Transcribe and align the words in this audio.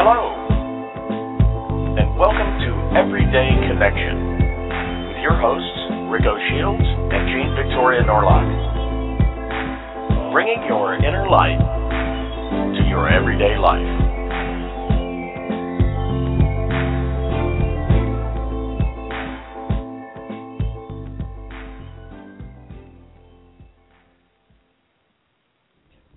Hello, 0.00 0.30
and 1.98 2.16
welcome 2.16 2.52
to 2.62 2.70
Everyday 2.94 3.50
Connection 3.66 5.10
with 5.10 5.18
your 5.18 5.34
hosts, 5.34 5.74
Rico 6.06 6.38
Shields 6.46 6.86
and 6.86 7.26
Jean 7.26 7.50
Victoria 7.58 8.06
Norlock. 8.06 8.46
Bringing 10.30 10.62
your 10.68 10.94
inner 10.94 11.28
light 11.28 11.58
to 12.78 12.88
your 12.88 13.10
everyday 13.10 13.58
life. 13.58 13.82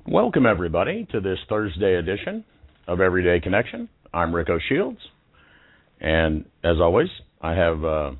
Welcome, 0.05 0.45
everybody, 0.45 1.07
to 1.11 1.19
this 1.19 1.39
Thursday 1.49 1.95
edition 1.95 2.45
of 2.91 2.99
Everyday 2.99 3.39
Connection. 3.39 3.87
I'm 4.13 4.35
Rico 4.35 4.59
Shields, 4.67 4.99
and 6.01 6.43
as 6.63 6.75
always, 6.81 7.07
I 7.41 7.51
have 7.53 7.77
uh, 7.85 8.11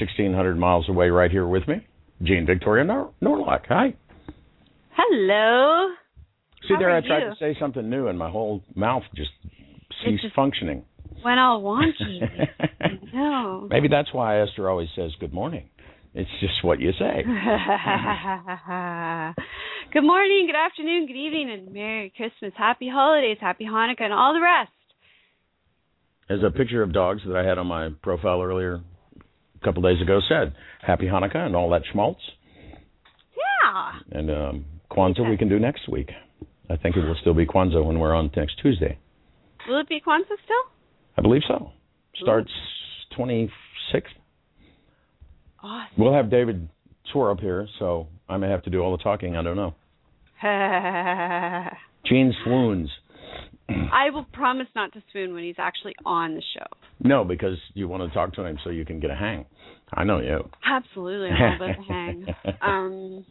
1,600 0.00 0.56
miles 0.58 0.88
away 0.88 1.10
right 1.10 1.30
here 1.30 1.46
with 1.46 1.68
me, 1.68 1.86
Jean 2.22 2.46
Victoria 2.46 2.84
Nor- 2.84 3.12
Norlock. 3.22 3.66
Hi. 3.68 3.94
Hello. 4.96 5.90
See 6.66 6.74
How 6.74 6.78
there, 6.80 6.96
I 6.96 7.06
tried 7.06 7.24
you? 7.24 7.30
to 7.30 7.36
say 7.38 7.56
something 7.60 7.88
new, 7.90 8.08
and 8.08 8.18
my 8.18 8.30
whole 8.30 8.62
mouth 8.74 9.02
just 9.14 9.30
ceased 10.04 10.22
just- 10.22 10.34
functioning. 10.34 10.84
Went 11.22 11.38
all 11.38 11.62
wonky. 11.62 12.20
no. 13.14 13.68
Maybe 13.70 13.86
that's 13.88 14.12
why 14.12 14.40
Esther 14.40 14.68
always 14.68 14.88
says 14.96 15.12
good 15.20 15.32
morning. 15.32 15.68
It's 16.14 16.30
just 16.40 16.62
what 16.62 16.78
you 16.78 16.92
say. 16.92 17.24
good 19.92 20.02
morning, 20.02 20.46
good 20.46 20.56
afternoon, 20.56 21.06
good 21.06 21.16
evening, 21.16 21.50
and 21.50 21.72
Merry 21.72 22.12
Christmas, 22.14 22.52
Happy 22.56 22.88
Holidays, 22.92 23.38
Happy 23.40 23.64
Hanukkah, 23.64 24.02
and 24.02 24.12
all 24.12 24.34
the 24.34 24.42
rest. 24.42 24.70
As 26.28 26.40
a 26.46 26.50
picture 26.50 26.82
of 26.82 26.92
dogs 26.92 27.22
that 27.26 27.34
I 27.34 27.46
had 27.46 27.56
on 27.56 27.66
my 27.66 27.88
profile 28.02 28.42
earlier, 28.42 28.74
a 28.74 29.64
couple 29.64 29.82
days 29.82 30.02
ago, 30.02 30.20
said 30.28 30.52
Happy 30.86 31.06
Hanukkah 31.06 31.46
and 31.46 31.56
all 31.56 31.70
that 31.70 31.82
schmaltz. 31.90 32.20
Yeah. 33.34 34.18
And 34.18 34.30
um, 34.30 34.64
Kwanzaa 34.90 35.30
we 35.30 35.38
can 35.38 35.48
do 35.48 35.58
next 35.58 35.88
week. 35.88 36.10
I 36.68 36.76
think 36.76 36.96
it 36.96 37.06
will 37.06 37.16
still 37.22 37.34
be 37.34 37.46
Kwanzaa 37.46 37.82
when 37.84 37.98
we're 37.98 38.14
on 38.14 38.30
next 38.36 38.60
Tuesday. 38.60 38.98
Will 39.66 39.80
it 39.80 39.88
be 39.88 40.02
Kwanzaa 40.06 40.36
still? 40.44 40.72
I 41.16 41.22
believe 41.22 41.42
so. 41.48 41.70
Starts 42.16 42.50
26th. 43.18 43.48
Awesome. 45.62 45.88
We'll 45.98 46.12
have 46.14 46.30
David 46.30 46.68
Swore 47.12 47.30
up 47.30 47.40
here, 47.40 47.68
so 47.78 48.08
I 48.28 48.36
may 48.36 48.48
have 48.48 48.62
to 48.64 48.70
do 48.70 48.80
all 48.80 48.96
the 48.96 49.02
talking. 49.02 49.36
I 49.36 49.42
don't 49.42 49.56
know. 49.56 49.74
Jean 52.06 52.34
swoons. 52.44 52.90
I 53.68 54.10
will 54.10 54.24
promise 54.32 54.66
not 54.74 54.92
to 54.94 55.02
swoon 55.12 55.34
when 55.34 55.44
he's 55.44 55.54
actually 55.58 55.94
on 56.04 56.34
the 56.34 56.42
show. 56.54 56.66
No, 57.02 57.24
because 57.24 57.56
you 57.74 57.88
want 57.88 58.02
to 58.02 58.12
talk 58.14 58.34
to 58.34 58.44
him 58.44 58.58
so 58.64 58.70
you 58.70 58.84
can 58.84 59.00
get 59.00 59.10
a 59.10 59.14
hang. 59.14 59.46
I 59.94 60.04
know 60.04 60.20
you. 60.20 60.48
Absolutely, 60.66 61.28
I'm 61.30 61.56
about 61.60 61.76
the 61.76 61.82
hang. 61.84 62.26
Um, 62.62 63.24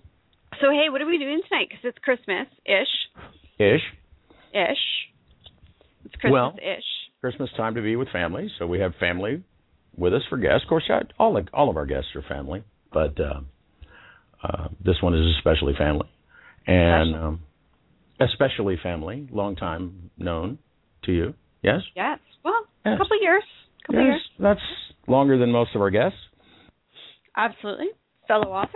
so 0.60 0.70
hey, 0.72 0.90
what 0.90 1.02
are 1.02 1.06
we 1.06 1.18
doing 1.18 1.42
tonight? 1.50 1.68
Because 1.70 1.84
it's 1.86 1.98
Christmas 2.00 2.48
ish, 2.66 3.60
Ish. 3.60 3.82
ish. 4.54 4.78
It's 6.06 6.16
Christmas 6.16 6.32
Well- 6.32 6.56
ish. 6.58 6.84
Christmas 7.22 7.50
time 7.56 7.76
to 7.76 7.82
be 7.84 7.96
with 7.96 8.10
family, 8.10 8.50
so 8.58 8.66
we 8.66 8.80
have 8.80 8.94
family 9.00 9.44
with 9.98 10.14
us 10.14 10.22
for 10.30 10.38
guests. 10.38 10.64
Of 10.64 10.70
course, 10.70 10.84
I- 10.90 11.02
all 11.20 11.34
the, 11.34 11.46
all 11.54 11.70
of 11.70 11.78
our 11.78 11.86
guests 11.86 12.10
are 12.16 12.22
family, 12.24 12.64
but 12.94 13.20
uh, 13.20 13.42
uh, 14.44 14.68
this 14.84 14.96
one 15.02 15.14
is 15.16 15.36
especially 15.38 15.74
family, 15.78 16.10
and 16.68 17.12
Special. 17.14 17.28
um, 17.28 17.40
especially 18.20 18.78
family, 18.82 19.28
long 19.32 19.56
time 19.56 20.10
known 20.18 20.58
to 21.04 21.12
you. 21.12 21.34
Yes, 21.64 21.82
Yes. 21.96 22.20
Well, 22.44 22.66
Yes. 22.86 22.96
a 22.96 22.98
couple 22.98 23.22
years. 23.22 23.44
couple 23.86 24.02
yes, 24.02 24.06
years. 24.14 24.22
that's 24.40 24.60
longer 25.08 25.38
than 25.38 25.52
most 25.52 25.76
of 25.76 25.82
our 25.82 25.92
guests. 25.92 26.18
Absolutely. 27.38 27.88
Fellow 28.28 28.52
author. 28.52 28.72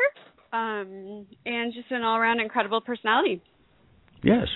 Um, 0.53 1.25
and 1.45 1.73
just 1.73 1.89
an 1.91 2.03
all 2.03 2.15
around 2.17 2.39
incredible 2.39 2.79
personality. 2.81 3.41
Yes, 4.23 4.47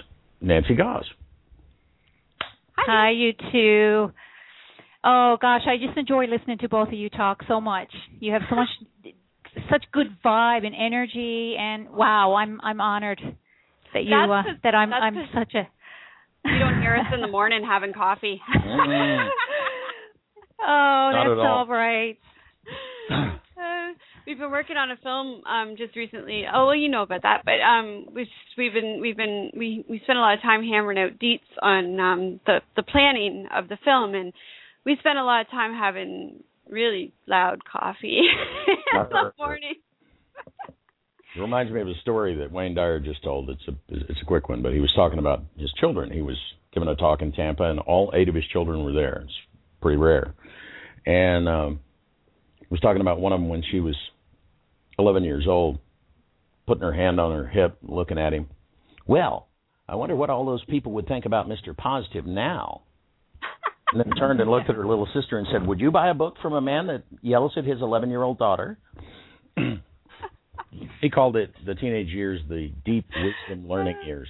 Nancy 0.42 0.76
Goss. 0.76 1.04
Hi, 2.78 3.12
you 3.12 3.34
two. 3.52 4.12
Oh 5.04 5.38
gosh, 5.42 5.62
I 5.68 5.78
just 5.78 5.98
enjoy 5.98 6.26
listening 6.26 6.58
to 6.60 6.70
both 6.70 6.90
of 6.90 6.94
you 6.94 7.10
talk 7.10 7.40
so 7.48 7.62
much. 7.62 7.92
You 8.20 8.34
have 8.34 8.42
so 8.50 8.56
much, 8.58 8.68
such 9.72 9.86
good 9.94 10.08
vibe 10.24 10.66
and 10.66 10.76
energy, 10.76 11.56
and 11.60 11.90
wow, 11.90 12.36
I'm 12.36 12.60
I'm 12.62 12.82
honored 12.82 13.22
that 13.94 14.04
you 14.04 14.10
That's 14.12 14.30
uh, 14.30 14.44
'cause- 14.44 14.60
that 14.64 14.76
I'm 14.76 14.90
that's 14.90 15.04
I'm 15.04 15.14
'cause 15.16 15.30
such 15.34 15.56
a. 15.56 15.68
You 16.50 16.60
don't 16.60 16.82
hear 16.82 16.96
us 16.96 17.08
in 17.14 17.22
the 17.22 17.28
morning 17.32 17.64
having 17.66 17.94
coffee. 17.94 18.42
Mm. 18.56 19.30
oh, 20.62 21.12
Not 21.14 21.28
that's 21.28 21.40
all. 21.40 21.46
all 21.60 21.68
right. 21.68 22.18
Uh, 23.60 23.92
we've 24.26 24.38
been 24.40 24.52
working 24.52 24.78
on 24.78 24.90
a 24.90 24.96
film 25.04 25.42
um 25.46 25.76
just 25.78 25.94
recently. 25.98 26.46
Oh 26.48 26.68
well, 26.68 26.76
you 26.76 26.88
know 26.88 27.02
about 27.02 27.24
that, 27.24 27.42
but 27.44 27.60
um 27.60 28.06
we've 28.16 28.26
we've 28.58 28.72
been 28.72 29.00
we've 29.02 29.18
been 29.18 29.52
we 29.54 29.84
we 29.90 30.00
spent 30.06 30.18
a 30.18 30.22
lot 30.22 30.34
of 30.34 30.42
time 30.42 30.64
hammering 30.64 30.98
out 30.98 31.20
deets 31.20 31.42
on 31.62 32.00
um 32.00 32.40
the 32.46 32.60
the 32.78 32.84
planning 32.84 33.48
of 33.54 33.68
the 33.68 33.78
film, 33.84 34.16
and 34.16 34.32
we 34.86 34.98
spent 35.00 35.18
a 35.18 35.24
lot 35.24 35.42
of 35.42 35.50
time 35.50 35.74
having 35.74 36.44
really 36.70 37.14
loud 37.28 37.64
coffee 37.66 38.22
in 38.94 39.10
the 39.10 39.34
morning. 39.38 39.76
It 41.36 41.42
reminds 41.42 41.72
me 41.72 41.80
of 41.80 41.88
a 41.88 41.94
story 42.02 42.36
that 42.38 42.52
Wayne 42.52 42.74
Dyer 42.74 43.00
just 43.00 43.24
told. 43.24 43.52
It's 43.52 43.68
a 43.68 43.74
it's 43.88 44.20
a 44.20 44.26
quick 44.26 44.50
one, 44.50 44.64
but 44.64 44.74
he 44.74 44.80
was 44.80 44.92
talking 44.96 45.20
about 45.20 45.44
his 45.58 45.72
children. 45.80 46.12
He 46.12 46.24
was 46.24 46.38
giving 46.74 46.90
a 46.90 46.96
talk 46.96 47.22
in 47.22 47.32
Tampa, 47.32 47.70
and 47.70 47.80
all 47.80 48.12
eight 48.16 48.30
of 48.30 48.36
his 48.36 48.46
children 48.52 48.84
were 48.84 48.94
there. 48.94 49.22
It's 49.26 49.34
pretty 49.80 49.98
rare. 49.98 50.34
And 51.06 51.48
um, 51.48 51.80
he 52.60 52.66
was 52.70 52.80
talking 52.80 53.02
about 53.02 53.20
one 53.20 53.32
of 53.32 53.40
them 53.40 53.48
when 53.48 53.64
she 53.70 53.80
was 53.80 53.96
11 54.98 55.24
years 55.24 55.46
old, 55.48 55.80
putting 56.68 56.84
her 56.84 56.94
hand 56.94 57.20
on 57.20 57.32
her 57.32 57.48
hip, 57.48 57.78
looking 57.84 58.18
at 58.18 58.34
him. 58.34 58.48
Well, 59.08 59.48
I 59.88 59.96
wonder 59.96 60.16
what 60.16 60.30
all 60.30 60.46
those 60.46 60.64
people 60.66 60.92
would 60.94 61.08
think 61.08 61.26
about 61.26 61.48
Mr. 61.48 61.76
Positive 61.76 62.26
now. 62.26 62.82
And 63.92 64.00
then 64.02 64.10
turned 64.18 64.40
and 64.40 64.50
looked 64.50 64.70
at 64.70 64.76
her 64.76 64.86
little 64.86 65.08
sister 65.14 65.38
and 65.40 65.48
said, 65.52 65.66
"Would 65.66 65.80
you 65.80 65.92
buy 65.92 66.10
a 66.10 66.14
book 66.14 66.36
from 66.42 66.54
a 66.54 66.62
man 66.62 66.88
that 66.88 67.04
yells 67.22 67.54
at 67.58 67.66
his 67.66 67.80
11-year-old 67.80 68.38
daughter?" 68.38 68.78
he 71.02 71.10
called 71.10 71.36
it 71.36 71.52
the 71.66 71.76
teenage 71.76 72.10
years 72.10 72.40
the 72.48 72.72
deep 72.86 73.06
wisdom 73.16 73.68
learning 73.68 73.98
years 74.06 74.28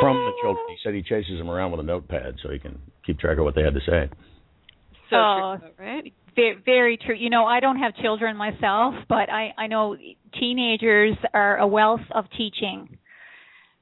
from 0.00 0.16
the 0.16 0.32
children. 0.42 0.64
He 0.68 0.76
said 0.84 0.94
he 0.94 1.02
chases 1.02 1.38
them 1.38 1.48
around 1.48 1.70
with 1.70 1.80
a 1.80 1.84
notepad 1.84 2.36
so 2.42 2.50
he 2.50 2.58
can 2.58 2.78
keep 3.06 3.18
track 3.18 3.38
of 3.38 3.44
what 3.44 3.54
they 3.54 3.62
had 3.62 3.74
to 3.74 3.80
say. 3.80 4.08
So 5.10 5.16
Oh. 5.16 5.56
true, 5.58 5.70
right? 5.78 6.12
Very, 6.34 6.54
very 6.66 6.96
true. 6.98 7.14
You 7.14 7.30
know, 7.30 7.46
I 7.46 7.60
don't 7.60 7.78
have 7.78 7.94
children 7.96 8.36
myself, 8.36 8.94
but 9.08 9.30
I 9.30 9.54
I 9.56 9.68
know 9.68 9.96
teenagers 10.38 11.16
are 11.32 11.56
a 11.56 11.66
wealth 11.66 12.02
of 12.10 12.26
teaching 12.36 12.98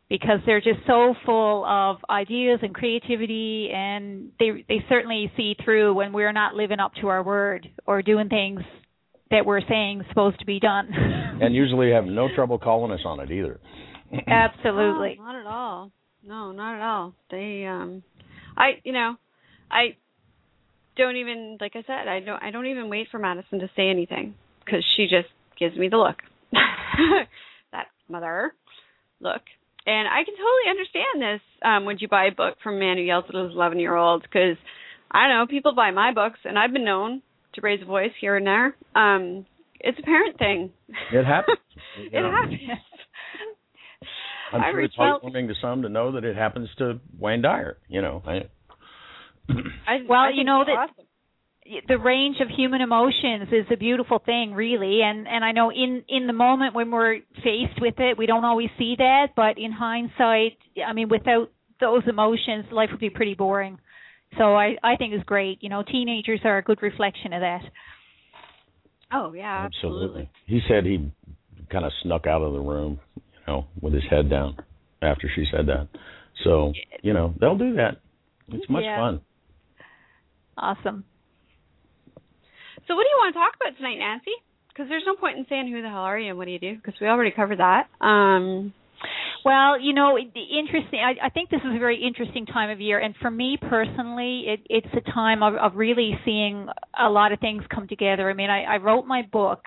because 0.09 0.41
they're 0.45 0.61
just 0.61 0.81
so 0.87 1.15
full 1.25 1.65
of 1.65 1.97
ideas 2.11 2.61
and 2.63 2.75
creativity 2.75 3.71
and 3.75 4.31
they 4.39 4.65
they 4.69 4.85
certainly 4.89 5.33
see 5.37 5.57
through 5.65 5.95
when 5.95 6.13
we're 6.13 6.33
not 6.33 6.55
living 6.55 6.79
up 6.79 6.93
to 7.01 7.09
our 7.09 7.23
word 7.23 7.67
or 7.87 8.03
doing 8.03 8.29
things 8.29 8.61
that 9.31 9.47
we're 9.47 9.63
saying 9.69 10.05
supposed 10.09 10.39
to 10.39 10.47
be 10.47 10.61
done. 10.61 10.91
And 11.35 11.53
usually 11.53 11.91
have 11.91 12.05
no 12.05 12.29
trouble 12.33 12.59
calling 12.61 12.93
us 12.93 13.01
on 13.05 13.19
it 13.19 13.29
either. 13.33 13.59
Absolutely. 14.29 15.17
No, 15.19 15.25
not 15.25 15.35
at 15.35 15.47
all. 15.47 15.91
No, 16.25 16.53
not 16.53 16.77
at 16.77 16.81
all. 16.81 17.15
They 17.29 17.67
um 17.67 18.05
I 18.57 18.81
you 18.85 18.93
know, 18.93 19.17
I 19.69 19.97
don't 20.97 21.17
even 21.17 21.59
like 21.61 21.73
I 21.75 21.83
said, 21.89 22.07
I 22.07 22.21
don't 22.21 22.41
I 22.41 22.53
don't 22.53 22.67
even 22.67 22.89
wait 22.89 23.09
for 23.11 23.19
Madison 23.19 23.59
to 23.59 23.71
say 23.75 23.89
anything 23.89 24.35
cuz 24.65 24.85
she 24.97 25.09
just 25.09 25.29
gives 25.59 25.77
me 25.77 25.89
the 25.89 25.97
look. 25.97 26.19
that 27.73 27.89
mother 28.09 28.55
look. 29.21 29.43
And 29.87 30.09
I 30.09 30.25
can 30.25 30.35
totally 30.35 30.71
understand 30.71 31.23
this. 31.23 31.41
Um 31.63 31.85
would 31.87 32.01
you 32.01 32.09
buy 32.09 32.27
a 32.27 32.33
book 32.33 32.57
from 32.63 32.77
a 32.77 32.79
man 32.79 32.97
who 32.97 33.03
yells 33.05 33.25
at 33.29 33.35
his 33.35 33.53
11-year-old 33.53 34.31
cuz 34.31 34.57
I 35.11 35.29
don't 35.29 35.39
know, 35.39 35.47
people 35.47 35.75
buy 35.75 35.91
my 35.91 36.13
books 36.13 36.41
and 36.45 36.59
I've 36.59 36.73
been 36.73 36.85
known 36.85 37.23
to 37.55 37.61
raise 37.61 37.83
a 37.83 37.85
voice 37.85 38.13
here 38.21 38.37
and 38.37 38.47
there. 38.47 38.77
Um 38.95 39.47
it's 39.81 39.99
a 39.99 40.03
parent 40.03 40.39
thing. 40.39 40.73
It 41.13 41.25
happens. 41.27 41.59
it 41.99 42.23
happens. 42.23 42.61
I'm 44.53 44.63
I 44.63 44.71
sure 44.71 44.81
it's 44.81 44.95
reached 44.97 45.01
out. 45.01 45.23
heartwarming 45.23 45.49
to 45.49 45.55
some 45.61 45.83
to 45.83 45.89
know 45.89 46.13
that 46.13 46.25
it 46.25 46.37
happens 46.37 46.69
to 46.79 47.01
Wayne 47.19 47.43
Dyer. 47.43 47.77
You 47.89 48.03
know, 48.03 48.23
I, 48.27 48.35
I, 49.87 49.99
Well, 50.09 50.21
I 50.21 50.31
you 50.35 50.45
know 50.45 50.63
that- 50.65 50.73
awesome. 50.91 51.05
The 51.89 51.99
range 51.99 52.37
of 52.41 52.49
human 52.49 52.81
emotions 52.83 53.49
is 53.51 53.65
a 53.73 53.77
beautiful 53.77 54.19
thing 54.19 54.53
really 54.53 55.01
and 55.03 55.27
and 55.27 55.45
I 55.45 55.53
know 55.53 55.71
in 55.71 56.05
in 56.09 56.27
the 56.27 56.33
moment 56.33 56.75
when 56.75 56.91
we're 56.91 57.21
faced 57.43 57.81
with 57.81 57.95
it 57.99 58.19
we 58.19 58.27
don't 58.27 58.45
always 58.45 58.69
see 58.79 58.97
that 58.99 59.29
but 59.35 59.57
in 59.59 59.73
hindsight 59.73 60.59
I 60.87 60.93
mean 60.93 61.09
without 61.09 61.51
those 61.81 62.03
emotions 62.07 62.67
life 62.71 62.91
would 62.91 63.01
be 63.01 63.09
pretty 63.11 63.35
boring 63.35 63.79
so 64.37 64.55
I 64.55 64.77
I 64.83 64.97
think 64.97 65.15
it's 65.15 65.25
great 65.25 65.63
you 65.63 65.71
know 65.71 65.83
teenagers 65.83 66.41
are 66.45 66.59
a 66.59 66.63
good 66.63 66.83
reflection 66.83 67.33
of 67.33 67.41
that 67.41 67.63
Oh 69.13 69.33
yeah, 69.33 69.67
absolutely. 69.67 70.29
He 70.47 70.61
said 70.67 70.85
he 70.85 71.13
kind 71.71 71.85
of 71.85 71.93
snuck 72.03 72.27
out 72.27 72.43
of 72.43 72.53
the 72.53 72.59
room, 72.59 72.99
you 73.15 73.23
know, 73.47 73.67
with 73.81 73.93
his 73.95 74.03
head 74.11 74.29
down 74.29 74.57
after 75.03 75.31
she 75.33 75.45
said 75.53 75.67
that. 75.67 75.89
So, 76.43 76.73
you 77.03 77.13
know, 77.13 77.33
they'll 77.41 77.57
do 77.57 77.75
that. 77.77 77.99
It's 78.49 78.69
much 78.69 78.83
Yeah. 78.83 78.97
fun. 78.97 79.21
awesome 80.57 81.05
So, 82.87 82.95
what 82.95 83.05
do 83.05 83.11
you 83.11 83.19
want 83.19 83.35
to 83.35 83.39
talk 83.39 83.55
about 83.57 83.77
tonight, 83.77 83.99
Nancy? 83.99 84.33
Because 84.69 84.89
there's 84.89 85.05
no 85.07 85.15
point 85.15 85.39
in 85.39 85.47
saying 85.49 85.71
who 85.71 85.83
the 85.83 85.89
hell 85.89 85.99
are 85.99 86.19
you 86.19 86.31
and 86.31 86.39
what 86.39 86.47
do 86.47 86.51
you 86.53 86.59
do 86.59 86.77
because 86.77 86.95
we 87.01 87.07
already 87.07 87.31
covered 87.31 87.59
that. 87.59 87.87
Um, 88.05 88.75
Well, 89.45 89.79
you 89.81 89.93
know, 89.93 90.17
interesting. 90.19 91.01
I, 91.01 91.27
I 91.27 91.29
think 91.29 91.51
this 91.51 91.61
is 91.61 91.77
a 91.77 91.79
very 91.79 92.03
interesting 92.03 92.47
time 92.47 92.71
of 92.71 92.81
year, 92.81 92.99
and 92.99 93.15
for 93.21 93.31
me 93.31 93.59
personally, 93.61 94.45
it, 94.49 94.61
it's 94.71 94.95
a 94.95 95.11
time 95.13 95.43
of, 95.43 95.55
of 95.55 95.77
really 95.77 96.19
seeing 96.25 96.67
a 96.99 97.09
lot 97.11 97.33
of 97.33 97.41
things 97.41 97.63
come 97.73 97.87
together. 97.87 98.31
I 98.31 98.35
mean, 98.35 98.51
I, 98.51 98.63
I 98.65 98.77
wrote 98.79 99.07
my 99.07 99.23
book, 99.31 99.65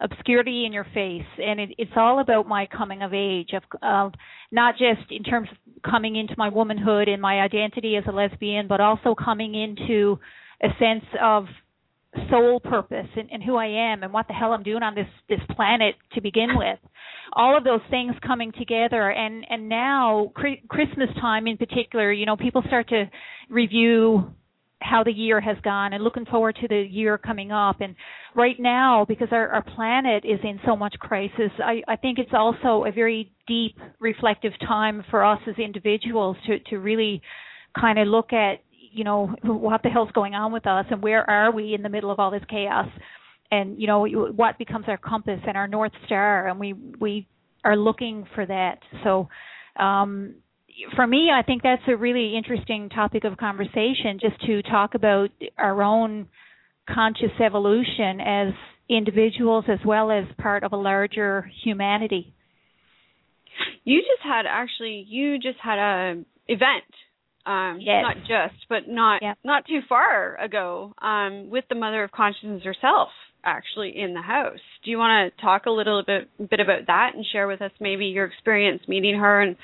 Obscurity 0.00 0.66
in 0.66 0.72
Your 0.72 0.84
Face, 0.94 1.26
and 1.38 1.60
it, 1.60 1.70
it's 1.78 1.92
all 1.96 2.20
about 2.20 2.46
my 2.46 2.66
coming 2.66 3.02
of 3.02 3.14
age, 3.14 3.50
of 3.54 3.62
of 3.82 4.12
not 4.52 4.74
just 4.76 5.10
in 5.10 5.22
terms 5.24 5.48
of 5.50 5.82
coming 5.82 6.16
into 6.16 6.34
my 6.36 6.50
womanhood 6.50 7.08
and 7.08 7.22
my 7.22 7.40
identity 7.40 7.96
as 7.96 8.04
a 8.06 8.12
lesbian, 8.12 8.68
but 8.68 8.80
also 8.80 9.14
coming 9.14 9.54
into 9.54 10.18
a 10.62 10.68
sense 10.78 11.04
of 11.22 11.46
soul 12.28 12.60
purpose 12.60 13.06
and, 13.16 13.28
and 13.30 13.42
who 13.42 13.56
I 13.56 13.66
am 13.66 14.02
and 14.02 14.12
what 14.12 14.26
the 14.26 14.34
hell 14.34 14.52
I'm 14.52 14.62
doing 14.62 14.82
on 14.82 14.94
this 14.94 15.06
this 15.28 15.40
planet 15.54 15.94
to 16.14 16.20
begin 16.20 16.56
with. 16.56 16.78
All 17.32 17.56
of 17.56 17.62
those 17.62 17.80
things 17.90 18.14
coming 18.26 18.52
together, 18.58 19.10
and 19.10 19.44
and 19.48 19.68
now 19.68 20.32
Chri- 20.36 20.66
Christmas 20.68 21.08
time 21.20 21.46
in 21.46 21.56
particular, 21.56 22.12
you 22.12 22.26
know, 22.26 22.36
people 22.36 22.62
start 22.66 22.88
to 22.88 23.04
review 23.48 24.32
how 24.82 25.04
the 25.04 25.12
year 25.12 25.40
has 25.40 25.56
gone 25.62 25.92
and 25.92 26.02
looking 26.02 26.24
forward 26.24 26.56
to 26.60 26.66
the 26.66 26.80
year 26.80 27.18
coming 27.18 27.52
up. 27.52 27.80
And 27.80 27.94
right 28.34 28.58
now, 28.58 29.04
because 29.06 29.28
our, 29.30 29.48
our 29.48 29.62
planet 29.62 30.24
is 30.24 30.40
in 30.42 30.58
so 30.64 30.74
much 30.74 30.94
crisis, 30.98 31.50
I, 31.62 31.82
I 31.86 31.96
think 31.96 32.18
it's 32.18 32.32
also 32.32 32.84
a 32.86 32.92
very 32.92 33.30
deep, 33.46 33.76
reflective 34.00 34.52
time 34.66 35.04
for 35.10 35.24
us 35.24 35.40
as 35.46 35.56
individuals 35.58 36.36
to 36.46 36.58
to 36.70 36.78
really 36.78 37.22
kind 37.78 37.98
of 37.98 38.08
look 38.08 38.32
at 38.32 38.60
you 38.90 39.04
know 39.04 39.34
what 39.42 39.82
the 39.82 39.88
hell's 39.88 40.10
going 40.12 40.34
on 40.34 40.52
with 40.52 40.66
us 40.66 40.86
and 40.90 41.02
where 41.02 41.28
are 41.28 41.52
we 41.52 41.74
in 41.74 41.82
the 41.82 41.88
middle 41.88 42.10
of 42.10 42.18
all 42.18 42.30
this 42.30 42.42
chaos? 42.48 42.88
And 43.50 43.80
you 43.80 43.86
know 43.86 44.06
what 44.06 44.58
becomes 44.58 44.84
our 44.88 44.98
compass 44.98 45.40
and 45.46 45.56
our 45.56 45.68
north 45.68 45.92
star? 46.06 46.48
And 46.48 46.58
we 46.60 46.72
we 46.72 47.26
are 47.64 47.76
looking 47.76 48.26
for 48.34 48.46
that. 48.46 48.78
So 49.04 49.28
um 49.78 50.36
for 50.96 51.06
me 51.06 51.28
i 51.30 51.42
think 51.42 51.62
that's 51.62 51.82
a 51.88 51.96
really 51.96 52.34
interesting 52.34 52.88
topic 52.88 53.24
of 53.24 53.36
conversation 53.36 54.18
just 54.18 54.40
to 54.46 54.62
talk 54.62 54.94
about 54.94 55.28
our 55.58 55.82
own 55.82 56.26
conscious 56.88 57.32
evolution 57.44 58.20
as 58.20 58.54
individuals 58.88 59.64
as 59.68 59.78
well 59.86 60.10
as 60.10 60.24
part 60.38 60.64
of 60.64 60.72
a 60.72 60.76
larger 60.76 61.50
humanity. 61.62 62.34
You 63.84 64.00
just 64.00 64.22
had 64.22 64.46
actually, 64.48 65.06
you 65.08 65.38
just 65.38 65.58
had 65.62 65.78
a 65.78 66.24
event. 66.48 66.84
Um, 67.46 67.78
Yes. 67.80 68.02
not 68.02 68.16
just, 68.28 68.68
but 68.68 68.88
not 68.88 69.22
Yeah. 69.22 69.34
not 69.44 69.64
too 69.66 69.80
far 69.88 70.36
ago, 70.36 70.92
um, 70.98 71.48
with 71.50 71.66
the 71.68 71.74
mother 71.74 72.02
of 72.04 72.12
consciousness 72.12 72.62
herself, 72.62 73.10
actually 73.44 73.98
in 73.98 74.12
the 74.12 74.20
house. 74.22 74.60
Do 74.82 74.90
you 74.90 74.98
want 74.98 75.34
to 75.34 75.40
talk 75.40 75.66
a 75.66 75.70
little 75.70 76.02
bit 76.02 76.28
bit 76.50 76.60
about 76.60 76.86
that 76.86 77.14
and 77.14 77.24
share 77.24 77.46
with 77.46 77.62
us 77.62 77.72
maybe 77.80 78.06
your 78.06 78.26
experience 78.26 78.86
meeting 78.88 79.18
her 79.18 79.40
and 79.40 79.56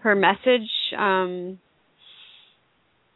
her 0.00 0.14
message? 0.14 0.68
Um, 0.96 1.60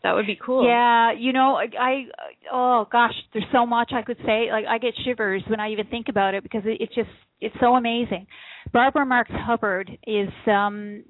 that 0.05 0.14
would 0.14 0.26
be 0.26 0.37
cool. 0.37 0.67
Yeah, 0.67 1.12
you 1.12 1.32
know, 1.32 1.56
I, 1.56 1.67
I 1.81 2.05
oh 2.52 2.87
gosh, 2.93 3.14
there's 3.32 3.46
so 3.52 3.67
much 3.67 3.90
I 3.93 4.02
could 4.02 4.19
say. 4.25 4.52
Like 4.52 4.67
I 4.67 4.78
get 4.78 4.94
shivers 5.05 5.43
when 5.49 5.60
I 5.60 5.70
even 5.72 5.87
think 5.87 6.08
about 6.08 6.34
it 6.34 6.43
because 6.43 6.62
it, 6.67 6.76
it's 6.81 6.94
just 6.94 7.08
it's 7.40 7.56
so 7.58 7.75
amazing. 7.75 8.26
Barbara 8.72 9.06
Marx 9.06 9.31
Hubbard 9.32 9.90
is 10.06 10.28
um 10.46 11.05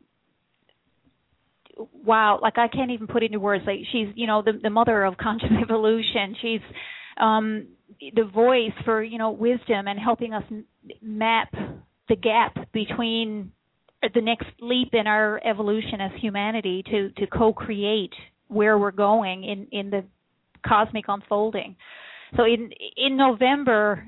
wow, 1.76 2.38
like 2.42 2.58
I 2.58 2.68
can't 2.68 2.90
even 2.90 3.06
put 3.06 3.22
into 3.22 3.40
words. 3.40 3.64
Like 3.66 3.80
she's, 3.92 4.08
you 4.14 4.26
know, 4.26 4.42
the 4.42 4.52
the 4.62 4.70
mother 4.70 5.04
of 5.04 5.16
conscious 5.16 5.50
evolution. 5.62 6.36
She's 6.40 6.60
um 7.20 7.68
the 8.14 8.24
voice 8.24 8.72
for, 8.84 9.02
you 9.02 9.18
know, 9.18 9.30
wisdom 9.30 9.88
and 9.88 9.98
helping 9.98 10.34
us 10.34 10.44
map 11.00 11.52
the 12.08 12.16
gap 12.16 12.56
between 12.72 13.52
the 14.14 14.20
next 14.20 14.46
leap 14.60 14.90
in 14.92 15.06
our 15.06 15.40
evolution 15.44 16.00
as 16.00 16.10
humanity 16.20 16.82
to 16.90 17.10
to 17.10 17.26
co-create 17.26 18.12
where 18.48 18.78
we're 18.78 18.90
going 18.90 19.44
in 19.44 19.66
in 19.72 19.90
the 19.90 20.04
cosmic 20.66 21.04
unfolding. 21.08 21.76
So 22.36 22.44
in 22.44 22.70
in 22.96 23.16
November, 23.16 24.06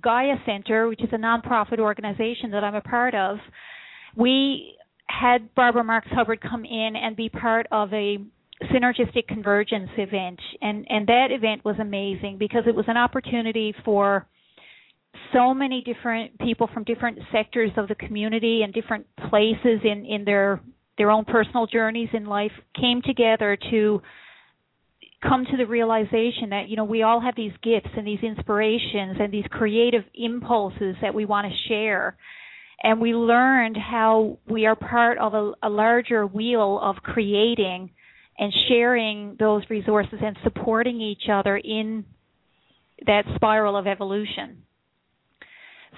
Gaia 0.00 0.36
Center, 0.46 0.88
which 0.88 1.02
is 1.02 1.10
a 1.12 1.16
nonprofit 1.16 1.78
organization 1.78 2.50
that 2.52 2.64
I'm 2.64 2.74
a 2.74 2.80
part 2.80 3.14
of, 3.14 3.38
we 4.16 4.76
had 5.06 5.54
Barbara 5.54 5.84
Marx 5.84 6.06
Hubbard 6.10 6.40
come 6.40 6.64
in 6.64 6.94
and 6.96 7.16
be 7.16 7.28
part 7.28 7.66
of 7.70 7.92
a 7.92 8.18
synergistic 8.72 9.26
convergence 9.28 9.90
event. 9.96 10.40
And 10.60 10.86
and 10.88 11.06
that 11.06 11.28
event 11.30 11.64
was 11.64 11.76
amazing 11.80 12.36
because 12.38 12.64
it 12.66 12.74
was 12.74 12.86
an 12.88 12.96
opportunity 12.96 13.74
for 13.84 14.26
so 15.32 15.54
many 15.54 15.82
different 15.82 16.38
people 16.38 16.68
from 16.72 16.84
different 16.84 17.18
sectors 17.32 17.70
of 17.76 17.88
the 17.88 17.94
community 17.94 18.62
and 18.62 18.72
different 18.72 19.06
places 19.28 19.80
in 19.84 20.04
in 20.06 20.24
their 20.24 20.60
their 20.98 21.10
own 21.10 21.24
personal 21.24 21.66
journeys 21.66 22.08
in 22.12 22.24
life 22.26 22.52
came 22.80 23.02
together 23.02 23.58
to 23.70 24.00
come 25.26 25.44
to 25.50 25.56
the 25.56 25.66
realization 25.66 26.50
that 26.50 26.68
you 26.68 26.76
know 26.76 26.84
we 26.84 27.02
all 27.02 27.20
have 27.20 27.34
these 27.36 27.52
gifts 27.62 27.88
and 27.96 28.06
these 28.06 28.22
inspirations 28.22 29.16
and 29.18 29.32
these 29.32 29.46
creative 29.50 30.04
impulses 30.14 30.94
that 31.00 31.14
we 31.14 31.24
want 31.24 31.46
to 31.46 31.68
share 31.68 32.16
and 32.82 33.00
we 33.00 33.14
learned 33.14 33.76
how 33.76 34.38
we 34.48 34.66
are 34.66 34.76
part 34.76 35.18
of 35.18 35.34
a, 35.34 35.52
a 35.62 35.68
larger 35.68 36.26
wheel 36.26 36.78
of 36.82 36.96
creating 36.96 37.90
and 38.38 38.52
sharing 38.68 39.36
those 39.38 39.62
resources 39.70 40.18
and 40.22 40.36
supporting 40.42 41.00
each 41.00 41.28
other 41.30 41.56
in 41.56 42.04
that 43.06 43.24
spiral 43.36 43.76
of 43.76 43.86
evolution. 43.86 44.62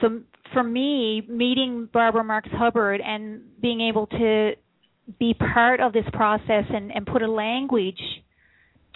So 0.01 0.21
for 0.53 0.63
me, 0.63 1.23
meeting 1.29 1.89
Barbara 1.93 2.25
Marx 2.25 2.49
Hubbard 2.53 3.01
and 3.01 3.43
being 3.61 3.81
able 3.81 4.07
to 4.09 4.53
be 5.19 5.35
part 5.35 5.81
of 5.81 5.93
this 5.93 6.05
process 6.13 6.65
and, 6.69 6.93
and 6.93 7.07
put 7.07 7.23
a 7.23 7.31
language 7.31 8.01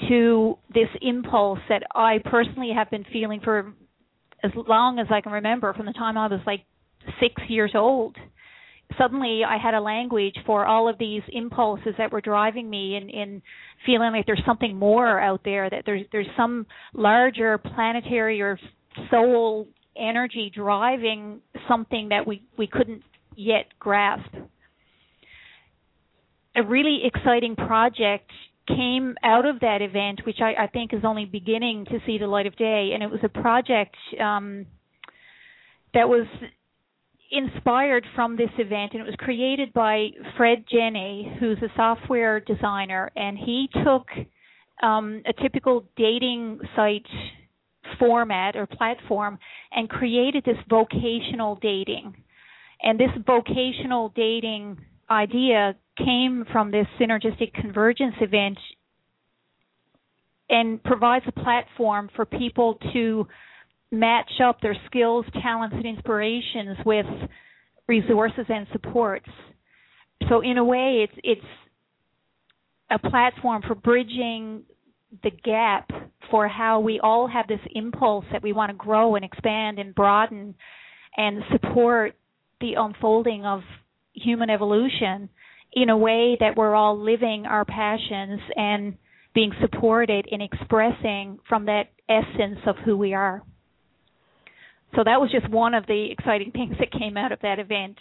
to 0.08 0.58
this 0.72 0.88
impulse 1.00 1.60
that 1.68 1.82
I 1.94 2.18
personally 2.24 2.72
have 2.74 2.90
been 2.90 3.04
feeling 3.12 3.40
for 3.42 3.74
as 4.42 4.50
long 4.54 4.98
as 4.98 5.06
I 5.10 5.20
can 5.20 5.32
remember, 5.32 5.72
from 5.74 5.86
the 5.86 5.92
time 5.92 6.16
I 6.16 6.26
was 6.26 6.40
like 6.46 6.64
six 7.20 7.34
years 7.48 7.72
old. 7.74 8.16
Suddenly, 8.98 9.42
I 9.46 9.56
had 9.56 9.74
a 9.74 9.80
language 9.80 10.34
for 10.44 10.66
all 10.66 10.88
of 10.88 10.98
these 10.98 11.22
impulses 11.32 11.94
that 11.96 12.10
were 12.10 12.20
driving 12.20 12.68
me 12.68 12.96
in, 12.96 13.08
in 13.08 13.42
feeling 13.86 14.12
like 14.12 14.26
there's 14.26 14.42
something 14.44 14.76
more 14.76 15.20
out 15.20 15.42
there, 15.44 15.70
that 15.70 15.84
there's 15.86 16.04
there's 16.10 16.26
some 16.36 16.66
larger 16.92 17.56
planetary 17.58 18.42
or 18.42 18.58
soul 19.10 19.68
energy 19.96 20.50
driving 20.54 21.40
something 21.68 22.08
that 22.08 22.26
we 22.26 22.42
we 22.58 22.66
couldn't 22.66 23.02
yet 23.36 23.66
grasp. 23.78 24.32
A 26.56 26.62
really 26.64 27.02
exciting 27.04 27.54
project 27.54 28.30
came 28.66 29.14
out 29.22 29.46
of 29.46 29.60
that 29.60 29.82
event, 29.82 30.20
which 30.26 30.38
I, 30.40 30.64
I 30.64 30.66
think 30.66 30.92
is 30.92 31.00
only 31.04 31.24
beginning 31.24 31.86
to 31.86 31.98
see 32.06 32.18
the 32.18 32.26
light 32.26 32.46
of 32.46 32.56
day, 32.56 32.90
and 32.92 33.02
it 33.02 33.10
was 33.10 33.20
a 33.22 33.28
project 33.28 33.96
um, 34.20 34.66
that 35.94 36.08
was 36.08 36.26
inspired 37.30 38.04
from 38.14 38.36
this 38.36 38.50
event, 38.58 38.92
and 38.92 39.00
it 39.00 39.06
was 39.06 39.14
created 39.18 39.72
by 39.72 40.08
Fred 40.36 40.64
Jenny, 40.70 41.36
who's 41.38 41.58
a 41.58 41.72
software 41.76 42.40
designer, 42.40 43.10
and 43.14 43.38
he 43.38 43.68
took 43.84 44.06
um, 44.82 45.22
a 45.26 45.32
typical 45.42 45.84
dating 45.96 46.60
site 46.74 47.06
format 47.98 48.56
or 48.56 48.66
platform 48.66 49.38
and 49.72 49.88
created 49.88 50.44
this 50.44 50.56
vocational 50.68 51.58
dating. 51.60 52.14
And 52.82 52.98
this 52.98 53.10
vocational 53.26 54.12
dating 54.16 54.78
idea 55.10 55.74
came 55.98 56.44
from 56.50 56.70
this 56.70 56.86
synergistic 56.98 57.52
convergence 57.54 58.14
event 58.20 58.58
and 60.48 60.82
provides 60.82 61.24
a 61.28 61.32
platform 61.32 62.08
for 62.16 62.24
people 62.24 62.78
to 62.92 63.26
match 63.90 64.30
up 64.44 64.60
their 64.60 64.76
skills, 64.86 65.24
talents, 65.42 65.74
and 65.76 65.86
inspirations 65.86 66.76
with 66.84 67.06
resources 67.88 68.46
and 68.48 68.66
supports. 68.72 69.28
so 70.28 70.40
in 70.40 70.58
a 70.58 70.64
way, 70.64 71.04
it's 71.04 71.20
it's 71.24 71.46
a 72.90 72.98
platform 72.98 73.62
for 73.66 73.74
bridging 73.74 74.62
the 75.22 75.30
gap 75.30 75.90
for 76.30 76.46
how 76.46 76.80
we 76.80 77.00
all 77.00 77.26
have 77.26 77.48
this 77.48 77.60
impulse 77.72 78.24
that 78.32 78.42
we 78.42 78.52
want 78.52 78.70
to 78.70 78.76
grow 78.76 79.16
and 79.16 79.24
expand 79.24 79.78
and 79.78 79.94
broaden 79.94 80.54
and 81.16 81.42
support 81.50 82.14
the 82.60 82.74
unfolding 82.76 83.44
of 83.44 83.62
human 84.12 84.50
evolution 84.50 85.28
in 85.72 85.88
a 85.88 85.96
way 85.96 86.36
that 86.38 86.56
we're 86.56 86.74
all 86.74 86.98
living 86.98 87.46
our 87.46 87.64
passions 87.64 88.40
and 88.56 88.94
being 89.34 89.52
supported 89.60 90.26
in 90.30 90.40
expressing 90.40 91.38
from 91.48 91.66
that 91.66 91.84
essence 92.08 92.58
of 92.66 92.76
who 92.84 92.96
we 92.96 93.14
are. 93.14 93.42
So 94.96 95.04
that 95.04 95.20
was 95.20 95.30
just 95.30 95.48
one 95.48 95.74
of 95.74 95.86
the 95.86 96.08
exciting 96.10 96.50
things 96.52 96.76
that 96.78 96.90
came 96.90 97.16
out 97.16 97.32
of 97.32 97.40
that 97.42 97.58
event. 97.58 97.96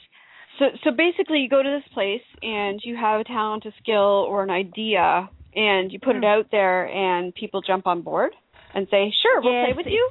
So 0.58 0.66
so 0.84 0.92
basically 0.92 1.40
you 1.40 1.50
go 1.50 1.62
to 1.64 1.70
this 1.70 1.94
place 1.94 2.26
and 2.42 2.80
you 2.84 2.96
have 2.96 3.22
a 3.22 3.24
talent, 3.24 3.66
a 3.66 3.72
skill 3.82 4.26
or 4.28 4.44
an 4.44 4.50
idea 4.50 5.30
and 5.56 5.92
you 5.92 6.00
put 6.00 6.16
it 6.16 6.20
Hmm. 6.20 6.26
out 6.26 6.48
there 6.52 6.88
and 6.88 7.34
people 7.34 7.62
jump 7.62 7.88
on 7.88 8.02
board 8.02 8.34
and 8.74 8.88
say, 8.90 9.12
"Sure, 9.22 9.42
we'll 9.42 9.54
Yes, 9.54 9.66
play 9.68 9.74
with 9.78 9.88
you." 9.88 10.10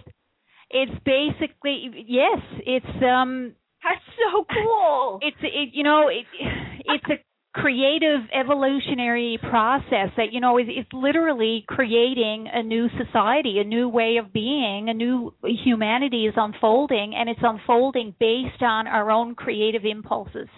It's 0.71 0.93
basically 1.05 2.05
yes, 2.07 2.39
it's 2.67 3.03
um 3.03 3.55
That's 3.83 4.05
so 4.17 4.45
cool. 4.45 5.19
it's 5.23 5.37
it 5.43 5.71
you 5.75 5.83
know 5.83 6.09
it 6.09 6.27
it's 6.85 7.05
a 7.11 7.19
creative 7.63 8.21
evolutionary 8.33 9.39
process 9.51 10.11
that 10.17 10.33
you 10.33 10.41
know 10.41 10.59
is 10.59 10.67
is 10.69 10.87
literally 10.93 11.65
creating 11.67 12.47
a 12.53 12.63
new 12.63 12.89
society 13.03 13.59
a 13.59 13.65
new 13.65 13.89
way 13.89 14.17
of 14.23 14.33
being 14.33 14.89
a 14.89 14.95
new 14.95 15.33
humanity 15.65 16.27
is 16.27 16.35
unfolding 16.37 17.15
and 17.17 17.29
it's 17.29 17.41
unfolding 17.43 18.15
based 18.21 18.63
on 18.63 18.87
our 18.87 19.11
own 19.11 19.35
creative 19.35 19.85
impulses 19.85 20.49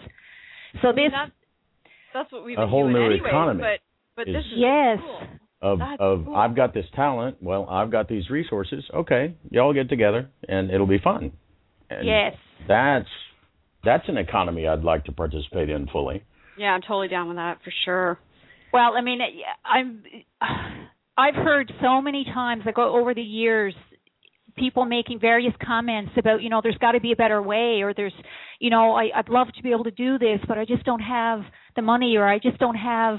so 0.81 0.89
I 0.89 0.93
mean, 0.93 1.05
this 1.05 1.11
that's, 1.13 1.31
that's 2.13 2.31
what 2.31 2.45
we've 2.45 2.57
A 2.57 2.67
whole 2.67 2.87
new 2.87 3.05
anyway, 3.05 3.27
economy 3.27 3.61
but 3.61 3.79
but 4.15 4.27
is- 4.29 4.35
this 4.35 4.45
is 4.45 4.51
yes 4.57 4.97
cool. 5.01 5.27
of 5.73 5.79
That's 5.79 5.97
of 5.99 6.25
cool. 6.25 6.35
I've 6.35 6.55
got 6.55 6.73
this 6.73 6.85
talent. 6.95 7.37
Well, 7.41 7.67
I've 7.69 7.91
got 7.91 8.07
these 8.09 8.29
resources. 8.29 8.83
Okay, 8.93 9.35
y'all 9.49 9.73
get 9.73 9.89
together 9.89 10.29
and 10.47 10.71
it'll 10.71 10.87
be 10.87 10.99
fun. 10.99 11.31
And 11.89 12.05
yes 12.07 12.33
That's 12.67 13.09
that's 13.83 14.07
an 14.07 14.17
economy 14.17 14.67
I'd 14.67 14.83
like 14.83 15.05
to 15.05 15.11
participate 15.11 15.69
in 15.69 15.87
fully. 15.87 16.23
Yeah, 16.61 16.73
I'm 16.73 16.81
totally 16.81 17.07
down 17.07 17.27
with 17.27 17.37
that 17.37 17.57
for 17.63 17.73
sure. 17.85 18.19
Well, 18.71 18.93
I 18.95 19.01
mean, 19.01 19.17
I'm 19.65 20.03
I've 21.17 21.33
heard 21.33 21.73
so 21.81 22.03
many 22.03 22.23
times 22.23 22.61
like 22.67 22.77
over 22.77 23.15
the 23.15 23.21
years 23.23 23.73
people 24.55 24.85
making 24.85 25.19
various 25.19 25.53
comments 25.65 26.11
about, 26.17 26.43
you 26.43 26.49
know, 26.49 26.59
there's 26.61 26.77
got 26.77 26.91
to 26.91 26.99
be 26.99 27.13
a 27.13 27.15
better 27.15 27.41
way 27.41 27.81
or 27.81 27.95
there's, 27.95 28.13
you 28.59 28.69
know, 28.69 28.93
I 28.93 29.09
I'd 29.15 29.29
love 29.29 29.47
to 29.55 29.63
be 29.63 29.71
able 29.71 29.85
to 29.85 29.91
do 29.91 30.19
this, 30.19 30.39
but 30.47 30.59
I 30.59 30.65
just 30.65 30.83
don't 30.83 31.01
have 31.01 31.39
the 31.75 31.81
money 31.81 32.15
or 32.15 32.27
I 32.27 32.37
just 32.37 32.59
don't 32.59 32.75
have 32.75 33.17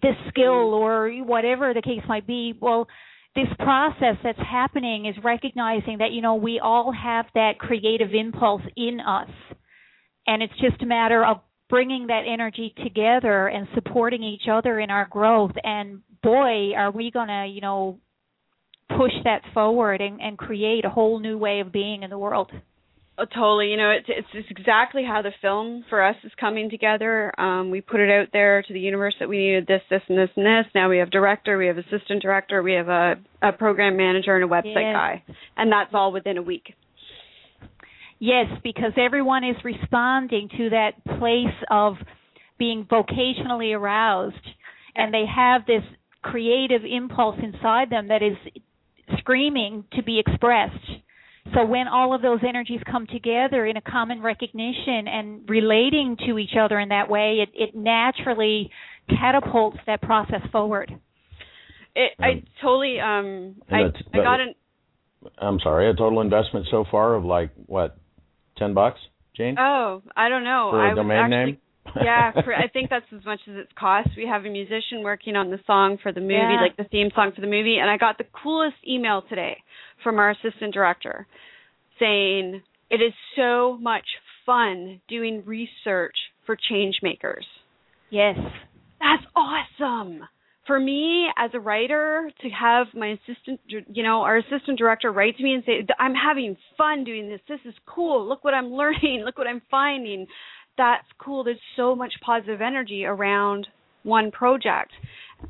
this 0.00 0.14
skill 0.28 0.70
mm. 0.70 0.80
or 0.80 1.10
whatever 1.24 1.74
the 1.74 1.82
case 1.82 2.02
might 2.06 2.24
be. 2.24 2.54
Well, 2.60 2.86
this 3.34 3.48
process 3.58 4.16
that's 4.22 4.38
happening 4.38 5.06
is 5.06 5.16
recognizing 5.24 5.98
that, 5.98 6.12
you 6.12 6.22
know, 6.22 6.36
we 6.36 6.60
all 6.62 6.92
have 6.92 7.26
that 7.34 7.58
creative 7.58 8.14
impulse 8.14 8.62
in 8.76 9.00
us. 9.00 9.30
And 10.24 10.40
it's 10.40 10.54
just 10.60 10.80
a 10.82 10.86
matter 10.86 11.24
of 11.24 11.38
bringing 11.68 12.08
that 12.08 12.22
energy 12.28 12.74
together 12.82 13.48
and 13.48 13.66
supporting 13.74 14.22
each 14.22 14.48
other 14.50 14.78
in 14.78 14.90
our 14.90 15.06
growth 15.06 15.52
and 15.62 16.00
boy 16.22 16.72
are 16.76 16.90
we 16.90 17.10
going 17.10 17.28
to 17.28 17.46
you 17.50 17.60
know 17.60 17.98
push 18.90 19.12
that 19.24 19.40
forward 19.52 20.00
and, 20.00 20.20
and 20.20 20.36
create 20.38 20.84
a 20.84 20.90
whole 20.90 21.18
new 21.18 21.38
way 21.38 21.60
of 21.60 21.72
being 21.72 22.02
in 22.02 22.10
the 22.10 22.18
world 22.18 22.50
Oh, 23.16 23.24
totally. 23.26 23.68
You 23.68 23.76
know, 23.76 23.90
it's, 23.90 24.06
it's 24.08 24.26
it's 24.34 24.48
exactly 24.50 25.04
how 25.04 25.22
the 25.22 25.30
film 25.40 25.84
for 25.88 26.02
us 26.02 26.16
is 26.24 26.32
coming 26.38 26.68
together. 26.68 27.32
Um, 27.40 27.70
we 27.70 27.80
put 27.80 28.00
it 28.00 28.10
out 28.10 28.28
there 28.32 28.62
to 28.62 28.72
the 28.72 28.80
universe 28.80 29.14
that 29.20 29.28
we 29.28 29.38
needed 29.38 29.68
this, 29.68 29.82
this, 29.88 30.02
and 30.08 30.18
this, 30.18 30.30
and 30.34 30.44
this. 30.44 30.66
Now 30.74 30.88
we 30.88 30.98
have 30.98 31.10
director, 31.10 31.56
we 31.56 31.68
have 31.68 31.78
assistant 31.78 32.22
director, 32.22 32.60
we 32.60 32.72
have 32.72 32.88
a, 32.88 33.14
a 33.40 33.52
program 33.52 33.96
manager, 33.96 34.34
and 34.34 34.44
a 34.44 34.48
website 34.48 34.92
guy, 34.92 35.22
and 35.56 35.70
that's 35.70 35.90
all 35.94 36.10
within 36.10 36.38
a 36.38 36.42
week. 36.42 36.74
Yes 38.18 38.46
because 38.62 38.92
everyone 38.96 39.44
is 39.44 39.56
responding 39.64 40.48
to 40.56 40.70
that 40.70 40.92
place 41.18 41.56
of 41.70 41.94
being 42.58 42.86
vocationally 42.90 43.76
aroused 43.76 44.36
and 44.94 45.12
they 45.12 45.24
have 45.26 45.66
this 45.66 45.82
creative 46.22 46.82
impulse 46.84 47.36
inside 47.42 47.90
them 47.90 48.08
that 48.08 48.22
is 48.22 48.36
screaming 49.18 49.84
to 49.92 50.02
be 50.02 50.18
expressed 50.24 50.90
So 51.52 51.64
when 51.66 51.88
all 51.88 52.14
of 52.14 52.22
those 52.22 52.40
energies 52.46 52.80
come 52.90 53.06
together 53.06 53.66
in 53.66 53.76
a 53.76 53.82
common 53.82 54.22
recognition 54.22 55.06
and 55.06 55.48
relating 55.48 56.16
to 56.26 56.38
each 56.38 56.56
other 56.58 56.78
in 56.80 56.88
that 56.88 57.10
way, 57.10 57.42
it, 57.42 57.50
it 57.54 57.76
naturally 57.76 58.70
catapults 59.10 59.76
that 59.86 60.00
process 60.00 60.40
forward. 60.50 60.90
It, 61.94 62.12
I 62.18 62.42
totally 62.62 62.98
um 62.98 63.56
I 63.70 63.82
I 64.12 64.16
got 64.16 64.40
an 64.40 64.54
I'm 65.38 65.60
sorry, 65.60 65.88
a 65.90 65.94
total 65.94 66.20
investment 66.22 66.66
so 66.70 66.84
far 66.90 67.14
of 67.14 67.24
like 67.24 67.50
what, 67.66 67.96
ten 68.56 68.74
bucks, 68.74 69.00
Jane, 69.36 69.56
oh 69.58 70.02
I 70.16 70.28
don't 70.28 70.44
know 70.44 70.68
for 70.72 70.80
I 70.80 70.86
a 70.86 70.90
was 70.90 70.96
domain 70.96 71.18
actually 71.18 71.36
name? 71.46 71.58
yeah, 72.02 72.32
for, 72.32 72.54
I 72.54 72.66
think 72.68 72.88
that's 72.88 73.04
as 73.14 73.24
much 73.26 73.40
as 73.46 73.56
it's 73.58 73.70
cost. 73.78 74.08
We 74.16 74.26
have 74.26 74.46
a 74.46 74.48
musician 74.50 75.02
working 75.02 75.36
on 75.36 75.50
the 75.50 75.58
song 75.66 75.98
for 76.02 76.12
the 76.12 76.20
movie, 76.20 76.32
Yeah. 76.32 76.60
like 76.62 76.76
the 76.78 76.84
theme 76.84 77.10
song 77.14 77.32
for 77.34 77.42
the 77.42 77.46
movie, 77.46 77.76
and 77.78 77.90
I 77.90 77.98
got 77.98 78.16
the 78.16 78.24
coolest 78.42 78.76
email 78.88 79.22
today 79.28 79.58
from 80.02 80.18
our 80.18 80.30
assistant 80.30 80.72
director 80.72 81.26
saying 82.00 82.62
it 82.90 82.96
is 83.02 83.12
so 83.36 83.76
much 83.80 84.04
fun 84.46 85.00
doing 85.08 85.42
research 85.44 86.16
for 86.46 86.56
change 86.70 86.96
makers. 87.02 87.46
Yes. 88.10 88.36
That's 89.00 89.24
awesome. 89.36 90.20
For 90.66 90.80
me 90.80 91.28
as 91.36 91.50
a 91.52 91.60
writer 91.60 92.30
to 92.40 92.48
have 92.48 92.86
my 92.94 93.18
assistant 93.18 93.60
you 93.66 94.02
know, 94.02 94.22
our 94.22 94.38
assistant 94.38 94.78
director 94.78 95.12
write 95.12 95.36
to 95.36 95.42
me 95.42 95.54
and 95.54 95.62
say 95.64 95.86
I'm 95.98 96.14
having 96.14 96.56
fun 96.78 97.04
doing 97.04 97.28
this. 97.28 97.40
This 97.48 97.60
is 97.66 97.74
cool. 97.86 98.26
Look 98.28 98.44
what 98.44 98.54
I'm 98.54 98.72
learning. 98.72 99.22
Look 99.24 99.38
what 99.38 99.46
I'm 99.46 99.62
finding. 99.70 100.26
That's 100.76 101.06
cool. 101.18 101.44
There's 101.44 101.58
so 101.76 101.94
much 101.94 102.12
positive 102.24 102.60
energy 102.60 103.04
around 103.04 103.66
one 104.02 104.30
project. 104.30 104.92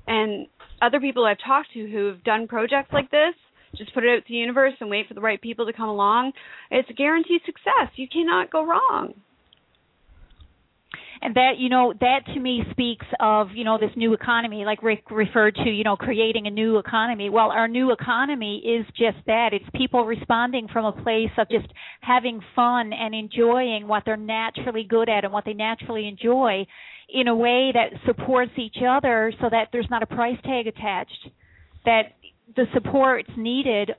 And 0.07 0.47
other 0.83 1.01
people 1.01 1.25
I've 1.25 1.39
talked 1.45 1.73
to 1.75 1.89
who've 1.89 2.23
done 2.25 2.47
projects 2.49 2.93
like 2.93 3.11
this, 3.11 3.35
just 3.77 3.95
put 3.95 4.05
it 4.05 4.11
out 4.11 4.27
to 4.27 4.29
the 4.29 4.35
universe 4.35 4.75
and 4.81 4.91
wait 4.91 5.09
for 5.09 5.15
the 5.15 5.21
right 5.21 5.41
people 5.41 5.67
to 5.67 5.73
come 5.73 5.89
along. 5.89 6.33
It's 6.71 6.89
a 6.91 6.95
guaranteed 6.95 7.41
success. 7.45 7.93
You 7.97 8.09
cannot 8.09 8.51
go 8.51 8.65
wrong. 8.65 9.15
And 11.25 11.35
that, 11.37 11.53
you 11.57 11.71
know, 11.71 11.95
that 12.01 12.27
to 12.35 12.39
me 12.39 12.63
speaks 12.71 13.07
of, 13.19 13.49
you 13.55 13.65
know, 13.65 13.79
this 13.79 13.91
new 13.97 14.13
economy, 14.13 14.67
like 14.67 14.83
Rick 14.83 15.11
referred 15.11 15.55
to, 15.55 15.71
you 15.71 15.83
know, 15.83 15.97
creating 15.97 16.47
a 16.47 16.51
new 16.51 16.77
economy. 16.77 17.31
Well, 17.31 17.51
our 17.51 17.67
new 17.67 17.93
economy 17.93 18.59
is 18.59 18.85
just 18.89 19.17
that. 19.27 19.55
It's 19.55 19.65
people 19.75 20.05
responding 20.05 20.69
from 20.71 20.85
a 20.85 20.93
place 20.93 21.31
of 21.39 21.49
just 21.49 21.67
having 22.03 22.43
fun 22.55 22.93
and 22.93 23.15
enjoying 23.15 23.89
what 23.89 24.03
they're 24.05 24.19
naturally 24.19 24.85
good 24.85 25.09
at 25.09 25.25
and 25.25 25.33
what 25.33 25.47
they 25.47 25.55
naturally 25.55 26.07
enjoy 26.07 26.67
in 27.09 27.27
a 27.27 27.35
way 27.35 27.73
that 27.73 27.99
supports 28.05 28.53
each 28.59 28.77
other 28.87 29.33
so 29.41 29.49
that 29.51 29.69
there's 29.73 29.89
not 29.91 30.03
a 30.03 30.07
price 30.07 30.39
tag 30.45 30.67
attached. 30.67 31.31
That 31.87 32.17
the 32.55 32.67
supports 32.75 33.31
needed 33.35 33.93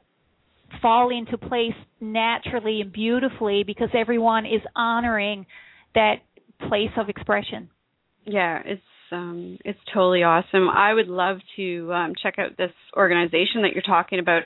fall 0.79 1.10
into 1.10 1.39
place 1.39 1.74
naturally 2.00 2.82
and 2.82 2.94
beautifully 2.94 3.63
because 3.63 3.89
everyone 3.96 4.46
is 4.46 4.62
honoring 4.75 5.48
that 5.96 6.17
place 6.67 6.91
of 6.97 7.09
expression. 7.09 7.69
Yeah, 8.25 8.62
it's 8.65 8.81
um 9.12 9.59
it's 9.63 9.79
totally 9.93 10.24
awesome. 10.24 10.67
I 10.69 10.93
would 10.93 11.07
love 11.07 11.38
to 11.57 11.93
um 11.93 12.13
check 12.21 12.39
out 12.39 12.57
this 12.57 12.71
organization 12.95 13.62
that 13.62 13.74
you're 13.74 13.83
talking 13.83 14.19
about. 14.19 14.43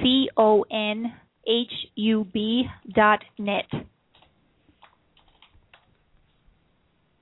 C 0.00 0.30
O 0.36 0.64
N 0.70 1.12
H 1.46 1.72
U 1.96 2.26
B 2.32 2.64
dot 2.94 3.22
net. 3.38 3.66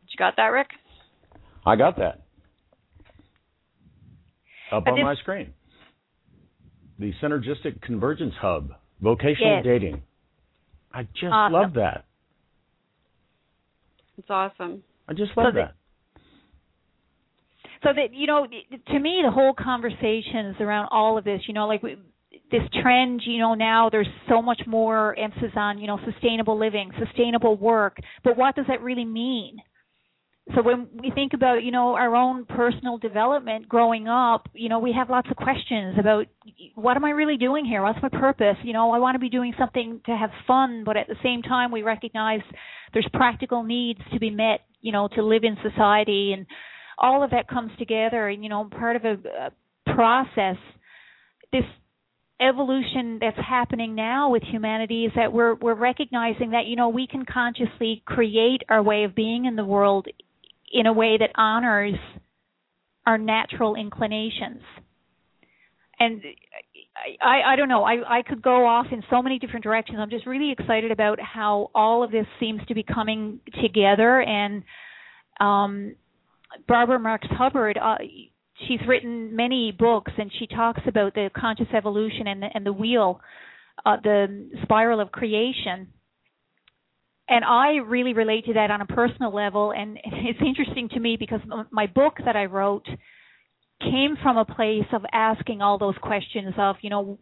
You 0.08 0.16
got 0.18 0.36
that, 0.36 0.48
Rick? 0.48 0.68
I 1.70 1.76
got 1.76 1.96
that 1.98 2.22
up 4.72 4.88
on 4.88 5.00
my 5.00 5.14
screen. 5.14 5.52
The 6.98 7.12
Synergistic 7.22 7.80
Convergence 7.80 8.34
Hub, 8.40 8.72
vocational 9.00 9.54
Yes. 9.56 9.64
dating. 9.64 10.02
I 10.92 11.04
just 11.04 11.32
Awesome. 11.32 11.52
love 11.52 11.72
that. 11.74 12.06
It's 14.18 14.28
awesome. 14.28 14.82
I 15.08 15.12
just 15.12 15.36
love 15.36 15.46
So 15.46 15.50
the- 15.52 15.58
that. 15.60 15.74
so 17.84 17.92
that 17.92 18.12
you 18.12 18.26
know 18.26 18.46
to 18.48 18.98
me 18.98 19.22
the 19.22 19.30
whole 19.30 19.54
conversation 19.54 20.46
is 20.46 20.60
around 20.60 20.88
all 20.90 21.16
of 21.16 21.22
this 21.24 21.46
you 21.48 21.54
know 21.54 21.66
like 21.68 21.82
we, 21.84 21.96
this 22.50 22.68
trend 22.82 23.22
you 23.24 23.38
know 23.38 23.54
now 23.54 23.88
there's 23.88 24.08
so 24.28 24.42
much 24.42 24.60
more 24.66 25.16
emphasis 25.16 25.52
on 25.56 25.78
you 25.78 25.86
know 25.86 25.98
sustainable 26.04 26.58
living 26.58 26.90
sustainable 26.98 27.56
work 27.56 27.96
but 28.24 28.36
what 28.36 28.54
does 28.56 28.66
that 28.66 28.82
really 28.82 29.04
mean 29.06 29.56
so 30.54 30.62
when 30.62 30.88
we 31.00 31.10
think 31.10 31.32
about 31.32 31.62
you 31.62 31.70
know 31.70 31.94
our 31.94 32.14
own 32.16 32.44
personal 32.44 32.98
development 32.98 33.68
growing 33.68 34.08
up 34.08 34.48
you 34.52 34.68
know 34.68 34.78
we 34.78 34.92
have 34.92 35.08
lots 35.08 35.28
of 35.30 35.36
questions 35.36 35.96
about 35.98 36.26
what 36.74 36.96
am 36.96 37.04
i 37.04 37.10
really 37.10 37.36
doing 37.36 37.64
here? 37.64 37.82
What's 37.82 38.02
my 38.02 38.08
purpose? 38.08 38.56
You 38.62 38.72
know 38.72 38.90
i 38.92 38.98
want 38.98 39.14
to 39.14 39.20
be 39.20 39.28
doing 39.28 39.54
something 39.58 40.00
to 40.06 40.16
have 40.16 40.30
fun 40.46 40.82
but 40.84 40.96
at 40.96 41.06
the 41.06 41.16
same 41.22 41.42
time 41.42 41.70
we 41.70 41.82
recognize 41.82 42.40
there's 42.92 43.08
practical 43.12 43.62
needs 43.62 44.00
to 44.12 44.18
be 44.18 44.30
met 44.30 44.60
you 44.80 44.92
know 44.92 45.08
to 45.14 45.22
live 45.22 45.44
in 45.44 45.56
society 45.62 46.32
and 46.32 46.46
all 47.00 47.24
of 47.24 47.30
that 47.30 47.48
comes 47.48 47.72
together. 47.78 48.28
And 48.28 48.42
you 48.42 48.50
know 48.50 48.68
part 48.70 48.96
of 48.96 49.04
a, 49.04 49.16
a 49.46 49.94
process 49.94 50.56
this 51.52 51.64
evolution 52.40 53.18
that's 53.20 53.36
happening 53.36 53.94
now 53.94 54.30
with 54.30 54.42
humanity 54.42 55.04
is 55.04 55.12
that 55.16 55.32
we're 55.32 55.54
we're 55.54 55.74
recognizing 55.74 56.50
that 56.50 56.66
you 56.66 56.76
know 56.76 56.88
we 56.88 57.06
can 57.06 57.24
consciously 57.24 58.02
create 58.06 58.62
our 58.68 58.82
way 58.82 59.04
of 59.04 59.14
being 59.14 59.46
in 59.46 59.56
the 59.56 59.64
world 59.64 60.06
in 60.70 60.86
a 60.86 60.92
way 60.92 61.16
that 61.18 61.30
honors 61.36 61.96
our 63.06 63.18
natural 63.18 63.74
inclinations. 63.74 64.62
And 65.98 66.22
I, 67.20 67.52
I 67.52 67.56
don't 67.56 67.68
know. 67.68 67.84
I, 67.84 68.18
I 68.18 68.22
could 68.22 68.42
go 68.42 68.66
off 68.66 68.86
in 68.92 69.02
so 69.10 69.22
many 69.22 69.38
different 69.38 69.64
directions. 69.64 69.98
I'm 70.00 70.10
just 70.10 70.26
really 70.26 70.52
excited 70.52 70.90
about 70.90 71.18
how 71.20 71.70
all 71.74 72.02
of 72.02 72.10
this 72.10 72.26
seems 72.38 72.60
to 72.68 72.74
be 72.74 72.82
coming 72.82 73.40
together. 73.62 74.20
And 74.20 74.62
um, 75.40 75.96
Barbara 76.68 76.98
Marx 76.98 77.26
Hubbard, 77.30 77.78
uh, 77.82 77.96
she's 78.66 78.80
written 78.86 79.34
many 79.34 79.72
books, 79.72 80.12
and 80.18 80.30
she 80.38 80.46
talks 80.46 80.80
about 80.86 81.14
the 81.14 81.30
conscious 81.36 81.68
evolution 81.74 82.26
and 82.26 82.42
the, 82.42 82.48
and 82.54 82.64
the 82.64 82.72
wheel, 82.72 83.20
uh, 83.84 83.96
the 84.02 84.50
spiral 84.62 85.00
of 85.00 85.12
creation 85.12 85.88
and 87.30 87.44
I 87.44 87.76
really 87.76 88.12
relate 88.12 88.46
to 88.46 88.54
that 88.54 88.72
on 88.72 88.80
a 88.80 88.86
personal 88.86 89.32
level. 89.32 89.72
And 89.72 89.98
it's 90.04 90.40
interesting 90.44 90.88
to 90.90 91.00
me 91.00 91.16
because 91.18 91.40
my 91.70 91.86
book 91.86 92.14
that 92.24 92.36
I 92.36 92.46
wrote 92.46 92.86
came 93.80 94.16
from 94.22 94.36
a 94.36 94.44
place 94.44 94.86
of 94.92 95.02
asking 95.12 95.62
all 95.62 95.78
those 95.78 95.94
questions 96.02 96.52
of, 96.58 96.76
you 96.82 96.90
know, 96.90 97.18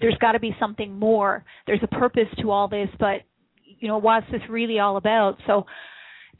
there's 0.00 0.16
got 0.20 0.32
to 0.32 0.40
be 0.40 0.54
something 0.60 0.96
more. 0.98 1.44
There's 1.66 1.82
a 1.82 1.88
purpose 1.88 2.28
to 2.40 2.50
all 2.50 2.68
this, 2.68 2.88
but 3.00 3.22
you 3.64 3.88
know, 3.88 3.98
what's 3.98 4.30
this 4.30 4.42
really 4.48 4.78
all 4.78 4.96
about? 4.96 5.38
So 5.46 5.66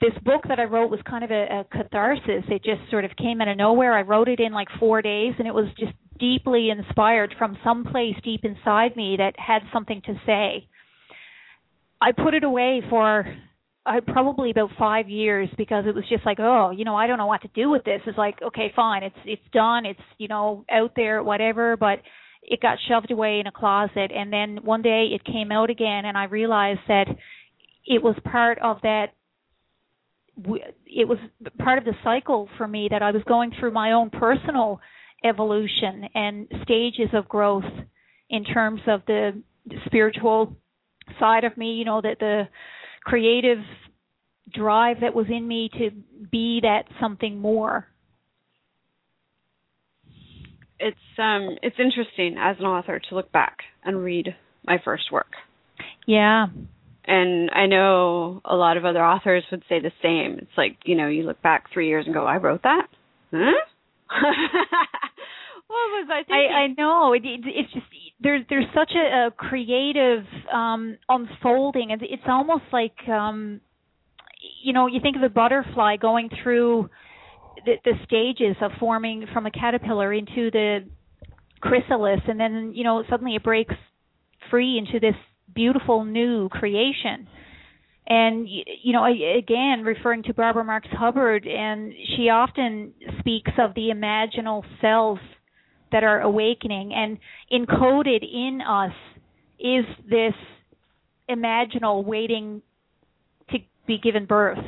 this 0.01 0.13
book 0.25 0.43
that 0.49 0.61
I 0.61 0.65
wrote 0.65 0.91
was 0.91 1.01
kind 1.09 1.25
of 1.25 1.31
a, 1.31 1.61
a 1.61 1.67
catharsis. 1.71 2.45
It 2.49 2.63
just 2.63 2.91
sort 2.91 3.05
of 3.05 3.13
came 3.17 3.41
out 3.41 3.49
of 3.49 3.57
nowhere. 3.57 3.97
I 3.97 4.03
wrote 4.03 4.29
it 4.29 4.41
in 4.41 4.53
like 4.53 4.69
four 4.79 5.03
days, 5.03 5.35
and 5.39 5.49
it 5.49 5.55
was 5.55 5.67
just 5.79 5.93
deeply 6.19 6.71
inspired 6.71 7.35
from 7.39 7.57
some 7.65 7.85
place 7.85 8.15
deep 8.23 8.45
inside 8.45 8.97
me 8.97 9.17
that 9.19 9.35
had 9.39 9.63
something 9.73 10.03
to 10.07 10.15
say. 10.27 10.69
I 12.01 12.13
put 12.13 12.35
it 12.35 12.45
away 12.45 12.83
for 12.89 13.27
I 13.89 14.01
probably 14.01 14.51
about 14.51 14.71
five 14.79 15.09
years 15.09 15.49
because 15.57 15.85
it 15.87 15.95
was 15.95 16.05
just 16.11 16.27
like, 16.27 16.39
oh, 16.41 16.71
you 16.71 16.85
know, 16.85 16.95
I 16.95 17.07
don't 17.07 17.17
know 17.17 17.27
what 17.27 17.43
to 17.43 17.49
do 17.55 17.71
with 17.71 17.85
this. 17.85 18.03
It's 18.07 18.19
like, 18.19 18.41
okay, 18.43 18.71
fine, 18.77 19.03
it's 19.03 19.17
it's 19.25 19.43
done, 19.53 19.87
it's 19.87 20.01
you 20.19 20.29
know 20.29 20.65
out 20.71 20.93
there, 20.95 21.23
whatever. 21.23 21.77
But 21.77 22.01
it 22.43 22.61
got 22.61 22.79
shoved 22.87 23.11
away 23.11 23.41
in 23.41 23.47
a 23.47 23.53
closet, 23.53 24.13
and 24.15 24.33
then 24.33 24.59
one 24.63 24.83
day 24.83 25.09
it 25.13 25.25
came 25.25 25.51
out 25.51 25.71
again, 25.71 26.05
and 26.05 26.19
I 26.19 26.25
realized 26.25 26.81
that 26.89 27.07
it 27.87 28.03
was 28.03 28.15
part 28.25 28.59
of 28.59 28.79
that. 28.83 29.15
It 30.87 31.09
was 31.09 31.19
part 31.59 31.79
of 31.79 31.85
the 31.85 31.95
cycle 32.05 32.49
for 32.59 32.69
me 32.69 32.89
that 32.91 33.03
I 33.03 33.11
was 33.11 33.23
going 33.27 33.53
through 33.59 33.73
my 33.73 33.93
own 33.93 34.11
personal 34.11 34.81
evolution 35.25 36.09
and 36.15 36.47
stages 36.63 37.09
of 37.13 37.29
growth 37.29 37.65
in 38.31 38.45
terms 38.45 38.81
of 38.87 39.03
the 39.07 39.43
spiritual 39.87 40.57
side 41.19 41.45
of 41.45 41.57
me, 41.57 41.73
you 41.73 41.85
know, 41.85 42.01
that 42.01 42.19
the 42.19 42.49
creative 43.05 43.59
drive 44.53 44.99
that 45.01 45.15
was 45.15 45.27
in 45.29 45.47
me 45.47 45.71
to 45.79 45.91
be 46.31 46.61
that 46.63 46.85
something 47.01 47.39
more. 47.39 47.87
It's 50.81 50.97
um 51.19 51.57
it's 51.63 51.77
interesting 51.79 52.37
as 52.39 52.57
an 52.59 52.65
author 52.65 53.01
to 53.09 53.15
look 53.15 53.33
back 53.33 53.59
and 53.85 54.03
read 54.03 54.35
my 54.65 54.79
first 54.85 55.11
work. 55.11 55.33
Yeah. 56.07 56.47
And 57.05 57.51
I 57.51 57.67
know 57.67 58.41
a 58.45 58.55
lot 58.55 58.77
of 58.77 58.85
other 58.85 59.05
authors 59.05 59.45
would 59.51 59.63
say 59.69 59.81
the 59.81 59.93
same. 60.03 60.39
It's 60.39 60.59
like, 60.59 60.77
you 60.85 60.95
know, 60.95 61.09
you 61.09 61.23
look 61.23 61.41
back 61.41 61.73
3 61.73 61.89
years 61.89 62.05
and 62.05 62.15
go, 62.15 62.27
I 62.27 62.37
wrote 62.37 62.63
that? 62.65 62.87
Huh? 63.33 63.53
what 65.69 65.77
was 65.95 66.09
I 66.11 66.19
thinking? 66.25 66.51
I, 66.53 66.61
I 66.61 66.67
know. 66.77 67.13
It, 67.13 67.25
it, 67.25 67.41
it's 67.45 67.73
just 67.73 67.87
there's 68.21 68.43
there's 68.49 68.67
such 68.75 68.93
a, 68.97 69.27
a 69.27 69.31
creative 69.31 70.25
um 70.53 70.97
unfolding 71.09 71.93
and 71.93 72.03
it's 72.03 72.23
almost 72.27 72.65
like 72.73 72.97
um 73.09 73.61
you 74.63 74.73
know 74.73 74.87
you 74.87 75.01
think 75.01 75.17
of 75.17 75.23
a 75.23 75.29
butterfly 75.29 75.97
going 75.97 76.29
through 76.43 76.91
the, 77.65 77.75
the 77.85 77.93
stages 78.05 78.57
of 78.61 78.73
forming 78.81 79.27
from 79.33 79.47
a 79.47 79.51
caterpillar 79.51 80.13
into 80.13 80.51
the 80.51 80.81
chrysalis 81.61 82.21
and 82.27 82.41
then 82.41 82.73
you 82.75 82.85
know 82.85 83.05
suddenly 83.09 83.37
it 83.37 83.43
breaks 83.43 83.75
free 84.51 84.79
into 84.79 84.99
this 84.99 85.17
beautiful 85.55 86.05
new 86.05 86.49
creation 86.49 87.29
and 88.07 88.49
you 88.49 88.93
know 88.93 89.05
again 89.05 89.83
referring 89.85 90.23
to 90.25 90.35
Barbara 90.35 90.65
Marx 90.65 90.89
Hubbard 90.91 91.47
and 91.47 91.93
she 92.17 92.31
often 92.31 92.93
speaks 93.21 93.53
of 93.59 93.75
the 93.75 93.91
imaginal 93.95 94.63
cells 94.81 95.19
that 95.93 96.05
are 96.05 96.21
awakening 96.21 96.93
and 96.95 97.19
encoded 97.53 98.23
in 98.23 98.61
us 98.61 98.93
is 99.59 99.85
this 100.09 100.35
imaginal 101.29 102.05
waiting 102.05 102.63
to 103.51 103.59
be 103.87 103.99
given 103.99 104.27
birth 104.27 104.59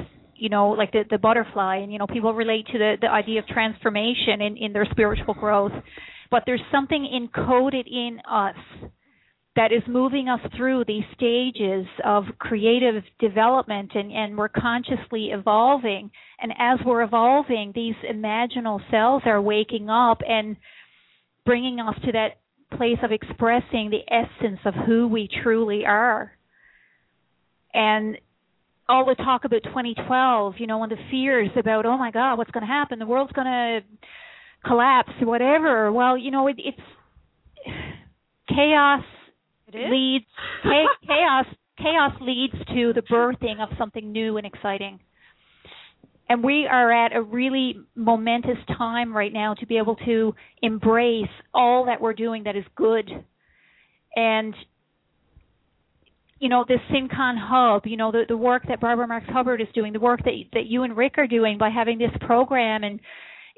you 0.41 0.49
know 0.49 0.71
like 0.71 0.91
the 0.93 1.05
the 1.09 1.19
butterfly. 1.19 1.77
And 1.77 1.93
you 1.93 1.99
know 1.99 2.07
people 2.07 2.35
relate 2.35 2.67
to 2.69 2.79
the 2.79 2.97
the 3.01 3.09
idea 3.09 3.41
of 3.41 3.47
transformation 3.47 4.41
in 4.41 4.57
in 4.57 4.73
their 4.73 4.87
spiritual 4.91 5.35
growth. 5.35 5.73
But 6.31 6.45
there's 6.47 6.63
something 6.73 7.03
encoded 7.03 7.87
in 7.87 8.21
us 8.29 8.57
that 9.57 9.73
is 9.73 9.83
moving 9.89 10.29
us 10.29 10.41
through 10.57 10.85
these 10.87 11.03
stages 11.15 11.85
of 12.05 12.25
creative 12.39 13.03
development 13.19 13.91
and, 13.95 14.13
and 14.13 14.39
we're 14.39 14.49
consciously 14.49 15.31
evolving. 15.33 16.11
And 16.41 16.53
as 16.57 16.79
we're 16.87 17.03
evolving 17.03 17.73
these 17.75 17.97
imaginal 18.09 18.81
cells 18.91 19.23
are 19.27 19.43
waking 19.43 19.91
up 19.91 20.21
and 20.27 20.57
bringing 21.51 21.81
us 21.81 21.97
to 22.05 22.13
that 22.13 22.39
place 22.79 22.99
of 23.03 23.11
expressing 23.11 23.91
the 23.91 24.03
essence 24.09 24.61
of 24.65 24.73
who 24.87 25.09
we 25.09 25.29
truly 25.43 25.85
are. 25.85 26.31
And 27.75 28.19
all 28.89 29.05
the 29.05 29.17
talk 29.17 29.45
about 29.45 29.65
2012, 29.65 30.55
you 30.59 30.69
know, 30.69 30.81
and 30.85 30.93
the 30.93 30.97
fears 31.11 31.51
about, 31.57 31.87
oh 31.87 31.99
my 31.99 32.13
God, 32.13 32.39
what's 32.39 32.53
going 32.53 32.63
to 32.63 32.73
happen? 32.73 33.01
The 33.01 33.07
world's 33.07 33.33
going 33.33 33.49
to 33.49 33.81
collapse, 34.65 35.11
whatever. 35.23 35.91
Well, 35.91 36.17
you 36.17 36.31
know, 36.31 36.47
it, 36.47 36.55
it's 36.59 36.79
chaos 38.49 39.03
it 39.73 39.91
leads 39.91 40.27
chaos 40.63 41.47
chaos 41.79 42.13
leads 42.21 42.55
to 42.69 42.93
the 42.93 43.03
birthing 43.03 43.61
of 43.61 43.71
something 43.77 44.13
new 44.13 44.37
and 44.37 44.47
exciting 44.47 45.01
and 46.31 46.45
we 46.45 46.69
are 46.71 46.93
at 46.93 47.15
a 47.15 47.21
really 47.21 47.75
momentous 47.97 48.57
time 48.79 49.13
right 49.13 49.33
now 49.33 49.55
to 49.55 49.67
be 49.67 49.77
able 49.79 49.97
to 49.97 50.33
embrace 50.63 51.29
all 51.53 51.87
that 51.87 52.01
we're 52.01 52.15
doing 52.15 52.45
that 52.45 52.55
is 52.55 52.65
good. 52.77 53.11
And 54.15 54.55
you 56.39 56.49
know 56.49 56.65
this 56.67 56.79
SynCon 56.91 57.35
hub 57.37 57.83
you 57.85 57.97
know 57.97 58.13
the 58.13 58.23
the 58.29 58.37
work 58.37 58.63
that 58.69 58.81
Barbara 58.81 59.09
Marx 59.09 59.27
Hubbard 59.29 59.61
is 59.61 59.67
doing 59.75 59.93
the 59.93 60.01
work 60.01 60.23
that 60.25 60.33
that 60.53 60.67
you 60.67 60.85
and 60.85 60.97
Rick 60.97 61.15
are 61.19 61.27
doing 61.27 61.59
by 61.59 61.69
having 61.69 61.99
this 61.99 62.13
program 62.21 62.85
and 62.85 63.01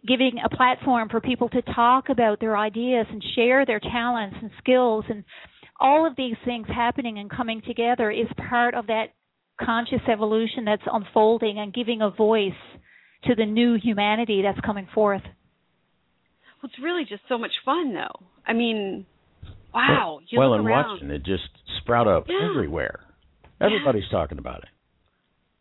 giving 0.09 0.39
a 0.45 0.49
platform 0.49 1.09
for 1.11 1.21
people 1.21 1.49
to 1.51 1.63
talk 1.63 2.09
about 2.09 2.41
their 2.41 2.57
ideas 2.57 3.07
and 3.09 3.23
share 3.37 3.65
their 3.65 3.79
talents 3.79 4.37
and 4.41 4.51
skills 4.59 5.05
and 5.11 5.23
all 5.79 6.07
of 6.07 6.17
these 6.17 6.35
things 6.45 6.67
happening 6.75 7.19
and 7.19 7.31
coming 7.31 7.63
together 7.65 8.11
is 8.11 8.27
part 8.49 8.75
of 8.75 8.89
that 8.89 9.09
conscious 9.65 10.01
evolution 10.11 10.65
that's 10.65 10.83
unfolding 10.87 11.59
and 11.59 11.73
giving 11.73 12.03
a 12.03 12.11
voice 12.11 12.53
to 13.25 13.35
the 13.35 13.47
new 13.47 13.79
humanity 13.83 14.43
that's 14.43 14.61
coming 14.65 14.89
forth. 14.95 15.23
Well, 15.23 16.71
it's 16.73 16.83
really 16.83 17.05
just 17.05 17.23
so 17.29 17.39
much 17.39 17.53
fun, 17.65 17.95
though. 17.95 18.27
I 18.47 18.53
mean, 18.53 19.07
wow. 19.75 20.21
You 20.29 20.39
well, 20.39 20.55
and 20.55 20.67
around. 20.67 20.95
watching 20.95 21.11
it 21.11 21.25
just 21.25 21.49
sprout 21.81 22.09
up 22.09 22.27
yeah. 22.29 22.49
everywhere. 22.51 23.01
Everybody's 23.61 24.05
yeah. 24.11 24.19
talking 24.19 24.39
about 24.39 24.59
it. 24.59 24.69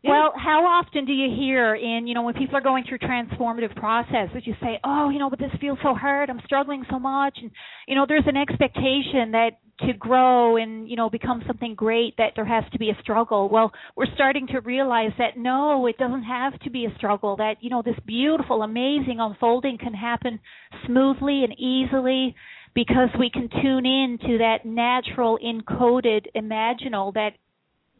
Yeah. 0.02 0.10
Well, 0.10 0.32
how 0.36 0.66
often 0.66 1.04
do 1.04 1.12
you 1.12 1.30
hear 1.38 1.76
in, 1.76 2.08
you 2.08 2.14
know, 2.14 2.22
when 2.22 2.34
people 2.34 2.56
are 2.56 2.60
going 2.60 2.84
through 2.88 2.98
transformative 2.98 3.76
process, 3.76 4.30
that 4.34 4.46
you 4.46 4.54
say, 4.60 4.80
"Oh, 4.82 5.10
you 5.10 5.20
know, 5.20 5.30
but 5.30 5.38
this 5.38 5.52
feels 5.60 5.78
so 5.80 5.94
hard. 5.94 6.28
I'm 6.28 6.40
struggling 6.44 6.84
so 6.90 6.98
much." 6.98 7.38
And 7.40 7.52
you 7.86 7.94
know, 7.94 8.04
there's 8.08 8.26
an 8.26 8.36
expectation 8.36 9.30
that 9.32 9.58
to 9.86 9.92
grow 9.94 10.56
and, 10.56 10.88
you 10.88 10.96
know, 10.96 11.10
become 11.10 11.42
something 11.46 11.74
great 11.74 12.16
that 12.18 12.32
there 12.36 12.44
has 12.44 12.64
to 12.72 12.78
be 12.78 12.90
a 12.90 12.98
struggle. 13.00 13.48
Well, 13.48 13.72
we're 13.96 14.12
starting 14.14 14.46
to 14.48 14.60
realize 14.60 15.12
that 15.18 15.36
no, 15.36 15.86
it 15.86 15.98
doesn't 15.98 16.24
have 16.24 16.58
to 16.60 16.70
be 16.70 16.86
a 16.86 16.94
struggle. 16.96 17.36
That, 17.36 17.56
you 17.60 17.70
know, 17.70 17.82
this 17.82 17.98
beautiful, 18.06 18.62
amazing 18.62 19.18
unfolding 19.20 19.78
can 19.78 19.94
happen 19.94 20.40
smoothly 20.86 21.44
and 21.44 21.52
easily 21.58 22.34
because 22.74 23.08
we 23.18 23.30
can 23.30 23.48
tune 23.62 23.86
in 23.86 24.18
to 24.22 24.38
that 24.38 24.64
natural 24.64 25.38
encoded 25.44 26.26
imaginal 26.34 27.12
that 27.14 27.32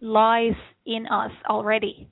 lies 0.01 0.55
in 0.87 1.07
us 1.07 1.33
already. 1.49 2.09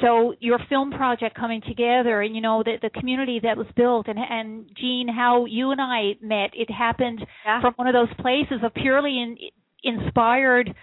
So 0.00 0.34
your 0.40 0.58
film 0.68 0.90
project 0.90 1.34
coming 1.36 1.62
together 1.66 2.20
and 2.20 2.34
you 2.34 2.40
know 2.42 2.62
the 2.62 2.76
the 2.82 2.90
community 2.90 3.40
that 3.42 3.56
was 3.56 3.66
built 3.76 4.08
and 4.08 4.18
and 4.18 4.70
Jean 4.76 5.08
how 5.08 5.46
you 5.46 5.70
and 5.70 5.80
I 5.80 6.14
met 6.20 6.50
it 6.54 6.70
happened 6.70 7.24
Yeah. 7.44 7.60
from 7.60 7.74
one 7.74 7.86
of 7.86 7.94
those 7.94 8.14
places 8.20 8.60
of 8.62 8.74
purely 8.74 9.18
in, 9.22 9.36
inspired 9.82 10.74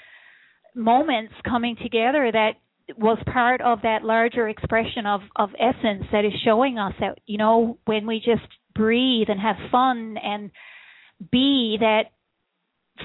moments 0.76 1.34
coming 1.48 1.76
together 1.82 2.32
that 2.32 2.54
was 2.98 3.18
part 3.32 3.62
of 3.62 3.82
that 3.84 4.04
larger 4.04 4.48
expression 4.50 5.06
of 5.06 5.22
of 5.36 5.50
essence 5.60 6.06
that 6.12 6.26
is 6.26 6.34
showing 6.44 6.78
us 6.80 6.94
that 7.00 7.20
you 7.26 7.38
know 7.38 7.78
when 7.86 8.06
we 8.08 8.18
just 8.20 8.48
breathe 8.76 9.30
and 9.30 9.40
have 9.40 9.56
fun 9.72 10.18
and 10.18 10.50
be 11.32 11.78
that 11.80 12.06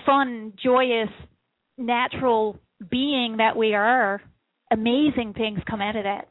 fun 0.06 0.52
joyous 0.62 1.10
natural 1.76 2.58
being 2.90 3.36
that 3.36 3.56
we 3.56 3.74
are 3.74 4.20
amazing 4.70 5.35
things 5.37 5.61
come 5.68 5.81
out 5.81 5.96
of 5.96 6.04
that 6.04 6.28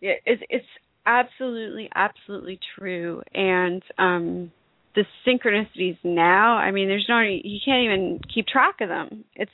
Yeah, 0.00 0.12
it's 0.24 0.42
it's 0.48 0.66
absolutely 1.06 1.88
absolutely 1.94 2.58
true, 2.78 3.22
and 3.34 3.82
um 3.98 4.52
the 4.94 5.04
synchronicities 5.26 5.98
now. 6.02 6.56
I 6.56 6.70
mean, 6.70 6.88
there's 6.88 7.06
no 7.08 7.20
you 7.20 7.58
can't 7.64 7.84
even 7.84 8.20
keep 8.32 8.46
track 8.46 8.76
of 8.80 8.88
them. 8.88 9.24
It's 9.34 9.52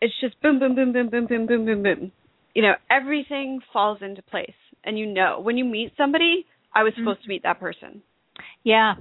it's 0.00 0.14
just 0.20 0.40
boom, 0.42 0.58
boom, 0.58 0.74
boom, 0.74 0.92
boom, 0.92 1.08
boom, 1.08 1.26
boom, 1.26 1.46
boom, 1.46 1.64
boom, 1.66 1.82
boom. 1.82 2.12
You 2.54 2.62
know, 2.62 2.74
everything 2.90 3.60
falls 3.72 3.98
into 4.00 4.22
place, 4.22 4.54
and 4.84 4.98
you 4.98 5.06
know 5.06 5.40
when 5.40 5.56
you 5.56 5.64
meet 5.64 5.92
somebody, 5.96 6.46
I 6.74 6.82
was 6.82 6.92
supposed 6.96 7.22
to 7.22 7.28
meet 7.28 7.42
that 7.44 7.60
person. 7.60 8.02
yeah 8.62 8.94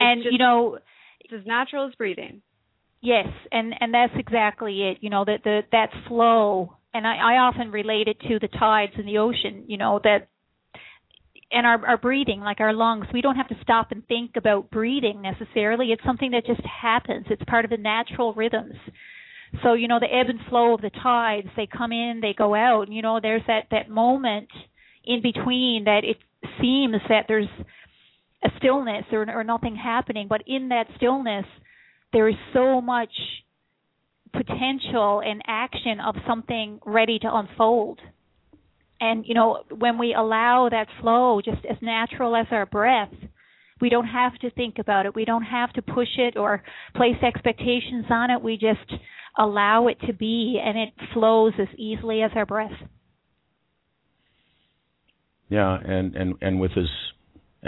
and 0.00 0.22
just- 0.22 0.32
you 0.32 0.38
know 0.38 0.78
It's 1.20 1.32
as 1.32 1.46
natural 1.46 1.86
as 1.86 1.94
breathing. 1.94 2.42
Yes, 3.02 3.28
and 3.50 3.74
and 3.80 3.94
that's 3.94 4.12
exactly 4.16 4.82
it. 4.82 4.98
You 5.00 5.08
know 5.10 5.24
that 5.24 5.42
the 5.42 5.62
that 5.72 5.88
flow, 6.06 6.76
and 6.92 7.06
I, 7.06 7.16
I 7.16 7.36
often 7.38 7.70
relate 7.70 8.08
it 8.08 8.20
to 8.28 8.38
the 8.38 8.48
tides 8.48 8.92
in 8.98 9.06
the 9.06 9.18
ocean. 9.18 9.64
You 9.68 9.78
know 9.78 10.00
that, 10.04 10.28
and 11.50 11.66
our 11.66 11.84
our 11.86 11.96
breathing, 11.96 12.40
like 12.40 12.60
our 12.60 12.74
lungs, 12.74 13.06
we 13.12 13.22
don't 13.22 13.36
have 13.36 13.48
to 13.48 13.56
stop 13.62 13.90
and 13.90 14.06
think 14.06 14.32
about 14.36 14.70
breathing 14.70 15.22
necessarily. 15.22 15.92
It's 15.92 16.04
something 16.04 16.32
that 16.32 16.44
just 16.46 16.60
happens. 16.64 17.26
It's 17.30 17.42
part 17.44 17.64
of 17.64 17.70
the 17.70 17.78
natural 17.78 18.34
rhythms. 18.34 18.74
So 19.62 19.72
you 19.72 19.88
know 19.88 19.98
the 19.98 20.12
ebb 20.14 20.28
and 20.28 20.40
flow 20.50 20.74
of 20.74 20.82
the 20.82 20.90
tides, 20.90 21.48
they 21.56 21.66
come 21.66 21.92
in, 21.92 22.20
they 22.20 22.34
go 22.36 22.54
out. 22.54 22.82
And, 22.88 22.94
you 22.94 23.02
know 23.02 23.18
there's 23.20 23.42
that 23.46 23.68
that 23.70 23.88
moment 23.88 24.48
in 25.04 25.22
between 25.22 25.84
that 25.84 26.02
it 26.04 26.18
seems 26.60 26.96
that 27.08 27.24
there's 27.28 27.48
a 28.44 28.50
stillness 28.58 29.04
or 29.12 29.26
or 29.30 29.44
nothing 29.44 29.76
happening, 29.76 30.26
but 30.28 30.42
in 30.46 30.68
that 30.68 30.86
stillness 30.96 31.46
there 32.12 32.28
is 32.28 32.36
so 32.52 32.80
much 32.80 33.10
potential 34.32 35.22
and 35.24 35.42
action 35.46 35.98
of 36.00 36.14
something 36.26 36.80
ready 36.86 37.18
to 37.18 37.28
unfold. 37.32 38.00
And 39.00 39.24
you 39.26 39.34
know, 39.34 39.62
when 39.76 39.98
we 39.98 40.14
allow 40.14 40.68
that 40.70 40.86
flow 41.00 41.40
just 41.44 41.64
as 41.68 41.78
natural 41.80 42.36
as 42.36 42.46
our 42.50 42.66
breath, 42.66 43.12
we 43.80 43.88
don't 43.88 44.06
have 44.06 44.38
to 44.40 44.50
think 44.50 44.78
about 44.78 45.06
it. 45.06 45.14
We 45.14 45.24
don't 45.24 45.42
have 45.42 45.72
to 45.74 45.82
push 45.82 46.18
it 46.18 46.36
or 46.36 46.62
place 46.94 47.16
expectations 47.22 48.06
on 48.10 48.30
it. 48.30 48.42
We 48.42 48.54
just 48.54 49.00
allow 49.38 49.88
it 49.88 49.98
to 50.06 50.12
be 50.12 50.60
and 50.62 50.76
it 50.76 50.90
flows 51.14 51.54
as 51.58 51.68
easily 51.78 52.22
as 52.22 52.30
our 52.34 52.46
breath. 52.46 52.72
Yeah, 55.48 55.78
and 55.82 56.14
and 56.14 56.34
and 56.40 56.60
with 56.60 56.72
as 56.76 56.88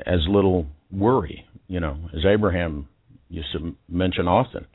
as 0.06 0.20
little 0.28 0.66
worry, 0.90 1.44
you 1.66 1.80
know, 1.80 1.96
as 2.14 2.24
Abraham 2.24 2.88
used 3.32 3.48
to 3.52 3.74
mention 3.88 4.28
often. 4.28 4.66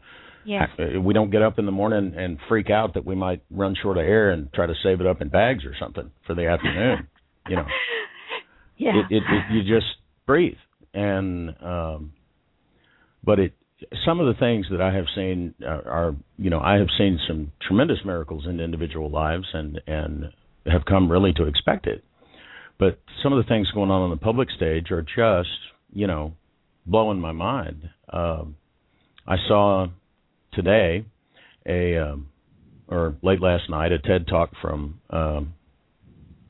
Yes. 0.45 0.69
Uh, 0.79 0.99
We 1.01 1.13
don't 1.13 1.29
get 1.29 1.41
up 1.41 1.59
in 1.59 1.65
the 1.65 1.71
morning 1.71 2.13
and 2.17 2.37
freak 2.47 2.69
out 2.69 2.93
that 2.95 3.05
we 3.05 3.15
might 3.15 3.41
run 3.51 3.75
short 3.81 3.97
of 3.97 4.03
air 4.05 4.31
and 4.31 4.51
try 4.53 4.65
to 4.65 4.73
save 4.83 5.01
it 5.01 5.07
up 5.07 5.21
in 5.21 5.29
bags 5.29 5.65
or 5.65 5.73
something 5.79 6.09
for 6.25 6.33
the 6.35 6.47
afternoon. 6.47 7.07
you 7.49 7.55
know, 7.57 7.65
Yeah. 8.77 8.91
it, 8.95 9.05
it, 9.17 9.23
it 9.27 9.43
you 9.53 9.61
just 9.63 9.87
breathe 10.25 10.57
and 10.93 11.49
um 11.63 12.13
but 13.23 13.39
it 13.39 13.53
some 14.05 14.19
of 14.19 14.27
the 14.27 14.39
things 14.39 14.67
that 14.71 14.81
I 14.81 14.93
have 14.93 15.05
seen 15.15 15.53
are, 15.65 15.87
are 15.87 16.15
you 16.37 16.49
know 16.49 16.59
I 16.59 16.75
have 16.75 16.87
seen 16.97 17.19
some 17.27 17.51
tremendous 17.67 17.99
miracles 18.05 18.45
in 18.47 18.59
individual 18.59 19.09
lives 19.09 19.47
and 19.53 19.81
and 19.87 20.25
have 20.65 20.85
come 20.85 21.11
really 21.11 21.33
to 21.33 21.45
expect 21.45 21.87
it 21.87 22.03
but 22.77 22.99
some 23.23 23.33
of 23.33 23.43
the 23.43 23.47
things 23.49 23.69
going 23.71 23.89
on 23.91 24.01
on 24.03 24.09
the 24.11 24.17
public 24.17 24.49
stage 24.55 24.91
are 24.91 25.01
just 25.01 25.49
you 25.93 26.05
know 26.07 26.33
blowing 26.87 27.19
my 27.19 27.31
mind 27.31 27.89
um 28.11 28.55
I 29.27 29.35
saw 29.47 29.87
today 30.53 31.05
a 31.67 31.97
um 31.97 32.29
or 32.87 33.17
late 33.21 33.41
last 33.41 33.69
night 33.69 33.91
a 33.91 33.99
TED 33.99 34.27
talk 34.27 34.51
from 34.61 34.99
um 35.09 35.53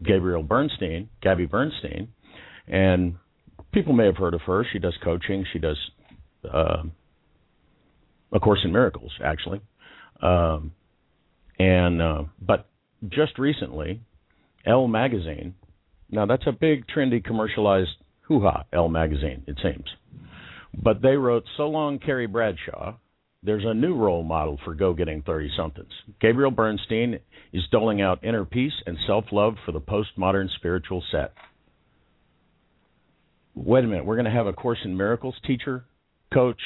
Gabrielle 0.03 0.43
Bernstein 0.43 1.09
Gabby 1.21 1.45
Bernstein 1.45 2.09
and 2.67 3.15
people 3.71 3.93
may 3.93 4.05
have 4.05 4.17
heard 4.17 4.33
of 4.33 4.41
her. 4.41 4.65
She 4.71 4.79
does 4.79 4.95
coaching. 5.03 5.45
She 5.53 5.59
does 5.59 5.77
uh, 6.51 6.83
a 8.31 8.39
course 8.39 8.59
in 8.63 8.71
miracles, 8.71 9.11
actually. 9.23 9.61
Um, 10.21 10.71
and 11.59 12.01
uh, 12.01 12.23
but 12.41 12.67
just 13.09 13.37
recently, 13.39 14.01
Elle 14.65 14.87
magazine. 14.87 15.55
Now 16.09 16.25
that's 16.25 16.45
a 16.47 16.51
big, 16.51 16.85
trendy, 16.87 17.23
commercialized 17.23 17.89
hoo-ha. 18.27 18.63
Elle 18.73 18.89
magazine, 18.89 19.43
it 19.47 19.57
seems. 19.61 19.85
But 20.73 21.01
they 21.01 21.15
wrote, 21.15 21.45
"So 21.57 21.67
long, 21.67 21.99
Carrie 21.99 22.27
Bradshaw." 22.27 22.95
There's 23.43 23.65
a 23.65 23.73
new 23.73 23.95
role 23.95 24.23
model 24.23 24.57
for 24.65 24.73
go-getting 24.73 25.21
30-somethings. 25.21 25.91
Gabrielle 26.19 26.51
Bernstein 26.51 27.19
is 27.53 27.63
doling 27.71 28.01
out 28.01 28.23
inner 28.23 28.43
peace 28.45 28.73
and 28.85 28.97
self-love 29.05 29.55
for 29.63 29.71
the 29.71 29.79
postmodern 29.79 30.49
spiritual 30.55 31.03
set 31.11 31.33
wait 33.57 33.83
a 33.83 33.87
minute, 33.87 34.05
we're 34.05 34.15
going 34.15 34.25
to 34.25 34.31
have 34.31 34.47
a 34.47 34.53
course 34.53 34.77
in 34.85 34.95
miracles 34.95 35.35
teacher, 35.45 35.83
coach, 36.33 36.59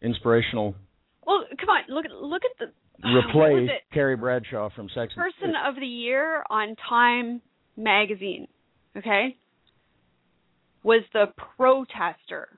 inspirational, 0.00 0.74
Well, 1.26 1.44
come 1.58 1.68
on, 1.68 1.82
look 1.88 2.04
at 2.04 2.12
look 2.12 2.42
at 2.44 2.58
the 2.58 3.08
replace? 3.08 3.70
Carrie 3.92 4.16
Bradshaw 4.16 4.70
from 4.74 4.88
Sex. 4.94 5.12
and- 5.16 5.22
person 5.32 5.54
of 5.66 5.76
the 5.76 5.86
year 5.86 6.42
on 6.50 6.74
Time 6.88 7.40
magazine, 7.76 8.48
okay, 8.96 9.36
was 10.82 11.02
the 11.12 11.26
protester. 11.56 12.48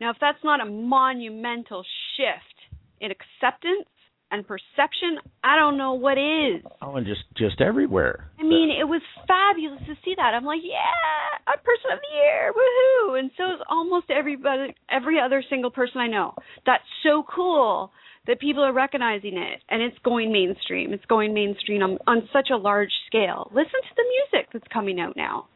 Now, 0.00 0.10
if 0.10 0.16
that's 0.20 0.42
not 0.42 0.60
a 0.60 0.64
monumental 0.64 1.84
shift 2.16 2.76
in 3.00 3.10
acceptance 3.10 3.88
and 4.30 4.46
perception, 4.46 5.18
I 5.44 5.56
don't 5.56 5.76
know 5.76 5.94
what 5.94 6.16
is. 6.16 6.62
Oh, 6.80 6.96
and 6.96 7.06
just 7.06 7.22
just 7.36 7.60
everywhere. 7.60 8.30
I 8.38 8.42
mean, 8.42 8.70
it 8.70 8.84
was 8.84 9.02
fabulous 9.26 9.80
to 9.86 9.94
see 10.04 10.14
that. 10.16 10.32
I'm 10.34 10.44
like, 10.44 10.60
yeah, 10.62 11.52
a 11.52 11.58
person 11.58 11.92
of 11.92 11.98
the 11.98 12.16
year, 12.16 12.52
woohoo! 12.52 13.18
And 13.18 13.30
so 13.36 13.44
is 13.54 13.60
almost 13.68 14.06
everybody, 14.10 14.74
every 14.90 15.20
other 15.20 15.42
single 15.50 15.70
person 15.70 16.00
I 16.00 16.06
know. 16.06 16.34
That's 16.64 16.84
so 17.02 17.24
cool 17.34 17.92
that 18.26 18.38
people 18.40 18.62
are 18.62 18.72
recognizing 18.72 19.36
it, 19.38 19.60
and 19.68 19.82
it's 19.82 19.96
going 20.04 20.30
mainstream. 20.32 20.92
It's 20.92 21.04
going 21.06 21.32
mainstream 21.34 21.82
on, 21.82 21.98
on 22.06 22.28
such 22.32 22.48
a 22.52 22.56
large 22.56 22.92
scale. 23.06 23.50
Listen 23.52 23.80
to 23.82 23.94
the 23.96 24.04
music 24.32 24.50
that's 24.52 24.68
coming 24.72 25.00
out 25.00 25.16
now. 25.16 25.46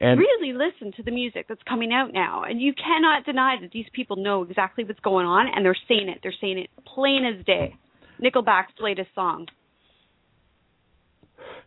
and 0.00 0.18
really 0.18 0.52
listen 0.52 0.92
to 0.96 1.02
the 1.02 1.10
music 1.12 1.46
that's 1.48 1.62
coming 1.68 1.92
out 1.92 2.12
now, 2.12 2.42
and 2.42 2.60
you 2.60 2.72
cannot 2.74 3.24
deny 3.24 3.56
that 3.60 3.70
these 3.70 3.86
people 3.92 4.16
know 4.16 4.42
exactly 4.42 4.82
what's 4.84 5.00
going 5.00 5.26
on, 5.26 5.46
and 5.54 5.64
they're 5.64 5.76
saying 5.88 6.08
it. 6.08 6.18
They're 6.22 6.34
saying 6.40 6.58
it 6.58 6.70
plain 6.86 7.24
as 7.24 7.44
day. 7.44 7.76
Nickelback's 8.22 8.72
latest 8.80 9.10
song. 9.14 9.46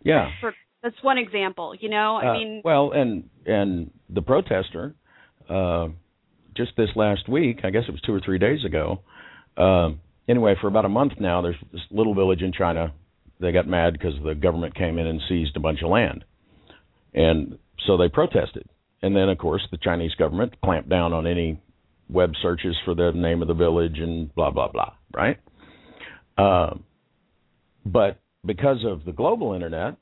yeah. 0.04 0.30
For 0.42 0.54
that's 0.84 0.96
one 1.02 1.18
example. 1.18 1.74
You 1.80 1.90
know, 1.90 2.16
I 2.16 2.28
Uh, 2.30 2.34
mean, 2.34 2.62
well, 2.64 2.92
and 2.92 3.30
and 3.46 3.92
the 4.10 4.22
protester, 4.22 4.96
uh, 5.50 5.90
just 6.56 6.72
this 6.78 6.90
last 6.96 7.28
week, 7.28 7.62
I 7.64 7.70
guess 7.70 7.84
it 7.88 7.92
was 7.92 8.02
two 8.02 8.14
or 8.14 8.20
three 8.20 8.38
days 8.40 8.64
ago. 8.66 9.02
Um, 9.58 10.00
anyway, 10.28 10.56
for 10.60 10.68
about 10.68 10.86
a 10.86 10.90
month 10.90 11.14
now, 11.20 11.42
there's 11.42 11.56
this 11.72 11.82
little 11.92 12.16
village 12.16 12.42
in 12.42 12.52
China. 12.52 12.94
They 13.40 13.52
got 13.52 13.68
mad 13.68 13.94
because 13.94 14.14
the 14.24 14.36
government 14.36 14.76
came 14.76 14.98
in 14.98 15.08
and 15.08 15.22
seized 15.30 15.56
a 15.56 15.60
bunch 15.60 15.82
of 15.84 15.90
land, 15.90 16.26
and 17.14 17.58
so 17.86 17.98
they 17.98 18.10
protested. 18.10 18.68
And 19.02 19.16
then, 19.16 19.30
of 19.30 19.38
course, 19.38 19.62
the 19.70 19.78
Chinese 19.78 20.16
government 20.16 20.56
clamped 20.64 20.90
down 20.90 21.14
on 21.14 21.28
any 21.28 21.62
web 22.10 22.32
searches 22.42 22.76
for 22.84 22.96
the 22.96 23.12
name 23.14 23.42
of 23.42 23.48
the 23.48 23.54
village 23.54 24.00
and 24.00 24.34
blah 24.34 24.50
blah 24.50 24.70
blah. 24.72 24.94
Right? 25.14 25.38
Um, 26.38 26.84
but 27.86 28.20
because 28.46 28.84
of 28.86 29.06
the 29.06 29.12
global 29.12 29.54
internet, 29.54 29.98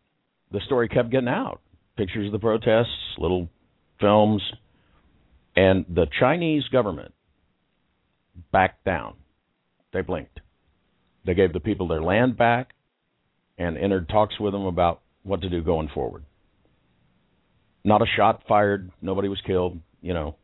the 0.52 0.62
story 0.66 0.88
kept 0.88 1.10
getting 1.10 1.28
out. 1.28 1.62
Pictures 1.98 2.28
of 2.28 2.32
the 2.32 2.40
protests, 2.40 3.18
little 3.18 3.50
films, 4.00 4.42
and 5.56 5.86
the 5.90 6.08
Chinese 6.20 6.64
government 6.72 7.14
backed 8.52 8.84
down. 8.84 9.16
They 9.96 10.02
blinked. 10.02 10.42
They 11.26 11.34
gave 11.36 11.54
the 11.54 11.62
people 11.62 11.88
their 11.88 12.02
land 12.02 12.38
back 12.38 12.72
and 13.58 13.78
entered 13.78 14.10
talks 14.10 14.38
with 14.38 14.52
them 14.52 14.66
about 14.66 15.00
what 15.24 15.42
to 15.42 15.50
do 15.50 15.64
going 15.64 15.88
forward. 15.94 16.26
Not 17.86 18.02
a 18.02 18.06
shot 18.18 18.44
fired, 18.46 18.92
nobody 19.02 19.30
was 19.30 19.40
killed, 19.48 19.80
you 20.02 20.14
know. 20.14 20.36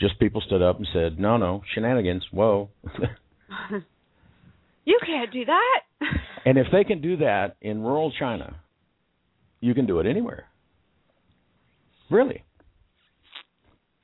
Just 0.00 0.20
people 0.20 0.40
stood 0.40 0.62
up 0.62 0.76
and 0.76 0.86
said, 0.92 1.18
"No, 1.18 1.36
no, 1.36 1.62
shenanigans. 1.74 2.26
Whoa." 2.30 2.70
you 4.84 4.98
can't 5.04 5.32
do 5.32 5.44
that. 5.46 5.80
And 6.44 6.58
if 6.58 6.68
they 6.70 6.84
can 6.84 7.00
do 7.00 7.16
that 7.16 7.56
in 7.60 7.82
rural 7.82 8.12
China, 8.16 8.54
you 9.60 9.74
can 9.74 9.84
do 9.84 9.98
it 9.98 10.06
anywhere. 10.06 10.46
Really. 12.08 12.44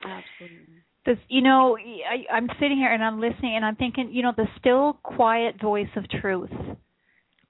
Absolutely. 0.01 0.72
This, 1.05 1.17
you 1.27 1.41
know, 1.41 1.77
I, 1.77 2.33
I'm 2.33 2.47
sitting 2.59 2.77
here 2.77 2.91
and 2.91 3.03
I'm 3.03 3.19
listening 3.19 3.55
and 3.55 3.65
I'm 3.65 3.75
thinking, 3.75 4.09
you 4.13 4.23
know, 4.23 4.31
the 4.35 4.47
still 4.59 4.93
quiet 5.03 5.61
voice 5.61 5.89
of 5.95 6.05
truth. 6.09 6.51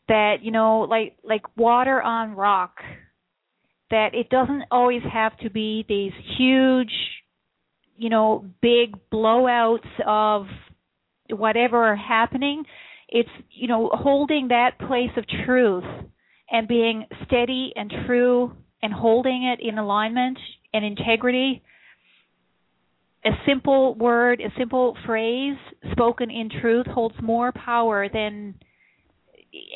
That 0.07 0.37
you 0.41 0.51
know, 0.51 0.81
like 0.81 1.15
like 1.23 1.55
water 1.55 2.01
on 2.01 2.35
rock. 2.35 2.77
That 3.89 4.09
it 4.13 4.29
doesn't 4.29 4.63
always 4.71 5.03
have 5.11 5.37
to 5.39 5.51
be 5.51 5.85
these 5.87 6.11
huge, 6.37 6.91
you 7.95 8.09
know, 8.09 8.45
big 8.61 8.95
blowouts 9.11 9.87
of 10.05 10.47
whatever 11.29 11.77
are 11.91 11.95
happening. 11.95 12.63
It's 13.07 13.29
you 13.51 13.67
know 13.67 13.89
holding 13.93 14.47
that 14.49 14.79
place 14.79 15.11
of 15.15 15.25
truth 15.45 15.83
and 16.49 16.67
being 16.67 17.05
steady 17.25 17.71
and 17.75 17.93
true 18.05 18.53
and 18.81 18.91
holding 18.91 19.43
it 19.43 19.65
in 19.65 19.77
alignment 19.77 20.37
and 20.73 20.83
integrity 20.83 21.63
a 23.25 23.31
simple 23.47 23.95
word, 23.95 24.41
a 24.41 24.51
simple 24.57 24.97
phrase 25.05 25.57
spoken 25.91 26.29
in 26.29 26.49
truth 26.49 26.87
holds 26.87 27.15
more 27.21 27.51
power 27.51 28.09
than 28.09 28.55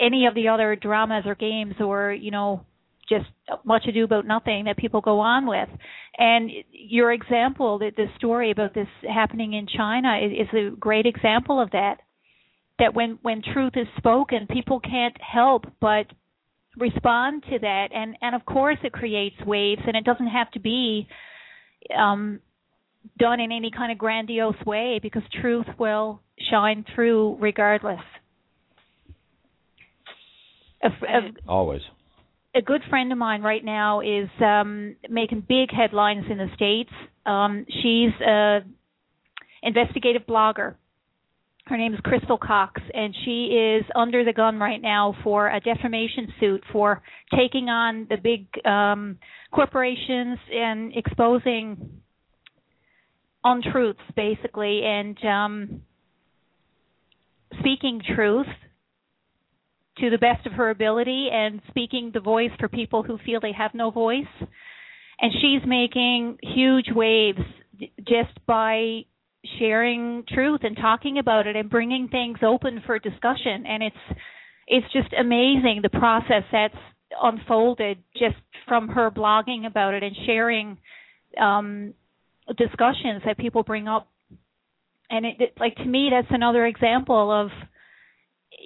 any 0.02 0.26
of 0.26 0.36
the 0.36 0.50
other 0.50 0.76
dramas 0.76 1.24
or 1.26 1.36
games 1.36 1.76
or, 1.80 2.12
you 2.12 2.32
know, 2.32 2.66
just 3.08 3.26
much 3.64 3.84
ado 3.88 4.04
about 4.04 4.26
nothing 4.26 4.66
that 4.66 4.76
people 4.78 5.00
go 5.00 5.20
on 5.20 5.48
with. 5.48 5.70
And 6.18 6.50
your 6.72 7.14
example, 7.14 7.80
the, 7.80 7.92
the 7.96 8.08
story 8.18 8.52
about 8.52 8.74
this 8.74 8.88
happening 9.08 9.54
in 9.54 9.68
China 9.68 10.20
is, 10.22 10.48
is 10.48 10.54
a 10.54 10.76
great 10.76 11.06
example 11.06 11.62
of 11.62 11.72
that. 11.72 11.98
That 12.80 12.94
when, 12.94 13.18
when 13.22 13.42
truth 13.42 13.74
is 13.76 13.88
spoken, 13.98 14.48
people 14.52 14.80
can't 14.80 15.16
help 15.22 15.66
but 15.80 16.06
respond 16.78 17.44
to 17.50 17.60
that. 17.60 17.88
And, 17.94 18.18
and 18.22 18.36
of 18.36 18.46
course 18.46 18.78
it 18.84 18.92
creates 18.92 19.38
waves 19.46 19.82
and 19.88 19.96
it 19.96 20.04
doesn't 20.04 20.28
have 20.28 20.52
to 20.52 20.60
be 20.60 21.08
um, 21.98 22.40
done 23.18 23.40
in 23.40 23.52
any 23.52 23.72
kind 23.72 23.92
of 23.92 23.98
grandiose 23.98 24.56
way 24.66 25.00
because 25.02 25.24
truth 25.42 25.66
will 25.78 26.22
shine 26.50 26.86
through 26.94 27.38
regardless. 27.40 28.00
A, 30.84 30.88
a, 30.88 31.32
Always. 31.48 31.82
A 32.56 32.62
good 32.62 32.82
friend 32.90 33.12
of 33.12 33.18
mine 33.18 33.42
right 33.42 33.64
now 33.64 34.02
is 34.02 34.30
um, 34.42 34.96
making 35.10 35.44
big 35.48 35.70
headlines 35.72 36.26
in 36.30 36.38
the 36.38 36.48
states. 36.56 36.92
Um, 37.26 37.66
she's 37.70 38.14
a 38.26 38.60
investigative 39.64 40.24
blogger. 40.28 40.76
Her 41.66 41.78
name 41.78 41.94
is 41.94 42.00
Crystal 42.02 42.38
Cox, 42.38 42.82
and 42.94 43.14
she 43.26 43.48
is 43.48 43.86
under 43.94 44.24
the 44.24 44.32
gun 44.32 44.58
right 44.58 44.82
now 44.82 45.16
for 45.24 45.50
a 45.50 45.60
defamation 45.60 46.34
suit 46.40 46.64
for 46.72 47.02
taking 47.36 47.68
on 47.68 48.08
the 48.10 48.16
big 48.16 48.48
um, 48.66 49.18
corporations 49.52 50.40
and 50.50 50.96
exposing 50.96 52.02
untruths 53.48 54.00
basically 54.16 54.82
and 54.84 55.18
um 55.26 55.82
speaking 57.60 58.02
truth 58.16 58.48
to 60.00 60.10
the 60.10 60.18
best 60.18 60.46
of 60.46 60.54
her 60.54 60.70
ability 60.70 61.30
and 61.32 61.62
speaking 61.70 62.12
the 62.14 62.20
voice 62.20 62.52
for 62.60 62.68
people 62.68 63.04
who 63.04 63.18
feel 63.26 63.40
they 63.40 63.52
have 63.52 63.74
no 63.74 63.92
voice. 63.92 64.26
And 65.20 65.32
she's 65.34 65.68
making 65.68 66.38
huge 66.44 66.88
waves 66.94 67.40
just 68.08 68.46
by 68.46 69.02
sharing 69.60 70.24
truth 70.28 70.62
and 70.64 70.76
talking 70.76 71.18
about 71.18 71.48
it 71.48 71.56
and 71.56 71.70
bringing 71.70 72.08
things 72.10 72.40
open 72.46 72.82
for 72.86 73.00
discussion. 73.00 73.66
And 73.68 73.84
it's 73.84 74.20
it's 74.68 74.94
just 74.94 75.14
amazing 75.20 75.80
the 75.82 75.90
process 75.90 76.44
that's 76.52 76.76
unfolded 77.22 77.98
just 78.14 78.36
from 78.68 78.90
her 78.90 79.10
blogging 79.10 79.66
about 79.66 79.94
it 79.94 80.04
and 80.04 80.16
sharing 80.26 80.78
um 81.42 81.94
discussions 82.56 83.24
that 83.26 83.38
people 83.38 83.64
bring 83.64 83.88
up. 83.88 84.08
And 85.10 85.26
it, 85.26 85.36
it 85.40 85.54
like 85.60 85.76
to 85.78 85.86
me 85.86 86.10
that's 86.12 86.28
another 86.30 86.66
example 86.66 87.32
of 87.32 87.50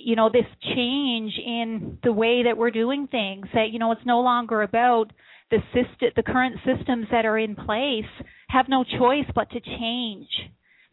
you 0.04 0.15
know 0.15 0.30
this 0.32 0.46
change 0.76 1.34
in 1.46 2.00
the 2.04 2.12
way 2.12 2.44
that 2.44 2.58
we're 2.58 2.72
doing 2.72 3.08
things 3.08 3.48
that 3.54 3.70
you 3.72 3.80
know 3.80 3.91
it's 3.91 4.06
no 4.06 4.22
longer 4.22 4.62
about 4.62 5.12
the 5.52 5.58
system 5.74 6.10
the 6.15 6.24
current 6.24 6.56
systems 6.65 7.08
that 7.12 7.26
are 7.26 7.38
in 7.38 7.56
place 7.56 8.10
have 8.48 8.65
no 8.70 8.84
choice 8.84 9.26
but 9.36 9.50
to 9.52 9.60
change 9.60 10.28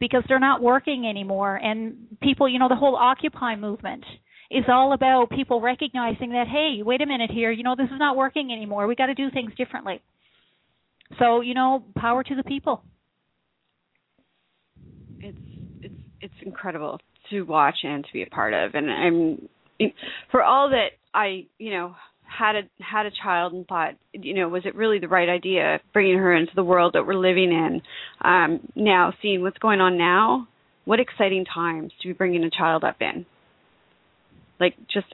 because 0.00 0.22
they're 0.28 0.38
not 0.38 0.62
working 0.62 1.06
anymore. 1.08 1.56
And 1.56 2.18
people 2.22 2.48
you 2.48 2.58
know 2.58 2.68
the 2.68 2.76
whole 2.76 2.96
occupy 2.96 3.56
movement 3.56 4.04
is 4.50 4.64
all 4.68 4.92
about 4.92 5.30
people 5.30 5.60
recognizing 5.60 6.30
that 6.30 6.46
hey 6.48 6.82
wait 6.82 7.00
a 7.00 7.06
minute 7.06 7.30
here 7.30 7.50
you 7.50 7.62
know 7.62 7.74
this 7.76 7.86
is 7.86 7.98
not 7.98 8.16
working 8.16 8.52
anymore. 8.52 8.86
We 8.86 8.94
got 8.94 9.06
to 9.06 9.14
do 9.14 9.30
things 9.30 9.52
differently 9.56 10.02
so, 11.18 11.40
you 11.40 11.54
know, 11.54 11.84
power 11.96 12.22
to 12.22 12.34
the 12.34 12.44
people. 12.44 12.82
It's 15.20 15.38
it's 15.82 15.94
it's 16.20 16.34
incredible 16.42 17.00
to 17.30 17.42
watch 17.42 17.76
and 17.82 18.04
to 18.04 18.12
be 18.12 18.22
a 18.22 18.26
part 18.26 18.54
of 18.54 18.74
and 18.74 18.90
I'm 18.90 19.48
for 20.30 20.42
all 20.42 20.70
that 20.70 20.88
I, 21.14 21.46
you 21.58 21.70
know, 21.70 21.94
had 22.22 22.56
a 22.56 22.62
had 22.82 23.06
a 23.06 23.10
child 23.22 23.52
and 23.52 23.66
thought, 23.66 23.94
you 24.12 24.34
know, 24.34 24.48
was 24.48 24.62
it 24.64 24.74
really 24.74 24.98
the 24.98 25.08
right 25.08 25.28
idea 25.28 25.80
bringing 25.92 26.18
her 26.18 26.34
into 26.34 26.52
the 26.54 26.64
world 26.64 26.92
that 26.94 27.06
we're 27.06 27.14
living 27.14 27.50
in? 27.50 27.82
Um, 28.20 28.60
now 28.76 29.12
seeing 29.22 29.42
what's 29.42 29.58
going 29.58 29.80
on 29.80 29.96
now, 29.96 30.46
what 30.84 31.00
exciting 31.00 31.44
times 31.44 31.92
to 32.02 32.08
be 32.08 32.12
bringing 32.12 32.44
a 32.44 32.50
child 32.50 32.84
up 32.84 32.96
in. 33.00 33.26
Like 34.60 34.74
just 34.92 35.06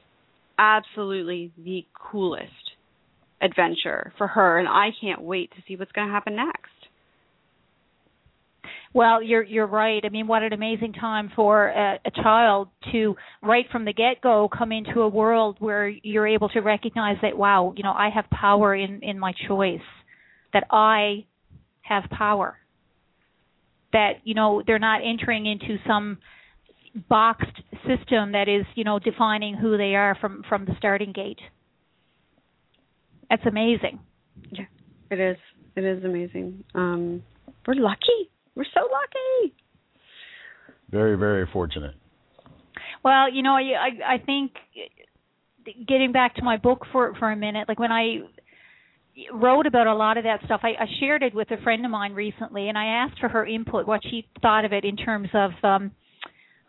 absolutely 0.57 1.51
the 1.57 1.85
coolest 1.93 2.51
adventure 3.45 4.11
for 4.17 4.27
her 4.27 4.59
and 4.59 4.67
I 4.67 4.89
can't 4.99 5.21
wait 5.21 5.51
to 5.51 5.57
see 5.67 5.75
what's 5.75 5.91
going 5.91 6.07
to 6.07 6.13
happen 6.13 6.35
next. 6.35 6.71
Well, 8.93 9.21
you're 9.21 9.43
you're 9.43 9.67
right. 9.67 10.01
I 10.05 10.09
mean, 10.09 10.25
what 10.25 10.41
an 10.41 10.53
amazing 10.53 10.93
time 10.93 11.29
for 11.35 11.67
a, 11.67 11.99
a 12.05 12.11
child 12.11 12.69
to 12.93 13.15
right 13.43 13.65
from 13.69 13.83
the 13.83 13.91
get-go 13.91 14.49
come 14.57 14.71
into 14.71 15.01
a 15.01 15.09
world 15.09 15.57
where 15.59 15.89
you're 15.89 16.25
able 16.25 16.47
to 16.49 16.61
recognize 16.61 17.17
that 17.21 17.37
wow, 17.37 17.73
you 17.75 17.83
know, 17.83 17.91
I 17.91 18.09
have 18.09 18.23
power 18.29 18.73
in 18.73 19.01
in 19.03 19.19
my 19.19 19.33
choice. 19.49 19.87
That 20.53 20.63
I 20.71 21.25
have 21.81 22.03
power. 22.09 22.57
That, 23.91 24.13
you 24.23 24.33
know, 24.33 24.63
they're 24.65 24.79
not 24.79 25.01
entering 25.03 25.45
into 25.45 25.75
some 25.85 26.19
boxed 27.09 27.61
system 27.85 28.31
that 28.31 28.47
is, 28.47 28.65
you 28.75 28.85
know, 28.85 28.99
defining 28.99 29.55
who 29.55 29.77
they 29.77 29.95
are 29.95 30.15
from 30.21 30.43
from 30.47 30.63
the 30.63 30.71
starting 30.77 31.11
gate. 31.11 31.39
That's 33.29 33.45
amazing. 33.45 33.99
Yeah, 34.51 34.65
it 35.11 35.19
is. 35.19 35.37
It 35.75 35.83
is 35.83 36.03
amazing. 36.03 36.63
Um, 36.73 37.23
we're 37.67 37.75
lucky. 37.75 38.29
We're 38.55 38.65
so 38.73 38.81
lucky. 38.81 39.55
Very, 40.91 41.17
very 41.17 41.47
fortunate. 41.51 41.95
Well, 43.03 43.31
you 43.31 43.43
know, 43.43 43.53
I 43.53 43.61
I, 43.61 44.13
I 44.15 44.17
think 44.25 44.51
getting 45.87 46.11
back 46.11 46.35
to 46.35 46.43
my 46.43 46.57
book 46.57 46.85
for 46.91 47.13
for 47.15 47.31
a 47.31 47.35
minute, 47.35 47.67
like 47.67 47.79
when 47.79 47.91
I 47.91 48.19
wrote 49.33 49.65
about 49.65 49.87
a 49.87 49.93
lot 49.93 50.17
of 50.17 50.23
that 50.25 50.41
stuff, 50.45 50.61
I, 50.63 50.69
I 50.69 50.85
shared 50.99 51.23
it 51.23 51.33
with 51.33 51.49
a 51.51 51.61
friend 51.63 51.85
of 51.85 51.91
mine 51.91 52.13
recently, 52.13 52.69
and 52.69 52.77
I 52.77 52.85
asked 52.85 53.19
for 53.19 53.29
her 53.29 53.45
input, 53.45 53.87
what 53.87 54.01
she 54.03 54.27
thought 54.41 54.65
of 54.65 54.73
it 54.73 54.83
in 54.83 54.97
terms 54.97 55.29
of 55.33 55.51
um, 55.63 55.91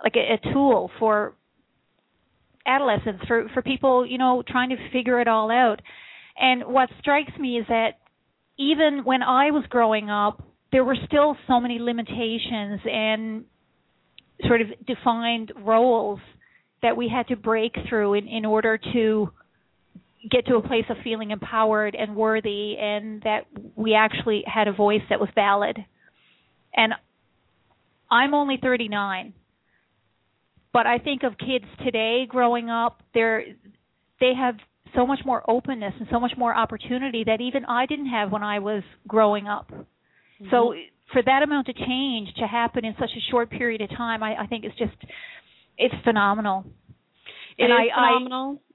like 0.03 0.15
a, 0.17 0.35
a 0.35 0.53
tool 0.53 0.91
for 0.99 1.35
adolescents, 2.67 3.25
for 3.27 3.49
for 3.53 3.63
people, 3.63 4.07
you 4.07 4.19
know, 4.19 4.43
trying 4.47 4.71
to 4.71 4.77
figure 4.93 5.21
it 5.21 5.29
all 5.29 5.51
out. 5.51 5.81
And 6.39 6.65
what 6.65 6.89
strikes 7.01 7.33
me 7.39 7.59
is 7.59 7.67
that 7.69 7.99
even 8.59 9.03
when 9.05 9.23
I 9.23 9.51
was 9.51 9.65
growing 9.69 10.11
up, 10.11 10.43
there 10.73 10.85
were 10.85 10.97
still 11.07 11.37
so 11.47 11.61
many 11.61 11.79
limitations 11.79 12.81
and 12.85 13.45
sort 14.47 14.61
of 14.61 14.69
defined 14.87 15.53
roles 15.57 16.21
that 16.83 16.97
we 16.97 17.09
had 17.09 17.29
to 17.29 17.37
break 17.37 17.75
through 17.89 18.15
in, 18.15 18.29
in 18.29 18.45
order 18.45 18.79
to 18.93 19.31
get 20.31 20.47
to 20.47 20.57
a 20.57 20.63
place 20.63 20.85
of 20.91 20.97
feeling 21.05 21.31
empowered 21.31 21.95
and 21.95 22.17
worthy 22.17 22.77
and 22.79 23.23
that 23.23 23.47
we 23.77 23.95
actually 23.95 24.43
had 24.47 24.69
a 24.69 24.73
voice 24.73 25.03
that 25.09 25.21
was 25.21 25.29
valid. 25.35 25.79
And 26.75 26.93
I'm 28.11 28.35
only 28.35 28.59
39. 28.61 29.33
But 30.73 30.87
I 30.87 30.99
think 30.99 31.23
of 31.23 31.39
kids 31.39 31.65
today 31.85 32.27
growing 32.29 32.69
up, 32.69 33.03
they're 33.15 33.45
they 34.21 34.33
have 34.39 34.57
so 34.95 35.07
much 35.07 35.21
more 35.25 35.49
openness 35.49 35.95
and 35.99 36.09
so 36.11 36.21
much 36.21 36.33
more 36.37 36.55
opportunity 36.55 37.25
that 37.25 37.41
even 37.41 37.65
I 37.65 37.87
didn't 37.87 38.09
have 38.09 38.31
when 38.31 38.43
I 38.43 38.59
was 38.59 38.83
growing 39.07 39.47
up. 39.47 39.71
Mm-hmm. 39.71 40.47
So 40.51 40.75
for 41.13 41.23
that 41.23 41.43
amount 41.43 41.69
of 41.69 41.77
change 41.77 42.29
to 42.39 42.47
happen 42.47 42.85
in 42.85 42.95
such 42.99 43.11
a 43.17 43.31
short 43.31 43.51
period 43.51 43.81
of 43.81 43.91
time, 43.91 44.23
I, 44.23 44.43
I 44.43 44.47
think 44.47 44.65
it's 44.65 44.77
just 44.79 44.97
it's 45.79 45.95
phenomenal. 46.05 46.65
It 47.59 47.65
and 47.65 47.73
is 47.73 47.91
I, 47.95 48.09
phenomenal. 48.09 48.61
I, 48.61 48.67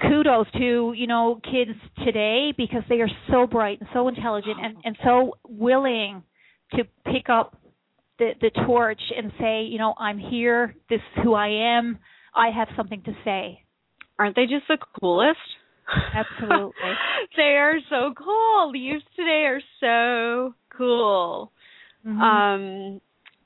kudos 0.00 0.46
to 0.52 0.94
you 0.96 1.06
know 1.06 1.40
kids 1.44 1.78
today 2.04 2.52
because 2.56 2.82
they 2.88 3.00
are 3.00 3.10
so 3.30 3.46
bright 3.46 3.78
and 3.80 3.88
so 3.92 4.08
intelligent 4.08 4.56
and 4.60 4.76
and 4.84 4.96
so 5.04 5.36
willing 5.46 6.22
to 6.72 6.84
pick 7.12 7.28
up 7.28 7.60
the 8.18 8.30
the 8.40 8.50
torch 8.64 9.00
and 9.16 9.32
say 9.38 9.64
you 9.64 9.78
know 9.78 9.94
I'm 9.98 10.18
here 10.18 10.74
this 10.88 10.96
is 10.96 11.22
who 11.22 11.34
I 11.34 11.76
am 11.76 11.98
I 12.34 12.48
have 12.56 12.68
something 12.74 13.02
to 13.02 13.12
say 13.22 13.62
aren't 14.18 14.36
they 14.36 14.46
just 14.46 14.66
the 14.68 14.78
coolest? 15.00 15.38
Absolutely. 16.14 16.72
they 17.36 17.56
are 17.58 17.78
so 17.88 18.12
cool. 18.16 18.70
Leaves 18.70 19.04
today 19.14 19.46
are 19.46 19.60
so 19.80 20.54
cool. 20.76 21.52
Mhm. 22.06 22.20
Um 22.20 23.00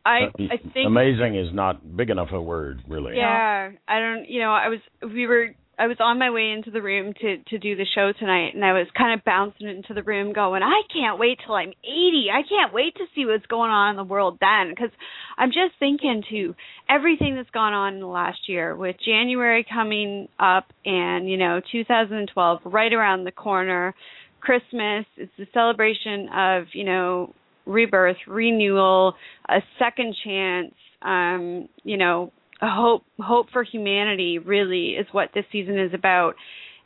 I 0.04 0.28
I 0.38 0.56
think 0.72 0.86
amazing 0.86 1.36
is 1.36 1.52
not 1.52 1.96
big 1.96 2.10
enough 2.10 2.28
a 2.32 2.40
word, 2.40 2.80
really. 2.88 3.16
yeah, 3.16 3.70
I 3.86 4.00
don't. 4.00 4.28
You 4.28 4.40
know, 4.40 4.52
I 4.52 4.68
was 4.68 4.80
we 5.02 5.26
were. 5.26 5.54
I 5.80 5.86
was 5.86 5.96
on 5.98 6.18
my 6.18 6.28
way 6.28 6.50
into 6.50 6.70
the 6.70 6.82
room 6.82 7.14
to 7.22 7.38
to 7.38 7.58
do 7.58 7.74
the 7.74 7.86
show 7.94 8.12
tonight, 8.12 8.54
and 8.54 8.62
I 8.62 8.74
was 8.74 8.86
kind 8.96 9.18
of 9.18 9.24
bouncing 9.24 9.66
into 9.66 9.94
the 9.94 10.02
room, 10.02 10.34
going, 10.34 10.62
"I 10.62 10.82
can't 10.92 11.18
wait 11.18 11.38
till 11.44 11.54
I'm 11.54 11.72
80. 11.82 12.28
I 12.30 12.42
can't 12.42 12.74
wait 12.74 12.94
to 12.96 13.06
see 13.14 13.24
what's 13.24 13.46
going 13.46 13.70
on 13.70 13.90
in 13.90 13.96
the 13.96 14.04
world 14.04 14.36
then." 14.40 14.68
Because 14.68 14.90
I'm 15.38 15.48
just 15.48 15.78
thinking 15.78 16.22
to 16.28 16.54
everything 16.86 17.34
that's 17.34 17.48
gone 17.48 17.72
on 17.72 17.94
in 17.94 18.00
the 18.00 18.06
last 18.06 18.46
year, 18.46 18.76
with 18.76 18.96
January 19.02 19.64
coming 19.64 20.28
up, 20.38 20.66
and 20.84 21.30
you 21.30 21.38
know, 21.38 21.62
2012 21.72 22.60
right 22.66 22.92
around 22.92 23.24
the 23.24 23.32
corner. 23.32 23.94
Christmas 24.40 25.06
is 25.16 25.28
the 25.38 25.46
celebration 25.54 26.28
of 26.28 26.66
you 26.74 26.84
know 26.84 27.34
rebirth, 27.64 28.18
renewal, 28.26 29.14
a 29.48 29.62
second 29.78 30.14
chance. 30.24 30.74
Um, 31.00 31.70
you 31.84 31.96
know, 31.96 32.32
hope 32.68 33.04
hope 33.18 33.46
for 33.52 33.62
humanity 33.62 34.38
really 34.38 34.90
is 34.90 35.06
what 35.12 35.30
this 35.34 35.44
season 35.50 35.78
is 35.78 35.94
about. 35.94 36.34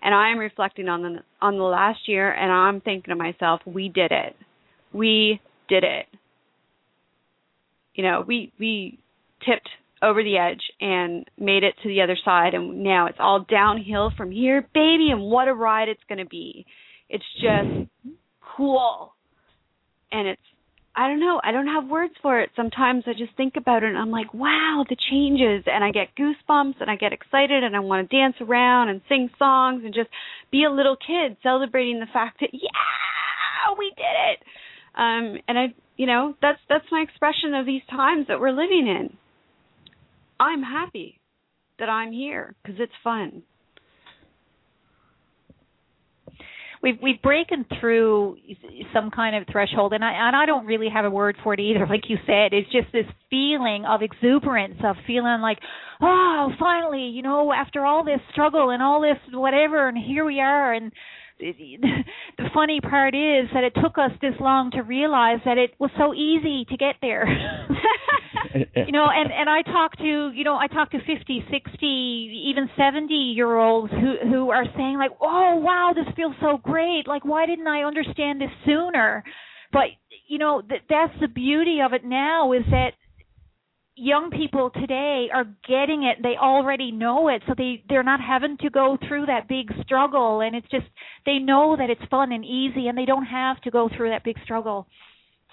And 0.03 0.15
I'm 0.15 0.39
reflecting 0.39 0.89
on 0.89 1.03
the 1.03 1.19
on 1.41 1.57
the 1.57 1.65
last 1.65 2.01
year 2.07 2.33
and 2.33 2.53
I'm 2.53 2.81
thinking 2.81 3.13
to 3.13 3.17
myself, 3.17 3.61
we 3.67 3.89
did 3.89 4.13
it. 4.13 4.37
We 4.93 5.41
did 5.69 5.85
it. 5.85 6.07
You 7.95 8.05
know, 8.05 8.25
we 8.27 8.53
we 8.59 8.99
tipped 9.47 9.69
over 10.03 10.23
the 10.23 10.37
edge 10.37 10.61
and 10.81 11.25
made 11.39 11.65
it 11.65 11.75
to 11.83 11.89
the 11.89 12.03
other 12.03 12.19
side 12.25 12.55
and 12.55 12.85
now 12.85 13.07
it's 13.07 13.19
all 13.19 13.47
downhill 13.49 14.13
from 14.17 14.31
here, 14.31 14.63
baby, 14.75 15.09
and 15.11 15.23
what 15.23 15.49
a 15.49 15.55
ride 15.55 15.89
it's 15.89 16.03
going 16.09 16.19
to 16.19 16.27
be. 16.27 16.67
It's 17.09 17.25
just 17.41 17.89
cool. 18.57 19.15
And 20.13 20.29
it's 20.29 20.43
I 20.97 21.09
don't 21.09 21.19
know. 21.19 21.41
I 21.43 21.51
don't 21.51 21.67
have 21.67 21.89
words 21.89 22.15
for 22.23 22.41
it. 22.41 22.51
Sometimes 22.55 23.05
I 23.07 23.13
just 23.13 23.37
think 23.37 23.55
about 23.57 23.83
it 23.83 23.89
and 23.89 23.99
I'm 23.99 24.13
like, 24.13 24.33
wow, 24.33 24.85
the 24.89 24.97
changes. 25.11 25.65
And 25.67 25.83
I 25.83 25.91
get 25.91 26.15
goosebumps 26.17 26.81
and 26.81 26.89
I 26.89 26.95
get 26.97 27.13
excited 27.13 27.65
and 27.65 27.75
I 27.75 27.81
want 27.81 28.09
to 28.09 28.17
dance 28.17 28.37
around 28.41 28.91
and 28.91 29.01
sing 29.09 29.29
songs 29.37 29.83
and 29.85 29.93
just 29.93 30.09
be 30.53 30.65
a 30.65 30.71
little 30.71 30.97
kid 30.97 31.37
celebrating 31.43 31.99
the 31.99 32.07
fact 32.13 32.39
that, 32.41 32.51
yeah, 32.53 33.75
we 33.77 33.93
did 33.97 34.05
it. 34.33 34.39
Um, 34.95 35.43
and 35.49 35.59
I, 35.59 35.75
you 35.97 36.07
know, 36.07 36.35
that's, 36.41 36.61
that's 36.69 36.85
my 36.93 37.01
expression 37.01 37.55
of 37.55 37.67
these 37.67 37.83
times 37.91 38.27
that 38.29 38.39
we're 38.39 38.53
living 38.53 38.87
in. 38.87 39.17
I'm 40.39 40.63
happy 40.63 41.19
that 41.81 41.89
I'm 41.89 42.13
here 42.13 42.55
because 42.63 42.79
it's 42.79 42.93
fun. 43.03 43.43
We've 46.85 46.99
we've 47.03 47.23
broken 47.23 47.65
through 47.81 48.37
some 48.93 49.11
kind 49.11 49.35
of 49.35 49.45
threshold 49.51 49.95
and 49.95 50.05
I 50.05 50.13
and 50.13 50.37
I 50.37 50.45
don't 50.45 50.67
really 50.67 50.89
have 50.93 51.07
a 51.07 51.11
word 51.11 51.37
for 51.43 51.55
it 51.55 51.61
either 51.61 51.87
like 51.91 52.03
you 52.09 52.19
said. 52.27 52.53
It's 52.53 52.71
just 52.71 52.93
this 52.93 53.07
feeling 53.31 53.85
of 53.87 54.03
exuberance 54.03 54.77
of 54.85 54.97
feeling 55.07 55.41
like 55.41 55.59
oh 56.01 56.51
finally 56.61 57.07
you 57.07 57.23
know 57.23 57.53
after 57.53 57.85
all 57.85 58.05
this 58.05 58.21
struggle 58.31 58.71
and 58.71 58.83
all 58.83 59.01
this 59.01 59.19
whatever 59.33 59.89
and 59.89 59.97
here 59.97 60.25
we 60.25 60.41
are 60.41 60.73
and 60.75 60.93
the 61.39 62.45
funny 62.55 62.81
part 62.81 63.15
is 63.15 63.49
that 63.53 63.65
it 63.65 63.75
took 63.83 63.99
us 63.99 64.13
this 64.21 64.35
long 64.41 64.71
to 64.71 64.83
realize 64.83 65.39
that 65.45 65.59
it 65.59 65.73
was 65.79 65.91
so 65.99 66.15
easy 66.15 66.65
to 66.69 66.77
get 66.77 66.97
there. 67.01 67.27
You 68.55 68.93
know 68.93 69.07
and 69.11 69.33
and 69.33 69.49
i 69.49 69.63
talk 69.63 69.97
to 69.97 70.31
you 70.33 70.45
know 70.45 70.57
i 70.57 70.69
talk 70.69 70.91
to 70.93 70.99
50 70.99 71.45
60 71.51 71.87
even 72.51 72.71
70 72.77 73.13
year 73.13 73.57
olds 73.57 73.93
who 73.93 74.17
who 74.29 74.51
are 74.51 74.65
saying 74.77 74.97
like 74.99 75.11
oh 75.21 75.57
wow 75.57 75.93
this 75.95 76.07
feels 76.15 76.35
so 76.41 76.59
great. 76.63 77.09
Like 77.09 77.25
why 77.25 77.47
didn't 77.47 77.67
i 77.67 77.83
understand 77.83 78.41
this 78.41 78.51
sooner? 78.65 79.25
But 79.73 79.87
you 80.29 80.39
know 80.39 80.63
that 80.69 80.83
that's 80.89 81.19
the 81.21 81.27
beauty 81.27 81.79
of 81.85 81.95
it 81.95 82.05
now 82.05 82.53
is 82.53 82.63
that 82.71 82.93
young 83.97 84.31
people 84.31 84.71
today 84.71 85.29
are 85.33 85.45
getting 85.69 86.03
it 86.03 86.21
they 86.23 86.35
already 86.41 86.91
know 86.91 87.29
it 87.29 87.43
so 87.47 87.55
they 87.57 87.83
they're 87.89 88.03
not 88.03 88.21
having 88.21 88.57
to 88.57 88.69
go 88.69 88.99
through 89.07 89.27
that 89.27 89.47
big 89.49 89.71
struggle 89.83 90.41
and 90.41 90.57
it's 90.57 90.69
just 90.69 90.87
they 91.25 91.39
know 91.39 91.77
that 91.77 91.91
it's 91.91 92.03
fun 92.11 92.33
and 92.33 92.45
easy 92.45 92.89
and 92.89 92.99
they 92.99 93.05
don't 93.05 93.27
have 93.27 93.61
to 93.61 93.71
go 93.71 93.89
through 93.97 94.11
that 94.11 94.25
big 94.25 94.37
struggle 94.43 94.89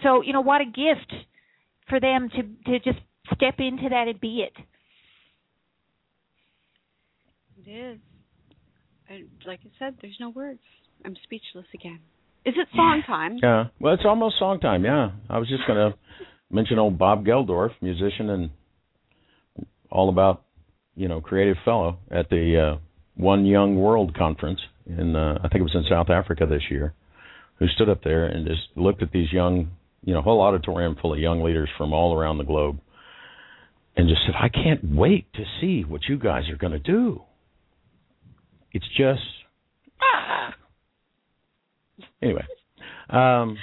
so 0.02 0.22
you 0.22 0.34
know 0.34 0.42
what 0.42 0.60
a 0.60 0.66
gift 0.66 1.14
for 1.88 2.00
them 2.00 2.30
to 2.30 2.42
to 2.72 2.80
just 2.80 3.00
step 3.36 3.56
into 3.60 3.90
that 3.90 4.08
and 4.08 4.20
be 4.20 4.44
it 4.44 4.54
It 7.66 7.70
is. 7.70 8.00
I, 9.10 9.24
like 9.46 9.60
I 9.64 9.70
said, 9.78 9.98
there's 10.02 10.18
no 10.20 10.30
words. 10.30 10.60
I'm 11.06 11.16
speechless 11.24 11.66
again. 11.74 12.00
Is 12.46 12.56
it 12.58 12.68
song 12.76 13.04
time? 13.08 13.38
Yeah. 13.42 13.66
Well, 13.80 13.94
it's 13.94 14.04
almost 14.06 14.40
song 14.40 14.60
time. 14.60 14.84
Yeah. 14.84 15.12
I 15.30 15.38
was 15.38 15.48
just 15.48 15.68
going 15.68 15.92
to 15.92 15.98
mention 16.52 16.80
old 16.80 16.98
Bob 16.98 17.26
Geldof, 17.26 17.72
musician 17.82 18.30
and 18.30 18.50
all 19.90 20.10
about, 20.10 20.44
you 20.96 21.08
know, 21.08 21.22
creative 21.22 21.58
fellow 21.64 21.98
at 22.10 22.30
the 22.30 22.74
uh, 22.76 22.80
One 23.16 23.46
Young 23.46 23.76
World 23.78 24.16
conference 24.16 24.60
in 24.86 25.16
uh, 25.16 25.40
I 25.44 25.48
think 25.48 25.62
it 25.62 25.64
was 25.64 25.76
in 25.76 25.86
South 25.90 26.10
Africa 26.10 26.46
this 26.50 26.64
year, 26.70 26.94
who 27.60 27.68
stood 27.68 27.90
up 27.90 28.04
there 28.04 28.26
and 28.26 28.46
just 28.48 28.62
looked 28.76 29.02
at 29.02 29.12
these 29.12 29.32
young, 29.32 29.72
you 30.04 30.14
know, 30.14 30.22
whole 30.22 30.42
auditorium 30.42 30.96
full 31.02 31.14
of 31.14 31.20
young 31.20 31.44
leaders 31.44 31.70
from 31.78 31.94
all 31.94 32.18
around 32.18 32.38
the 32.38 32.44
globe, 32.44 32.80
and 33.96 34.10
just 34.10 34.22
said, 34.26 34.36
"I 34.36 34.50
can't 34.50 34.96
wait 34.96 35.32
to 35.34 35.44
see 35.60 35.84
what 35.84 36.02
you 36.10 36.18
guys 36.18 36.50
are 36.50 36.58
going 36.58 36.74
to 36.74 36.80
do." 36.80 37.22
It's 38.74 38.88
just 38.98 39.22
ah. 40.02 40.56
anyway. 42.22 42.46
Um, 43.10 43.58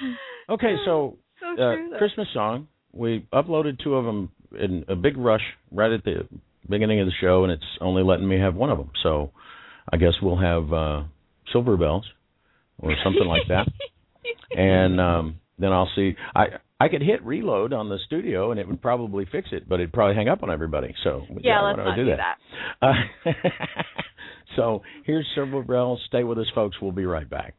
okay, 0.51 0.77
so 0.85 1.16
So 1.40 1.62
uh, 1.62 1.98
Christmas 1.98 2.27
song. 2.35 2.68
We 2.92 3.27
uploaded 3.33 3.83
two 3.83 3.94
of 3.94 4.05
them 4.05 4.31
in 4.59 4.85
a 4.88 4.96
big 4.96 5.16
rush 5.16 5.42
right 5.70 5.92
at 5.92 6.05
the 6.05 6.27
beginning 6.68 7.01
of 7.01 7.07
the 7.07 7.12
show, 7.20 7.44
and 7.44 7.53
it's 7.53 7.64
only 7.81 8.03
letting 8.03 8.29
me 8.29 8.38
have 8.38 8.55
one 8.55 8.70
of 8.70 8.79
them. 8.79 8.90
So 9.03 9.31
I 9.92 9.96
guess 9.96 10.14
we'll 10.22 10.38
have 10.38 10.72
uh, 10.72 11.03
Silver 11.53 11.77
Bells 11.77 12.07
or 12.79 12.92
something 13.05 13.27
like 13.27 13.48
that, 13.48 13.66
and 14.57 15.01
um, 15.01 15.40
then 15.59 15.72
I'll 15.72 15.90
see. 15.94 16.14
I 16.35 16.46
I 16.81 16.88
could 16.88 17.03
hit 17.03 17.24
reload 17.24 17.72
on 17.72 17.88
the 17.88 17.98
studio, 18.07 18.51
and 18.51 18.61
it 18.61 18.68
would 18.68 18.81
probably 18.81 19.27
fix 19.31 19.48
it, 19.53 19.68
but 19.68 19.77
it'd 19.77 19.92
probably 19.92 20.14
hang 20.14 20.29
up 20.29 20.42
on 20.42 20.51
everybody. 20.51 20.94
So 21.03 21.24
yeah, 21.40 21.62
why 21.62 21.70
let's 21.70 21.79
not 21.79 21.96
do 21.96 22.05
do 22.05 22.11
that? 22.11 22.37
that. 22.81 22.87
Uh, 22.87 23.33
so 24.57 24.83
here's 25.05 25.27
Silver 25.35 25.62
Bells. 25.62 26.01
Stay 26.07 26.22
with 26.22 26.38
us, 26.38 26.46
folks. 26.55 26.77
We'll 26.81 26.92
be 26.92 27.07
right 27.07 27.29
back. 27.29 27.55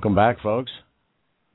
Welcome 0.00 0.14
back, 0.14 0.40
folks. 0.42 0.72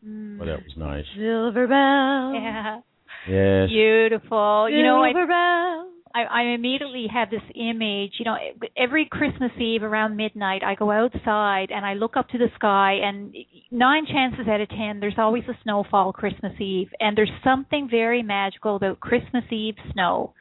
Mm. 0.07 0.37
Well, 0.37 0.47
that 0.47 0.59
was 0.59 0.77
nice. 0.77 1.05
Silver 1.17 1.65
bell. 1.65 2.39
Yeah. 2.39 2.79
Yes. 3.27 3.69
Beautiful. 3.69 4.69
You 4.69 4.83
know, 4.83 5.01
I, 5.01 5.13
Silver 5.13 5.25
bell. 5.25 5.89
I 6.13 6.25
I 6.29 6.43
immediately 6.53 7.07
have 7.11 7.31
this 7.31 7.41
image. 7.55 8.11
You 8.19 8.25
know, 8.25 8.35
every 8.77 9.07
Christmas 9.09 9.49
Eve 9.59 9.81
around 9.81 10.15
midnight, 10.15 10.61
I 10.63 10.75
go 10.75 10.91
outside 10.91 11.71
and 11.71 11.83
I 11.83 11.95
look 11.95 12.17
up 12.17 12.29
to 12.29 12.37
the 12.37 12.49
sky, 12.53 12.99
and 13.03 13.35
nine 13.71 14.05
chances 14.05 14.47
out 14.47 14.61
of 14.61 14.69
ten, 14.69 14.99
there's 14.99 15.17
always 15.17 15.45
a 15.49 15.57
snowfall 15.63 16.13
Christmas 16.13 16.53
Eve, 16.61 16.89
and 16.99 17.17
there's 17.17 17.31
something 17.43 17.87
very 17.89 18.21
magical 18.21 18.75
about 18.75 18.99
Christmas 18.99 19.45
Eve 19.49 19.77
snow. 19.91 20.35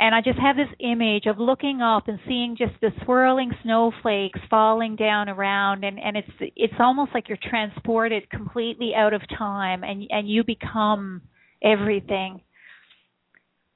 And 0.00 0.14
I 0.14 0.20
just 0.20 0.38
have 0.38 0.54
this 0.56 0.68
image 0.78 1.26
of 1.26 1.38
looking 1.38 1.80
up 1.82 2.06
and 2.06 2.20
seeing 2.26 2.56
just 2.56 2.74
the 2.80 2.90
swirling 3.04 3.50
snowflakes 3.64 4.38
falling 4.48 4.94
down 4.94 5.28
around, 5.28 5.84
and 5.84 5.98
and 5.98 6.16
it's 6.16 6.52
it's 6.56 6.74
almost 6.78 7.10
like 7.14 7.28
you're 7.28 7.38
transported 7.42 8.30
completely 8.30 8.92
out 8.94 9.12
of 9.12 9.22
time, 9.36 9.82
and 9.82 10.04
and 10.10 10.28
you 10.28 10.44
become 10.44 11.22
everything 11.62 12.40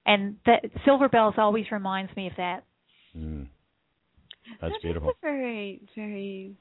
and 0.07 0.37
that 0.47 0.65
Silver 0.85 1.09
Bells 1.09 1.35
always 1.39 1.67
reminds 1.71 2.15
me 2.17 2.27
of 2.27 2.33
that. 2.37 2.65
Mm. 3.17 3.47
That's 4.61 4.73
That 4.73 4.77
is 4.77 4.83
beautiful. 4.83 5.11
a 5.11 5.13
very, 5.23 5.81
very 5.95 6.57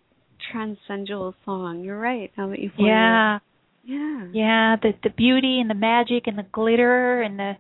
transcendental 0.52 1.34
song. 1.46 1.84
You're 1.84 2.00
right. 2.00 2.32
Now 2.38 2.50
that 2.50 2.60
you've 2.60 2.74
Yeah, 2.78 3.38
it. 3.38 3.42
Yeah. 3.84 4.28
yeah, 4.32 4.76
the 4.82 4.94
the 5.04 5.10
beauty 5.10 5.60
and 5.60 5.70
the 5.70 5.76
magic 5.76 6.28
and 6.28 6.38
the 6.38 6.46
glitter 6.52 7.22
and 7.22 7.40
the 7.40 7.54
just 7.54 7.60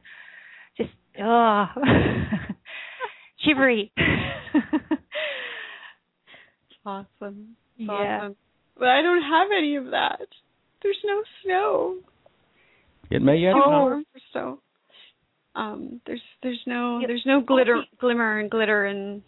oh 1.19 1.65
shivery. 3.45 3.91
Awesome. 6.85 7.55
It's 7.77 7.87
yeah, 7.89 8.17
Awesome. 8.21 8.35
But 8.77 8.87
I 8.87 9.01
don't 9.01 9.21
have 9.21 9.47
any 9.55 9.75
of 9.75 9.85
that. 9.91 10.21
There's 10.81 10.97
no 11.05 11.21
snow. 11.43 11.95
It 13.11 13.21
may 13.21 13.35
yet 13.37 13.53
Oh, 13.55 13.61
come. 13.89 14.05
for. 14.33 14.57
Um, 15.53 16.01
there's 16.07 16.21
there's 16.41 16.61
no 16.65 16.99
Yeah. 16.99 17.07
there's 17.07 17.25
no 17.25 17.41
glitter 17.41 17.83
glimmer 17.99 18.39
and 18.39 18.49
glitter 18.49 18.85
and 18.85 19.21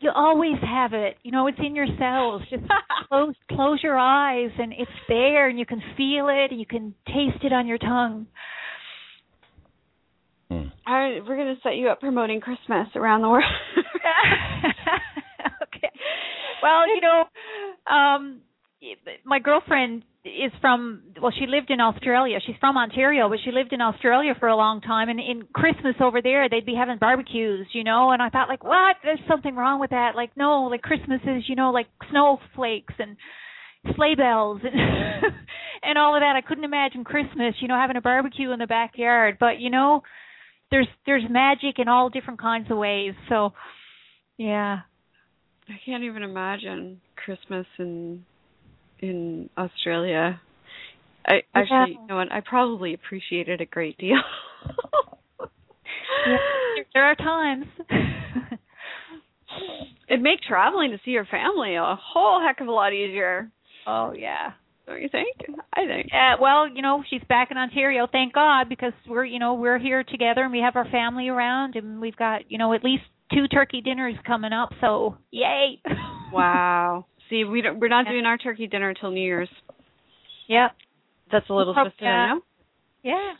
you 0.00 0.10
always 0.12 0.56
have 0.60 0.94
it. 0.94 1.18
You 1.22 1.30
know, 1.30 1.46
it's 1.46 1.58
in 1.60 1.76
your 1.76 1.86
cells. 1.98 2.42
Just 2.50 2.64
close 3.08 3.34
close 3.50 3.80
your 3.82 3.98
eyes 3.98 4.50
and 4.58 4.72
it's 4.72 4.90
there, 5.08 5.48
and 5.48 5.58
you 5.58 5.66
can 5.66 5.80
feel 5.96 6.28
it, 6.28 6.50
and 6.50 6.58
you 6.58 6.66
can 6.66 6.94
taste 7.06 7.44
it 7.44 7.52
on 7.52 7.66
your 7.68 7.78
tongue. 7.78 8.26
All 10.86 10.94
right, 10.94 11.20
we're 11.26 11.36
gonna 11.36 11.56
set 11.62 11.76
you 11.76 11.88
up 11.88 12.00
promoting 12.00 12.40
Christmas 12.40 12.88
around 12.94 13.22
the 13.22 13.28
world. 13.28 13.44
okay. 15.62 15.90
Well, 16.62 16.88
you 16.88 17.00
know, 17.00 17.24
um 17.92 18.40
my 19.24 19.38
girlfriend 19.38 20.02
is 20.24 20.52
from 20.60 21.02
well 21.20 21.32
she 21.36 21.46
lived 21.46 21.70
in 21.70 21.80
Australia. 21.80 22.38
She's 22.44 22.56
from 22.60 22.76
Ontario, 22.76 23.28
but 23.28 23.38
she 23.44 23.50
lived 23.50 23.72
in 23.72 23.80
Australia 23.80 24.34
for 24.38 24.48
a 24.48 24.56
long 24.56 24.80
time 24.80 25.08
and 25.08 25.20
in 25.20 25.42
Christmas 25.52 25.94
over 26.00 26.22
there 26.22 26.48
they'd 26.48 26.66
be 26.66 26.74
having 26.74 26.98
barbecues, 26.98 27.66
you 27.72 27.84
know, 27.84 28.10
and 28.10 28.22
I 28.22 28.28
thought 28.28 28.48
like, 28.48 28.64
"What? 28.64 28.96
There's 29.02 29.20
something 29.28 29.54
wrong 29.54 29.80
with 29.80 29.90
that." 29.90 30.14
Like, 30.14 30.36
no, 30.36 30.64
like 30.64 30.82
Christmas 30.82 31.20
is, 31.24 31.44
you 31.48 31.56
know, 31.56 31.70
like 31.70 31.86
snowflakes 32.10 32.94
and 32.98 33.16
sleigh 33.96 34.14
bells 34.14 34.60
and 34.64 34.74
and 35.82 35.98
all 35.98 36.14
of 36.14 36.20
that. 36.20 36.36
I 36.36 36.46
couldn't 36.46 36.64
imagine 36.64 37.04
Christmas, 37.04 37.54
you 37.60 37.68
know, 37.68 37.76
having 37.76 37.96
a 37.96 38.00
barbecue 38.00 38.52
in 38.52 38.58
the 38.58 38.66
backyard, 38.66 39.38
but 39.40 39.58
you 39.58 39.70
know, 39.70 40.02
there's 40.72 40.88
there's 41.06 41.22
magic 41.30 41.78
in 41.78 41.86
all 41.86 42.08
different 42.10 42.40
kinds 42.40 42.68
of 42.70 42.76
ways. 42.78 43.14
So, 43.28 43.52
yeah. 44.36 44.80
I 45.68 45.74
can't 45.86 46.02
even 46.02 46.24
imagine 46.24 47.00
Christmas 47.14 47.66
in 47.78 48.24
in 48.98 49.48
Australia. 49.56 50.40
I 51.24 51.42
actually, 51.54 51.98
you 52.02 52.06
know 52.08 52.16
what? 52.16 52.32
I 52.32 52.40
probably 52.40 52.94
appreciate 52.94 53.48
it 53.48 53.60
a 53.60 53.64
great 53.66 53.96
deal. 53.98 54.16
Yeah, 56.26 56.36
there- 56.76 56.86
there 56.94 57.04
are 57.04 57.14
times. 57.14 57.66
It'd 60.08 60.22
make 60.22 60.40
traveling 60.40 60.90
to 60.92 60.98
see 61.04 61.10
your 61.12 61.24
family 61.26 61.74
a 61.76 61.96
whole 62.00 62.40
heck 62.40 62.60
of 62.60 62.66
a 62.68 62.72
lot 62.72 62.92
easier, 62.92 63.50
oh 63.86 64.12
yeah. 64.12 64.52
Don't 64.92 65.02
you 65.02 65.08
think? 65.08 65.36
I 65.74 65.86
think. 65.86 66.08
Yeah, 66.12 66.34
well, 66.40 66.68
you 66.68 66.82
know, 66.82 67.02
she's 67.08 67.22
back 67.28 67.50
in 67.50 67.56
Ontario, 67.58 68.06
thank 68.10 68.32
God, 68.34 68.68
because 68.68 68.92
we're, 69.08 69.24
you 69.24 69.38
know, 69.38 69.54
we're 69.54 69.78
here 69.78 70.04
together 70.04 70.42
and 70.42 70.52
we 70.52 70.60
have 70.60 70.76
our 70.76 70.88
family 70.90 71.28
around 71.28 71.74
and 71.76 72.00
we've 72.00 72.16
got, 72.16 72.50
you 72.50 72.58
know, 72.58 72.72
at 72.74 72.84
least 72.84 73.02
two 73.32 73.48
turkey 73.48 73.80
dinners 73.80 74.14
coming 74.26 74.52
up, 74.52 74.70
so 74.80 75.16
yay. 75.30 75.80
Wow. 76.32 77.06
See, 77.28 77.44
we 77.44 77.60
don't, 77.62 77.78
we're 77.80 77.88
not 77.88 78.06
Yeah. 78.06 78.12
doing 78.12 78.24
our 78.26 78.38
turkey 78.38 78.66
dinner 78.66 78.94
till 78.94 79.10
New 79.10 79.20
Year's. 79.20 79.48
yeah. 80.46 80.68
That's 81.30 81.48
a 81.48 81.52
little 81.54 81.72
twisted, 81.74 82.02
yeah. 82.02 82.26
know, 82.34 82.40
Yeah. 83.02 83.32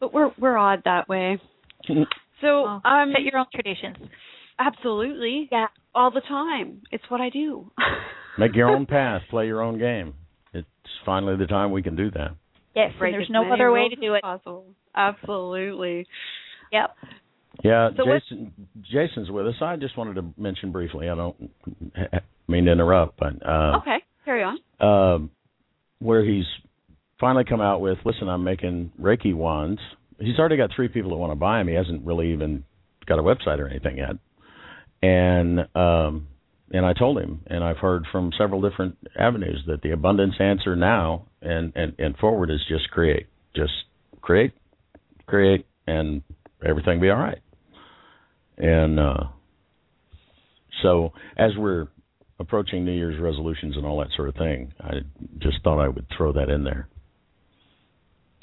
but 0.00 0.12
we're 0.12 0.30
we're 0.38 0.56
odd 0.58 0.82
that 0.84 1.08
way. 1.08 1.38
So, 2.40 2.62
Well, 2.62 2.80
um, 2.84 3.12
set 3.12 3.22
your 3.24 3.36
own 3.40 3.46
traditions. 3.52 3.96
absolutely, 4.60 5.48
Yeah. 5.50 5.66
all 5.94 6.12
the 6.12 6.20
time. 6.20 6.82
It's 6.92 7.02
what 7.08 7.20
I 7.20 7.30
do. 7.30 7.72
Make 8.38 8.54
your 8.54 8.70
own 8.70 8.86
path, 8.86 9.22
play 9.30 9.46
your 9.46 9.60
own 9.62 9.78
game. 9.78 10.14
It's 10.88 11.04
finally 11.06 11.36
the 11.36 11.46
time 11.46 11.70
we 11.70 11.82
can 11.82 11.96
do 11.96 12.10
that. 12.12 12.30
Yes, 12.74 12.90
and 12.90 12.98
Break 12.98 13.12
there's 13.14 13.28
no 13.30 13.52
other 13.52 13.70
way 13.72 13.88
to 13.88 13.96
do 13.96 14.14
it. 14.14 14.22
Possible. 14.22 14.66
Absolutely. 14.94 16.06
Yep. 16.72 16.96
Yeah, 17.64 17.90
So 17.96 18.04
what- 18.04 18.22
Jason. 18.22 18.52
Jason's 18.82 19.30
with 19.30 19.46
us. 19.46 19.54
I 19.60 19.76
just 19.76 19.96
wanted 19.96 20.14
to 20.14 20.24
mention 20.36 20.70
briefly. 20.70 21.08
I 21.08 21.14
don't 21.14 21.50
mean 22.48 22.64
to 22.66 22.72
interrupt, 22.72 23.18
but 23.18 23.34
uh, 23.44 23.78
okay, 23.78 23.96
carry 24.24 24.42
on. 24.44 24.58
um, 24.80 25.30
where 25.98 26.24
he's 26.24 26.44
finally 27.18 27.44
come 27.44 27.60
out 27.60 27.80
with, 27.80 27.98
listen, 28.04 28.28
I'm 28.28 28.44
making 28.44 28.92
Reiki 29.00 29.34
wands. 29.34 29.80
He's 30.20 30.38
already 30.38 30.56
got 30.56 30.70
three 30.74 30.88
people 30.88 31.10
that 31.10 31.16
want 31.16 31.32
to 31.32 31.36
buy 31.36 31.60
him. 31.60 31.68
He 31.68 31.74
hasn't 31.74 32.04
really 32.04 32.32
even 32.32 32.64
got 33.06 33.18
a 33.18 33.22
website 33.22 33.58
or 33.58 33.68
anything 33.68 33.98
yet. 33.98 34.16
And 35.02 35.60
um, 35.74 36.28
and 36.72 36.84
I 36.84 36.92
told 36.92 37.18
him, 37.18 37.40
and 37.46 37.64
I've 37.64 37.78
heard 37.78 38.04
from 38.12 38.30
several 38.38 38.60
different 38.60 38.96
avenues 39.18 39.62
that 39.66 39.82
the 39.82 39.92
abundance 39.92 40.34
answer 40.40 40.76
now 40.76 41.26
and 41.40 41.72
and 41.74 41.94
and 41.98 42.16
forward 42.16 42.50
is 42.50 42.60
just 42.68 42.90
create, 42.90 43.26
just 43.54 43.72
create, 44.20 44.52
create, 45.26 45.66
and 45.86 46.22
everything 46.66 47.00
be 47.00 47.10
all 47.10 47.16
right. 47.16 47.40
And 48.58 48.98
uh, 48.98 49.24
so 50.82 51.12
as 51.36 51.52
we're 51.56 51.88
approaching 52.40 52.84
New 52.84 52.92
Year's 52.92 53.20
resolutions 53.20 53.76
and 53.76 53.84
all 53.84 53.98
that 53.98 54.08
sort 54.16 54.28
of 54.28 54.36
thing. 54.36 54.72
I 54.80 55.00
just 55.38 55.62
thought 55.64 55.82
I 55.82 55.88
would 55.88 56.06
throw 56.16 56.32
that 56.32 56.48
in 56.48 56.64
there. 56.64 56.88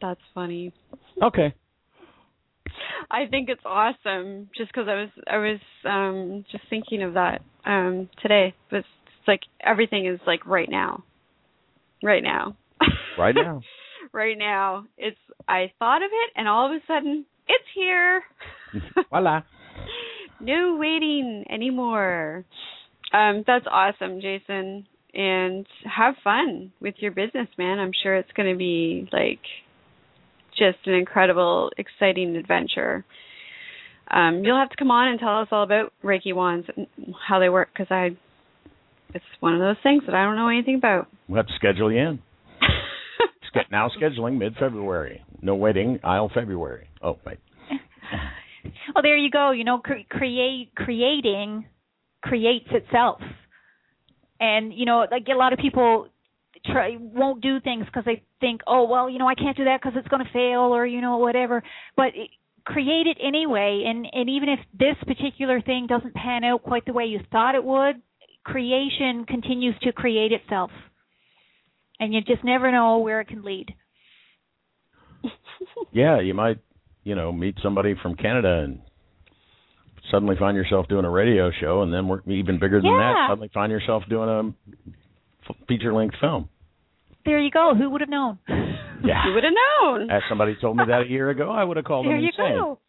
That's 0.02 0.20
funny. 0.34 0.74
Okay. 1.24 1.54
I 3.10 3.26
think 3.30 3.50
it's 3.50 3.62
awesome 3.66 4.50
just 4.58 4.72
because 4.72 4.88
I 4.88 4.96
was 4.96 5.10
I 5.28 5.38
was 5.38 5.60
um 5.86 6.46
just 6.52 6.64
thinking 6.70 7.04
of 7.04 7.14
that 7.14 7.42
um 7.66 8.10
today. 8.22 8.54
But 8.70 8.78
it's 8.78 9.28
like 9.28 9.42
everything 9.62 10.06
is 10.08 10.20
like 10.26 10.46
right 10.46 10.70
now. 10.70 11.04
Right 12.04 12.24
now. 12.24 12.56
Right 13.18 13.36
now. 13.36 13.62
right 14.14 14.38
now. 14.38 14.86
It's 14.98 15.18
I 15.48 15.72
thought 15.80 16.04
of 16.04 16.10
it 16.12 16.32
and 16.36 16.48
all 16.48 16.68
of 16.68 16.72
a 16.72 16.86
sudden 16.88 17.26
it's 17.48 17.66
here. 17.76 18.24
Voila. 19.10 19.42
no 20.40 20.78
waiting 20.80 21.46
anymore. 21.50 22.46
Um 23.14 23.44
that's 23.46 23.66
awesome, 23.70 24.22
Jason. 24.22 24.88
And 25.14 25.66
have 25.86 26.16
fun 26.26 26.74
with 26.82 26.96
your 26.98 27.12
business, 27.12 27.48
man. 27.58 27.80
I'm 27.80 27.94
sure 28.04 28.18
it's 28.18 28.32
going 28.36 28.52
to 28.52 28.58
be 28.58 29.08
like 29.14 29.40
just 30.58 30.78
an 30.86 30.94
incredible, 30.94 31.72
exciting 31.78 32.36
adventure. 32.36 33.06
Um, 34.10 34.44
you'll 34.44 34.58
have 34.60 34.70
to 34.70 34.78
come 34.78 34.92
on 34.92 35.08
and 35.10 35.20
tell 35.20 35.42
us 35.42 35.48
all 35.52 35.64
about 35.64 35.92
Reiki 36.04 36.34
wands 36.34 36.68
and 36.76 36.88
how 37.28 37.40
they 37.40 37.50
work 37.50 37.70
because 37.74 37.88
I, 37.90 38.16
it's 39.14 39.26
one 39.40 39.54
of 39.54 39.60
those 39.60 39.78
things 39.82 40.04
that 40.06 40.16
I 40.16 40.24
don't 40.24 40.36
know 40.36 40.50
anything 40.50 40.76
about. 40.76 41.08
We'll 41.28 41.38
have 41.38 41.48
to 41.48 41.54
schedule 41.56 41.92
you 41.92 42.00
in. 42.00 42.20
Now 43.72 43.90
scheduling 43.90 44.38
mid 44.38 44.56
February. 44.56 45.24
No 45.42 45.56
waiting, 45.56 46.00
aisle 46.04 46.30
February. 46.34 46.90
Oh, 47.02 47.18
wait. 47.26 47.38
well, 48.94 49.02
there 49.02 49.18
you 49.18 49.32
go. 49.32 49.52
You 49.52 49.64
know, 49.64 49.78
cre- 49.78 50.08
create 50.10 50.76
creating 50.76 51.66
creates 52.22 52.68
itself, 52.72 53.22
and 54.40 54.74
you 54.74 54.86
know, 54.86 55.06
like 55.10 55.24
a 55.34 55.38
lot 55.38 55.54
of 55.54 55.60
people 55.60 56.08
try 56.72 56.98
won't 57.00 57.42
do 57.42 57.60
things 57.60 57.86
because 57.86 58.06
they 58.06 58.24
think, 58.40 58.62
oh, 58.68 58.88
well, 58.88 59.10
you 59.10 59.20
know, 59.20 59.28
I 59.28 59.36
can't 59.36 59.58
do 59.58 59.66
that 59.66 59.82
because 59.82 59.98
it's 59.98 60.08
going 60.08 60.24
to 60.24 60.32
fail 60.32 60.76
or 60.76 60.86
you 60.86 61.02
know 61.02 61.18
whatever. 61.18 61.64
But 61.96 62.08
it, 62.16 62.30
create 62.66 63.08
it 63.08 63.18
anyway, 63.26 63.84
and 63.86 64.08
and 64.12 64.30
even 64.30 64.50
if 64.50 64.60
this 64.78 64.96
particular 65.06 65.62
thing 65.62 65.88
doesn't 65.88 66.14
pan 66.14 66.44
out 66.44 66.64
quite 66.64 66.86
the 66.86 66.94
way 66.94 67.06
you 67.06 67.20
thought 67.32 67.56
it 67.56 67.64
would, 67.64 68.02
creation 68.44 69.26
continues 69.28 69.76
to 69.84 69.92
create 69.92 70.32
itself, 70.32 70.72
and 72.00 72.14
you 72.14 72.22
just 72.22 72.44
never 72.44 72.72
know 72.72 72.98
where 73.00 73.22
it 73.22 73.28
can 73.28 73.44
lead. 73.44 73.74
yeah, 75.92 76.20
you 76.20 76.34
might, 76.34 76.60
you 77.04 77.16
know, 77.16 77.32
meet 77.32 77.56
somebody 77.62 77.96
from 78.02 78.16
Canada 78.16 78.64
and 78.64 78.82
suddenly 80.12 80.36
find 80.38 80.56
yourself 80.56 80.88
doing 80.88 81.06
a 81.06 81.10
radio 81.10 81.52
show, 81.60 81.82
and 81.82 81.94
then 81.94 82.08
work 82.08 82.24
even 82.28 82.60
bigger 82.60 82.82
than 82.82 82.92
Yeah. 82.92 83.14
that, 83.14 83.28
suddenly 83.30 83.50
find 83.54 83.72
yourself 83.72 84.04
doing 84.10 84.56
a 85.48 85.54
feature-length 85.68 86.16
film. 86.20 86.50
There 87.26 87.40
you 87.40 87.52
go. 87.52 87.74
Who 87.76 87.90
would 87.90 88.02
have 88.02 88.10
known? 88.10 88.40
Yeah. 88.48 89.24
You 89.28 89.34
would 89.34 89.44
have 89.44 89.54
known. 89.54 90.10
As 90.10 90.22
somebody 90.30 90.56
told 90.60 90.78
me 90.78 90.84
that 90.88 91.02
a 91.02 91.08
year 91.08 91.30
ago, 91.30 91.50
I 91.52 91.64
would 91.64 91.78
have 91.78 91.86
called 91.86 92.06
there 92.06 92.16
them 92.16 92.24
you 92.24 92.32
go. 92.38 92.80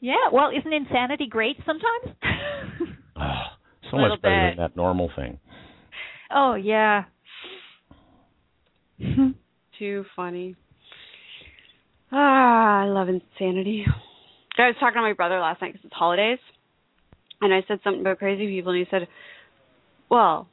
Yeah, 0.00 0.28
well, 0.32 0.50
isn't 0.56 0.72
insanity 0.72 1.26
great 1.28 1.56
sometimes? 1.64 2.16
Ah, 3.18 3.56
so 3.90 3.96
Little 3.96 4.10
much 4.10 4.22
better 4.22 4.50
bit. 4.50 4.56
than 4.58 4.62
that 4.64 4.76
normal 4.76 5.10
thing. 5.16 5.38
oh 6.30 6.54
yeah. 6.54 7.04
Too 9.78 10.04
funny. 10.14 10.54
Ah, 12.12 12.82
I 12.82 12.84
love 12.86 13.08
insanity. 13.08 13.84
I 14.58 14.66
was 14.68 14.76
talking 14.80 14.96
to 14.96 15.02
my 15.02 15.12
brother 15.14 15.38
last 15.40 15.60
night 15.62 15.72
because 15.72 15.84
it's 15.86 15.94
holidays, 15.94 16.38
and 17.40 17.52
I 17.54 17.62
said 17.68 17.80
something 17.84 18.00
about 18.00 18.18
crazy 18.18 18.46
people, 18.46 18.72
and 18.72 18.78
he 18.84 18.90
said, 18.90 19.08
"Well, 20.10 20.48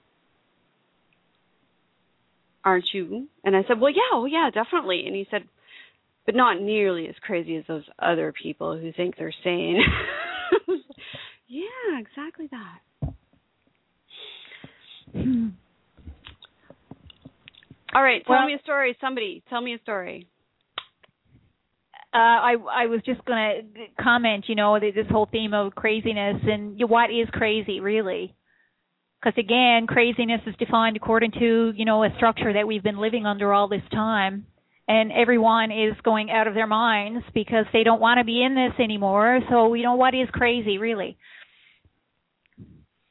aren't 2.66 2.86
you?" 2.93 3.28
And 3.43 3.55
I 3.55 3.64
said, 3.68 3.80
"Well, 3.80 3.91
yeah, 3.91 4.11
oh, 4.14 4.26
yeah, 4.26 4.49
definitely." 4.53 5.03
And 5.05 5.16
he 5.16 5.28
said, 5.32 5.43
"But 6.26 6.36
not 6.36 6.61
nearly 6.61 7.07
as 7.07 7.16
crazy 7.22 7.55
as 7.57 7.66
those 7.68 7.84
other 7.99 8.32
people 8.34 8.78
who 8.78 8.91
think 8.93 9.16
they're 9.18 9.34
sane." 9.43 9.80
yeah, 11.47 11.99
exactly 11.99 12.47
that. 12.51 13.14
All 17.95 18.01
right, 18.01 18.26
tell 18.26 18.38
Well- 18.38 18.47
me 18.47 18.53
a 18.55 18.59
story. 18.64 18.97
Somebody, 18.99 19.43
tell 19.49 19.61
me 19.61 19.76
a 19.76 19.80
story. 19.80 20.28
Uh, 22.16 22.18
I 22.20 22.55
I 22.72 22.86
was 22.88 23.01
just 23.05 23.26
gonna 23.26 23.61
comment, 23.99 24.45
you 24.47 24.53
know, 24.53 24.80
this 24.80 25.07
whole 25.09 25.26
theme 25.32 25.55
of 25.55 25.74
craziness 25.74 26.43
and 26.43 26.80
what 26.88 27.09
is 27.09 27.28
crazy 27.32 27.80
really? 27.80 28.36
Because 29.24 29.38
again, 29.38 29.88
craziness 29.88 30.41
is 30.45 30.55
defined 30.57 30.97
according 30.97 31.32
to 31.39 31.74
you 31.76 31.86
know 31.86 32.03
a 32.03 32.09
structure 32.17 32.51
that 32.53 32.67
we've 32.67 32.84
been 32.84 32.97
living 32.97 33.26
under 33.26 33.53
all 33.53 33.67
this 33.69 33.84
time, 33.91 34.45
and 34.88 35.11
everyone 35.13 35.71
is 35.71 35.93
going 36.03 36.30
out 36.30 36.47
of 36.47 36.53
their 36.53 36.67
minds 36.67 37.24
because 37.34 37.65
they 37.71 37.84
don't 37.84 38.01
want 38.01 38.17
to 38.17 38.26
be 38.26 38.43
in 38.43 38.53
this 38.53 38.74
anymore. 38.84 39.39
So 39.49 39.76
you 39.76 39.84
know 39.84 39.95
what 39.95 40.13
is 40.13 40.28
crazy 40.32 40.78
really? 40.78 41.17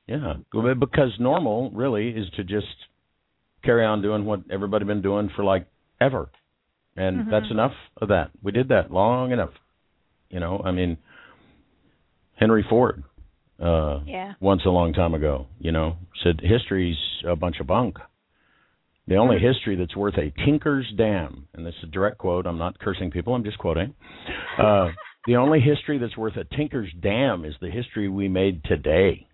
Yeah, 0.07 0.35
because 0.53 1.13
normal 1.19 1.71
really 1.71 2.11
is 2.11 2.29
to 2.37 2.45
just 2.45 2.67
carry 3.65 3.85
on 3.85 4.03
doing 4.03 4.27
what 4.27 4.41
everybody 4.51 4.85
been 4.85 5.01
doing 5.01 5.31
for 5.35 5.45
like 5.45 5.67
ever, 6.01 6.29
and 6.95 7.21
Mhm. 7.21 7.31
that's 7.31 7.51
enough 7.51 7.75
of 7.97 8.09
that. 8.09 8.33
We 8.43 8.53
did 8.53 8.69
that 8.69 8.93
long 8.93 9.33
enough. 9.33 9.55
You 10.29 10.41
know, 10.41 10.61
I 10.63 10.73
mean, 10.73 10.99
Henry 12.35 12.65
Ford, 12.65 13.03
uh, 13.61 14.01
Yeah. 14.07 14.35
once 14.41 14.63
a 14.65 14.71
long 14.71 14.93
time 14.93 15.15
ago, 15.15 15.47
you 15.59 15.73
know, 15.73 15.97
said 16.23 16.41
history's 16.43 16.99
a 17.27 17.37
bunch 17.37 17.61
of 17.61 17.67
bunk. 17.67 17.99
The 19.09 19.17
only 19.17 19.39
history 19.41 19.77
that's 19.77 19.97
worth 19.97 20.15
a 20.17 20.31
tinker's 20.45 20.87
damn, 20.97 21.49
and 21.55 21.67
this 21.67 21.75
is 21.79 21.85
a 21.85 21.87
direct 21.89 22.19
quote. 22.19 22.47
I'm 22.47 22.59
not 22.59 22.79
cursing 22.79 23.11
people. 23.11 23.35
I'm 23.35 23.43
just 23.45 23.59
quoting. 23.59 23.95
Uh, 24.59 24.91
the 25.27 25.37
only 25.37 25.61
history 25.61 25.99
that's 25.99 26.17
worth 26.17 26.37
a 26.37 26.45
tinker's 26.45 26.91
damn 27.01 27.45
is 27.45 27.55
the 27.61 27.71
history 27.71 28.09
we 28.09 28.29
made 28.29 28.63
today, 28.65 29.27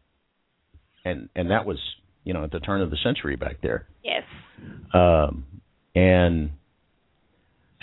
and 1.04 1.28
and 1.36 1.50
that 1.50 1.66
was 1.66 1.78
you 2.24 2.32
know 2.32 2.44
at 2.44 2.50
the 2.50 2.60
turn 2.60 2.80
of 2.80 2.90
the 2.90 2.96
century 3.04 3.36
back 3.36 3.60
there. 3.62 3.86
Yes. 4.02 4.22
Um, 4.94 5.44
and 5.94 6.50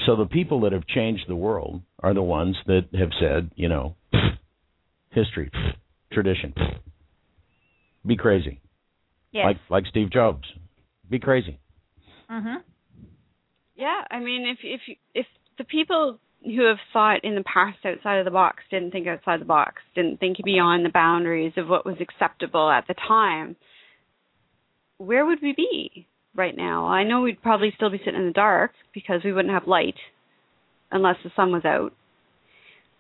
so 0.08 0.16
the 0.16 0.26
people 0.26 0.62
that 0.62 0.72
have 0.72 0.88
changed 0.88 1.26
the 1.28 1.36
world 1.36 1.82
are 2.02 2.14
the 2.16 2.22
ones 2.24 2.56
that 2.66 2.88
have 2.98 3.12
said, 3.20 3.52
you 3.56 3.70
know, 3.70 3.96
history, 5.12 5.52
tradition, 6.12 6.54
be 8.06 8.16
crazy, 8.16 8.62
Yes. 9.32 9.46
like 9.46 9.58
like 9.70 9.86
Steve 9.88 10.12
Jobs, 10.12 10.48
be 11.10 11.20
crazy. 11.20 11.60
mhm. 12.30 12.62
Yeah, 13.76 14.04
I 14.10 14.20
mean, 14.20 14.48
if 14.48 14.60
if 14.64 14.82
if 15.14 15.26
the 15.58 15.64
people 15.64 16.20
who 16.44 16.64
have 16.66 16.78
thought 16.94 17.24
in 17.24 17.36
the 17.36 17.44
past 17.44 17.80
outside 17.86 18.18
of 18.20 18.26
the 18.26 18.32
box 18.32 18.64
didn't 18.70 18.92
think 18.92 19.08
outside 19.08 19.42
the 19.42 19.46
box, 19.46 19.82
didn't 19.96 20.20
think 20.20 20.38
beyond 20.44 20.86
the 20.86 20.90
boundaries 20.90 21.54
of 21.58 21.68
what 21.68 21.86
was 21.86 21.96
acceptable 22.00 22.70
at 22.70 22.86
the 22.88 22.94
time, 22.94 23.56
where 24.98 25.26
would 25.26 25.42
we 25.42 25.54
be 25.54 26.08
right 26.36 26.56
now? 26.56 26.86
I 26.86 27.04
know 27.04 27.22
we'd 27.22 27.42
probably 27.42 27.72
still 27.76 27.90
be 27.90 27.98
sitting 27.98 28.20
in 28.20 28.28
the 28.28 28.32
dark 28.34 28.72
because 28.94 29.22
we 29.24 29.34
wouldn't 29.34 29.54
have 29.54 29.68
light 29.68 29.96
unless 30.92 31.16
the 31.24 31.32
sun 31.36 31.52
was 31.52 31.66
out. 31.66 31.94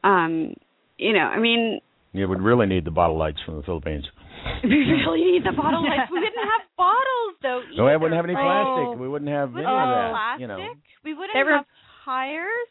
Um, 0.03 0.55
you 0.97 1.13
know, 1.13 1.19
I 1.25 1.39
mean, 1.39 1.81
You 2.15 2.27
would 2.29 2.41
really 2.41 2.65
need 2.65 2.85
the 2.85 2.91
bottle 2.91 3.17
lights 3.17 3.39
from 3.45 3.57
the 3.57 3.63
Philippines. 3.63 4.05
we 4.63 4.69
really 4.69 5.21
need 5.31 5.43
the 5.43 5.51
bottle 5.55 5.83
lights. 5.83 6.09
We 6.11 6.19
didn't 6.21 6.43
have 6.43 6.61
bottles 6.77 7.33
though. 7.41 7.61
No, 7.75 7.85
we 7.85 7.97
wouldn't 7.97 8.13
have 8.15 8.25
any 8.25 8.35
Oh. 8.35 8.41
plastic. 8.41 8.99
We 9.01 9.07
wouldn't 9.07 9.31
have 9.31 9.49
any 9.49 9.65
wouldn't 9.65 9.73
of 9.73 9.87
have 9.87 9.95
that. 9.95 10.11
plastic. 10.11 10.41
You 10.41 10.47
know, 10.47 10.57
We 11.03 11.13
wouldn't 11.13 11.33
There 11.33 11.55
have 11.57 11.65
tires. 12.05 12.67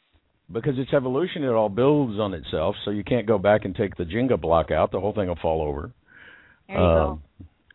because 0.50 0.74
it's 0.78 0.92
evolution, 0.92 1.44
it 1.44 1.48
all 1.48 1.68
builds 1.68 2.18
on 2.18 2.32
itself. 2.34 2.76
So 2.84 2.90
you 2.90 3.04
can't 3.04 3.26
go 3.26 3.38
back 3.38 3.64
and 3.64 3.74
take 3.74 3.96
the 3.96 4.04
Jenga 4.04 4.40
block 4.40 4.70
out; 4.70 4.90
the 4.92 5.00
whole 5.00 5.12
thing 5.12 5.28
will 5.28 5.36
fall 5.40 5.62
over. 5.62 5.90
There 6.68 6.78
you 6.78 6.82
um, 6.82 7.22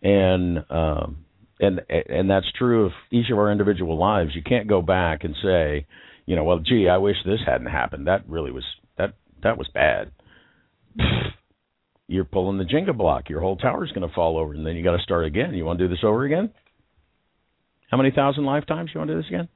and 0.02 0.66
um, 0.72 1.18
and 1.60 1.82
and 1.90 2.30
that's 2.30 2.50
true 2.58 2.86
of 2.86 2.92
each 3.12 3.30
of 3.32 3.38
our 3.38 3.52
individual 3.52 3.98
lives. 3.98 4.32
You 4.34 4.42
can't 4.44 4.68
go 4.68 4.82
back 4.82 5.24
and 5.24 5.36
say, 5.44 5.86
you 6.26 6.36
know, 6.36 6.44
well, 6.46 6.60
gee, 6.60 6.88
I 6.90 6.98
wish 6.98 7.18
this 7.26 7.42
hadn't 7.46 7.68
happened. 7.68 8.08
That 8.08 8.28
really 8.28 8.52
was 8.52 8.64
that 8.98 9.14
that 9.44 9.58
was 9.58 9.68
bad. 9.74 10.12
You're 12.10 12.26
pulling 12.26 12.58
the 12.58 12.64
Jenga 12.66 12.98
block. 12.98 13.30
Your 13.30 13.40
whole 13.40 13.56
tower's 13.56 13.92
going 13.92 14.08
to 14.08 14.14
fall 14.16 14.38
over, 14.40 14.54
and 14.54 14.66
then 14.66 14.76
you 14.76 14.84
got 14.84 14.98
to 14.98 15.04
start 15.04 15.26
again. 15.26 15.54
You 15.54 15.64
want 15.64 15.78
to 15.78 15.88
do 15.88 15.94
this 15.94 16.04
over 16.04 16.26
again? 16.26 16.52
How 17.92 17.98
many 17.98 18.10
thousand 18.12 18.46
lifetimes 18.46 18.90
you 18.94 19.00
want 19.00 19.10
to 19.10 19.14
do 19.14 19.22
this 19.22 19.28
again? 19.30 19.48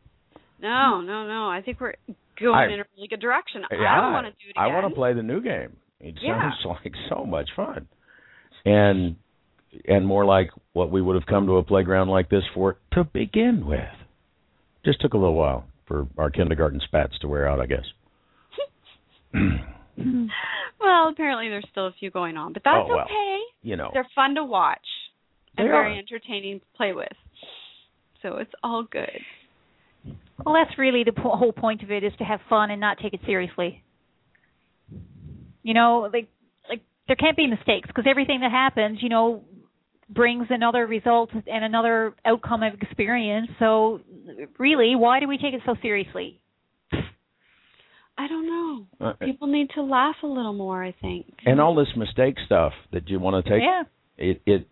No, 0.61 1.01
no, 1.01 1.25
no. 1.27 1.49
I 1.49 1.61
think 1.65 1.81
we're 1.81 1.95
going 2.39 2.53
I- 2.55 2.65
in 2.65 2.79
a 2.79 2.85
really 2.95 3.07
good 3.09 3.19
direction. 3.19 3.63
I 3.69 3.73
Yeah, 3.75 4.01
don't 4.01 4.13
want 4.13 4.27
to 4.27 4.31
do 4.33 4.49
it 4.49 4.51
again. 4.51 4.63
I 4.63 4.67
want 4.67 4.87
to 4.87 4.95
play 4.95 5.13
the 5.13 5.23
new 5.23 5.41
game. 5.41 5.75
It 5.99 6.15
Yeah. 6.21 6.51
sounds 6.51 6.79
like 6.83 6.93
so 7.09 7.25
much 7.25 7.49
fun, 7.55 7.87
and 8.65 9.15
and 9.87 10.05
more 10.05 10.23
like 10.23 10.51
what 10.73 10.91
we 10.91 11.01
would 11.01 11.15
have 11.15 11.25
come 11.25 11.47
to 11.47 11.57
a 11.57 11.63
playground 11.63 12.07
like 12.09 12.29
this 12.29 12.43
for 12.53 12.77
to 12.91 13.03
begin 13.03 13.65
with. 13.65 13.89
Just 14.85 15.01
took 15.01 15.13
a 15.15 15.17
little 15.17 15.33
while 15.33 15.65
for 15.87 16.05
our 16.19 16.29
kindergarten 16.29 16.79
spats 16.85 17.17
to 17.21 17.27
wear 17.27 17.49
out, 17.49 17.59
I 17.59 17.65
guess. 17.65 17.85
Hmm. 19.95 20.25
Well, 20.79 21.07
apparently 21.07 21.47
there's 21.47 21.65
still 21.71 21.87
a 21.87 21.93
few 21.97 22.11
going 22.11 22.35
on, 22.35 22.51
but 22.51 22.61
that's 22.65 22.85
Oh, 22.89 22.95
well. 22.95 23.05
okay. 23.05 23.37
You 23.61 23.77
know, 23.77 23.89
They're 23.93 24.07
fun 24.13 24.35
to 24.35 24.43
watch 24.43 24.85
and 25.57 25.65
very 25.69 25.93
are. 25.93 25.97
entertaining 25.97 26.59
to 26.59 26.65
play 26.75 26.91
with. 26.91 27.07
So 28.21 28.35
it's 28.37 28.51
all 28.61 28.83
good. 28.83 29.21
Well, 30.45 30.55
that's 30.55 30.77
really 30.77 31.03
the 31.05 31.13
po- 31.13 31.37
whole 31.37 31.53
point 31.53 31.83
of 31.83 31.91
it 31.91 32.03
is 32.03 32.11
to 32.17 32.25
have 32.25 32.41
fun 32.49 32.69
and 32.69 32.81
not 32.81 32.97
take 33.01 33.13
it 33.13 33.21
seriously. 33.25 33.81
You 35.61 35.73
know, 35.73 36.09
like 36.11 36.27
like 36.69 36.81
there 37.07 37.15
can't 37.15 37.37
be 37.37 37.47
mistakes 37.47 37.87
because 37.87 38.05
everything 38.09 38.41
that 38.41 38.51
happens, 38.51 38.99
you 39.01 39.07
know, 39.09 39.45
brings 40.09 40.47
another 40.49 40.85
result 40.85 41.29
and 41.33 41.63
another 41.63 42.13
outcome 42.25 42.61
of 42.63 42.73
experience. 42.81 43.47
So, 43.59 44.01
really, 44.59 44.95
why 44.97 45.21
do 45.21 45.27
we 45.29 45.37
take 45.37 45.53
it 45.53 45.61
so 45.65 45.75
seriously? 45.81 46.41
I 48.17 48.27
don't 48.27 48.45
know. 48.45 48.85
Uh, 49.07 49.13
People 49.13 49.47
need 49.47 49.69
to 49.75 49.81
laugh 49.81 50.15
a 50.23 50.27
little 50.27 50.53
more, 50.53 50.83
I 50.83 50.91
think. 51.01 51.25
and 51.45 51.59
all 51.59 51.73
this 51.75 51.87
mistake 51.95 52.35
stuff 52.45 52.73
that 52.91 53.09
you 53.09 53.19
want 53.19 53.43
to 53.43 53.49
take. 53.51 53.61
yeah. 53.63 53.83
It 54.17 54.41
it 54.45 54.67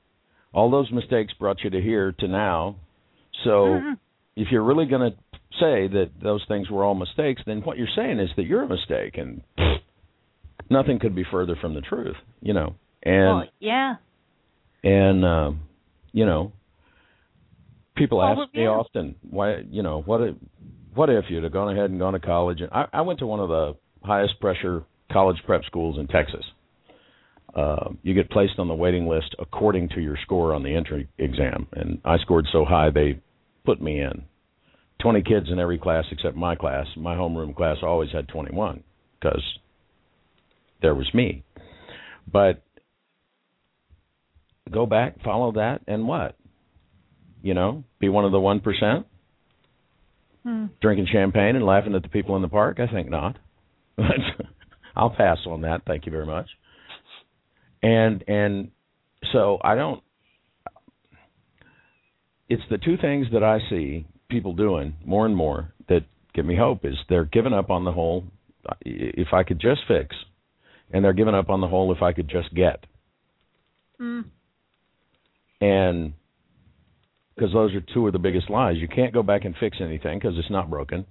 all 0.54 0.70
those 0.70 0.92
mistakes 0.92 1.34
brought 1.40 1.64
you 1.64 1.70
to 1.72 1.82
here 1.82 2.12
to 2.20 2.28
now. 2.28 2.76
So 3.44 3.66
Mhm. 3.66 3.98
if 4.36 4.52
you're 4.52 4.64
really 4.64 4.86
going 4.86 5.12
to 5.12 5.18
say 5.60 5.88
that 5.88 6.12
those 6.22 6.44
things 6.48 6.70
were 6.70 6.84
all 6.84 6.94
mistakes, 6.94 7.42
then 7.46 7.62
what 7.62 7.78
you're 7.78 7.88
saying 7.96 8.20
is 8.20 8.30
that 8.36 8.44
you're 8.46 8.62
a 8.64 8.68
mistake, 8.68 9.18
and 9.18 9.42
pfft, 9.58 9.82
nothing 10.70 11.00
could 11.00 11.16
be 11.16 11.24
further 11.24 11.56
from 11.56 11.74
the 11.74 11.82
truth, 11.82 12.18
you 12.42 12.54
know. 12.54 12.76
And 13.04 13.26
well, 13.38 13.44
yeah. 13.60 13.96
and 14.84 15.26
uh, 15.26 15.52
you 16.14 16.26
know, 16.26 16.52
people 17.96 18.20
Well, 18.20 18.28
ask 18.30 18.38
well, 18.38 18.48
me 18.54 18.68
often, 18.68 19.16
why, 19.30 19.58
you 19.70 19.82
know, 19.84 20.02
what 20.02 20.22
if, 20.22 20.36
what 20.94 21.10
if 21.10 21.26
you'd 21.30 21.44
have 21.44 21.54
gone 21.54 21.76
ahead 21.76 21.90
and 21.90 22.00
gone 22.00 22.14
to 22.14 22.20
college? 22.20 22.62
And 22.62 22.72
I, 22.72 22.86
I 22.94 23.02
went 23.02 23.20
to 23.20 23.28
one 23.28 23.40
of 23.40 23.50
the 23.50 23.76
highest 24.04 24.40
pressure 24.40 24.84
college 25.12 25.38
prep 25.46 25.64
schools 25.66 25.98
in 26.00 26.08
Texas. 26.08 26.44
Uh, 27.56 27.90
you 28.02 28.14
get 28.14 28.30
placed 28.30 28.60
on 28.60 28.68
the 28.68 28.74
waiting 28.74 29.08
list 29.08 29.36
according 29.38 29.90
to 29.90 30.00
your 30.00 30.18
score 30.24 30.54
on 30.54 30.64
the 30.64 30.74
entry 30.74 31.10
exam, 31.18 31.68
and 31.74 32.00
I 32.06 32.18
scored 32.20 32.48
so 32.52 32.64
high 32.64 32.90
they 32.90 33.20
put 33.66 33.82
me 33.82 34.00
in. 34.00 34.24
Twenty 35.02 35.22
kids 35.22 35.48
in 35.52 35.60
every 35.60 35.78
class 35.78 36.06
except 36.12 36.38
my 36.38 36.56
class. 36.56 36.86
My 36.96 37.16
homeroom 37.16 37.56
class 37.56 37.78
always 37.82 38.10
had 38.12 38.28
twenty-one 38.30 38.84
because 39.20 39.44
there 40.82 40.96
was 40.96 41.12
me. 41.14 41.44
But 42.32 42.64
go 44.72 44.86
back, 44.86 45.22
follow 45.24 45.52
that, 45.54 45.82
and 45.88 46.08
what? 46.08 46.38
You 47.42 47.54
know, 47.54 47.84
be 48.00 48.10
one 48.10 48.26
of 48.26 48.32
the 48.32 48.40
one 48.40 48.60
percent, 48.60 49.08
Hmm. 50.44 50.66
drinking 50.82 51.08
champagne 51.12 51.56
and 51.56 51.66
laughing 51.66 51.94
at 51.94 52.02
the 52.02 52.10
people 52.10 52.36
in 52.36 52.42
the 52.42 52.48
park. 52.48 52.80
I 52.80 52.92
think 52.92 53.10
not. 53.10 53.38
I'll 54.96 55.12
pass 55.12 55.38
on 55.46 55.62
that. 55.62 55.84
Thank 55.86 56.06
you 56.06 56.12
very 56.12 56.26
much. 56.26 56.48
And 57.84 58.24
and 58.28 58.72
so 59.32 59.60
I 59.64 59.76
don't. 59.76 60.02
It's 62.50 62.64
the 62.70 62.78
two 62.78 62.98
things 62.98 63.28
that 63.34 63.44
I 63.44 63.60
see 63.70 64.06
people 64.30 64.54
doing 64.54 64.96
more 65.06 65.26
and 65.26 65.36
more 65.36 65.74
that 65.88 66.06
give 66.34 66.46
me 66.46 66.56
hope 66.56 66.86
is 66.86 66.96
they're 67.08 67.26
giving 67.26 67.54
up 67.54 67.70
on 67.70 67.86
the 67.86 67.92
whole. 67.92 68.26
If 68.82 69.34
I 69.34 69.44
could 69.44 69.60
just 69.60 69.82
fix, 69.88 70.16
and 70.92 71.04
they're 71.04 71.14
giving 71.14 71.36
up 71.36 71.50
on 71.50 71.62
the 71.62 71.68
whole. 71.68 71.92
If 71.92 72.02
I 72.02 72.14
could 72.14 72.28
just 72.28 72.54
get. 72.54 72.86
Hmm. 74.00 74.22
and 75.60 76.14
because 77.42 77.54
those 77.54 77.74
are 77.74 77.82
two 77.94 78.06
of 78.06 78.14
the 78.14 78.20
biggest 78.20 78.52
lies. 78.52 78.78
You 78.78 78.88
can't 78.88 79.12
go 79.12 79.24
back 79.24 79.46
and 79.46 79.56
fix 79.60 79.78
anything 79.82 80.20
because 80.20 80.38
it's 80.38 80.52
not 80.52 80.70
broken. 80.70 81.08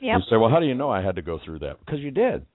Yep. 0.00 0.16
You 0.16 0.22
say, 0.30 0.36
well, 0.36 0.48
how 0.48 0.60
do 0.60 0.66
you 0.66 0.76
know 0.76 0.90
I 0.90 1.02
had 1.02 1.16
to 1.16 1.22
go 1.22 1.40
through 1.44 1.58
that? 1.60 1.80
Because 1.84 1.98
you 1.98 2.12
did. 2.12 2.46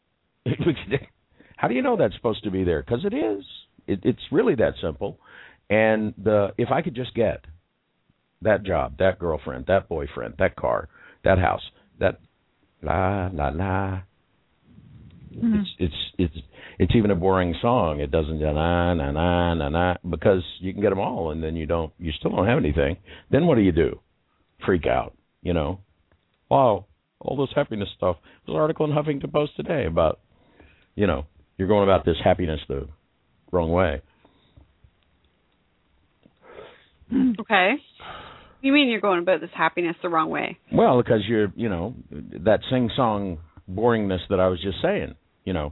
how 1.58 1.68
do 1.68 1.74
you 1.74 1.82
know 1.82 1.98
that's 1.98 2.16
supposed 2.16 2.46
to 2.46 2.52
be 2.52 2.64
there? 2.64 2.82
Because 2.82 3.04
it 3.04 3.14
is. 3.14 3.44
It, 3.86 4.00
it's 4.04 4.22
really 4.32 4.56
that 4.56 4.76
simple. 4.82 5.20
And 5.70 6.14
the 6.18 6.54
if 6.58 6.72
I 6.72 6.82
could 6.82 6.96
just 6.96 7.14
get 7.16 7.44
that 8.44 8.64
job, 8.64 8.98
that 9.00 9.20
girlfriend, 9.20 9.66
that 9.68 9.90
boyfriend, 9.90 10.36
that 10.40 10.56
car, 10.56 10.88
that 11.26 11.38
house, 11.38 11.64
that 12.00 12.22
la 12.82 13.30
la 13.34 13.50
la. 13.50 14.02
Mhm. 15.38 15.62
It's 15.62 15.70
it's 15.80 15.96
it's 16.18 16.48
it's 16.80 16.96
even 16.96 17.12
a 17.12 17.16
boring 17.16 17.56
song. 17.62 18.00
It 18.00 18.12
doesn't 18.12 18.40
na 18.40 18.52
na 18.52 18.94
na 18.96 19.12
na 19.12 19.54
na 19.54 19.70
na 19.70 19.96
because 20.10 20.44
you 20.60 20.74
can 20.74 20.82
get 20.82 20.90
them 20.90 21.00
all, 21.00 21.32
and 21.32 21.44
then 21.44 21.56
you 21.56 21.66
don't. 21.66 21.94
You 22.00 22.12
still 22.12 22.32
don't 22.32 22.48
have 22.48 22.58
anything. 22.58 22.98
Then 23.30 23.46
what 23.46 23.56
do 23.56 23.62
you 23.62 23.72
do? 23.72 24.00
Freak 24.66 24.88
out, 24.88 25.16
you 25.44 25.54
know? 25.54 25.80
Wow, 26.50 26.86
all 27.20 27.38
this 27.38 27.54
happiness 27.56 27.90
stuff. 27.96 28.18
There's 28.46 28.56
an 28.56 28.62
article 28.62 28.86
in 28.86 28.92
Huffington 28.92 29.32
Post 29.32 29.56
today 29.56 29.86
about, 29.86 30.20
you 30.96 31.06
know, 31.06 31.26
you're 31.58 31.68
going 31.68 31.84
about 31.84 32.06
this 32.06 32.16
happiness 32.24 32.60
the 32.68 32.88
wrong 33.52 33.72
way. 33.72 34.02
Okay. 37.40 37.76
You 38.62 38.74
mean 38.74 38.90
you're 38.90 39.02
going 39.02 39.20
about 39.20 39.42
this 39.42 39.52
happiness 39.56 39.96
the 40.02 40.10
wrong 40.10 40.30
way? 40.30 40.58
Well, 40.74 41.02
because 41.02 41.22
you're, 41.28 41.52
you 41.56 41.70
know, 41.70 41.94
that 42.12 42.62
sing 42.70 42.90
song 42.96 43.38
boringness 43.70 44.20
that 44.30 44.40
I 44.40 44.48
was 44.48 44.62
just 44.62 44.82
saying. 44.82 45.16
You 45.48 45.54
know, 45.54 45.72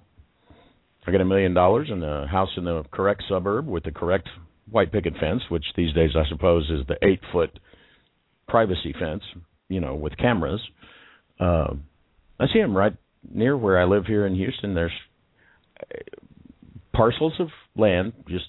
I 1.05 1.11
got 1.11 1.19
a 1.19 1.25
million 1.25 1.53
dollars 1.53 1.89
and 1.91 2.01
a 2.01 2.27
house 2.27 2.47
in 2.55 2.63
the 2.63 2.85
correct 2.91 3.23
suburb 3.27 3.67
with 3.67 3.83
the 3.83 3.91
correct 3.91 4.29
white 4.71 4.89
picket 4.89 5.15
fence, 5.19 5.41
which 5.49 5.65
these 5.75 5.93
days 5.93 6.11
I 6.15 6.25
suppose 6.29 6.69
is 6.69 6.87
the 6.87 6.95
eight 7.05 7.19
foot 7.33 7.59
privacy 8.47 8.95
fence. 8.97 9.21
You 9.67 9.81
know, 9.81 9.95
with 9.95 10.15
cameras. 10.15 10.61
Uh, 11.41 11.73
I 12.39 12.45
see 12.53 12.61
them 12.61 12.77
right 12.77 12.93
near 13.29 13.57
where 13.57 13.77
I 13.77 13.83
live 13.83 14.05
here 14.05 14.25
in 14.25 14.35
Houston. 14.35 14.75
There's 14.75 14.93
uh, 15.81 15.97
parcels 16.93 17.33
of 17.39 17.49
land 17.75 18.13
just 18.29 18.45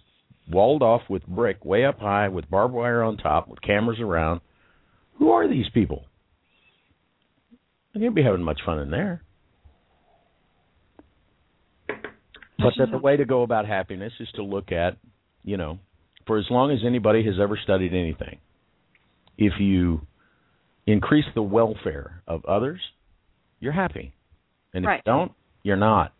walled 0.48 0.82
off 0.82 1.02
with 1.10 1.26
brick 1.26 1.64
way 1.64 1.84
up 1.84 1.98
high 1.98 2.28
with 2.28 2.48
barbed 2.48 2.72
wire 2.72 3.02
on 3.02 3.16
top 3.16 3.48
with 3.48 3.60
cameras 3.62 3.98
around. 3.98 4.42
Who 5.18 5.30
are 5.30 5.48
these 5.48 5.66
people? 5.74 6.04
They 7.92 8.00
can't 8.00 8.14
be 8.14 8.22
having 8.22 8.44
much 8.44 8.60
fun 8.64 8.78
in 8.78 8.92
there. 8.92 9.25
But 12.58 12.72
that 12.78 12.86
the 12.86 12.96
mm-hmm. 12.96 13.04
way 13.04 13.16
to 13.16 13.24
go 13.24 13.42
about 13.42 13.66
happiness 13.66 14.12
is 14.18 14.28
to 14.36 14.42
look 14.42 14.72
at, 14.72 14.96
you 15.44 15.56
know, 15.56 15.78
for 16.26 16.38
as 16.38 16.46
long 16.50 16.70
as 16.70 16.78
anybody 16.84 17.24
has 17.24 17.34
ever 17.40 17.58
studied 17.62 17.92
anything, 17.92 18.38
if 19.36 19.54
you 19.60 20.06
increase 20.86 21.26
the 21.34 21.42
welfare 21.42 22.22
of 22.26 22.44
others, 22.46 22.80
you're 23.60 23.72
happy. 23.72 24.14
And 24.72 24.84
if 24.84 24.88
Right. 24.88 25.02
you 25.04 25.12
don't, 25.12 25.32
you're 25.62 25.76
not. 25.76 26.12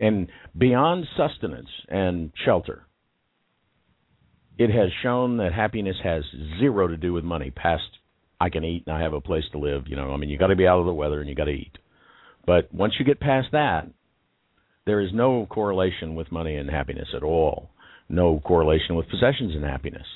And 0.00 0.28
beyond 0.56 1.06
sustenance 1.16 1.70
and 1.88 2.32
shelter, 2.44 2.84
it 4.58 4.70
has 4.70 4.90
shown 5.02 5.38
that 5.38 5.52
happiness 5.52 5.96
has 6.02 6.24
zero 6.58 6.88
to 6.88 6.96
do 6.96 7.12
with 7.12 7.24
money 7.24 7.50
past 7.50 7.98
I 8.40 8.50
can 8.50 8.64
eat 8.64 8.84
and 8.86 8.94
I 8.94 9.00
have 9.00 9.14
a 9.14 9.20
place 9.20 9.44
to 9.52 9.58
live, 9.58 9.88
you 9.88 9.96
know. 9.96 10.12
I 10.12 10.16
mean, 10.18 10.28
you 10.28 10.38
got 10.38 10.48
to 10.48 10.56
be 10.56 10.66
out 10.66 10.78
of 10.78 10.86
the 10.86 10.92
weather 10.92 11.20
and 11.20 11.28
you 11.28 11.34
got 11.34 11.44
to 11.44 11.52
eat. 11.52 11.78
But 12.46 12.72
once 12.72 12.94
you 12.98 13.04
get 13.04 13.18
past 13.18 13.48
that, 13.52 13.88
there 14.86 15.00
is 15.00 15.10
no 15.12 15.46
correlation 15.50 16.14
with 16.14 16.32
money 16.32 16.56
and 16.56 16.70
happiness 16.70 17.08
at 17.14 17.22
all. 17.22 17.68
No 18.08 18.40
correlation 18.44 18.94
with 18.94 19.08
possessions 19.08 19.54
and 19.54 19.64
happiness. 19.64 20.06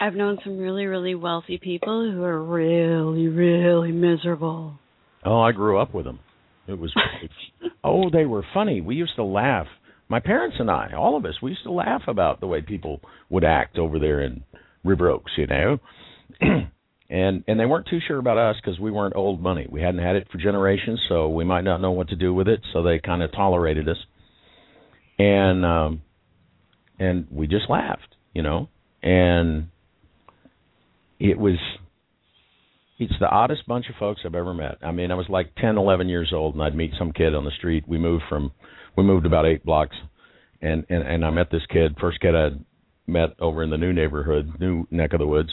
I've 0.00 0.14
known 0.14 0.38
some 0.44 0.58
really, 0.58 0.86
really 0.86 1.14
wealthy 1.14 1.58
people 1.58 2.10
who 2.10 2.22
are 2.22 2.42
really, 2.42 3.28
really 3.28 3.92
miserable. 3.92 4.78
Oh, 5.24 5.40
I 5.40 5.52
grew 5.52 5.78
up 5.78 5.94
with 5.94 6.04
them. 6.04 6.18
It 6.66 6.78
was 6.78 6.92
oh, 7.84 8.10
they 8.10 8.26
were 8.26 8.44
funny. 8.52 8.80
We 8.80 8.96
used 8.96 9.16
to 9.16 9.24
laugh. 9.24 9.66
My 10.08 10.20
parents 10.20 10.56
and 10.58 10.70
I, 10.70 10.92
all 10.96 11.16
of 11.16 11.24
us, 11.24 11.40
we 11.42 11.50
used 11.50 11.64
to 11.64 11.72
laugh 11.72 12.02
about 12.06 12.40
the 12.40 12.46
way 12.46 12.60
people 12.60 13.00
would 13.30 13.44
act 13.44 13.78
over 13.78 13.98
there 13.98 14.20
in 14.20 14.44
River 14.84 15.08
Oaks, 15.08 15.32
you 15.36 15.46
know. 15.46 15.78
and 17.12 17.44
and 17.46 17.60
they 17.60 17.66
weren't 17.66 17.86
too 17.88 17.98
sure 18.08 18.18
about 18.18 18.38
us 18.38 18.56
because 18.56 18.80
we 18.80 18.90
weren't 18.90 19.14
old 19.14 19.40
money. 19.40 19.66
We 19.70 19.82
hadn't 19.82 20.00
had 20.00 20.16
it 20.16 20.28
for 20.32 20.38
generations, 20.38 20.98
so 21.10 21.28
we 21.28 21.44
might 21.44 21.60
not 21.60 21.82
know 21.82 21.90
what 21.90 22.08
to 22.08 22.16
do 22.16 22.32
with 22.32 22.48
it. 22.48 22.60
So 22.72 22.82
they 22.82 22.98
kind 22.98 23.22
of 23.22 23.30
tolerated 23.32 23.86
us, 23.86 23.98
and 25.18 25.64
um, 25.64 26.02
and 26.98 27.26
we 27.30 27.46
just 27.46 27.68
laughed, 27.68 28.16
you 28.32 28.42
know. 28.42 28.70
And 29.02 29.68
it 31.20 31.38
was 31.38 31.58
it's 32.98 33.12
the 33.20 33.28
oddest 33.28 33.66
bunch 33.66 33.90
of 33.90 33.96
folks 33.96 34.22
I've 34.24 34.34
ever 34.34 34.54
met. 34.54 34.78
I 34.80 34.90
mean, 34.90 35.10
I 35.10 35.14
was 35.14 35.26
like 35.28 35.54
10, 35.56 35.76
11 35.76 36.08
years 36.08 36.32
old, 36.34 36.54
and 36.54 36.62
I'd 36.62 36.74
meet 36.74 36.92
some 36.98 37.12
kid 37.12 37.34
on 37.34 37.44
the 37.44 37.50
street. 37.58 37.84
We 37.86 37.98
moved 37.98 38.24
from, 38.28 38.52
we 38.96 39.02
moved 39.02 39.26
about 39.26 39.44
eight 39.44 39.66
blocks, 39.66 39.96
and 40.62 40.86
and 40.88 41.02
and 41.02 41.26
I 41.26 41.30
met 41.30 41.50
this 41.50 41.66
kid, 41.70 41.96
first 42.00 42.20
kid 42.20 42.34
I'd 42.34 42.64
met 43.06 43.34
over 43.38 43.62
in 43.62 43.68
the 43.68 43.76
new 43.76 43.92
neighborhood, 43.92 44.54
new 44.58 44.86
neck 44.90 45.12
of 45.12 45.18
the 45.18 45.26
woods, 45.26 45.50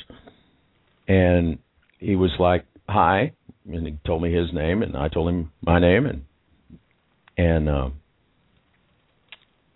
and 1.10 1.58
he 1.98 2.16
was 2.16 2.32
like, 2.40 2.66
"Hi," 2.88 3.34
and 3.70 3.86
he 3.86 3.98
told 4.06 4.22
me 4.22 4.32
his 4.32 4.54
name, 4.54 4.82
and 4.84 4.96
I 4.96 5.10
told 5.10 5.28
him 5.28 5.52
my 5.62 5.80
name, 5.80 6.06
and 6.06 6.24
and 7.38 7.68
uh, 7.70 7.90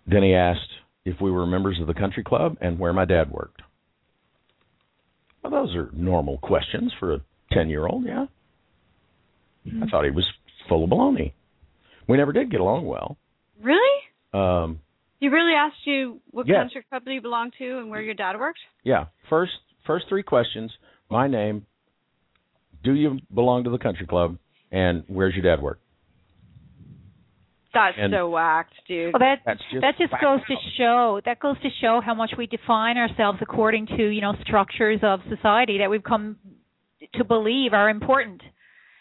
then 0.06 0.22
he 0.22 0.34
asked 0.34 0.60
if 1.04 1.20
we 1.20 1.30
were 1.30 1.46
members 1.46 1.78
of 1.80 1.86
the 1.86 1.94
country 1.94 2.22
club 2.24 2.56
and 2.60 2.78
where 2.78 2.92
my 2.92 3.04
dad 3.04 3.30
worked. 3.30 3.60
Well, 5.42 5.50
those 5.52 5.74
are 5.76 5.90
normal 5.92 6.38
questions 6.38 6.92
for 6.98 7.14
a 7.14 7.20
10 7.52 7.68
year 7.68 7.86
old, 7.86 8.04
yeah. 8.06 8.26
I 9.82 9.86
thought 9.90 10.04
he 10.04 10.10
was 10.10 10.26
full 10.68 10.84
of 10.84 10.90
baloney. 10.90 11.32
We 12.08 12.16
never 12.16 12.32
did 12.32 12.50
get 12.50 12.60
along 12.60 12.86
well. 12.86 13.16
Really? 13.62 14.00
Um, 14.32 14.80
He 15.20 15.28
really 15.28 15.54
asked 15.54 15.86
you 15.86 16.20
what 16.30 16.46
Yes. 16.46 16.60
country 16.60 16.84
club 16.88 17.02
you 17.06 17.20
belong 17.20 17.50
to 17.58 17.78
and 17.78 17.90
where 17.90 18.00
your 18.02 18.14
dad 18.14 18.38
worked? 18.38 18.60
yeah, 18.82 19.06
first 19.28 19.52
first 19.86 20.06
three 20.08 20.22
questions 20.22 20.72
my 21.10 21.28
name, 21.28 21.66
do 22.82 22.94
you 22.94 23.18
belong 23.32 23.64
to 23.64 23.70
the 23.70 23.78
country 23.78 24.06
club, 24.06 24.38
and 24.70 25.04
where's 25.06 25.34
your 25.34 25.42
dad 25.42 25.62
work? 25.62 25.80
That's 27.72 27.96
And- 27.98 28.12
so 28.12 28.28
whacked, 28.30 28.74
dude. 28.86 29.12
Well, 29.12 29.18
that 29.20 29.40
That's 29.44 29.60
just 29.70 29.80
that 29.80 29.98
just 29.98 30.10
fact. 30.12 30.22
goes 30.22 30.40
to 30.46 30.56
show 30.76 31.20
that 31.24 31.40
goes 31.40 31.58
to 31.60 31.70
show 31.80 32.00
how 32.00 32.14
much 32.14 32.36
we 32.36 32.46
define 32.46 32.96
ourselves 32.96 33.38
according 33.42 33.86
to 33.88 34.06
you 34.08 34.20
know 34.20 34.34
structures 34.42 35.00
of 35.02 35.20
society 35.28 35.78
that 35.78 35.90
we've 35.90 36.02
come 36.04 36.36
to 37.14 37.24
believe 37.24 37.72
are 37.74 37.90
important. 37.90 38.42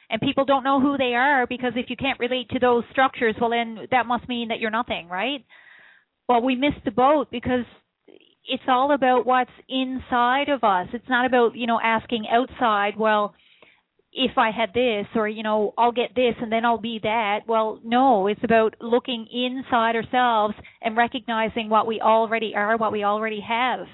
And 0.09 0.19
people 0.21 0.45
don't 0.45 0.63
know 0.63 0.79
who 0.79 0.97
they 0.97 1.13
are 1.15 1.45
because 1.47 1.73
if 1.75 1.89
you 1.89 1.95
can't 1.95 2.19
relate 2.19 2.49
to 2.49 2.59
those 2.59 2.83
structures, 2.91 3.35
well 3.39 3.51
then 3.51 3.87
that 3.91 4.05
must 4.07 4.27
mean 4.27 4.47
that 4.47 4.59
you're 4.59 4.71
nothing, 4.71 5.07
right? 5.07 5.43
Well, 6.27 6.41
we 6.41 6.55
missed 6.55 6.83
the 6.83 6.91
boat 6.91 7.29
because 7.29 7.65
it's 8.45 8.63
all 8.67 8.93
about 8.93 9.25
what's 9.25 9.51
inside 9.69 10.49
of 10.49 10.63
us. 10.63 10.87
It's 10.93 11.09
not 11.09 11.25
about, 11.25 11.55
you 11.55 11.67
know, 11.67 11.79
asking 11.81 12.25
outside, 12.31 12.93
well, 12.97 13.33
if 14.13 14.37
I 14.37 14.51
had 14.51 14.73
this 14.73 15.07
or 15.15 15.27
you 15.27 15.43
know 15.43 15.73
I'll 15.77 15.91
get 15.91 16.13
this 16.15 16.35
and 16.39 16.51
then 16.51 16.65
I'll 16.65 16.77
be 16.77 16.99
that. 17.01 17.39
Well, 17.47 17.79
no, 17.83 18.27
it's 18.27 18.43
about 18.43 18.75
looking 18.79 19.27
inside 19.31 19.95
ourselves 19.95 20.53
and 20.81 20.95
recognizing 20.95 21.69
what 21.69 21.87
we 21.87 21.99
already 21.99 22.53
are, 22.55 22.77
what 22.77 22.91
we 22.91 23.03
already 23.03 23.41
have. 23.47 23.87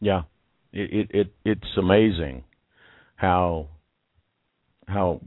Yeah. 0.00 0.22
It 0.72 1.10
it, 1.10 1.10
it 1.14 1.32
it's 1.44 1.76
amazing 1.78 2.44
how 3.16 3.68
how 4.88 5.20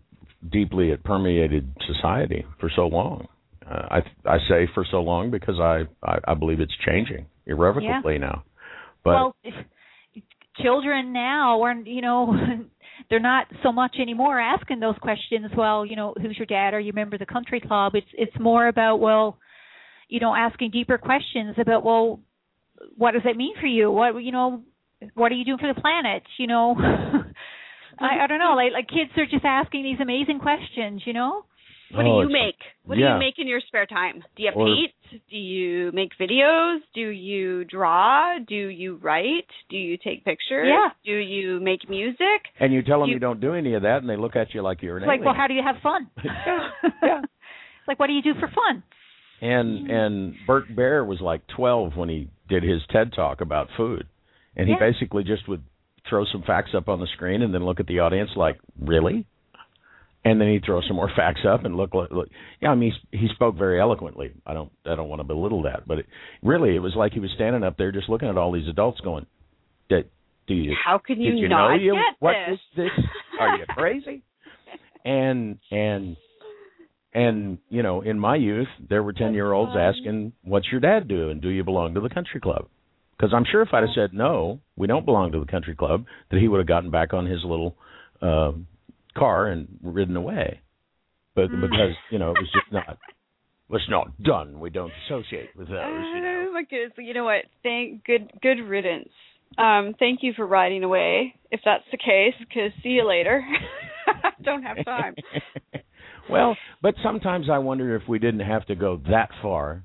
deeply 0.52 0.90
it 0.90 1.04
permeated 1.04 1.76
society 1.86 2.46
for 2.60 2.72
so 2.76 2.88
long. 2.88 3.28
Uh, 3.70 4.00
I 4.26 4.30
I 4.30 4.38
say 4.50 4.68
for 4.74 4.86
so 4.90 5.02
long 5.02 5.32
because 5.32 5.60
I 5.60 5.84
I, 6.04 6.20
I 6.30 6.34
believe 6.34 6.60
it's 6.60 6.76
changing 6.86 7.28
irrevocably 7.46 8.14
Yeah. 8.14 8.20
now. 8.20 8.44
But 9.04 9.12
well, 9.12 9.36
children 10.62 11.14
now 11.14 11.62
are 11.64 11.74
you 11.74 12.02
know 12.02 12.34
they're 13.10 13.20
not 13.20 13.48
so 13.64 13.72
much 13.72 13.98
anymore 14.00 14.40
asking 14.40 14.80
those 14.80 14.98
questions. 15.02 15.52
Well, 15.56 15.86
you 15.86 15.96
know, 15.96 16.14
who's 16.20 16.38
your 16.38 16.46
dad? 16.46 16.74
Are 16.74 16.80
you 16.80 16.92
a 16.92 16.96
member 16.96 17.16
of 17.16 17.20
the 17.20 17.26
country 17.26 17.60
club? 17.60 17.94
It's 17.96 18.08
it's 18.14 18.40
more 18.40 18.68
about 18.68 18.98
well, 18.98 19.38
you 20.08 20.20
know, 20.20 20.34
asking 20.34 20.72
deeper 20.72 20.98
questions 20.98 21.56
about 21.60 21.84
well, 21.84 22.20
what 22.96 23.12
does 23.12 23.24
that 23.26 23.36
mean 23.36 23.56
for 23.60 23.68
you? 23.68 23.92
What 23.92 24.18
you 24.20 24.32
know, 24.32 24.62
what 25.14 25.32
are 25.32 25.36
you 25.36 25.46
doing 25.46 25.60
for 25.60 25.74
the 25.74 25.80
planet? 25.80 26.24
You 26.38 26.48
know, 26.48 26.76
I 28.00 28.24
I 28.24 28.28
don't 28.28 28.40
know. 28.40 28.56
Like 28.56 28.72
like 28.74 28.88
kids 28.88 29.12
are 29.18 29.26
just 29.26 29.46
asking 29.46 29.84
these 29.84 30.00
amazing 30.02 30.40
questions. 30.40 31.02
You 31.06 31.14
know. 31.14 31.46
What 31.92 32.06
Oh, 32.06 32.22
do 32.22 32.28
you 32.28 32.34
make? 32.34 32.56
What 32.84 32.96
do 32.96 33.02
you 33.02 33.18
make 33.18 33.36
in 33.40 33.48
your 33.48 33.62
spare 33.62 33.86
time? 33.86 34.24
Do 34.36 34.44
you 34.44 34.52
Or- 34.52 34.66
paint? 34.66 34.92
Do 35.30 35.38
you 35.38 35.92
make 35.94 36.12
videos? 36.18 36.80
Do 36.94 37.08
you 37.08 37.64
draw? 37.64 38.40
Do 38.40 38.56
you 38.56 38.96
write? 38.96 39.48
Do 39.70 39.78
you 39.78 39.98
take 39.98 40.26
pictures? 40.26 40.68
Yeah. 40.68 40.90
Do 41.06 41.14
you 41.16 41.60
make 41.62 41.90
music? 41.90 42.50
and 42.60 42.74
you 42.74 42.82
tell 42.82 43.00
them 43.00 43.08
you, 43.10 43.16
you- 43.16 43.20
don't 43.20 43.40
do 43.40 43.54
any 43.54 43.74
of 43.74 43.84
that, 43.84 44.02
and 44.02 44.10
they 44.10 44.18
look 44.18 44.36
at 44.36 44.54
you 44.54 44.62
like 44.62 44.82
you're 44.82 44.98
an 44.98 45.04
It's 45.04 45.08
like, 45.08 45.24
well, 45.24 45.34
how 45.34 45.48
do 45.48 45.54
you 45.54 45.64
have 45.64 45.78
fun? 45.82 46.10
yeah. 46.24 47.22
It's 47.22 47.88
like, 47.88 48.00
what 48.00 48.08
do 48.08 48.14
you 48.14 48.22
do 48.22 48.34
for 48.40 48.48
fun? 48.50 48.84
And 49.40 49.82
mm-hmm. 49.88 49.92
and 49.92 50.36
Birke 50.48 50.76
Baehr 50.76 51.06
was 51.06 51.22
like 51.22 51.42
12 51.56 51.96
when 51.96 52.10
he 52.10 52.30
did 52.50 52.64
his 52.64 52.82
TED 52.92 53.14
talk 53.14 53.40
about 53.42 53.70
food, 53.78 54.08
and 54.56 54.68
he 54.68 54.74
Yeah. 54.74 54.80
basically 54.92 55.24
just 55.24 55.48
would 55.48 55.64
throw 56.10 56.26
some 56.26 56.42
facts 56.44 56.72
up 56.76 56.90
on 56.90 57.00
the 57.00 57.08
screen 57.14 57.42
and 57.42 57.54
then 57.54 57.64
look 57.66 57.80
at 57.80 57.88
the 57.88 58.00
audience 58.00 58.32
like, 58.36 58.58
really? 58.80 59.26
And 60.26 60.42
then 60.42 60.50
he'd 60.50 60.66
throw 60.66 60.82
some 60.82 60.98
more 60.98 61.10
facts 61.16 61.42
up 61.48 61.64
and 61.64 61.76
look. 61.76 61.94
look, 61.94 62.12
look. 62.12 62.28
Yeah, 62.62 62.70
I 62.70 62.76
mean, 62.76 62.92
he, 63.12 63.18
he 63.18 63.28
spoke 63.34 63.56
very 63.58 63.80
eloquently. 63.80 64.32
I 64.46 64.54
don't 64.54 64.72
I 64.86 64.96
don't 64.96 65.08
want 65.08 65.22
to 65.22 65.24
belittle 65.24 65.64
that, 65.64 65.88
but 65.88 66.00
it, 66.00 66.06
really, 66.44 66.76
it 66.76 66.80
was 66.80 66.94
like 66.96 67.14
he 67.14 67.20
was 67.20 67.30
standing 67.36 67.64
up 67.64 67.78
there 67.78 67.92
just 67.92 68.10
looking 68.10 68.28
at 68.28 68.38
all 68.38 68.52
these 68.52 68.68
adults, 68.68 69.00
going, 69.02 69.26
that 69.90 70.06
do 70.48 70.54
you 70.54 70.76
How 70.84 70.98
can 70.98 71.22
you, 71.22 71.34
you 71.36 71.50
not 71.50 71.70
know 71.70 71.76
you 71.76 71.94
get 71.94 72.16
what 72.20 72.36
this? 72.50 72.56
is 72.56 72.60
this? 72.76 73.06
Are 73.40 73.58
you 73.58 73.66
crazy? 73.70 74.24
and 75.06 75.60
and 75.72 76.18
and 77.14 77.58
you 77.70 77.84
know, 77.84 78.02
in 78.02 78.20
my 78.20 78.36
youth, 78.36 78.68
there 78.90 79.04
were 79.04 79.14
ten 79.14 79.34
year 79.34 79.52
olds 79.52 79.74
asking, 79.78 80.34
"What's 80.44 80.68
your 80.72 80.82
dad 80.82 81.08
do?" 81.08 81.30
and 81.30 81.42
"Do 81.42 81.50
you 81.50 81.64
belong 81.64 81.94
to 81.94 82.02
the 82.02 82.10
country 82.10 82.40
club?" 82.40 82.68
Because 83.18 83.34
I'm 83.34 83.46
sure 83.52 83.62
if 83.62 83.70
I'd 83.74 83.84
have 83.84 83.96
said 83.96 84.14
no, 84.14 84.60
we 84.76 84.88
don't 84.88 85.06
belong 85.06 85.32
to 85.32 85.40
the 85.40 85.46
country 85.46 85.76
club, 85.76 86.06
that 86.30 86.40
he 86.40 86.48
would 86.48 86.60
have 86.60 86.68
gotten 86.68 86.92
back 86.92 87.14
on 87.14 87.26
his 87.26 87.40
little 87.44 87.76
uh, 88.22 88.52
car 89.18 89.48
and 89.48 89.68
ridden 89.82 90.16
away. 90.16 90.62
But 91.36 91.50
Mm. 91.50 91.62
because 91.62 91.96
you 92.12 92.20
know, 92.20 92.32
it 92.32 92.38
was 92.40 92.52
just 92.54 92.72
not. 92.72 92.98
It's 93.70 93.90
not 93.90 94.08
done. 94.24 94.60
We 94.62 94.70
don't 94.70 94.92
associate 95.06 95.50
with 95.56 95.68
those. 95.68 95.76
You 96.16 96.22
know. 96.22 96.46
Oh 96.50 96.54
my 96.54 96.64
goodness! 96.64 96.94
You 96.98 97.14
know 97.14 97.26
what? 97.26 97.44
Thank 97.64 98.06
good 98.06 98.32
good 98.42 98.60
riddance. 98.62 99.10
Um, 99.58 99.94
thank 100.00 100.20
you 100.24 100.34
for 100.34 100.46
riding 100.48 100.84
away. 100.84 101.36
If 101.52 101.62
that's 101.66 101.84
the 101.92 101.98
case, 101.98 102.34
because 102.40 102.72
see 102.82 102.90
you 102.90 103.06
later. 103.08 103.44
I 104.08 104.30
don't 104.44 104.64
have 104.64 104.84
time. 104.86 105.16
well, 106.30 106.56
but 106.82 106.96
sometimes 107.04 107.50
I 107.50 107.58
wonder 107.60 107.96
if 107.96 108.04
we 108.08 108.20
didn't 108.20 108.42
have 108.42 108.66
to 108.68 108.76
go 108.76 109.02
that 109.10 109.30
far 109.42 109.84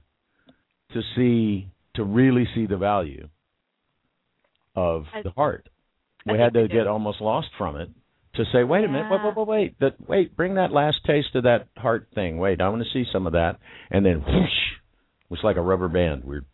to 0.92 1.00
see 1.16 1.68
to 1.94 2.04
really 2.04 2.46
see 2.54 2.66
the 2.66 2.76
value 2.76 3.28
of 4.74 5.04
I- 5.14 5.22
the 5.22 5.30
heart. 5.30 5.68
We 6.24 6.38
had 6.38 6.54
to 6.54 6.68
get 6.68 6.86
almost 6.86 7.20
lost 7.20 7.48
from 7.58 7.76
it 7.76 7.90
to 8.34 8.44
say, 8.52 8.64
wait 8.64 8.84
a 8.84 8.88
minute, 8.88 9.10
wait, 9.10 9.20
wait, 9.22 9.36
wait, 9.36 9.46
wait, 9.48 9.80
that, 9.80 10.08
wait, 10.08 10.36
bring 10.36 10.54
that 10.54 10.72
last 10.72 11.04
taste 11.06 11.34
of 11.34 11.44
that 11.44 11.68
heart 11.76 12.08
thing. 12.14 12.38
Wait, 12.38 12.60
I 12.60 12.68
want 12.68 12.82
to 12.82 12.90
see 12.92 13.04
some 13.12 13.26
of 13.26 13.34
that, 13.34 13.58
and 13.90 14.04
then 14.06 14.20
whoosh, 14.20 14.58
it 15.24 15.30
was 15.30 15.40
like 15.42 15.56
a 15.56 15.60
rubber 15.60 15.88
band. 15.88 16.24
We're 16.24 16.44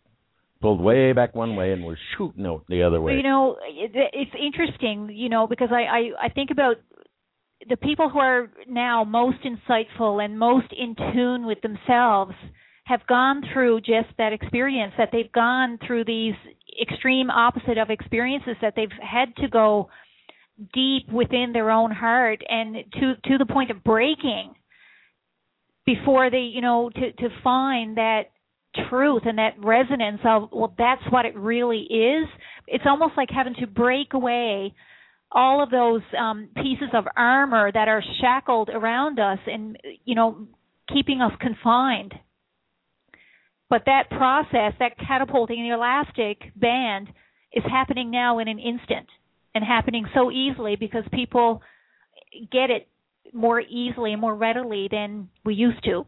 pulled 0.61 0.81
way 0.81 1.13
back 1.13 1.35
one 1.35 1.55
way, 1.55 1.71
and 1.71 1.85
we're 1.85 1.97
shooting 2.17 2.45
out 2.45 2.65
the 2.67 2.83
other 2.83 2.99
way. 2.99 3.15
You 3.15 3.23
know, 3.23 3.57
it's 3.65 4.31
interesting, 4.37 5.09
you 5.15 5.29
know, 5.29 5.47
because 5.47 5.69
I, 5.71 5.83
I 5.83 6.25
I 6.25 6.29
think 6.29 6.51
about 6.51 6.77
the 7.67 7.77
people 7.77 8.09
who 8.09 8.19
are 8.19 8.49
now 8.67 9.03
most 9.03 9.37
insightful 9.43 10.23
and 10.23 10.37
most 10.37 10.67
in 10.77 10.95
tune 11.13 11.45
with 11.45 11.61
themselves 11.61 12.33
have 12.85 13.05
gone 13.07 13.43
through 13.53 13.81
just 13.81 14.09
that 14.17 14.33
experience 14.33 14.93
that 14.97 15.09
they've 15.11 15.31
gone 15.31 15.77
through 15.85 16.05
these 16.05 16.33
extreme 16.81 17.29
opposite 17.29 17.77
of 17.77 17.89
experiences 17.89 18.55
that 18.61 18.73
they've 18.75 18.89
had 19.01 19.35
to 19.35 19.47
go 19.47 19.89
deep 20.73 21.11
within 21.11 21.51
their 21.53 21.71
own 21.71 21.91
heart 21.91 22.41
and 22.47 22.75
to 22.93 23.15
to 23.29 23.37
the 23.37 23.45
point 23.45 23.71
of 23.71 23.83
breaking 23.83 24.53
before 25.85 26.29
they 26.29 26.49
you 26.53 26.61
know 26.61 26.89
to 26.89 27.11
to 27.13 27.29
find 27.43 27.97
that 27.97 28.23
truth 28.89 29.23
and 29.25 29.37
that 29.37 29.53
resonance 29.57 30.21
of 30.25 30.49
well 30.51 30.73
that's 30.77 31.01
what 31.09 31.25
it 31.25 31.35
really 31.35 31.81
is. 31.81 32.27
It's 32.67 32.83
almost 32.85 33.13
like 33.17 33.29
having 33.31 33.55
to 33.55 33.67
break 33.67 34.13
away 34.13 34.73
all 35.31 35.63
of 35.63 35.69
those 35.69 36.01
um 36.19 36.49
pieces 36.55 36.89
of 36.93 37.05
armor 37.15 37.71
that 37.71 37.87
are 37.87 38.03
shackled 38.21 38.69
around 38.69 39.19
us 39.19 39.39
and 39.47 39.77
you 40.05 40.15
know 40.15 40.47
keeping 40.93 41.21
us 41.21 41.31
confined. 41.39 42.13
But 43.69 43.83
that 43.85 44.09
process 44.09 44.73
that 44.79 44.97
catapulting 45.07 45.63
the 45.63 45.75
elastic 45.75 46.51
band 46.55 47.07
is 47.53 47.63
happening 47.69 48.11
now 48.11 48.39
in 48.39 48.47
an 48.47 48.59
instant 48.59 49.07
and 49.55 49.63
happening 49.63 50.05
so 50.13 50.31
easily 50.31 50.75
because 50.75 51.03
people 51.11 51.61
get 52.51 52.69
it 52.69 52.87
more 53.33 53.59
easily 53.61 54.11
and 54.11 54.21
more 54.21 54.35
readily 54.35 54.87
than 54.91 55.29
we 55.45 55.53
used 55.53 55.83
to 55.83 56.05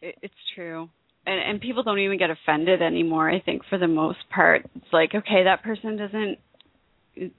it's 0.00 0.34
true. 0.54 0.88
And 1.26 1.40
and 1.40 1.60
people 1.60 1.82
don't 1.82 1.98
even 1.98 2.18
get 2.18 2.30
offended 2.30 2.82
anymore, 2.82 3.30
I 3.30 3.40
think 3.40 3.62
for 3.68 3.78
the 3.78 3.88
most 3.88 4.18
part. 4.34 4.68
It's 4.76 4.92
like, 4.92 5.10
okay, 5.14 5.44
that 5.44 5.62
person 5.62 5.96
doesn't 5.96 6.38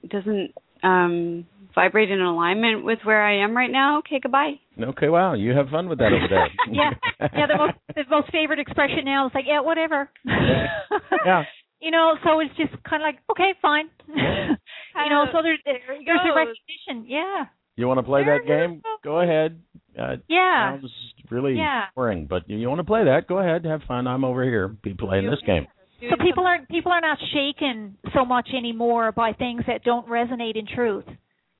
doesn't 0.08 0.54
um 0.82 1.46
vibrate 1.74 2.10
in 2.10 2.20
alignment 2.20 2.84
with 2.84 2.98
where 3.04 3.22
I 3.22 3.42
am 3.42 3.56
right 3.56 3.70
now. 3.70 3.98
Okay, 3.98 4.20
goodbye. 4.22 4.54
Okay, 4.80 5.08
wow, 5.08 5.34
you 5.34 5.52
have 5.52 5.68
fun 5.68 5.88
with 5.88 5.98
that 5.98 6.12
over 6.12 6.26
there. 6.28 6.48
yeah 6.72 6.90
yeah 7.20 7.46
the 7.46 7.56
most 7.56 7.74
the 7.94 8.04
most 8.08 8.30
favorite 8.30 8.58
expression 8.58 9.04
now 9.04 9.26
is 9.26 9.32
like 9.34 9.44
yeah 9.46 9.60
whatever 9.60 10.08
yeah. 10.24 11.42
you 11.80 11.90
know 11.90 12.14
so 12.24 12.40
it's 12.40 12.54
just 12.56 12.72
kind 12.84 13.02
of 13.02 13.06
like 13.06 13.18
okay 13.30 13.54
fine 13.60 13.88
you 14.08 15.10
know 15.10 15.26
so 15.32 15.38
there's 15.42 15.58
There 15.64 15.96
he 15.98 16.04
there's 16.04 16.20
a 16.24 16.34
recognition 16.34 17.06
yeah 17.10 17.46
You 17.76 17.86
want 17.88 17.98
to 17.98 18.02
play 18.02 18.22
that 18.24 18.46
game? 18.46 18.82
Go 19.02 19.20
ahead. 19.20 19.60
Uh, 19.98 20.16
yeah 20.28 20.78
sounds 20.78 20.92
really 21.30 21.56
Yeah. 21.56 21.84
boring, 21.94 22.26
but 22.26 22.48
you, 22.48 22.58
you 22.58 22.68
want 22.68 22.80
to 22.80 22.84
play 22.84 23.04
that? 23.04 23.26
Go 23.28 23.38
ahead, 23.38 23.64
have 23.64 23.82
fun. 23.88 24.06
I'm 24.06 24.24
over 24.24 24.42
here. 24.44 24.68
Be 24.68 24.94
playing 24.94 25.30
this 25.30 25.40
game. 25.46 25.66
so 26.10 26.16
people 26.22 26.44
aren't 26.46 26.68
people 26.68 26.92
are 26.92 27.00
not 27.00 27.18
shaken 27.32 27.96
so 28.14 28.24
much 28.24 28.48
anymore 28.56 29.12
by 29.12 29.32
things 29.32 29.62
that 29.66 29.84
don't 29.84 30.06
resonate 30.08 30.56
in 30.56 30.66
truth 30.66 31.04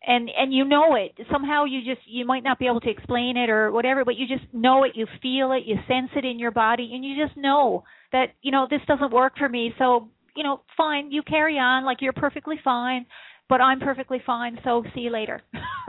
and 0.07 0.31
and 0.37 0.53
you 0.53 0.65
know 0.65 0.95
it 0.95 1.13
somehow 1.31 1.65
you 1.65 1.81
just 1.85 2.01
you 2.07 2.25
might 2.27 2.43
not 2.43 2.59
be 2.59 2.67
able 2.67 2.81
to 2.81 2.91
explain 2.91 3.37
it 3.37 3.51
or 3.51 3.71
whatever 3.71 4.05
but 4.05 4.17
you 4.17 4.27
just 4.27 4.47
know 4.53 4.85
it 4.85 4.93
you 4.95 5.07
feel 5.23 5.53
it 5.53 5.65
you 5.67 5.77
sense 5.87 6.11
it 6.17 6.25
in 6.25 6.39
your 6.39 6.51
body 6.51 6.91
and 6.95 7.05
you 7.05 7.15
just 7.23 7.37
know 7.37 7.85
that 8.13 8.27
you 8.43 8.51
know 8.51 8.67
this 8.69 8.81
doesn't 8.87 9.13
work 9.13 9.35
for 9.39 9.49
me 9.49 9.73
so 9.79 10.09
you 10.37 10.43
know 10.43 10.61
fine 10.77 11.11
you 11.11 11.23
carry 11.23 11.59
on 11.59 11.85
like 11.85 11.99
you're 12.01 12.13
perfectly 12.13 12.57
fine 12.63 13.07
but 13.49 13.61
i'm 13.61 13.81
perfectly 13.81 14.21
fine 14.25 14.59
so 14.65 14.83
see 14.95 15.01
you 15.01 15.11
later 15.11 15.41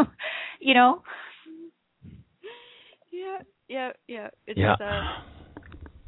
you 0.59 0.73
know 0.73 1.01
Yeah, 3.11 3.39
yeah, 3.67 3.91
yeah. 4.07 4.27
It's 4.47 4.59
Yeah. 4.59 4.73
uh 4.79 5.21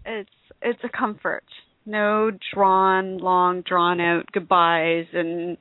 it's 0.06 0.30
it's 0.62 0.80
a 0.84 0.90
comfort. 0.98 1.44
No 1.86 2.32
drawn, 2.54 3.18
long, 3.18 3.62
drawn 3.62 4.00
out 4.00 4.26
goodbyes 4.32 5.06
and 5.14 5.58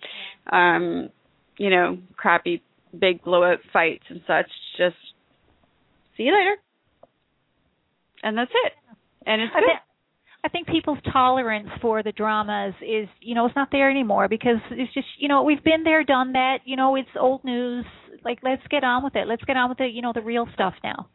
um, 0.53 1.11
you 1.59 1.71
know, 1.71 1.99
crappy 2.17 2.63
big 2.99 3.23
blowout 3.25 3.59
fights 3.73 4.05
and 4.09 4.21
such. 4.27 4.47
Just 4.79 4.97
see 6.17 6.25
you 6.25 6.33
later. 6.33 6.57
And 8.23 8.39
that's 8.39 8.53
it. 8.67 8.73
And 9.27 9.43
it's 9.43 9.53
I 9.55 9.61
good. 9.61 9.69
I 10.45 10.49
think 10.49 10.67
people's 10.67 10.99
tolerance 11.13 11.69
for 11.81 12.03
the 12.03 12.13
dramas 12.13 12.75
is, 12.83 13.09
you 13.21 13.35
know, 13.35 13.47
it's 13.47 13.55
not 13.57 13.69
there 13.71 13.91
anymore 13.91 14.29
because 14.29 14.59
it's 14.73 14.93
just, 14.93 15.07
you 15.19 15.29
know, 15.29 15.45
we've 15.45 15.63
been 15.63 15.85
there, 15.85 16.03
done 16.05 16.33
that. 16.33 16.59
You 16.65 16.77
know, 16.77 16.97
it's 16.97 17.09
old 17.19 17.45
news. 17.45 17.85
Like, 18.25 18.39
let's 18.43 18.63
get 18.69 18.83
on 18.85 19.05
with 19.05 19.15
it. 19.15 19.29
Let's 19.29 19.45
get 19.45 19.57
on 19.57 19.69
with 19.69 19.79
the, 19.79 19.87
you 19.87 20.03
know, 20.03 20.13
the 20.13 20.21
real 20.21 20.49
stuff 20.55 20.75
now. 20.83 21.09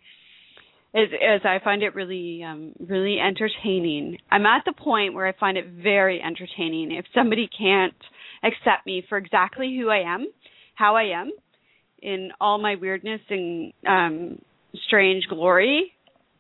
as 0.96 1.10
as 1.14 1.42
I 1.44 1.60
find 1.64 1.84
it 1.84 1.96
really 1.96 2.44
um 2.44 2.74
really 2.80 3.18
entertaining. 3.20 4.18
I'm 4.32 4.46
at 4.46 4.64
the 4.66 4.74
point 4.74 5.14
where 5.14 5.28
I 5.28 5.34
find 5.38 5.58
it 5.58 5.66
very 5.68 6.22
entertaining 6.22 6.92
if 6.92 7.06
somebody 7.14 7.50
can't 7.50 7.94
accept 8.44 8.86
me 8.86 9.04
for 9.08 9.18
exactly 9.18 9.76
who 9.78 9.90
I 9.90 10.00
am, 10.14 10.28
how 10.76 10.96
I 10.96 11.20
am, 11.20 11.32
in 12.02 12.32
all 12.40 12.58
my 12.60 12.76
weirdness 12.76 13.22
and 13.30 13.74
um 13.88 14.40
strange 14.88 15.28
glory, 15.30 15.92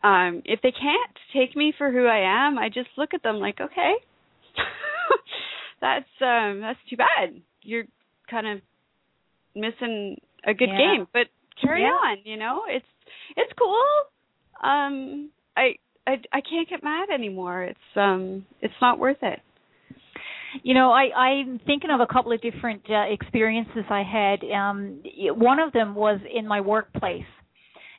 um, 0.04 0.42
if 0.46 0.62
they 0.62 0.72
can't 0.72 1.12
take 1.34 1.56
me 1.56 1.74
for 1.78 1.92
who 1.92 2.06
I 2.06 2.48
am, 2.48 2.58
I 2.58 2.70
just 2.70 2.90
look 2.98 3.14
at 3.14 3.24
them 3.24 3.38
like, 3.38 3.60
okay, 3.60 3.94
that's 5.82 6.06
um 6.22 6.62
that's 6.62 6.80
too 6.90 6.98
bad. 6.98 7.42
You're 7.62 7.86
kind 8.30 8.48
of 8.48 8.60
missing 9.56 10.18
a 10.46 10.54
good 10.54 10.70
Yeah. 10.70 10.78
game, 10.78 11.08
but 11.14 11.28
carry 11.62 11.82
Yeah. 11.82 11.88
on. 11.88 12.18
You 12.24 12.38
know, 12.38 12.62
it's 12.68 12.86
it's 13.36 13.52
cool. 13.58 13.84
Um, 14.64 15.30
I 15.56 15.76
I 16.06 16.14
I 16.32 16.42
can't 16.42 16.70
get 16.70 16.84
mad 16.84 17.10
anymore. 17.14 17.64
It's 17.64 17.80
um 17.96 18.46
it's 18.62 18.74
not 18.82 19.00
worth 19.00 19.22
it. 19.22 19.40
You 20.64 20.74
know, 20.74 20.92
I, 20.92 21.12
I'm 21.16 21.60
thinking 21.66 21.90
of 21.92 22.00
a 22.00 22.08
couple 22.12 22.32
of 22.32 22.42
different 22.42 22.82
uh, 22.90 23.04
experiences 23.12 23.84
I 23.90 24.02
had. 24.02 24.44
Um, 24.50 25.02
y- 25.04 25.30
one 25.32 25.60
of 25.60 25.74
them 25.74 25.94
was 25.94 26.20
in 26.34 26.48
my 26.48 26.62
workplace, 26.62 27.26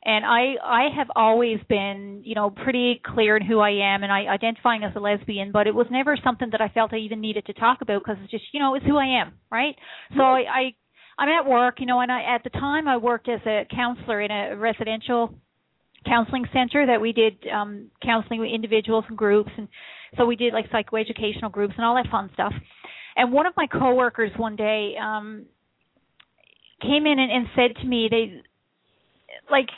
and 0.05 0.25
I 0.25 0.55
I 0.63 0.89
have 0.97 1.09
always 1.17 1.59
been, 1.69 2.23
you 2.25 2.35
know, 2.35 2.51
pretty 2.51 3.01
clear 3.05 3.37
in 3.37 3.45
who 3.45 3.61
I 3.61 3.71
am 3.71 4.03
and 4.03 4.13
I 4.13 4.27
identifying 4.27 4.85
as 4.85 4.93
a 4.97 5.01
lesbian, 5.01 5.53
but 5.53 5.67
it 5.67 5.75
was 5.75 5.87
never 5.91 6.17
something 6.23 6.49
that 6.53 6.61
I 6.61 6.69
felt 6.69 6.93
I 6.93 6.99
even 6.99 7.21
needed 7.21 7.47
to 7.47 7.53
talk 7.53 7.81
about 7.81 8.03
because 8.03 8.17
it's 8.23 8.31
just, 8.31 8.45
you 8.53 8.61
know, 8.61 8.75
it's 8.75 8.87
who 8.87 8.97
I 8.97 9.21
am, 9.21 9.35
right? 9.51 9.75
So 10.17 10.23
I, 10.23 10.41
I 10.41 10.75
I'm 11.19 11.29
at 11.29 11.49
work, 11.51 11.81
you 11.81 11.87
know, 11.87 12.01
and 12.01 12.13
I 12.13 12.23
at 12.23 12.45
the 12.45 12.51
time 12.51 12.87
I 12.87 12.97
worked 12.97 13.29
as 13.29 13.41
a 13.47 13.67
counselor 13.75 14.21
in 14.21 14.31
a 14.31 14.57
residential 14.57 15.35
counseling 16.07 16.47
center 16.53 16.87
that 16.87 17.01
we 17.01 17.13
did 17.13 17.35
um 17.53 17.91
counseling 18.03 18.41
with 18.41 18.51
individuals 18.51 19.05
and 19.09 19.19
groups 19.19 19.51
and 19.59 19.67
so 20.17 20.25
we 20.25 20.37
did 20.37 20.53
like 20.53 20.71
psychoeducational 20.71 21.51
groups 21.51 21.75
and 21.77 21.85
all 21.85 21.97
that 21.97 22.11
fun 22.11 22.31
stuff. 22.35 22.53
And 23.17 23.33
one 23.33 23.47
of 23.47 23.55
my 23.57 23.67
coworkers 23.67 24.31
one 24.37 24.55
day 24.55 24.95
um 25.01 25.47
came 26.81 27.07
in 27.07 27.19
and, 27.19 27.33
and 27.33 27.47
said 27.57 27.81
to 27.83 27.87
me, 27.87 28.09
they 28.09 28.41
like 29.51 29.69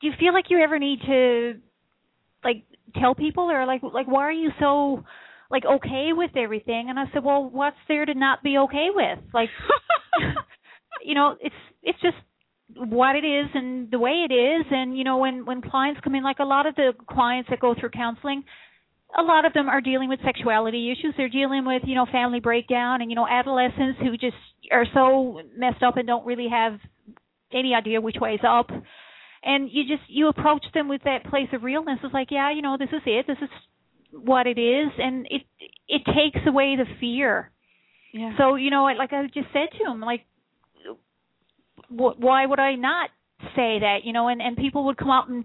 do 0.00 0.06
you 0.06 0.12
feel 0.18 0.32
like 0.32 0.46
you 0.48 0.58
ever 0.58 0.78
need 0.78 1.00
to 1.06 1.54
like 2.44 2.64
tell 2.98 3.14
people 3.14 3.50
or 3.50 3.66
like 3.66 3.82
like 3.82 4.06
why 4.06 4.22
are 4.22 4.32
you 4.32 4.50
so 4.58 5.04
like 5.50 5.64
okay 5.64 6.10
with 6.12 6.30
everything? 6.36 6.86
And 6.88 6.98
I 6.98 7.04
said, 7.12 7.24
Well, 7.24 7.48
what's 7.50 7.76
there 7.88 8.04
to 8.06 8.14
not 8.14 8.42
be 8.42 8.58
okay 8.58 8.88
with? 8.94 9.18
Like 9.34 9.50
you 11.04 11.14
know, 11.14 11.36
it's 11.40 11.54
it's 11.82 12.00
just 12.00 12.16
what 12.76 13.16
it 13.16 13.24
is 13.24 13.46
and 13.54 13.90
the 13.90 13.98
way 13.98 14.24
it 14.28 14.32
is 14.32 14.66
and 14.70 14.96
you 14.96 15.04
know 15.04 15.18
when 15.18 15.44
when 15.44 15.60
clients 15.60 16.00
come 16.02 16.14
in 16.14 16.22
like 16.22 16.38
a 16.38 16.44
lot 16.44 16.66
of 16.66 16.74
the 16.76 16.92
clients 17.10 17.50
that 17.50 17.58
go 17.58 17.74
through 17.78 17.90
counseling 17.90 18.44
a 19.18 19.22
lot 19.22 19.44
of 19.44 19.52
them 19.52 19.68
are 19.68 19.80
dealing 19.80 20.08
with 20.08 20.20
sexuality 20.24 20.92
issues 20.92 21.12
they're 21.16 21.28
dealing 21.28 21.64
with 21.66 21.82
you 21.84 21.96
know 21.96 22.06
family 22.12 22.38
breakdown 22.38 23.02
and 23.02 23.10
you 23.10 23.16
know 23.16 23.26
adolescents 23.26 23.98
who 24.00 24.12
just 24.12 24.36
are 24.70 24.86
so 24.94 25.40
messed 25.56 25.82
up 25.82 25.96
and 25.96 26.06
don't 26.06 26.24
really 26.24 26.46
have 26.48 26.74
any 27.52 27.74
idea 27.74 28.00
which 28.00 28.16
way 28.20 28.34
is 28.34 28.40
up 28.48 28.70
and 29.42 29.68
you 29.72 29.84
just 29.84 30.08
you 30.08 30.28
approach 30.28 30.64
them 30.74 30.88
with 30.88 31.02
that 31.04 31.24
place 31.24 31.48
of 31.52 31.62
realness 31.62 31.98
it's 32.02 32.14
like 32.14 32.28
yeah 32.30 32.50
you 32.52 32.62
know 32.62 32.76
this 32.78 32.90
is 32.92 33.02
it 33.06 33.26
this 33.26 33.38
is 33.40 33.48
what 34.12 34.46
it 34.46 34.58
is 34.58 34.88
and 34.98 35.26
it 35.30 35.42
it 35.88 36.02
takes 36.06 36.44
away 36.46 36.76
the 36.76 36.84
fear 37.00 37.50
Yeah. 38.12 38.32
so 38.36 38.56
you 38.56 38.70
know, 38.70 38.84
like 38.84 39.12
I 39.12 39.22
just 39.26 39.48
said 39.52 39.68
to 39.78 39.90
him, 39.90 40.00
like, 40.00 40.22
wh- 41.88 42.18
why 42.18 42.46
would 42.46 42.58
I 42.60 42.74
not 42.74 43.10
say 43.56 43.78
that? 43.80 43.98
You 44.04 44.12
know, 44.12 44.28
and 44.28 44.40
and 44.42 44.56
people 44.56 44.84
would 44.86 44.96
come 44.96 45.10
up 45.10 45.28
and, 45.28 45.44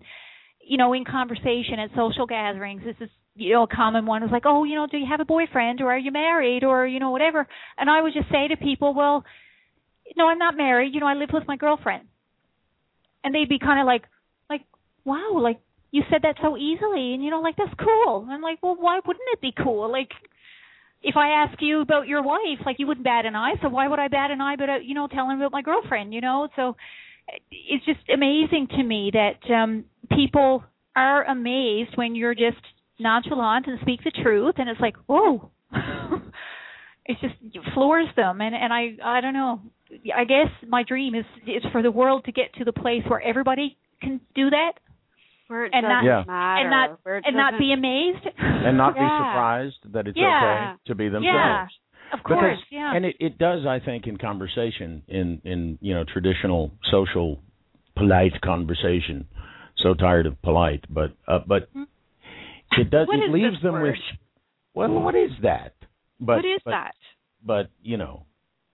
you 0.66 0.78
know, 0.78 0.94
in 0.94 1.06
conversation 1.06 1.80
at 1.80 1.92
social 1.96 2.26
gatherings, 2.26 2.82
this 2.84 2.96
is 3.00 3.10
you 3.36 3.54
know 3.54 3.64
a 3.64 3.68
common 3.68 4.06
one. 4.06 4.22
Was 4.22 4.32
like, 4.32 4.46
oh, 4.46 4.64
you 4.64 4.76
know, 4.76 4.88
do 4.88 4.98
you 4.98 5.06
have 5.10 5.20
a 5.20 5.26
boyfriend 5.26 5.82
or 5.82 5.92
are 5.92 5.98
you 5.98 6.12
married 6.12 6.64
or 6.64 6.88
you 6.88 7.00
know 7.00 7.12
whatever? 7.12 7.48
And 7.78 7.90
I 7.90 8.02
would 8.02 8.14
just 8.14 8.30
say 8.32 8.48
to 8.48 8.58
people, 8.58 8.94
well, 8.94 9.24
no, 10.18 10.28
I'm 10.28 10.40
not 10.40 10.58
married. 10.58 10.94
You 10.94 11.00
know, 11.02 11.08
I 11.08 11.14
live 11.16 11.30
with 11.34 11.48
my 11.48 11.58
girlfriend. 11.58 12.08
And 13.26 13.36
they'd 13.36 13.50
be 13.50 13.60
kind 13.60 13.82
of 13.82 13.88
like, 13.88 14.04
like, 14.50 14.62
wow, 15.04 15.40
like 15.42 15.60
you 15.92 16.04
said 16.12 16.22
that 16.24 16.38
so 16.42 16.56
easily, 16.56 17.14
and 17.14 17.24
you 17.24 17.32
know, 17.32 17.42
like 17.42 17.58
that's 17.58 17.74
cool. 17.78 18.22
And 18.22 18.32
I'm 18.32 18.42
like, 18.42 18.60
well, 18.64 18.78
why 18.80 19.02
wouldn't 19.06 19.28
it 19.34 19.42
be 19.42 19.52
cool? 19.52 19.92
Like 19.92 20.12
if 21.02 21.16
I 21.16 21.30
ask 21.44 21.62
you 21.62 21.82
about 21.82 22.08
your 22.08 22.24
wife, 22.24 22.66
like 22.66 22.78
you 22.80 22.88
wouldn't 22.88 23.04
bat 23.04 23.26
an 23.26 23.36
eye, 23.36 23.54
so 23.62 23.70
why 23.70 23.88
would 23.88 24.00
I 24.00 24.08
bat 24.08 24.32
an 24.32 24.42
eye 24.42 24.56
about 24.56 24.86
you 24.86 24.96
know 24.96 25.08
telling 25.08 25.38
about 25.38 25.52
my 25.52 25.62
girlfriend, 25.62 26.14
you 26.14 26.22
know? 26.22 26.48
So 26.56 26.76
it's 27.52 27.86
just 27.86 28.00
amazing 28.14 28.68
to 28.72 28.84
me 28.84 29.12
that 29.14 29.54
um 29.54 29.86
people 30.12 30.64
are 30.96 31.24
amazed 31.24 31.92
when 31.96 32.16
you're 32.16 32.36
just 32.36 32.62
nonchalant 33.00 33.68
and 33.68 33.80
speak 33.82 34.04
the 34.04 34.12
truth 34.12 34.56
and 34.58 34.70
it's 34.70 34.80
like, 34.80 34.96
"Whoa." 35.08 35.52
it 37.06 37.18
just 37.22 37.36
floors 37.74 38.08
them 38.16 38.42
and 38.42 38.56
and 38.56 38.74
I 38.74 38.98
I 39.04 39.22
don't 39.22 39.34
know. 39.34 39.62
I 40.16 40.24
guess 40.26 40.50
my 40.68 40.84
dream 40.84 41.16
is 41.16 41.26
is 41.48 41.64
for 41.72 41.82
the 41.82 41.92
world 41.92 42.26
to 42.26 42.32
get 42.32 42.54
to 42.56 42.64
the 42.66 42.74
place 42.74 43.04
where 43.08 43.22
everybody 43.22 43.78
can 44.02 44.20
do 44.36 44.50
that 44.50 44.74
Where 45.48 45.66
it 45.66 45.74
and 45.74 45.84
doesn't 45.84 46.06
Yeah. 46.06 46.24
matter. 46.26 46.62
and 46.62 46.70
not 46.70 47.00
where 47.04 47.18
it 47.18 47.24
and 47.28 47.36
not 47.36 47.54
be 47.60 47.72
amazed 47.72 48.26
and 48.38 48.78
not 48.78 48.94
be 48.96 49.00
surprised 49.00 49.78
that 49.94 50.08
it's 50.08 50.18
Yeah. 50.18 50.74
okay 50.74 50.82
to 50.88 50.96
be 50.96 51.10
themselves. 51.10 51.26
Yeah. 51.26 51.68
Of 52.14 52.24
course, 52.24 52.60
because, 52.60 52.66
yeah. 52.72 52.96
And 52.96 53.04
it, 53.06 53.16
it 53.20 53.38
does, 53.40 53.66
I 53.66 53.80
think, 53.80 54.06
in 54.06 54.18
conversation, 54.18 55.02
in 55.08 55.42
in 55.44 55.78
you 55.82 55.94
know 55.94 56.04
traditional 56.04 56.72
social, 56.92 57.42
polite 57.96 58.40
conversation. 58.42 59.28
So 59.78 59.94
tired 59.94 60.26
of 60.26 60.42
polite, 60.42 60.86
but 60.90 61.12
uh, 61.28 61.40
but 61.46 61.68
it 62.78 62.90
does. 62.90 63.08
What 63.08 63.20
it 63.20 63.26
is 63.26 63.34
leaves 63.34 63.62
them 63.62 63.74
word? 63.74 63.84
with. 63.84 64.18
Well, 64.74 64.90
what 65.02 65.16
is 65.16 65.32
that? 65.42 65.74
But 66.20 66.38
what 66.38 66.46
is 66.46 66.62
but, 66.64 66.72
that? 66.72 66.96
But 67.44 67.70
you 67.82 67.98
know, 67.98 68.26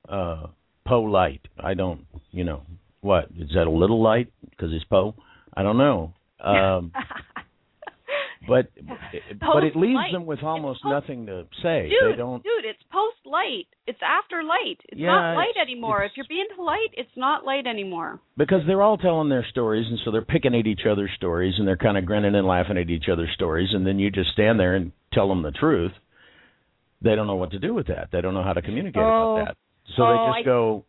uh, 0.10 0.48
polite. 0.86 1.42
I 1.60 1.74
don't. 1.74 2.06
You 2.32 2.44
know, 2.44 2.62
what 3.02 3.26
is 3.38 3.50
that? 3.56 3.68
A 3.68 3.70
little 3.72 4.02
light 4.02 4.32
because 4.50 4.72
it's 4.74 4.86
po. 4.86 5.16
I 5.54 5.64
don't 5.64 5.78
know. 5.78 6.14
Um, 6.40 6.92
but 8.48 8.68
but 9.40 9.64
it 9.64 9.76
leaves 9.76 9.94
Post-light. 9.94 10.12
them 10.14 10.26
with 10.26 10.42
almost 10.44 10.82
post- 10.82 10.92
nothing 10.92 11.26
to 11.28 11.46
say. 11.62 11.90
Dude, 11.90 12.14
they 12.14 12.18
don't. 12.18 12.42
dude, 12.44 12.66
it's 12.66 12.82
post 12.92 13.18
light. 13.26 13.68
It's 13.86 14.00
after 14.02 14.44
light. 14.44 14.80
It's 14.90 15.00
Yeah, 15.00 15.08
not 15.10 15.36
light 15.36 15.50
it's- 15.52 15.68
anymore. 15.68 15.98
it's- 16.04 16.12
If 16.14 16.18
you're 16.18 16.26
being 16.30 16.48
polite, 16.56 16.90
it's 16.94 17.16
not 17.16 17.46
light 17.46 17.68
anymore. 17.68 18.20
because 18.38 18.62
they're 18.66 18.82
all 18.82 18.98
telling 18.98 19.30
their 19.30 19.46
stories 19.52 19.86
and 19.88 20.00
so 20.04 20.10
they're 20.12 20.22
picking 20.24 20.56
at 20.56 20.66
each 20.66 20.86
other's 20.90 21.12
stories 21.16 21.54
and 21.60 21.68
they're 21.68 21.78
kind 21.78 21.98
of 21.98 22.06
grinning 22.06 22.34
and 22.34 22.48
laughing 22.48 22.78
at 22.78 22.90
each 22.90 23.10
other's 23.12 23.30
stories 23.36 23.70
and 23.74 23.86
then 23.86 24.00
you 24.00 24.10
just 24.10 24.32
stand 24.32 24.60
there 24.60 24.76
and 24.76 24.92
tell 25.14 25.28
them 25.30 25.44
the 25.44 25.52
truth 25.52 25.92
they 27.04 27.16
don't 27.16 27.28
know 27.28 27.36
what 27.36 27.52
to 27.52 27.60
do 27.60 27.74
with 27.74 27.88
that 27.88 28.10
they 28.12 28.22
don't 28.22 28.34
know 28.34 28.44
how 28.44 28.54
to 28.54 28.62
communicate 28.62 29.02
Oh. 29.04 29.36
about 29.38 29.46
that 29.50 29.58
so 29.96 30.04
Oh, 30.04 30.12
they 30.12 30.40
just 30.40 30.40
I- 30.40 30.44
go 30.44 30.86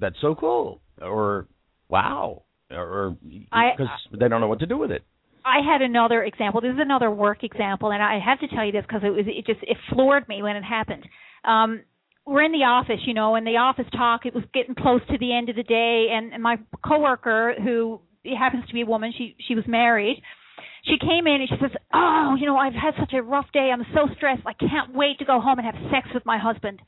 that's 0.00 0.16
so 0.20 0.34
cool 0.34 0.80
or 1.00 1.46
wow 1.88 2.42
or 2.70 3.16
I- 3.52 3.72
because 3.76 3.88
they 4.12 4.28
don't 4.28 4.40
know 4.40 4.48
what 4.48 4.60
to 4.60 4.66
do 4.66 4.78
with 4.78 4.90
it 4.90 5.04
I 5.44 5.60
had 5.60 5.82
another 5.82 6.24
example. 6.24 6.62
This 6.62 6.72
is 6.72 6.78
another 6.80 7.10
work 7.10 7.44
example, 7.44 7.92
and 7.92 8.02
I 8.02 8.18
have 8.18 8.40
to 8.40 8.48
tell 8.48 8.64
you 8.64 8.72
this 8.72 8.84
because 8.88 9.02
it 9.04 9.10
was 9.10 9.26
it 9.28 9.44
just 9.46 9.60
it 9.62 9.76
floored 9.92 10.26
me 10.26 10.42
when 10.42 10.56
it 10.56 10.64
happened. 10.64 11.06
Um, 11.44 11.82
we're 12.24 12.42
in 12.42 12.52
the 12.52 12.64
office, 12.64 13.00
you 13.04 13.12
know, 13.12 13.34
and 13.34 13.46
the 13.46 13.58
office 13.58 13.84
talk. 13.92 14.24
It 14.24 14.34
was 14.34 14.44
getting 14.54 14.74
close 14.74 15.02
to 15.10 15.18
the 15.18 15.36
end 15.36 15.50
of 15.50 15.56
the 15.56 15.62
day, 15.62 16.08
and, 16.10 16.32
and 16.32 16.42
my 16.42 16.56
coworker, 16.82 17.54
who 17.62 18.00
happens 18.38 18.66
to 18.66 18.72
be 18.72 18.80
a 18.80 18.86
woman, 18.86 19.12
she 19.16 19.36
she 19.46 19.54
was 19.54 19.64
married. 19.68 20.22
She 20.84 20.96
came 20.98 21.26
in 21.26 21.42
and 21.42 21.48
she 21.48 21.56
says, 21.60 21.72
"Oh, 21.92 22.36
you 22.38 22.46
know, 22.46 22.56
I've 22.56 22.72
had 22.72 22.94
such 22.98 23.12
a 23.12 23.22
rough 23.22 23.46
day. 23.52 23.70
I'm 23.70 23.84
so 23.92 24.08
stressed. 24.16 24.42
I 24.46 24.54
can't 24.54 24.94
wait 24.94 25.18
to 25.18 25.26
go 25.26 25.40
home 25.40 25.58
and 25.58 25.66
have 25.66 25.90
sex 25.92 26.08
with 26.14 26.24
my 26.24 26.38
husband." 26.38 26.80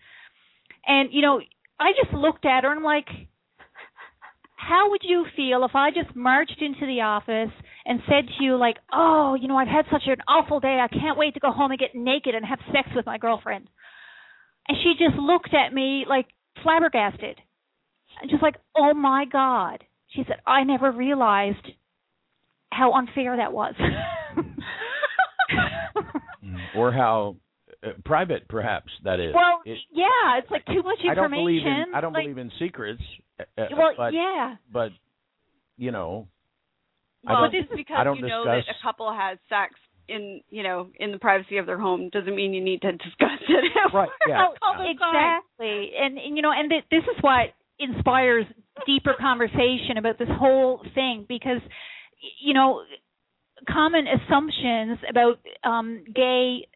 And 0.86 1.10
you 1.12 1.22
know, 1.22 1.40
I 1.78 1.92
just 2.02 2.14
looked 2.14 2.44
at 2.44 2.64
her 2.64 2.70
and 2.70 2.78
I'm 2.78 2.84
like, 2.84 3.08
how 4.56 4.90
would 4.90 5.02
you 5.04 5.26
feel 5.36 5.64
if 5.64 5.74
I 5.74 5.90
just 5.90 6.16
marched 6.16 6.60
into 6.60 6.86
the 6.86 7.02
office 7.02 7.52
and 7.84 8.00
said 8.08 8.26
to 8.26 8.44
you 8.44 8.56
like, 8.56 8.76
"Oh, 8.92 9.36
you 9.40 9.46
know, 9.46 9.56
I've 9.56 9.68
had 9.68 9.84
such 9.92 10.02
an 10.06 10.16
awful 10.26 10.58
day. 10.60 10.80
I 10.80 10.88
can't 10.88 11.18
wait 11.18 11.34
to 11.34 11.40
go 11.40 11.52
home 11.52 11.70
and 11.70 11.78
get 11.78 11.94
naked 11.94 12.34
and 12.34 12.44
have 12.44 12.58
sex 12.72 12.88
with 12.94 13.06
my 13.06 13.18
girlfriend." 13.18 13.68
And 14.68 14.76
she 14.82 14.94
just 14.98 15.16
looked 15.16 15.54
at 15.54 15.72
me 15.72 16.04
like 16.08 16.26
flabbergasted. 16.62 17.40
And 18.20 18.30
just 18.30 18.42
like, 18.42 18.56
"Oh 18.76 18.92
my 18.94 19.24
god." 19.24 19.84
She 20.08 20.24
said, 20.26 20.40
"I 20.46 20.64
never 20.64 20.90
realized 20.90 21.66
how 22.72 22.92
unfair 22.92 23.36
that 23.36 23.52
was." 23.52 23.74
Mm, 26.44 26.58
or 26.76 26.92
how 26.92 27.36
uh, 27.86 27.90
private 28.04 28.48
perhaps 28.48 28.90
that 29.04 29.20
is 29.20 29.32
well, 29.34 29.60
It- 29.64 29.78
yeah, 29.92 30.38
it's 30.38 30.50
like 30.50 30.64
too 30.66 30.82
much 30.82 30.98
information. 31.04 31.10
I 31.10 31.14
don't 31.14 31.30
believe 31.30 31.62
in 31.66 31.84
I 31.94 32.00
don't 32.00 32.12
like, 32.12 32.24
believe 32.24 32.38
in 32.38 32.50
secrets 32.58 33.02
uh, 33.40 33.44
uh, 33.58 33.66
Well, 33.76 33.92
but 33.96 34.12
yeah. 34.12 34.56
but 34.72 34.90
you 35.76 35.90
know 35.92 36.28
Well, 37.24 37.42
don't- 37.50 37.52
just 37.52 37.70
because 37.76 37.96
I 37.98 38.04
don't 38.04 38.18
you 38.18 38.26
know 38.28 38.44
that 38.44 38.58
a 38.68 38.76
couple 38.82 39.12
has 39.12 39.38
sex 39.48 39.74
in 40.08 40.40
you 40.50 40.62
know 40.62 40.88
in 41.00 41.10
the 41.12 41.18
privacy 41.18 41.58
of 41.58 41.66
their 41.66 41.78
home 41.78 42.10
doesn't 42.12 42.34
mean 42.34 42.54
you 42.54 42.62
need 42.62 42.82
to 42.82 42.92
discuss 42.92 43.40
it. 43.48 43.64
at 43.86 43.92
Right, 43.94 44.08
work 44.08 44.10
yeah, 44.28 44.46
all 44.62 44.74
exactly 44.90 45.90
and, 45.98 46.18
and 46.18 46.36
you 46.36 46.42
know 46.42 46.52
and 46.52 46.70
th- 46.70 46.84
this 46.90 47.02
is 47.04 47.22
what 47.22 47.54
inspires 47.78 48.44
deeper 48.86 49.14
conversation 49.18 49.96
about 49.98 50.18
this 50.18 50.28
whole 50.30 50.80
thing 50.94 51.24
because 51.28 51.60
you 52.40 52.54
know 52.54 52.82
common 53.68 54.04
assumptions 54.06 54.98
about 55.10 55.38
um 55.64 56.04
gay 56.14 56.68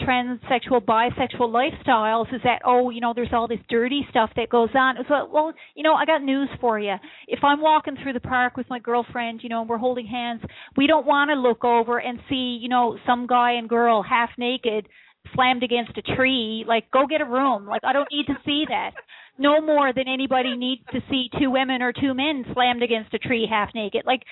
transsexual 0.00 0.84
bisexual 0.84 1.48
lifestyles 1.50 2.32
is 2.34 2.40
that 2.44 2.60
oh 2.64 2.90
you 2.90 3.00
know 3.00 3.12
there's 3.14 3.32
all 3.32 3.48
this 3.48 3.58
dirty 3.68 4.06
stuff 4.10 4.30
that 4.36 4.48
goes 4.50 4.70
on. 4.74 4.96
So 5.08 5.28
well 5.32 5.52
you 5.74 5.82
know 5.82 5.94
i 5.94 6.04
got 6.04 6.22
news 6.22 6.48
for 6.60 6.78
you 6.78 6.94
if 7.28 7.40
i'm 7.42 7.60
walking 7.60 7.96
through 8.02 8.12
the 8.12 8.20
park 8.20 8.56
with 8.56 8.68
my 8.68 8.78
girlfriend 8.78 9.40
you 9.42 9.48
know 9.48 9.60
and 9.60 9.70
we're 9.70 9.78
holding 9.78 10.06
hands 10.06 10.42
we 10.76 10.86
don't 10.86 11.06
want 11.06 11.30
to 11.30 11.34
look 11.34 11.64
over 11.64 11.98
and 11.98 12.18
see 12.28 12.58
you 12.60 12.68
know 12.68 12.98
some 13.06 13.26
guy 13.26 13.52
and 13.52 13.68
girl 13.68 14.02
half 14.02 14.30
naked 14.36 14.86
slammed 15.34 15.62
against 15.62 15.96
a 15.96 16.02
tree. 16.02 16.64
Like 16.66 16.90
go 16.90 17.06
get 17.06 17.20
a 17.20 17.24
room. 17.24 17.66
Like 17.66 17.82
i 17.84 17.92
don't 17.92 18.08
need 18.12 18.26
to 18.26 18.36
see 18.44 18.64
that. 18.68 18.92
No 19.38 19.60
more 19.60 19.92
than 19.92 20.04
anybody 20.08 20.56
needs 20.56 20.82
to 20.92 21.00
see 21.10 21.28
two 21.38 21.50
women 21.50 21.82
or 21.82 21.92
two 21.92 22.14
men 22.14 22.44
slammed 22.52 22.82
against 22.82 23.14
a 23.14 23.18
tree 23.18 23.46
half 23.48 23.70
naked. 23.74 24.02
Like 24.06 24.22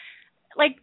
like 0.56 0.76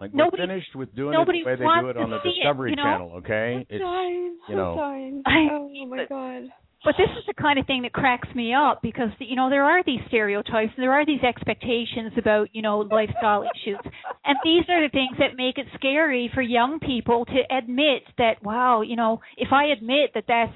Like 0.00 0.14
Nobody- 0.14 0.42
we're 0.42 0.48
finished 0.48 0.74
with 0.76 0.94
doing 0.94 1.14
it 1.14 1.24
the 1.24 1.32
way 1.44 1.56
they 1.56 1.64
do 1.64 1.88
it 1.88 1.96
on 1.96 2.10
the 2.10 2.22
see 2.22 2.30
it, 2.30 2.34
Discovery 2.36 2.70
you 2.70 2.76
know? 2.76 2.82
Channel, 2.82 3.12
okay? 3.18 3.66
I'm 3.70 3.78
dying. 3.78 4.38
you 4.48 4.56
know. 4.56 4.78
I'm 4.78 5.22
dying. 5.22 5.50
Oh 5.52 5.86
my 5.86 6.04
god. 6.08 6.52
But 6.84 6.94
this 6.96 7.10
is 7.18 7.24
the 7.26 7.34
kind 7.34 7.58
of 7.58 7.66
thing 7.66 7.82
that 7.82 7.92
cracks 7.92 8.28
me 8.36 8.54
up 8.54 8.80
because 8.82 9.10
you 9.18 9.34
know 9.34 9.50
there 9.50 9.64
are 9.64 9.82
these 9.82 10.00
stereotypes 10.06 10.72
and 10.76 10.82
there 10.82 10.92
are 10.92 11.04
these 11.04 11.22
expectations 11.22 12.12
about 12.16 12.50
you 12.52 12.62
know 12.62 12.78
lifestyle 12.78 13.42
issues, 13.42 13.80
and 14.24 14.38
these 14.44 14.62
are 14.68 14.86
the 14.86 14.90
things 14.92 15.18
that 15.18 15.36
make 15.36 15.58
it 15.58 15.66
scary 15.74 16.30
for 16.32 16.40
young 16.40 16.78
people 16.78 17.24
to 17.24 17.40
admit 17.50 18.04
that 18.18 18.42
wow 18.44 18.82
you 18.82 18.94
know 18.94 19.20
if 19.36 19.52
I 19.52 19.66
admit 19.66 20.12
that 20.14 20.24
that's 20.28 20.54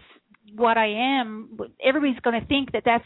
what 0.55 0.79
I 0.79 1.21
am, 1.21 1.59
everybody's 1.85 2.21
going 2.21 2.41
to 2.41 2.47
think 2.47 2.73
that 2.73 2.83
that's 2.85 3.05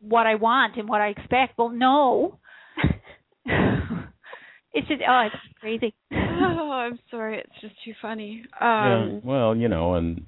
what 0.00 0.26
I 0.26 0.34
want 0.34 0.76
and 0.76 0.88
what 0.88 1.00
I 1.00 1.08
expect. 1.08 1.56
Well, 1.56 1.70
no. 1.70 2.38
it's 4.72 4.88
just 4.88 5.02
oh 5.08 5.26
it's 5.26 5.36
crazy. 5.60 5.94
oh, 6.12 6.70
I'm 6.72 6.98
sorry. 7.10 7.38
It's 7.38 7.60
just 7.60 7.74
too 7.84 7.92
funny. 8.00 8.44
Yeah, 8.60 9.02
Um, 9.02 9.20
well, 9.24 9.56
you 9.56 9.68
know, 9.68 9.94
and 9.94 10.24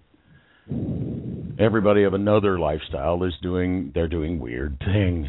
everybody 1.58 2.04
of 2.04 2.14
another 2.14 2.58
lifestyle 2.58 3.22
is 3.24 3.34
doing 3.42 3.92
they're 3.94 4.08
doing 4.08 4.38
weird 4.38 4.78
things. 4.84 5.26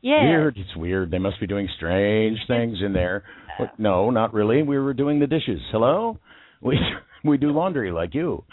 Yeah. 0.00 0.24
Weird, 0.24 0.56
it's 0.58 0.76
weird. 0.76 1.10
They 1.10 1.18
must 1.18 1.38
be 1.40 1.46
doing 1.46 1.68
strange 1.76 2.38
things 2.48 2.78
in 2.84 2.92
there. 2.92 3.22
But 3.58 3.78
no, 3.78 4.10
not 4.10 4.34
really. 4.34 4.62
We 4.62 4.78
were 4.78 4.94
doing 4.94 5.20
the 5.20 5.26
dishes. 5.26 5.60
Hello? 5.70 6.18
We 6.64 6.78
we 7.24 7.38
do 7.38 7.50
laundry 7.50 7.90
like 7.90 8.14
you. 8.14 8.44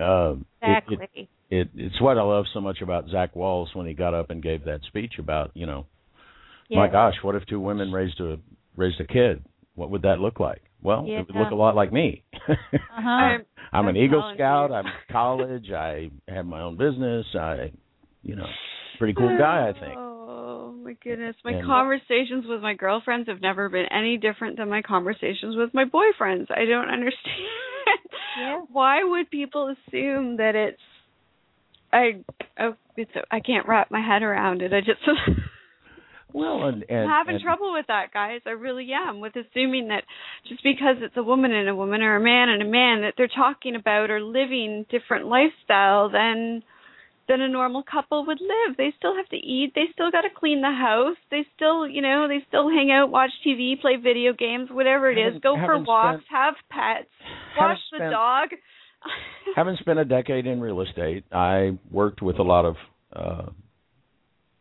Uh 0.00 0.36
Exactly. 0.62 0.98
it, 1.12 1.28
it 1.50 1.68
it's 1.74 2.00
what 2.00 2.16
I 2.16 2.22
love 2.22 2.46
so 2.54 2.62
much 2.62 2.80
about 2.80 3.08
Zach 3.10 3.34
Wahls 3.34 3.74
when 3.74 3.86
he 3.86 3.92
got 3.92 4.14
up 4.14 4.30
and 4.30 4.42
gave 4.42 4.64
that 4.64 4.80
speech 4.86 5.14
about, 5.18 5.50
you 5.52 5.66
know, 5.66 5.84
my 6.70 6.88
gosh, 6.88 7.14
what 7.22 7.34
if 7.34 7.44
two 7.46 7.60
women 7.60 7.92
raised 7.92 8.20
a 8.20 8.38
raised 8.78 9.00
a 9.00 9.06
kid? 9.06 9.44
What 9.74 9.90
would 9.90 10.02
that 10.02 10.18
look 10.20 10.40
like? 10.40 10.62
Well, 10.82 11.04
Yeah. 11.06 11.20
it 11.20 11.26
would 11.26 11.36
look 11.36 11.50
a 11.50 11.54
lot 11.56 11.74
like 11.76 11.92
me. 11.92 12.22
Uh-huh. 12.48 12.96
I'm, 12.98 13.44
I'm 13.72 13.88
an 13.88 13.96
Eagle 13.96 14.32
Scout. 14.34 14.70
you. 14.70 14.76
I'm 14.76 14.84
college. 15.10 15.70
I 15.72 16.10
have 16.28 16.46
my 16.46 16.62
own 16.62 16.76
business. 16.76 17.26
I, 17.34 17.72
you 18.22 18.36
know, 18.36 18.46
pretty 18.98 19.14
cool 19.14 19.36
guy, 19.38 19.68
I 19.68 19.72
think. 19.78 19.94
Oh 19.98 20.72
my 20.82 20.94
goodness. 21.02 21.36
My 21.44 21.52
And- 21.52 21.66
conversations 21.66 22.44
with 22.48 22.60
my 22.62 22.74
girlfriends 22.74 23.28
have 23.28 23.40
never 23.40 23.68
been 23.68 23.86
any 23.92 24.16
different 24.16 24.56
than 24.56 24.68
my 24.70 24.82
conversations 24.82 25.56
with 25.56 25.74
my 25.74 25.84
boyfriends. 25.84 26.46
I 26.50 26.64
don't 26.64 26.88
understand. 26.88 27.46
Yeah. 28.40 28.60
Why 28.72 29.02
would 29.04 29.30
people 29.30 29.74
assume 29.74 30.36
that 30.38 30.54
it's 30.54 30.80
I 31.92 32.20
oh 32.60 32.74
it's 32.96 33.10
I 33.30 33.40
can't 33.40 33.66
wrap 33.66 33.90
my 33.90 34.00
head 34.00 34.22
around 34.22 34.62
it. 34.62 34.72
I 34.72 34.80
just 34.80 35.00
Well, 36.32 36.68
and, 36.68 36.84
and 36.88 37.00
I'm 37.00 37.08
having 37.08 37.36
and- 37.36 37.44
trouble 37.44 37.72
with 37.72 37.86
that, 37.88 38.12
guys. 38.12 38.40
I 38.46 38.50
really 38.50 38.88
am 38.92 39.20
with 39.20 39.34
assuming 39.36 39.88
that 39.88 40.04
just 40.48 40.62
because 40.62 40.96
it's 41.00 41.16
a 41.16 41.22
woman 41.22 41.52
and 41.52 41.68
a 41.68 41.74
woman 41.74 42.02
or 42.02 42.16
a 42.16 42.20
man 42.20 42.48
and 42.48 42.62
a 42.62 42.66
man 42.66 43.02
that 43.02 43.14
they're 43.16 43.28
talking 43.28 43.74
about 43.74 44.10
or 44.10 44.20
living 44.20 44.84
different 44.90 45.26
lifestyle 45.26 46.10
than 46.10 46.62
than 47.28 47.42
a 47.42 47.48
normal 47.48 47.82
couple 47.82 48.24
would 48.26 48.40
live. 48.40 48.76
They 48.76 48.92
still 48.96 49.14
have 49.14 49.28
to 49.28 49.36
eat. 49.36 49.72
They 49.74 49.84
still 49.92 50.10
got 50.10 50.22
to 50.22 50.30
clean 50.34 50.62
the 50.62 50.72
house. 50.72 51.16
They 51.30 51.46
still, 51.54 51.86
you 51.86 52.00
know, 52.00 52.26
they 52.26 52.42
still 52.48 52.70
hang 52.70 52.90
out, 52.90 53.10
watch 53.10 53.30
TV, 53.46 53.78
play 53.78 53.96
video 53.96 54.32
games, 54.32 54.70
whatever 54.70 55.10
it 55.10 55.18
is. 55.18 55.38
Go 55.42 55.54
for 55.54 55.78
walks, 55.78 56.24
spent- 56.24 56.30
have 56.30 56.54
pets, 56.70 57.10
haven't 57.58 57.70
watch 57.70 57.78
the 57.92 57.98
dog. 58.10 58.48
haven't 59.56 59.78
spent 59.78 59.98
a 59.98 60.04
decade 60.04 60.46
in 60.46 60.60
real 60.60 60.80
estate, 60.80 61.24
I 61.30 61.78
worked 61.90 62.20
with 62.22 62.38
a 62.38 62.42
lot 62.42 62.64
of 62.64 62.76
uh 63.14 63.50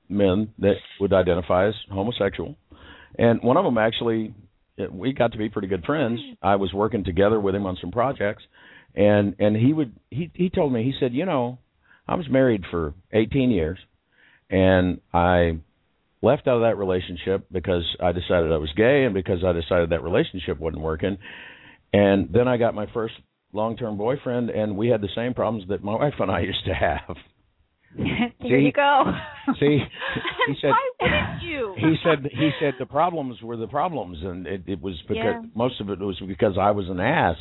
men 0.09 0.53
that 0.59 0.75
would 0.99 1.13
identify 1.13 1.67
as 1.67 1.73
homosexual, 1.91 2.55
and 3.17 3.41
one 3.41 3.57
of 3.57 3.65
them 3.65 3.77
actually, 3.77 4.33
we 4.91 5.13
got 5.13 5.31
to 5.31 5.37
be 5.37 5.49
pretty 5.49 5.67
good 5.67 5.85
friends. 5.85 6.19
I 6.41 6.55
was 6.55 6.73
working 6.73 7.03
together 7.03 7.39
with 7.39 7.55
him 7.55 7.65
on 7.65 7.77
some 7.81 7.91
projects, 7.91 8.43
and 8.95 9.35
and 9.39 9.55
he 9.55 9.73
would 9.73 9.93
he 10.09 10.31
he 10.33 10.49
told 10.49 10.73
me 10.73 10.83
he 10.83 10.93
said, 10.99 11.13
you 11.13 11.25
know, 11.25 11.59
I 12.07 12.15
was 12.15 12.29
married 12.29 12.63
for 12.69 12.93
18 13.11 13.51
years, 13.51 13.79
and 14.49 15.01
I 15.13 15.59
left 16.21 16.47
out 16.47 16.55
of 16.57 16.61
that 16.61 16.77
relationship 16.77 17.45
because 17.51 17.83
I 18.01 18.11
decided 18.11 18.51
I 18.51 18.57
was 18.57 18.71
gay 18.75 19.03
and 19.05 19.13
because 19.13 19.43
I 19.45 19.53
decided 19.53 19.91
that 19.91 20.03
relationship 20.03 20.59
wasn't 20.59 20.81
working. 20.81 21.17
And 21.93 22.29
then 22.33 22.47
I 22.47 22.57
got 22.57 22.75
my 22.75 22.87
first 22.93 23.13
long-term 23.53 23.97
boyfriend 23.97 24.49
and 24.49 24.77
we 24.77 24.89
had 24.89 25.01
the 25.01 25.09
same 25.15 25.33
problems 25.33 25.69
that 25.69 25.83
my 25.83 25.95
wife 26.03 26.13
and 26.19 26.31
I 26.31 26.41
used 26.41 26.65
to 26.65 26.73
have. 26.73 27.15
Here 27.97 28.59
See? 28.59 28.65
you 28.65 28.71
go. 28.71 29.03
See, 29.59 29.79
he 30.47 30.53
said 30.61 30.69
Why 30.71 30.89
wouldn't 31.01 31.43
you? 31.43 31.73
he 31.77 31.95
said 32.03 32.29
he 32.31 32.51
said 32.59 32.73
the 32.79 32.85
problems 32.85 33.41
were 33.41 33.57
the 33.57 33.67
problems 33.67 34.17
and 34.21 34.45
it, 34.45 34.63
it 34.67 34.81
was 34.81 34.95
because 35.07 35.17
Yeah. 35.41 35.41
most 35.55 35.79
of 35.81 35.89
it 35.89 35.99
was 35.99 36.19
because 36.27 36.57
I 36.59 36.71
was 36.71 36.89
an 36.89 36.99
ass, 36.99 37.37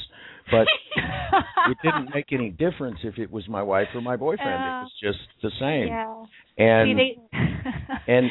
but 0.50 0.66
it 0.96 1.76
didn't 1.82 2.14
make 2.14 2.32
any 2.32 2.50
difference 2.50 2.98
if 3.02 3.18
it 3.18 3.30
was 3.30 3.46
my 3.48 3.62
wife 3.62 3.88
or 3.94 4.00
my 4.00 4.16
boyfriend. 4.16 4.62
Yeah. 4.64 4.80
It 4.80 4.82
was 4.84 4.92
just 5.02 5.18
the 5.42 5.50
same. 5.60 5.88
yeah. 5.88 6.24
And 6.58 6.98
See, 6.98 7.16
they, 7.36 8.12
and 8.12 8.30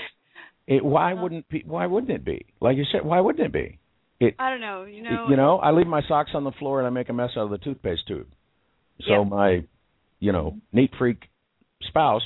it, 0.68 0.84
why 0.84 1.13
wouldn't 1.13 1.47
be, 1.49 1.63
why 1.66 1.86
wouldn't 1.86 2.11
it 2.11 2.26
be? 2.26 2.45
Like 2.59 2.78
you 2.78 2.86
said, 2.91 3.05
why 3.05 3.20
wouldn't 3.20 3.45
it 3.45 3.53
be? 3.53 3.78
It 4.20 4.36
I 4.39 4.49
don't 4.49 4.61
know. 4.61 4.84
You 4.86 5.03
know. 5.03 5.26
you 5.30 5.36
know, 5.36 5.57
I 5.57 5.72
leave 5.72 5.88
my 5.88 6.01
socks 6.07 6.32
on 6.34 6.43
the 6.43 6.53
floor 6.53 6.80
and 6.80 6.88
I 6.88 6.89
make 6.89 7.09
a 7.09 7.13
mess 7.13 7.32
out 7.38 7.43
of 7.43 7.49
the 7.51 7.57
toothpaste 7.59 8.07
tube. 8.07 8.28
So 9.01 9.11
Yeah. 9.11 9.24
my, 9.24 9.63
you 10.20 10.32
know, 10.32 10.57
neat 10.72 10.91
freak 10.97 11.24
spouse, 11.84 12.23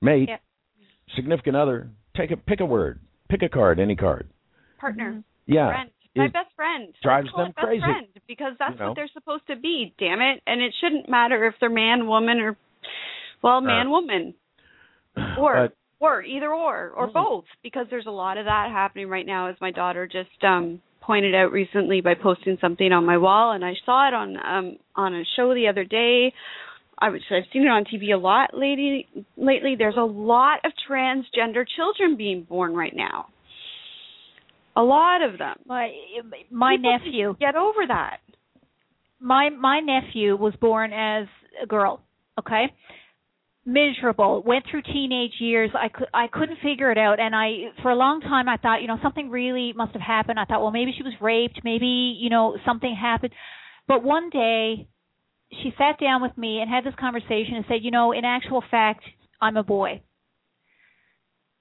mate, 0.00 0.28
Yeah. 0.28 0.38
significant 1.14 1.56
other, 1.56 1.90
take 2.16 2.30
a 2.30 2.36
pick 2.36 2.60
a 2.60 2.66
word, 2.66 3.00
pick 3.28 3.42
a 3.42 3.48
card, 3.48 3.78
any 3.80 3.96
card. 3.96 4.28
partner. 4.78 5.22
Yeah, 5.46 5.68
friend. 5.70 5.90
My 6.16 6.24
it 6.26 6.32
best 6.32 6.52
friend. 6.54 6.94
drives 7.02 7.28
them 7.36 7.52
best 7.52 7.66
crazy. 7.66 7.80
Friend 7.80 8.06
because 8.28 8.52
that's 8.58 8.74
You 8.74 8.78
know? 8.80 8.88
what 8.88 8.96
they're 8.96 9.08
supposed 9.08 9.46
to 9.48 9.56
be. 9.56 9.94
Damn 9.98 10.20
it! 10.20 10.42
And 10.46 10.60
it 10.62 10.72
shouldn't 10.80 11.08
matter 11.08 11.44
if 11.46 11.54
they're 11.58 11.68
man, 11.70 12.06
woman, 12.06 12.38
or 12.40 12.56
well, 13.42 13.60
man, 13.60 13.90
woman, 13.90 14.34
or 15.36 15.56
Uh, 15.56 15.68
But 15.68 15.76
or 16.00 16.22
either 16.22 16.52
or 16.52 16.90
or 16.90 17.08
Mhm. 17.08 17.12
both. 17.14 17.44
Because 17.62 17.88
there's 17.88 18.06
a 18.06 18.10
lot 18.10 18.36
of 18.36 18.44
that 18.44 18.70
happening 18.70 19.08
right 19.08 19.26
now. 19.26 19.46
As 19.46 19.60
my 19.60 19.70
daughter 19.70 20.06
just 20.06 20.42
um 20.44 20.80
pointed 21.00 21.34
out 21.34 21.50
recently 21.52 22.00
by 22.00 22.14
posting 22.14 22.56
something 22.58 22.92
on 22.92 23.04
my 23.04 23.18
wall, 23.18 23.52
and 23.52 23.64
I 23.64 23.74
saw 23.84 24.06
it 24.08 24.14
on 24.14 24.36
um 24.44 24.78
on 24.96 25.14
a 25.14 25.24
show 25.36 25.52
the 25.54 25.66
other 25.68 25.84
day. 25.84 26.32
I 26.98 27.10
was, 27.10 27.20
I've 27.30 27.44
seen 27.52 27.62
it 27.62 27.68
on 27.68 27.84
TV 27.84 28.14
a 28.14 28.16
lot 28.18 28.50
lately. 28.54 29.06
Lately, 29.36 29.74
there's 29.76 29.96
a 29.98 30.04
lot 30.04 30.60
of 30.64 30.72
transgender 30.88 31.64
children 31.76 32.16
being 32.16 32.42
born 32.44 32.74
right 32.74 32.94
now. 32.94 33.26
A 34.76 34.82
lot 34.82 35.22
of 35.22 35.38
them. 35.38 35.56
my 35.66 35.92
my 36.50 36.76
People 36.76 36.92
nephew 36.98 37.36
Get 37.38 37.56
over 37.56 37.86
that. 37.88 38.18
my 39.20 39.50
my 39.50 39.80
nephew 39.80 40.36
was 40.36 40.54
born 40.60 40.92
as 40.92 41.26
a 41.62 41.66
girl 41.66 42.00
okay 42.38 42.66
miserable 43.66 44.42
went 44.44 44.64
through 44.70 44.82
teenage 44.82 45.32
years 45.40 45.70
i 45.74 45.88
could 45.88 46.08
i 46.12 46.26
couldn't 46.26 46.58
figure 46.62 46.90
it 46.90 46.98
out 46.98 47.18
and 47.20 47.34
i 47.34 47.48
for 47.82 47.90
a 47.90 47.94
long 47.96 48.20
time 48.20 48.48
i 48.48 48.56
thought 48.58 48.82
you 48.82 48.88
know 48.88 48.98
something 49.02 49.30
really 49.30 49.72
must 49.74 49.92
have 49.92 50.02
happened 50.02 50.38
i 50.38 50.44
thought 50.44 50.60
well 50.60 50.70
maybe 50.70 50.92
she 50.96 51.02
was 51.02 51.14
raped 51.20 51.60
maybe 51.64 51.86
you 52.20 52.28
know 52.28 52.58
something 52.66 52.94
happened 52.94 53.32
but 53.88 54.02
one 54.02 54.28
day 54.30 54.86
she 55.62 55.72
sat 55.78 55.98
down 56.00 56.22
with 56.22 56.36
me 56.36 56.60
and 56.60 56.70
had 56.70 56.84
this 56.84 56.94
conversation 56.98 57.54
and 57.56 57.64
said 57.68 57.78
you 57.82 57.90
know 57.90 58.12
in 58.12 58.24
actual 58.24 58.62
fact 58.70 59.04
i'm 59.40 59.56
a 59.56 59.62
boy. 59.62 60.00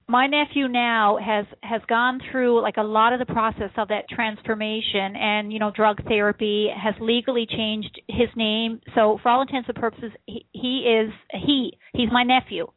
My 0.08 0.28
nephew 0.28 0.68
now 0.68 1.18
has 1.24 1.46
has 1.62 1.82
gone 1.88 2.20
through 2.30 2.62
like 2.62 2.76
a 2.78 2.84
lot 2.84 3.14
of 3.14 3.20
the 3.20 3.26
process 3.26 3.72
of 3.78 3.88
that 3.88 4.10
transformation 4.10 5.16
and 5.16 5.54
you 5.54 5.60
know 5.60 5.72
drug 5.72 6.04
therapy 6.08 6.68
has 6.76 6.94
legally 7.00 7.48
changed 7.50 8.02
his 8.10 8.28
name. 8.36 8.82
So 8.96 9.18
for 9.24 9.30
all 9.30 9.41
intents 9.41 9.70
and 9.70 9.78
purposes 9.78 10.12
he, 10.26 10.46
he 10.52 10.80
is 10.80 11.14
he 11.32 11.78
he's 11.94 12.10
my 12.12 12.24
nephew. 12.24 12.68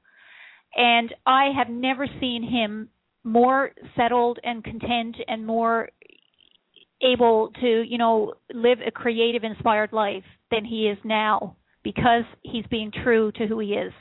And 0.76 1.12
i 1.26 1.50
have 1.56 1.68
never 1.68 2.06
seen 2.20 2.42
him 2.44 2.90
more 3.24 3.72
settled 3.96 4.38
and 4.44 4.62
content 4.62 5.16
and 5.26 5.44
more 5.44 5.88
able 7.02 7.50
to 7.60 7.82
you 7.82 7.98
know 7.98 8.34
live 8.54 8.78
a 8.86 8.92
creative 8.92 9.42
inspired 9.42 9.92
life 9.92 10.24
than 10.50 10.64
he 10.64 10.88
is 10.88 10.98
now 11.04 11.56
because 11.82 12.24
he's 12.42 12.64
being 12.70 12.90
true 13.04 13.32
to 13.32 13.46
who 13.46 13.58
he 13.60 13.68
is 13.74 13.92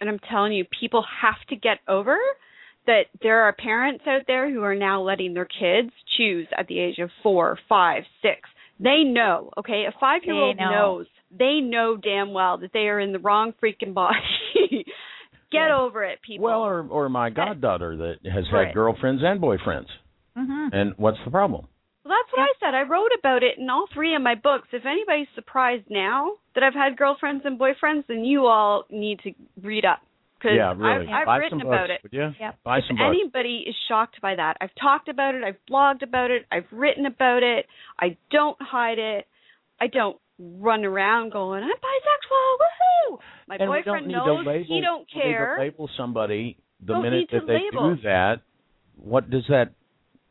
And 0.00 0.08
I'm 0.08 0.18
telling 0.30 0.52
you, 0.52 0.64
people 0.78 1.04
have 1.22 1.40
to 1.48 1.56
get 1.56 1.78
over 1.88 2.16
that 2.86 3.02
there 3.22 3.42
are 3.42 3.52
parents 3.52 4.04
out 4.06 4.22
there 4.26 4.50
who 4.52 4.62
are 4.62 4.74
now 4.74 5.02
letting 5.02 5.34
their 5.34 5.44
kids 5.46 5.90
choose 6.16 6.48
at 6.56 6.66
the 6.66 6.78
age 6.78 6.98
of 6.98 7.10
four, 7.22 7.58
five, 7.68 8.04
six, 8.22 8.48
They 8.78 9.04
know, 9.04 9.50
okay? 9.58 9.84
A 9.86 9.92
five 10.00 10.22
year 10.24 10.34
old 10.34 10.56
know. 10.56 10.70
knows. 10.70 11.06
They 11.38 11.60
know 11.60 11.96
damn 11.96 12.32
well 12.32 12.56
that 12.58 12.70
they 12.72 12.88
are 12.88 12.98
in 12.98 13.12
the 13.12 13.18
wrong 13.18 13.52
freaking 13.62 13.92
body. 13.94 14.16
Get 15.52 15.68
Yeah. 15.68 15.76
over 15.78 16.04
it, 16.04 16.20
people. 16.26 16.44
Well, 16.46 16.60
or 16.62 16.86
or 16.88 17.08
my 17.08 17.28
goddaughter 17.30 17.96
that 17.96 18.30
has 18.30 18.44
Right. 18.52 18.68
had 18.68 18.74
girlfriends 18.74 19.22
and 19.24 19.40
boyfriends. 19.40 19.88
hmm 20.36 20.68
And 20.72 20.94
what's 20.96 21.18
the 21.24 21.30
problem? 21.30 21.66
Well, 22.04 22.14
that's 22.16 22.32
what 22.32 22.42
I 22.42 22.52
said. 22.60 22.74
I 22.74 22.82
wrote 22.88 23.10
about 23.18 23.42
it 23.42 23.58
in 23.58 23.68
all 23.68 23.86
three 23.92 24.14
of 24.14 24.22
my 24.22 24.34
books. 24.34 24.68
If 24.72 24.86
anybody's 24.86 25.28
surprised 25.34 25.84
now 25.90 26.32
that 26.54 26.64
I've 26.64 26.74
had 26.74 26.96
girlfriends 26.96 27.44
and 27.44 27.58
boyfriends, 27.58 28.06
then 28.08 28.24
you 28.24 28.46
all 28.46 28.84
need 28.90 29.20
to 29.24 29.32
read 29.60 29.84
up. 29.84 30.00
Cause 30.42 30.52
yeah, 30.56 30.72
really. 30.74 31.06
I've, 31.06 31.20
I've 31.20 31.26
Buy 31.26 31.36
written 31.36 31.58
some 31.58 31.68
about 31.68 31.88
books, 31.88 31.98
it. 31.98 32.02
Would 32.04 32.12
you? 32.14 32.28
Yep. 32.40 32.58
Buy 32.64 32.78
if 32.78 32.84
some 32.88 32.96
books. 32.96 33.14
anybody 33.14 33.64
is 33.68 33.74
shocked 33.88 34.22
by 34.22 34.34
that, 34.36 34.56
I've 34.62 34.74
talked 34.80 35.10
about 35.10 35.34
it, 35.34 35.44
I've 35.44 35.58
blogged 35.70 36.02
about 36.02 36.30
it, 36.30 36.46
I've 36.50 36.64
written 36.72 37.04
about 37.04 37.42
it. 37.42 37.66
I 38.00 38.16
don't 38.30 38.56
hide 38.58 38.98
it. 38.98 39.26
I 39.78 39.88
don't 39.88 40.16
run 40.38 40.86
around 40.86 41.32
going, 41.32 41.62
"I'm 41.62 41.68
bisexual, 41.68 42.56
woohoo!" 43.12 43.18
My 43.48 43.56
and 43.56 43.68
boyfriend 43.68 43.84
don't 43.84 44.06
need 44.06 44.12
knows 44.14 44.44
to 44.44 44.50
label, 44.50 44.64
he 44.66 44.80
don't 44.80 45.06
we 45.14 45.20
need 45.20 45.28
to 45.28 45.36
care. 45.36 45.56
label 45.60 45.90
somebody 45.98 46.56
the 46.80 46.94
Don't 46.94 47.02
minute 47.02 47.28
that 47.32 47.46
they 47.46 47.52
label. 47.54 47.94
do 47.96 48.02
that. 48.04 48.36
What 48.96 49.28
does 49.28 49.44
that? 49.50 49.72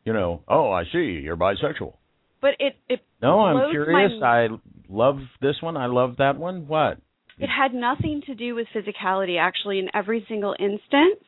You 0.04 0.12
know? 0.12 0.42
Oh, 0.48 0.70
I 0.70 0.84
see. 0.84 1.20
You're 1.22 1.36
bisexual. 1.36 1.94
But 2.40 2.54
it 2.58 2.76
it 2.88 3.00
No, 3.20 3.40
I'm 3.40 3.70
curious. 3.70 4.12
my- 4.20 4.44
I 4.44 4.48
love 4.88 5.18
this 5.40 5.56
one. 5.60 5.76
I 5.76 5.86
love 5.86 6.16
that 6.18 6.36
one. 6.36 6.66
What? 6.66 6.98
It 7.38 7.48
had 7.48 7.72
nothing 7.72 8.22
to 8.26 8.34
do 8.34 8.54
with 8.54 8.66
physicality, 8.74 9.38
actually, 9.38 9.78
in 9.78 9.88
every 9.94 10.24
single 10.28 10.54
instance. 10.58 11.20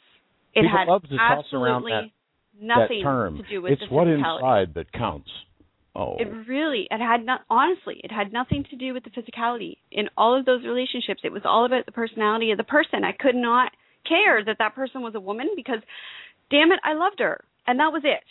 It 0.54 0.62
People 0.62 0.68
had 0.78 0.88
love 0.88 1.02
to 1.04 1.16
toss 1.16 1.52
around 1.52 1.84
absolutely 1.84 1.92
that- 1.92 2.62
nothing 2.64 2.98
that 2.98 3.04
term. 3.04 3.36
to 3.38 3.42
do 3.44 3.62
with 3.62 3.72
it's 3.72 3.90
what 3.90 4.08
inside 4.08 4.74
that 4.74 4.92
counts. 4.92 5.30
Oh, 5.94 6.16
It 6.18 6.28
really, 6.48 6.88
it 6.90 7.00
had 7.00 7.24
not, 7.24 7.42
honestly, 7.50 8.00
it 8.02 8.10
had 8.10 8.32
nothing 8.32 8.64
to 8.64 8.76
do 8.76 8.94
with 8.94 9.04
the 9.04 9.10
physicality. 9.10 9.76
In 9.90 10.08
all 10.16 10.34
of 10.34 10.46
those 10.46 10.64
relationships, 10.64 11.20
it 11.22 11.32
was 11.32 11.44
all 11.44 11.66
about 11.66 11.84
the 11.84 11.92
personality 11.92 12.50
of 12.50 12.56
the 12.56 12.64
person. 12.64 13.04
I 13.04 13.12
could 13.12 13.34
not 13.34 13.72
care 14.04 14.42
that 14.42 14.56
that 14.58 14.74
person 14.74 15.02
was 15.02 15.14
a 15.14 15.20
woman 15.20 15.50
because, 15.54 15.80
damn 16.50 16.72
it, 16.72 16.80
I 16.82 16.94
loved 16.94 17.20
her. 17.20 17.44
And 17.66 17.78
that 17.78 17.92
was 17.92 18.02
it. 18.04 18.24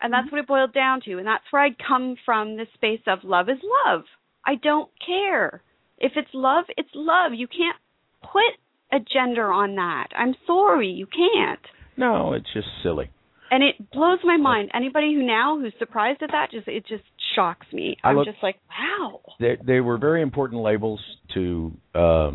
And 0.00 0.12
that's 0.12 0.30
what 0.30 0.38
it 0.38 0.46
boiled 0.46 0.72
down 0.72 1.00
to. 1.06 1.18
And 1.18 1.26
that's 1.26 1.44
where 1.50 1.62
I'd 1.62 1.76
come 1.78 2.16
from 2.24 2.56
this 2.56 2.68
space 2.74 3.00
of 3.06 3.20
love 3.24 3.48
is 3.48 3.58
love. 3.86 4.02
I 4.46 4.54
don't 4.54 4.90
care. 5.04 5.62
If 5.98 6.12
it's 6.16 6.30
love, 6.32 6.64
it's 6.76 6.88
love. 6.94 7.32
You 7.34 7.48
can't 7.48 7.76
put 8.22 8.58
a 8.92 8.98
gender 9.00 9.50
on 9.50 9.74
that. 9.74 10.08
I'm 10.16 10.34
sorry, 10.46 10.88
you 10.88 11.06
can't. 11.06 11.60
no, 11.96 12.32
it's 12.32 12.52
just 12.54 12.68
silly. 12.82 13.10
And 13.50 13.62
it 13.62 13.90
blows 13.90 14.18
my 14.24 14.36
mind. 14.36 14.70
Anybody 14.74 15.14
who 15.14 15.22
now 15.22 15.58
who's 15.58 15.72
surprised 15.78 16.22
at 16.22 16.30
that 16.32 16.50
just 16.50 16.68
it 16.68 16.86
just 16.86 17.04
shocks 17.34 17.66
me. 17.72 17.96
I'm 18.04 18.16
look- 18.16 18.26
just 18.26 18.42
like, 18.42 18.56
wow. 18.68 19.20
They 19.40 19.56
they 19.66 19.80
were 19.80 19.98
very 19.98 20.22
important 20.22 20.62
labels 20.62 21.00
to 21.34 21.72
uh, 21.94 22.32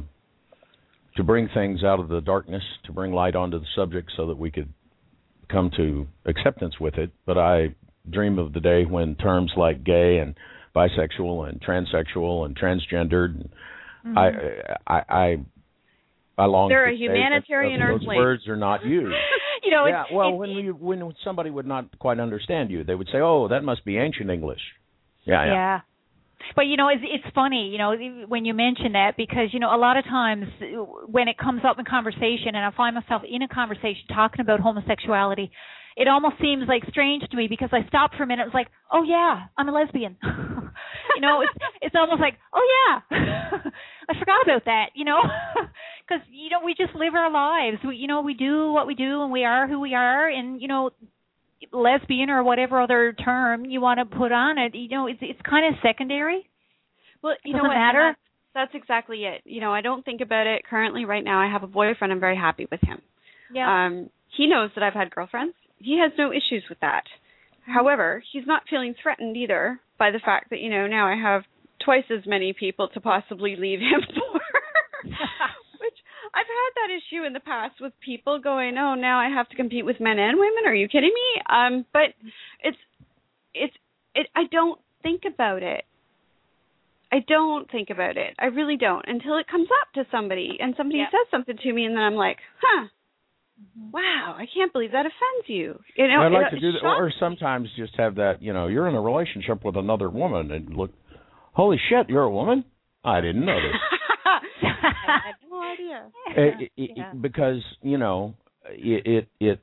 to 1.16 1.24
bring 1.24 1.50
things 1.54 1.84
out 1.84 2.00
of 2.00 2.10
the 2.10 2.20
darkness, 2.20 2.64
to 2.86 2.92
bring 2.92 3.14
light 3.14 3.36
onto 3.36 3.60
the 3.60 3.66
subject, 3.76 4.12
so 4.18 4.28
that 4.28 4.38
we 4.38 4.50
could 4.50 4.74
come 5.50 5.72
to 5.78 6.08
acceptance 6.26 6.80
with 6.80 6.96
it. 6.96 7.12
But 7.26 7.38
I 7.38 7.76
dream 8.10 8.38
of 8.40 8.54
the 8.54 8.60
day 8.60 8.84
when 8.86 9.16
terms 9.16 9.52
like 9.56 9.84
gay 9.84 10.18
and 10.18 10.36
bisexual 10.76 11.48
and 11.50 11.62
transsexual 11.62 12.46
and 12.46 12.58
transgendered, 12.58 13.36
and 13.36 13.50
Mm-hmm. 14.06 14.18
I, 14.18 14.96
I 14.96 15.04
I 15.10 15.38
I 16.38 16.46
long. 16.46 16.70
They're 16.70 16.90
a 16.90 16.92
say 16.92 17.08
that 17.08 17.14
humanitarian 17.14 17.80
those 17.80 18.06
words 18.06 18.48
are 18.48 18.58
not 18.58 18.86
used. 18.86 19.16
You 19.66 19.72
know, 19.72 19.86
yeah, 19.86 20.02
it's, 20.02 20.12
well, 20.12 20.28
it's, 20.28 20.40
when 20.40 20.50
you 20.50 20.74
when 20.74 21.14
somebody 21.24 21.50
would 21.50 21.66
not 21.66 21.98
quite 21.98 22.20
understand 22.20 22.70
you, 22.70 22.84
they 22.84 22.96
would 22.96 23.08
say, 23.08 23.20
"Oh, 23.20 23.48
that 23.48 23.64
must 23.64 23.86
be 23.86 23.98
ancient 23.98 24.30
English." 24.30 24.60
Yeah, 25.24 25.46
yeah. 25.46 25.54
yeah. 25.54 25.80
But 26.56 26.68
you 26.68 26.78
know, 26.78 26.90
it's 26.90 27.02
it's 27.04 27.36
funny, 27.36 27.70
you 27.70 27.78
know, 27.78 27.96
when 28.28 28.46
you 28.46 28.54
mention 28.54 28.94
that 28.94 29.16
because 29.18 29.54
you 29.54 29.60
know 29.60 29.74
a 29.74 29.78
lot 29.78 29.98
of 29.98 30.04
times 30.06 30.46
uh, 30.62 30.84
when 31.08 31.28
it 31.28 31.38
comes 31.38 31.62
up 31.68 31.80
in 31.80 31.86
conversation, 31.86 32.56
and 32.56 32.60
I 32.66 32.72
find 32.76 32.96
myself 32.96 33.24
in 33.28 33.42
a 33.42 33.48
conversation 33.48 34.04
talking 34.14 34.42
about 34.42 34.60
homosexuality, 34.60 35.52
it 35.96 36.08
almost 36.08 36.36
seems 36.42 36.64
like 36.68 36.84
strange 36.90 37.24
to 37.30 37.38
me 37.38 37.48
because 37.48 37.70
I 37.72 37.88
stopped 37.88 38.16
for 38.16 38.24
a 38.24 38.28
minute. 38.28 38.44
It 38.44 38.54
was 38.54 38.54
like, 38.54 38.68
oh 38.92 39.04
yeah, 39.04 39.46
I'm 39.58 39.70
a 39.70 39.72
lesbian. 39.72 40.18
you 40.24 41.22
know, 41.22 41.42
it's 41.42 41.54
it's 41.82 41.96
almost 41.96 42.22
like, 42.22 42.36
oh 42.54 42.66
yeah, 42.74 43.18
I 44.10 44.20
forgot 44.20 44.44
about 44.44 44.66
that. 44.66 44.88
You 44.96 45.06
know, 45.06 45.22
because 46.08 46.26
you 46.30 46.50
know 46.50 46.60
we 46.66 46.74
just 46.74 46.96
live 46.96 47.14
our 47.14 47.32
lives. 47.32 47.78
We 47.88 47.98
you 47.98 48.08
know 48.08 48.22
we 48.22 48.34
do 48.34 48.72
what 48.72 48.88
we 48.88 48.96
do 48.96 49.24
and 49.24 49.32
we 49.32 49.46
are 49.46 49.68
who 49.68 49.80
we 49.80 49.94
are, 49.94 50.28
and 50.28 50.62
you 50.62 50.68
know 50.68 50.92
lesbian 51.72 52.30
or 52.30 52.44
whatever 52.44 52.82
other 52.82 53.14
term 53.14 53.66
you 53.66 53.82
want 53.82 54.00
to 54.00 54.06
put 54.06 54.32
on 54.32 54.58
it, 54.58 54.76
you 54.76 54.90
know, 54.90 55.08
it's 55.08 55.20
it's 55.22 55.42
kind 55.48 55.66
of 55.66 55.80
secondary. 55.82 56.48
Well, 57.22 57.36
you 57.44 57.54
Doesn't 57.54 57.64
know 57.64 57.70
what? 57.70 57.76
matter. 57.76 58.16
That's, 58.54 58.72
that's 58.74 58.84
exactly 58.84 59.24
it. 59.26 59.42
You 59.46 59.62
know, 59.62 59.74
I 59.74 59.82
don't 59.82 60.04
think 60.04 60.22
about 60.22 60.46
it 60.48 60.64
currently 60.70 61.06
right 61.06 61.24
now. 61.24 61.40
I 61.40 61.52
have 61.52 61.64
a 61.64 61.68
boyfriend. 61.68 62.12
I'm 62.12 62.20
very 62.20 62.36
happy 62.36 62.68
with 62.70 62.82
him. 62.82 63.02
Yeah. 63.54 63.86
Um, 63.86 64.10
he 64.36 64.48
knows 64.48 64.72
that 64.76 64.84
I've 64.84 64.94
had 64.94 65.10
girlfriends. 65.12 65.56
He 65.78 66.00
has 66.00 66.12
no 66.18 66.32
issues 66.32 66.64
with 66.70 66.80
that. 66.82 67.04
However, 67.66 68.22
he's 68.32 68.46
not 68.46 68.64
feeling 68.70 68.94
threatened 69.02 69.38
either 69.38 69.80
by 69.98 70.12
the 70.12 70.20
fact 70.20 70.50
that, 70.50 70.60
you 70.60 70.70
know, 70.70 70.88
now 70.88 71.08
I 71.08 71.16
have 71.16 71.44
twice 71.84 72.04
as 72.10 72.26
many 72.26 72.54
people 72.54 72.90
to 72.90 73.00
possibly 73.00 73.56
leave 73.56 73.80
him 73.80 74.02
for. 74.16 74.42
Which 76.34 76.42
I've 76.42 76.48
had 76.48 76.74
that 76.76 76.94
issue 76.98 77.26
in 77.26 77.34
the 77.34 77.40
past 77.40 77.80
with 77.80 77.94
people 78.00 78.40
going, 78.40 78.78
"Oh, 78.78 78.96
now 78.96 79.20
I 79.20 79.30
have 79.30 79.50
to 79.50 79.56
compete 79.56 79.86
with 79.86 80.00
men 80.00 80.20
and 80.20 80.38
women." 80.38 80.66
Are 80.66 80.74
you 80.74 80.88
kidding 80.88 81.14
me? 81.14 81.42
Um, 81.50 81.86
but 81.94 82.14
it's 82.64 82.78
it's 83.54 83.76
it 84.16 84.28
I 84.36 84.46
don't 84.52 84.80
think 85.02 85.24
about 85.26 85.64
it. 85.64 85.86
I 87.12 87.20
don't 87.28 87.70
think 87.70 87.90
about 87.92 88.18
it. 88.18 88.34
I 88.40 88.46
really 88.46 88.78
don't 88.78 89.06
until 89.08 89.38
it 89.38 89.48
comes 89.48 89.68
up 89.82 89.94
to 89.94 90.06
somebody 90.10 90.58
and 90.60 90.74
somebody 90.76 91.00
Yep. 91.00 91.12
says 91.12 91.28
something 91.30 91.58
to 91.58 91.74
me 91.74 91.86
and 91.86 91.96
then 91.96 92.04
I'm 92.04 92.16
like, 92.16 92.40
"Huh. 92.62 92.88
Wow, 93.92 94.36
I 94.36 94.48
can't 94.52 94.74
believe 94.74 94.92
that 94.94 95.06
offends 95.06 95.48
you." 95.48 95.80
You 95.96 96.08
know, 96.08 96.24
I'd 96.24 96.32
like 96.32 96.50
to 96.50 96.60
do 96.60 96.72
that, 96.72 96.84
or 96.84 97.10
shocks 97.12 97.20
sometimes 97.20 97.70
just 97.78 97.96
have 97.98 98.16
that. 98.16 98.42
You 98.42 98.54
know, 98.54 98.68
you're 98.68 98.88
in 98.88 98.96
a 98.96 99.02
relationship 99.02 99.64
with 99.64 99.76
another 99.76 100.10
woman, 100.10 100.52
and 100.52 100.76
look, 100.76 100.92
holy 101.54 101.78
shit, 101.90 102.10
you're 102.10 102.24
a 102.24 102.32
woman. 102.32 102.66
I 103.06 103.22
didn't 103.22 103.46
know 103.46 103.60
this. 103.62 103.76
I 104.84 105.20
had 105.26 105.36
no 105.50 105.62
idea. 105.62 106.10
It- 106.36 106.62
it- 106.62 106.72
it- 106.78 106.92
Yeah. 106.98 107.14
because 107.14 107.62
you 107.82 107.98
know, 107.98 108.36
it, 108.66 109.06
it 109.08 109.28
it. 109.40 109.60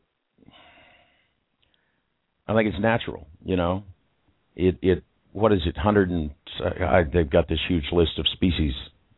I 2.47 2.55
think 2.55 2.69
it's 2.73 2.81
natural. 2.83 3.27
You 3.45 3.57
know, 3.57 3.85
it 4.57 4.79
it 4.83 5.05
what 5.33 5.53
is 5.53 5.61
it? 5.67 5.77
Hundred 5.77 6.11
and 6.11 6.31
I, 6.65 7.03
they've 7.13 7.29
got 7.31 7.49
this 7.49 7.61
huge 7.69 7.87
list 7.93 8.19
of 8.19 8.27
species 8.33 8.73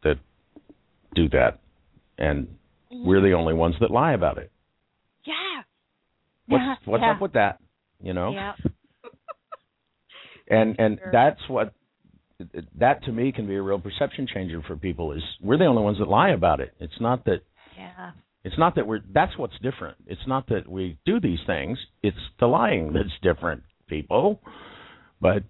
that 0.05 0.17
do 1.15 1.29
that, 1.31 1.61
and 2.19 2.47
mm-hmm. 2.93 3.07
we're 3.07 3.21
the 3.23 3.33
only 3.33 3.55
ones 3.55 3.75
that 3.81 3.91
lie 3.91 4.13
about 4.13 4.39
it. 4.39 4.51
Yeah. 5.25 5.63
What's 6.47 6.63
Yeah, 6.63 6.75
what's 6.85 7.03
yeah. 7.03 7.11
up 7.13 7.21
with 7.21 7.33
that? 7.35 7.59
You 8.01 8.13
know. 8.13 8.33
Yeah. 8.33 8.53
and 10.49 10.77
and 10.79 10.99
Sure. 10.99 11.11
that's 11.13 11.41
what 11.49 11.73
that 12.79 13.03
to 13.05 13.13
me 13.13 13.33
can 13.33 13.47
be 13.47 13.55
a 13.55 13.63
real 13.63 13.79
perception 13.81 14.27
changer 14.33 14.63
for 14.67 14.77
people 14.77 15.13
is 15.13 15.23
we're 15.43 15.59
the 15.59 15.65
only 15.67 15.83
ones 15.83 15.99
that 15.99 16.09
lie 16.09 16.31
about 16.31 16.61
it 16.61 16.73
it's 16.81 17.01
not 17.01 17.25
that 17.25 17.41
Yeah. 17.77 18.13
it's 18.45 18.59
not 18.59 18.75
that 18.77 18.87
we're 18.87 19.01
that's 19.13 19.37
what's 19.39 19.59
different 19.63 19.97
it's 20.07 20.27
not 20.27 20.47
that 20.49 20.69
we 20.69 20.99
do 21.05 21.21
these 21.21 21.41
things 21.47 21.79
it's 22.03 22.17
the 22.41 22.47
lying 22.47 22.93
that's 22.93 23.11
different 23.23 23.63
people 23.89 24.41
but 25.21 25.43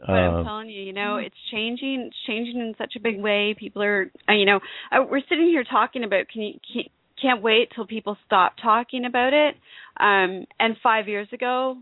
But 0.00 0.12
I'm 0.12 0.40
uh, 0.40 0.44
telling 0.44 0.68
you, 0.68 0.82
you 0.82 0.92
know, 0.92 1.16
it's 1.16 1.34
changing. 1.50 2.04
It's 2.08 2.16
changing 2.26 2.60
in 2.60 2.74
such 2.76 2.94
a 2.96 3.00
big 3.00 3.18
way. 3.20 3.54
People 3.58 3.82
are, 3.82 4.10
uh, 4.28 4.34
you 4.34 4.44
know, 4.44 4.60
uh, 4.92 5.02
we're 5.10 5.22
sitting 5.28 5.46
here 5.46 5.64
talking 5.64 6.04
about. 6.04 6.28
Can 6.28 6.42
you 6.42 6.52
can't, 6.72 6.90
can't 7.20 7.42
wait 7.42 7.70
till 7.74 7.86
people 7.86 8.16
stop 8.26 8.54
talking 8.62 9.04
about 9.06 9.32
it? 9.32 9.54
Um, 9.98 10.44
and 10.60 10.76
five 10.82 11.08
years 11.08 11.28
ago, 11.32 11.78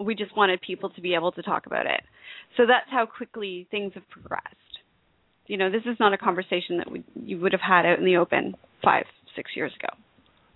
we 0.00 0.14
just 0.14 0.34
wanted 0.36 0.60
people 0.62 0.90
to 0.90 1.00
be 1.00 1.14
able 1.14 1.32
to 1.32 1.42
talk 1.42 1.66
about 1.66 1.86
it. 1.86 2.00
So 2.56 2.64
that's 2.66 2.90
how 2.90 3.06
quickly 3.06 3.66
things 3.70 3.92
have 3.94 4.08
progressed. 4.10 4.44
You 5.46 5.56
know, 5.56 5.70
this 5.70 5.82
is 5.86 5.96
not 6.00 6.12
a 6.12 6.18
conversation 6.18 6.78
that 6.78 6.90
we, 6.90 7.04
you 7.14 7.38
would 7.40 7.52
have 7.52 7.60
had 7.60 7.86
out 7.86 7.98
in 7.98 8.04
the 8.04 8.16
open 8.16 8.54
five, 8.82 9.04
six 9.36 9.52
years 9.54 9.72
ago. 9.78 9.88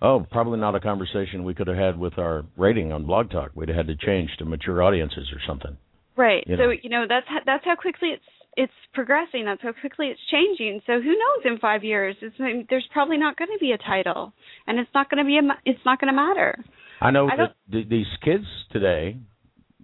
oh 0.01 0.25
probably 0.31 0.59
not 0.59 0.75
a 0.75 0.79
conversation 0.79 1.43
we 1.45 1.53
could 1.53 1.67
have 1.67 1.77
had 1.77 1.97
with 1.97 2.17
our 2.17 2.43
rating 2.57 2.91
on 2.91 3.05
blog 3.05 3.29
talk 3.31 3.51
we'd 3.55 3.69
have 3.69 3.77
had 3.77 3.87
to 3.87 3.95
change 3.95 4.29
to 4.37 4.45
mature 4.45 4.83
audiences 4.83 5.29
or 5.33 5.39
something 5.47 5.77
Right. 6.15 6.43
You 6.45 6.57
so 6.57 6.63
know. 6.65 6.73
you 6.83 6.89
know 6.89 7.05
that's 7.09 7.25
how, 7.27 7.39
that's 7.45 7.65
how 7.65 7.75
quickly 7.75 8.09
it's 8.09 8.23
it's 8.55 8.73
progressing. 8.93 9.45
That's 9.45 9.61
how 9.63 9.71
quickly 9.73 10.07
it's 10.07 10.19
changing. 10.29 10.81
So 10.85 11.01
who 11.01 11.09
knows 11.09 11.41
in 11.45 11.57
five 11.57 11.83
years? 11.83 12.15
It's, 12.21 12.35
there's 12.69 12.87
probably 12.93 13.17
not 13.17 13.35
going 13.35 13.49
to 13.51 13.57
be 13.59 13.71
a 13.71 13.79
title, 13.79 14.31
and 14.67 14.77
it's 14.77 14.91
not 14.93 15.09
going 15.09 15.23
to 15.23 15.27
be 15.27 15.37
a. 15.39 15.41
It's 15.65 15.79
not 15.85 15.99
going 15.99 16.13
to 16.13 16.15
matter. 16.15 16.63
i 17.01 17.09
know 17.09 17.27
I 17.27 17.35
that 17.37 17.55
th- 17.71 17.89
these 17.89 18.05
kids 18.23 18.45
today 18.71 19.17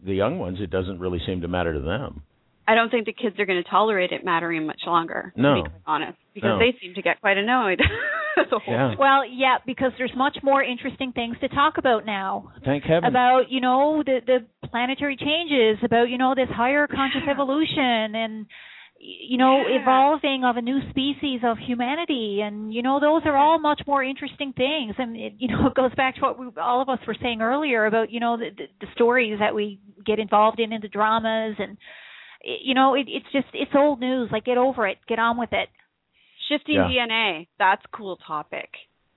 the 0.06 0.14
young 0.14 0.40
ones 0.40 0.58
it 0.62 0.70
doesn't 0.70 1.00
really 1.00 1.20
seem 1.26 1.42
to 1.42 1.48
matter 1.48 1.74
to 1.74 1.80
them 1.82 2.22
I 2.68 2.76
don't 2.76 2.92
think 2.92 3.08
the 3.08 3.14
kids 3.14 3.36
are 3.40 3.48
going 3.48 3.64
to 3.64 3.68
tolerate 3.68 4.12
it 4.12 4.24
mattering 4.24 4.68
much 4.68 4.82
longer. 4.86 5.34
No. 5.36 5.56
To 5.56 5.64
be 5.64 5.70
quite 5.70 5.82
honest, 5.88 6.18
because 6.36 6.50
No. 6.50 6.60
they 6.60 6.78
seem 6.80 6.94
to 6.94 7.02
get 7.02 7.20
quite 7.20 7.36
annoyed. 7.36 7.82
as 8.38 8.46
a 8.52 8.60
whole. 8.60 8.74
yeah 8.76 8.94
Well, 8.98 9.26
yeah, 9.28 9.58
because 9.66 9.92
there's 9.98 10.14
much 10.16 10.38
more 10.44 10.62
interesting 10.64 11.12
things 11.12 11.36
to 11.42 11.48
talk 11.50 11.80
about 11.80 12.06
now. 12.06 12.52
thank 12.64 12.84
heaven 12.84 13.06
About 13.10 13.50
you 13.50 13.60
know 13.60 14.04
the 14.06 14.20
the 14.24 14.68
planetary 14.70 15.18
changes, 15.18 15.84
about 15.84 16.10
you 16.10 16.20
know 16.20 16.36
this 16.36 16.48
higher 16.56 16.86
conscious 16.86 17.24
evolution, 17.28 18.14
and 18.16 18.46
you 19.02 19.38
know 19.38 19.66
Yeah. 19.68 19.82
evolving 19.82 20.44
of 20.44 20.58
a 20.58 20.62
new 20.62 20.80
species 20.90 21.42
of 21.44 21.58
humanity, 21.58 22.42
and 22.44 22.74
you 22.74 22.82
know 22.82 23.00
those 23.00 23.22
are 23.26 23.36
all 23.38 23.58
much 23.60 23.82
more 23.88 24.04
interesting 24.04 24.54
things. 24.54 24.96
And 24.98 25.16
it, 25.16 25.34
you 25.38 25.48
know 25.48 25.68
it 25.72 25.74
goes 25.76 25.94
back 25.96 26.16
to 26.16 26.22
what 26.22 26.40
we, 26.40 26.48
all 26.62 26.82
of 26.82 26.90
us 26.90 27.00
were 27.08 27.16
saying 27.22 27.42
earlier 27.42 27.86
about 27.86 28.12
you 28.12 28.20
know 28.20 28.38
the, 28.38 28.50
the, 28.56 28.66
the 28.82 28.88
stories 28.94 29.40
that 29.40 29.56
we 29.56 29.80
get 30.06 30.20
involved 30.20 30.60
in, 30.60 30.74
in 30.74 30.82
the 30.82 30.88
dramas, 30.90 31.56
and 31.60 31.78
you 32.44 32.74
know 32.74 32.94
it, 32.96 33.06
it's 33.08 33.26
just 33.32 33.48
it's 33.54 33.72
old 33.76 34.00
news. 34.00 34.30
Like 34.32 34.46
get 34.46 34.58
over 34.58 34.88
it, 34.88 34.98
get 35.08 35.20
on 35.20 35.38
with 35.38 35.54
it. 35.54 35.70
Shifting 36.50 36.76
Yeah. 36.76 36.90
DNA. 37.08 37.48
That's 37.58 37.84
a 37.86 37.96
cool 37.96 38.18
topic. 38.18 38.70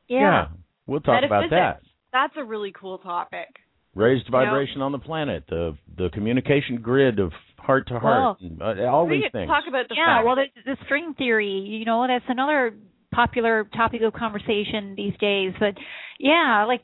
Yeah. 0.09 0.18
yeah. 0.20 0.46
we'll 0.86 1.00
talk 1.00 1.22
about 1.24 1.50
that. 1.50 1.80
That's 2.12 2.34
a 2.36 2.44
really 2.44 2.72
cool 2.78 2.98
topic. 2.98 3.48
Raised 3.94 4.26
You 4.26 4.32
know- 4.32 4.44
vibration 4.44 4.82
on 4.82 4.92
the 4.92 4.98
planet, 4.98 5.44
the 5.48 5.76
the 5.96 6.10
communication 6.12 6.76
grid 6.82 7.18
of 7.18 7.32
heart 7.62 7.89
to 7.89 7.98
heart, 7.98 8.39
and, 8.40 8.60
uh, 8.62 8.74
all 8.90 9.06
we 9.06 9.20
these 9.22 9.32
things. 9.32 9.48
talk 9.48 9.64
about 9.68 9.89
the 9.89 9.94
yeah 9.97 10.16
fact 10.18 10.26
well 10.26 10.36
the, 10.36 10.47
the 10.64 10.76
string 10.84 11.14
theory 11.16 11.48
you 11.51 11.84
know 11.84 12.05
that's 12.06 12.24
another 12.28 12.74
popular 13.12 13.64
topic 13.76 14.02
of 14.02 14.12
conversation 14.12 14.94
these 14.97 15.14
days 15.20 15.52
but 15.60 15.74
yeah 16.18 16.64
like 16.66 16.82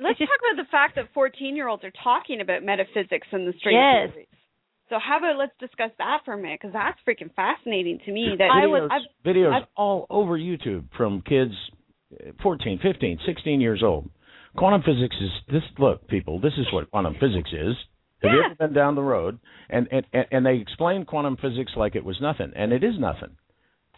Let's 0.00 0.18
just- 0.18 0.30
talk 0.30 0.38
about 0.52 0.62
the 0.64 0.70
fact 0.70 0.94
that 0.94 1.12
14 1.12 1.56
year 1.56 1.66
olds 1.68 1.82
are 1.82 1.92
talking 2.04 2.40
about 2.40 2.62
metaphysics 2.62 3.26
and 3.32 3.48
the 3.48 3.52
string 3.58 3.74
Yes. 3.76 4.10
theories. 4.12 4.28
So 4.90 4.98
how 4.98 5.18
about 5.18 5.36
let's 5.36 5.52
discuss 5.58 5.90
that 5.98 6.20
for 6.24 6.34
a 6.34 6.38
minute 6.38 6.60
because 6.62 6.72
that's 6.72 6.98
freaking 7.06 7.34
fascinating 7.34 7.98
to 8.06 8.12
me. 8.12 8.36
That 8.38 8.50
I 8.50 8.62
videos, 8.62 8.70
was- 8.70 8.90
I've, 8.92 9.24
videos 9.26 9.52
I've- 9.54 9.66
all 9.76 10.06
over 10.08 10.38
YouTube 10.38 10.84
from 10.96 11.20
kids 11.22 11.52
uh, 12.14 12.30
14, 12.42 12.78
15, 12.80 13.18
16 13.26 13.60
years 13.60 13.82
old. 13.82 14.08
Quantum 14.56 14.82
physics 14.82 15.16
is 15.20 15.30
this. 15.52 15.62
Look, 15.78 16.06
people, 16.08 16.40
this 16.40 16.54
is 16.56 16.66
what 16.72 16.90
quantum 16.90 17.14
physics 17.20 17.50
is. 17.52 17.74
Have 18.22 18.32
you 18.32 18.42
ever 18.44 18.54
been 18.54 18.72
down 18.72 18.94
the 18.94 19.02
road? 19.02 19.38
And, 19.70 19.88
and 19.92 20.26
and 20.32 20.46
they 20.46 20.56
explain 20.56 21.04
quantum 21.04 21.36
physics 21.36 21.72
like 21.76 21.94
it 21.94 22.04
was 22.04 22.16
nothing, 22.20 22.52
and 22.56 22.72
it 22.72 22.82
is 22.82 22.94
nothing. 22.98 23.36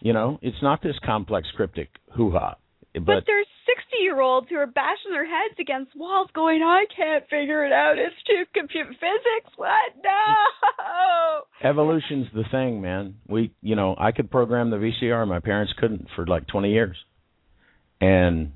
You 0.01 0.13
know, 0.13 0.39
it's 0.41 0.61
not 0.61 0.81
this 0.81 0.95
complex, 1.05 1.47
cryptic 1.55 1.89
hoo 2.13 2.31
ha. 2.31 2.55
but, 2.93 3.05
But 3.05 3.23
there's 3.25 3.47
60 3.91 4.03
year 4.03 4.19
olds 4.19 4.47
who 4.49 4.57
are 4.57 4.67
bashing 4.67 5.11
their 5.11 5.25
heads 5.25 5.55
against 5.59 5.95
walls, 5.95 6.29
going, 6.33 6.61
"I 6.61 6.85
can't 6.95 7.23
figure 7.29 7.65
it 7.65 7.71
out. 7.71 7.97
It's 7.97 8.15
too 8.27 8.43
compute 8.53 8.87
physics. 8.87 9.57
What? 9.57 9.93
No." 10.03 11.41
evolution's 11.63 12.27
the 12.33 12.43
thing, 12.51 12.81
man. 12.81 13.15
We, 13.27 13.53
you 13.61 13.75
know, 13.75 13.95
I 13.97 14.11
could 14.11 14.29
program 14.31 14.69
the 14.69 14.77
VCR. 14.77 15.27
My 15.27 15.39
parents 15.39 15.73
couldn't 15.77 16.07
for 16.15 16.25
like 16.25 16.47
20 16.47 16.71
years. 16.71 16.97
And 17.99 18.53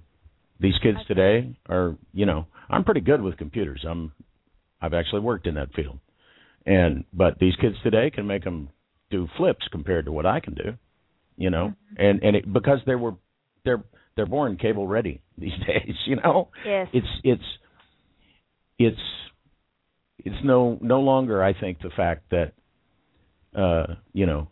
these 0.60 0.74
kids 0.82 0.98
today 1.08 1.56
are, 1.70 1.96
you 2.14 2.26
know, 2.26 2.48
I'm 2.70 2.84
pretty 2.84 3.02
good 3.02 3.22
with 3.22 3.38
computers. 3.38 3.86
I'm, 3.88 4.12
I've 4.86 4.94
actually 4.94 5.22
worked 5.22 5.48
in 5.48 5.56
that 5.56 5.74
field. 5.74 6.00
And 6.66 7.06
but 7.14 7.40
these 7.40 7.56
kids 7.62 7.76
today 7.84 8.12
can 8.14 8.28
make 8.28 8.44
them 8.44 8.70
do 9.12 9.28
flips 9.38 9.68
compared 9.72 10.06
to 10.06 10.12
what 10.12 10.26
I 10.26 10.40
can 10.40 10.54
do, 10.54 10.74
you 11.38 11.50
know. 11.50 11.74
And 11.98 12.24
and 12.24 12.36
it, 12.36 12.52
because 12.52 12.80
they 12.86 12.96
were, 12.96 13.16
they're 13.64 13.84
they're 14.16 14.26
born 14.26 14.58
cable 14.58 14.88
ready 14.88 15.22
these 15.38 15.58
days, 15.68 15.96
you 16.06 16.16
know 16.16 16.50
yes 16.66 16.88
it's 16.94 17.08
it's 17.24 17.44
it's 18.80 19.02
it's 20.20 20.44
no 20.44 20.78
no 20.82 21.02
longer 21.02 21.44
I 21.44 21.54
think 21.60 21.80
the 21.82 21.92
fact 21.96 22.32
that 22.32 22.54
uh 23.56 23.96
you 24.14 24.26
know 24.26 24.48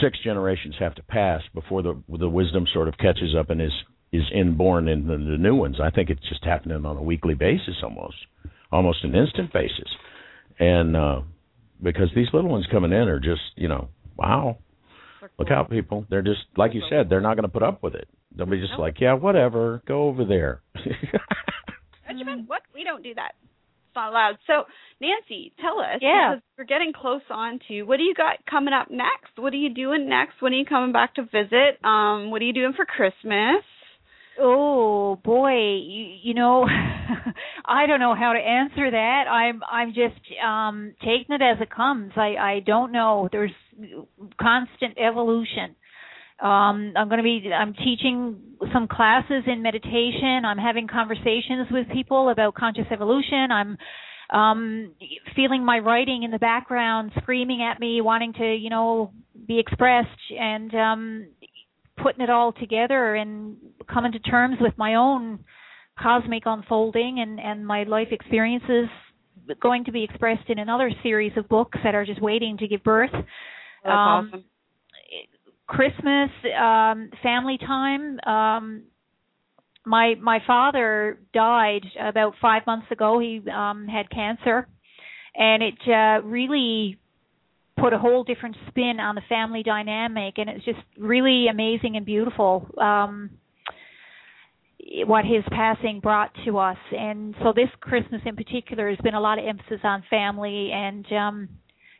six 0.00 0.18
generations 0.22 0.76
have 0.78 0.94
to 0.96 1.02
pass 1.02 1.42
before 1.52 1.82
the 1.82 2.00
the 2.08 2.28
wisdom 2.28 2.66
sort 2.72 2.88
of 2.88 2.96
catches 2.98 3.34
up 3.38 3.50
and 3.50 3.60
is 3.60 3.72
is 4.12 4.22
inborn 4.34 4.88
in 4.88 5.06
the, 5.06 5.18
the 5.18 5.36
new 5.36 5.54
ones. 5.54 5.76
I 5.82 5.90
think 5.90 6.08
it's 6.08 6.26
just 6.28 6.44
happening 6.44 6.86
on 6.86 6.96
a 6.96 7.02
weekly 7.02 7.34
basis 7.34 7.76
almost 7.82 8.16
almost 8.72 9.04
an 9.04 9.14
instant 9.14 9.52
basis. 9.52 9.88
And 10.58 10.96
uh 10.96 11.20
because 11.82 12.08
these 12.14 12.26
little 12.32 12.50
ones 12.50 12.66
coming 12.70 12.92
in 12.92 13.08
are 13.08 13.20
just, 13.20 13.42
you 13.56 13.68
know, 13.68 13.88
wow. 14.16 14.58
Look 15.38 15.50
out 15.50 15.70
people. 15.70 16.06
They're 16.10 16.22
just 16.22 16.40
like 16.56 16.74
you 16.74 16.82
said, 16.90 17.08
they're 17.08 17.20
not 17.20 17.34
going 17.34 17.42
to 17.44 17.48
put 17.48 17.62
up 17.62 17.82
with 17.82 17.94
it. 17.94 18.08
They'll 18.36 18.46
be 18.46 18.58
just 18.60 18.72
Nope. 18.72 18.80
like, 18.80 19.00
yeah, 19.00 19.14
whatever, 19.14 19.82
go 19.86 20.04
over 20.08 20.24
there. 20.24 20.62
Benjamin, 22.06 22.44
what? 22.46 22.62
We 22.74 22.84
don't 22.84 23.02
do 23.02 23.14
that. 23.14 23.32
It's 23.40 23.96
not 23.96 24.10
allowed. 24.10 24.38
So, 24.46 24.64
Nancy, 25.00 25.52
tell 25.60 25.80
us. 25.80 25.98
Yeah. 26.00 26.34
Because 26.36 26.42
we're 26.56 26.64
getting 26.64 26.92
close 26.92 27.22
on 27.30 27.58
to 27.68 27.82
what 27.82 27.96
do 27.96 28.02
you 28.04 28.14
got 28.14 28.36
coming 28.48 28.72
up 28.74 28.90
next? 28.90 29.36
What 29.36 29.52
are 29.52 29.56
you 29.56 29.74
doing 29.74 30.08
next? 30.08 30.40
When 30.40 30.52
are 30.52 30.56
you 30.56 30.64
coming 30.64 30.92
back 30.92 31.14
to 31.16 31.22
visit? 31.22 31.84
Um, 31.84 32.30
what 32.30 32.40
are 32.40 32.44
you 32.44 32.52
doing 32.52 32.72
for 32.76 32.84
Christmas? 32.86 33.64
Oh 34.40 35.16
boy 35.24 35.52
you, 35.52 36.16
you 36.22 36.34
know 36.34 36.66
i 37.64 37.86
don't 37.86 38.00
know 38.00 38.14
how 38.14 38.32
to 38.32 38.38
answer 38.38 38.90
that. 38.90 39.24
I'm 39.28 39.62
i'm 39.70 39.88
just 39.88 40.20
um 40.44 40.94
taking 41.00 41.34
it 41.34 41.42
as 41.42 41.60
it 41.60 41.70
comes. 41.70 42.12
I 42.16 42.36
i 42.36 42.60
don't 42.64 42.92
know. 42.92 43.28
There's 43.30 43.52
constant 44.40 44.96
evolution. 44.98 45.76
Um 46.40 46.92
i'm 46.96 47.08
going 47.08 47.18
to 47.18 47.22
be 47.22 47.50
i'm 47.52 47.74
teaching 47.74 48.36
some 48.72 48.88
classes 48.88 49.44
in 49.46 49.62
meditation. 49.62 50.42
I'm 50.44 50.58
having 50.58 50.88
conversations 50.88 51.68
with 51.70 51.88
people 51.92 52.30
about 52.30 52.54
conscious 52.54 52.86
evolution. 52.90 53.50
I'm 53.52 53.78
um 54.30 54.92
feeling 55.34 55.64
my 55.64 55.78
writing 55.78 56.22
in 56.22 56.30
the 56.30 56.38
background 56.38 57.12
screaming 57.22 57.62
at 57.62 57.80
me 57.80 58.00
wanting 58.00 58.32
to 58.34 58.54
you 58.54 58.70
know 58.70 59.12
be 59.46 59.58
expressed. 59.58 60.08
And 60.38 60.74
um 60.74 61.26
putting 62.02 62.20
it 62.22 62.30
all 62.30 62.52
together 62.52 63.14
and 63.14 63.56
coming 63.92 64.12
to 64.12 64.18
terms 64.20 64.56
with 64.60 64.74
my 64.76 64.94
own 64.94 65.44
cosmic 66.00 66.44
unfolding 66.46 67.18
and 67.20 67.40
and 67.40 67.66
my 67.66 67.82
life 67.84 68.08
experiences 68.12 68.88
going 69.60 69.84
to 69.84 69.92
be 69.92 70.04
expressed 70.04 70.48
in 70.48 70.58
another 70.58 70.90
series 71.02 71.32
of 71.36 71.48
books 71.48 71.78
that 71.82 71.94
are 71.94 72.04
just 72.04 72.20
waiting 72.22 72.56
to 72.58 72.68
give 72.68 72.82
birth 72.84 73.10
That's 73.12 73.26
Um, 73.86 74.28
awesome. 74.32 74.44
Christmas, 75.66 76.30
um, 76.58 77.10
family 77.22 77.58
time. 77.58 78.18
Um, 78.26 78.84
my 79.84 80.14
my 80.20 80.38
father 80.46 81.18
died 81.34 81.84
about 82.00 82.34
five 82.40 82.62
months 82.66 82.86
ago. 82.90 83.18
He 83.18 83.42
um, 83.50 83.86
had 83.86 84.08
cancer, 84.10 84.66
and 85.34 85.62
it 85.62 85.78
uh, 85.86 86.26
really 86.26 86.98
put 87.80 87.92
a 87.92 87.98
whole 87.98 88.24
different 88.24 88.56
spin 88.68 89.00
on 89.00 89.14
the 89.14 89.22
family 89.28 89.62
dynamic, 89.62 90.34
and 90.38 90.48
it's 90.48 90.64
just 90.64 90.80
really 90.96 91.46
amazing 91.48 91.96
and 91.96 92.04
beautiful. 92.06 92.68
Um, 92.78 93.30
what 95.06 95.24
his 95.24 95.44
passing 95.50 96.00
brought 96.00 96.30
to 96.46 96.56
us 96.58 96.78
and 96.96 97.34
so 97.42 97.52
this 97.54 97.68
christmas 97.80 98.22
in 98.24 98.34
particular 98.34 98.88
has 98.88 98.98
been 99.02 99.14
a 99.14 99.20
lot 99.20 99.38
of 99.38 99.44
emphasis 99.44 99.80
on 99.84 100.02
family 100.08 100.70
and 100.72 101.04
um 101.12 101.48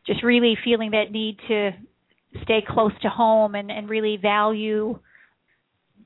just 0.07 0.23
really 0.23 0.57
feeling 0.65 0.93
that 0.93 1.13
need 1.13 1.37
to 1.49 1.71
stay 2.43 2.65
close 2.67 2.93
to 3.03 3.09
home 3.09 3.55
and 3.55 3.71
and 3.71 3.91
really 3.91 4.17
value 4.17 4.99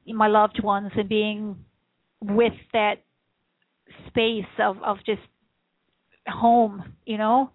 my 0.07 0.27
loved 0.27 0.61
ones 0.63 0.91
and 0.97 1.09
being 1.09 1.57
with 2.21 2.53
that 2.73 2.97
space 4.09 4.45
of 4.59 4.77
of 4.83 4.97
just 5.07 5.23
home 6.27 6.95
you 7.07 7.19
know 7.19 7.51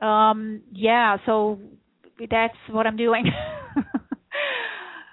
um 0.00 0.62
yeah 0.72 1.16
so 1.26 1.58
that's 2.30 2.54
what 2.70 2.86
i'm 2.86 2.96
doing 2.96 3.24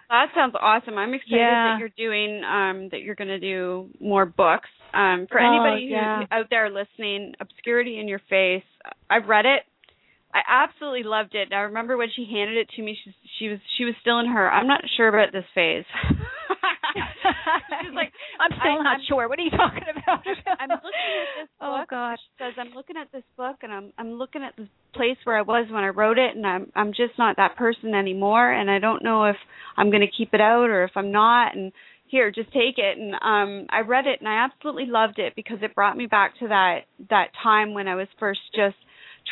That 0.07 0.27
sounds 0.35 0.53
awesome. 0.61 0.97
I'm 0.99 1.13
excited 1.15 1.39
Yeah. 1.39 1.73
that 1.73 1.79
you're 1.79 1.89
doing 1.97 2.43
um 2.45 2.89
that 2.91 3.01
you're 3.01 3.15
going 3.15 3.27
to 3.27 3.39
do 3.39 3.89
more 3.99 4.25
books. 4.25 4.69
Um 4.93 5.25
for 5.29 5.41
Oh, 5.41 5.43
anybody 5.45 5.87
yeah. 5.91 6.19
who's 6.19 6.27
out 6.31 6.45
there 6.51 6.69
listening, 6.69 7.33
Obscurity 7.39 7.99
in 7.99 8.07
Your 8.07 8.21
Face. 8.29 8.63
I've 9.09 9.27
read 9.27 9.45
it. 9.45 9.63
I 10.33 10.41
absolutely 10.47 11.03
loved 11.03 11.33
it. 11.33 11.51
I 11.51 11.61
remember 11.61 11.97
when 11.97 12.09
she 12.15 12.27
handed 12.31 12.55
it 12.55 12.69
to 12.75 12.83
me 12.83 12.95
she 13.03 13.13
she 13.39 13.47
was 13.49 13.59
she 13.77 13.83
was 13.83 13.95
still 14.01 14.19
in 14.19 14.27
her 14.27 14.49
I'm 14.49 14.67
not 14.67 14.81
sure 14.95 15.07
about 15.07 15.33
this 15.33 15.45
phase. 15.55 15.85
She's 16.95 17.93
like 17.93 18.11
i'm 18.39 18.51
still 18.59 18.79
I- 18.79 18.83
not 18.83 18.97
I'm- 18.97 19.05
sure 19.07 19.27
what 19.29 19.39
are 19.39 19.43
you 19.43 19.51
talking 19.51 19.83
about 19.91 20.23
I'm 20.59 20.69
looking 20.69 21.07
at 21.21 21.27
this 21.35 21.49
book. 21.59 21.61
oh 21.61 21.83
gosh 21.89 22.17
She 22.19 22.43
says 22.43 22.53
I'm 22.57 22.73
looking 22.73 22.97
at 22.97 23.11
this 23.11 23.23
book 23.37 23.57
and 23.63 23.71
I'm 23.71 23.93
I'm 23.97 24.13
looking 24.13 24.43
at 24.43 24.55
the 24.55 24.67
place 24.93 25.17
where 25.25 25.37
I 25.37 25.41
was 25.41 25.67
when 25.69 25.83
I 25.83 25.89
wrote 25.89 26.17
it 26.17 26.35
and 26.35 26.45
I'm 26.45 26.71
I'm 26.75 26.89
just 26.91 27.17
not 27.17 27.37
that 27.37 27.55
person 27.57 27.93
anymore 27.93 28.51
and 28.51 28.69
I 28.71 28.79
don't 28.79 29.03
know 29.03 29.25
if 29.25 29.35
I'm 29.77 29.89
going 29.89 30.01
to 30.07 30.17
keep 30.17 30.33
it 30.33 30.41
out 30.41 30.69
or 30.69 30.83
if 30.83 30.91
I'm 30.95 31.11
not 31.11 31.55
and 31.55 31.71
here 32.07 32.31
just 32.31 32.51
take 32.53 32.77
it 32.77 32.97
and 32.97 33.13
um 33.15 33.67
I 33.69 33.81
read 33.81 34.05
it 34.05 34.19
and 34.19 34.29
I 34.29 34.45
absolutely 34.45 34.85
loved 34.85 35.19
it 35.19 35.33
because 35.35 35.57
it 35.61 35.75
brought 35.75 35.97
me 35.97 36.05
back 36.05 36.37
to 36.39 36.47
that 36.47 36.81
that 37.09 37.27
time 37.43 37.73
when 37.73 37.87
I 37.87 37.95
was 37.95 38.07
first 38.19 38.39
just 38.55 38.75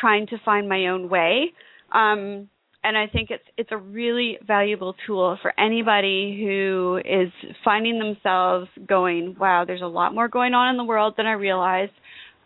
trying 0.00 0.26
to 0.28 0.36
find 0.44 0.68
my 0.68 0.86
own 0.88 1.08
way. 1.08 1.52
Um 1.94 2.48
and 2.84 2.96
I 2.96 3.06
think 3.08 3.30
it's 3.30 3.42
it's 3.56 3.70
a 3.72 3.76
really 3.78 4.38
valuable 4.46 4.94
tool 5.06 5.38
for 5.42 5.52
anybody 5.58 6.38
who 6.44 7.00
is 7.04 7.32
finding 7.64 7.98
themselves 7.98 8.68
going, 8.86 9.36
wow, 9.40 9.64
there's 9.66 9.82
a 9.82 9.86
lot 9.86 10.14
more 10.14 10.28
going 10.28 10.54
on 10.54 10.70
in 10.70 10.76
the 10.76 10.84
world 10.84 11.14
than 11.16 11.26
I 11.26 11.32
realized, 11.32 11.92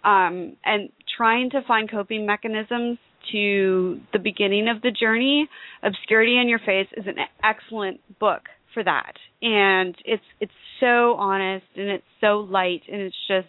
um, 0.05 0.56
and 0.65 0.90
trying 1.16 1.51
to 1.51 1.60
find 1.66 1.90
coping 1.90 2.24
mechanisms 2.24 2.98
to 3.32 4.01
the 4.12 4.19
beginning 4.19 4.69
of 4.69 4.81
the 4.81 4.90
journey. 4.93 5.48
Obscurity 5.82 6.39
in 6.40 6.48
Your 6.48 6.60
Face 6.60 6.86
is 6.97 7.05
an 7.06 7.16
excellent 7.44 8.01
book 8.19 8.43
for 8.73 8.85
that, 8.85 9.12
and 9.43 9.94
it's 10.05 10.23
it's 10.40 10.52
so 10.81 11.15
honest 11.15 11.66
and 11.77 11.89
it's 11.90 12.05
so 12.20 12.39
light 12.48 12.82
and 12.90 13.01
it's 13.02 13.16
just 13.27 13.48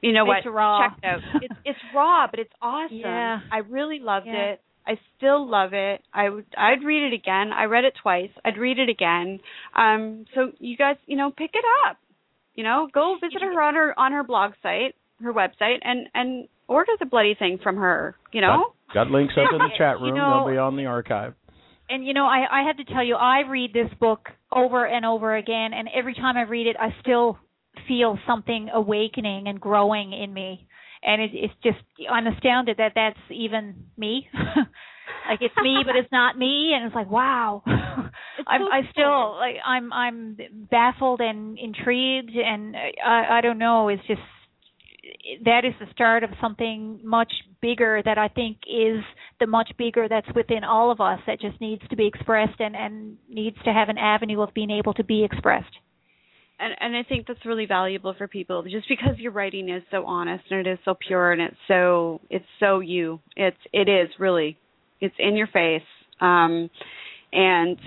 you 0.00 0.12
know 0.12 0.24
It's 0.30 0.46
what? 0.46 0.52
raw. 0.52 0.88
Check 0.88 0.98
it 1.02 1.06
out. 1.06 1.20
It's 1.42 1.54
it's 1.64 1.78
raw, 1.94 2.26
but 2.30 2.40
it's 2.40 2.52
awesome. 2.62 2.96
Yeah. 2.96 3.40
I 3.52 3.58
really 3.58 3.98
loved 4.00 4.26
Yeah. 4.26 4.52
it. 4.52 4.60
I 4.86 4.98
still 5.16 5.48
love 5.48 5.70
it. 5.72 6.02
I 6.14 6.28
would 6.28 6.46
I'd 6.56 6.84
read 6.84 7.02
it 7.12 7.14
again. 7.14 7.52
I 7.52 7.64
read 7.64 7.84
it 7.84 7.94
twice. 8.02 8.30
I'd 8.44 8.56
read 8.58 8.78
it 8.78 8.88
again. 8.88 9.40
Um 9.74 10.24
so 10.34 10.52
you 10.58 10.76
guys, 10.76 10.96
you 11.06 11.16
know, 11.16 11.30
pick 11.30 11.50
it 11.54 11.64
up. 11.88 11.96
You 12.54 12.64
know, 12.64 12.88
go 12.92 13.16
visit 13.20 13.42
her 13.42 13.60
on 13.60 13.74
her 13.74 13.98
on 13.98 14.12
her 14.12 14.22
blog 14.22 14.52
site, 14.62 14.94
her 15.22 15.32
website 15.32 15.78
and 15.82 16.08
and 16.14 16.48
order 16.68 16.92
the 16.98 17.06
bloody 17.06 17.34
thing 17.38 17.58
from 17.62 17.76
her, 17.76 18.16
you 18.32 18.40
know? 18.40 18.72
Got, 18.88 19.06
got 19.06 19.10
links 19.10 19.34
up 19.36 19.52
in 19.52 19.58
the 19.58 19.68
chat 19.78 19.98
You 20.00 20.06
room. 20.06 20.14
know- 20.16 20.44
They'll 20.44 20.54
be 20.54 20.58
on 20.58 20.76
the 20.76 20.86
archive. 20.86 21.34
and 21.90 22.06
you 22.06 22.14
know 22.14 22.24
I 22.26 22.46
I 22.50 22.62
have 22.66 22.76
to 22.78 22.84
tell 22.92 23.04
you 23.04 23.16
I 23.16 23.40
read 23.48 23.72
this 23.72 23.92
book 24.00 24.28
over 24.52 24.86
and 24.86 25.04
over 25.04 25.36
again 25.36 25.72
and 25.74 25.88
every 25.94 26.14
time 26.14 26.36
I 26.36 26.42
read 26.42 26.66
it 26.66 26.76
I 26.80 26.94
still 27.00 27.38
feel 27.88 28.18
something 28.26 28.70
awakening 28.72 29.48
and 29.48 29.60
growing 29.60 30.12
in 30.12 30.32
me 30.32 30.66
and 31.06 31.22
it, 31.22 31.30
it's 31.32 31.54
just 31.62 31.78
I'm 32.10 32.26
astounded 32.26 32.78
that 32.78 32.92
that's 32.94 33.18
even 33.30 33.86
me. 33.96 34.28
Like 35.28 35.40
it's 35.42 35.54
me 35.60 35.78
but 35.84 35.96
it's 35.96 36.10
not 36.12 36.38
me 36.38 36.72
and 36.74 36.86
it's 36.86 36.94
like 36.94 37.10
wow. 37.10 37.62
I'm 38.46 38.60
so 38.60 38.68
I 38.70 38.80
still 38.92 39.36
like 39.36 39.56
I'm 39.64 39.92
I'm 39.92 40.36
baffled 40.70 41.20
and 41.20 41.58
intrigued 41.58 42.30
and 42.30 42.76
I 42.76 43.38
I 43.38 43.40
don't 43.40 43.58
know. 43.58 43.88
It's 43.88 44.06
just 44.06 44.20
that 45.44 45.64
is 45.64 45.74
the 45.80 45.86
start 45.92 46.22
of 46.22 46.30
something 46.40 47.00
much 47.02 47.32
bigger 47.60 48.02
that 48.04 48.18
I 48.18 48.28
think 48.28 48.58
is 48.68 49.02
the 49.40 49.46
much 49.46 49.70
bigger 49.78 50.08
that's 50.08 50.28
within 50.34 50.64
all 50.64 50.90
of 50.90 51.00
us 51.00 51.20
that 51.26 51.40
just 51.40 51.60
needs 51.60 51.82
to 51.90 51.96
be 51.96 52.06
expressed 52.06 52.60
and 52.60 52.76
and 52.76 53.16
needs 53.28 53.56
to 53.64 53.72
have 53.72 53.88
an 53.88 53.98
avenue 53.98 54.42
of 54.42 54.54
being 54.54 54.70
able 54.70 54.94
to 54.94 55.04
be 55.04 55.24
expressed. 55.24 55.74
And 56.58 56.74
and 56.80 56.96
I 56.96 57.02
think 57.02 57.26
that's 57.26 57.44
really 57.44 57.66
valuable 57.66 58.14
for 58.16 58.28
people 58.28 58.62
just 58.62 58.88
because 58.88 59.18
your 59.18 59.32
writing 59.32 59.68
is 59.68 59.82
so 59.90 60.04
honest 60.06 60.44
and 60.50 60.66
it 60.66 60.70
is 60.70 60.78
so 60.84 60.94
pure 60.94 61.32
and 61.32 61.42
it's 61.42 61.56
so 61.68 62.20
it's 62.30 62.44
so 62.60 62.80
you. 62.80 63.20
It's 63.36 63.56
it 63.72 63.88
is 63.88 64.08
really 64.18 64.56
it's 65.00 65.14
in 65.18 65.36
your 65.36 65.48
face. 65.48 65.82
Um 66.20 66.70
and 67.32 67.78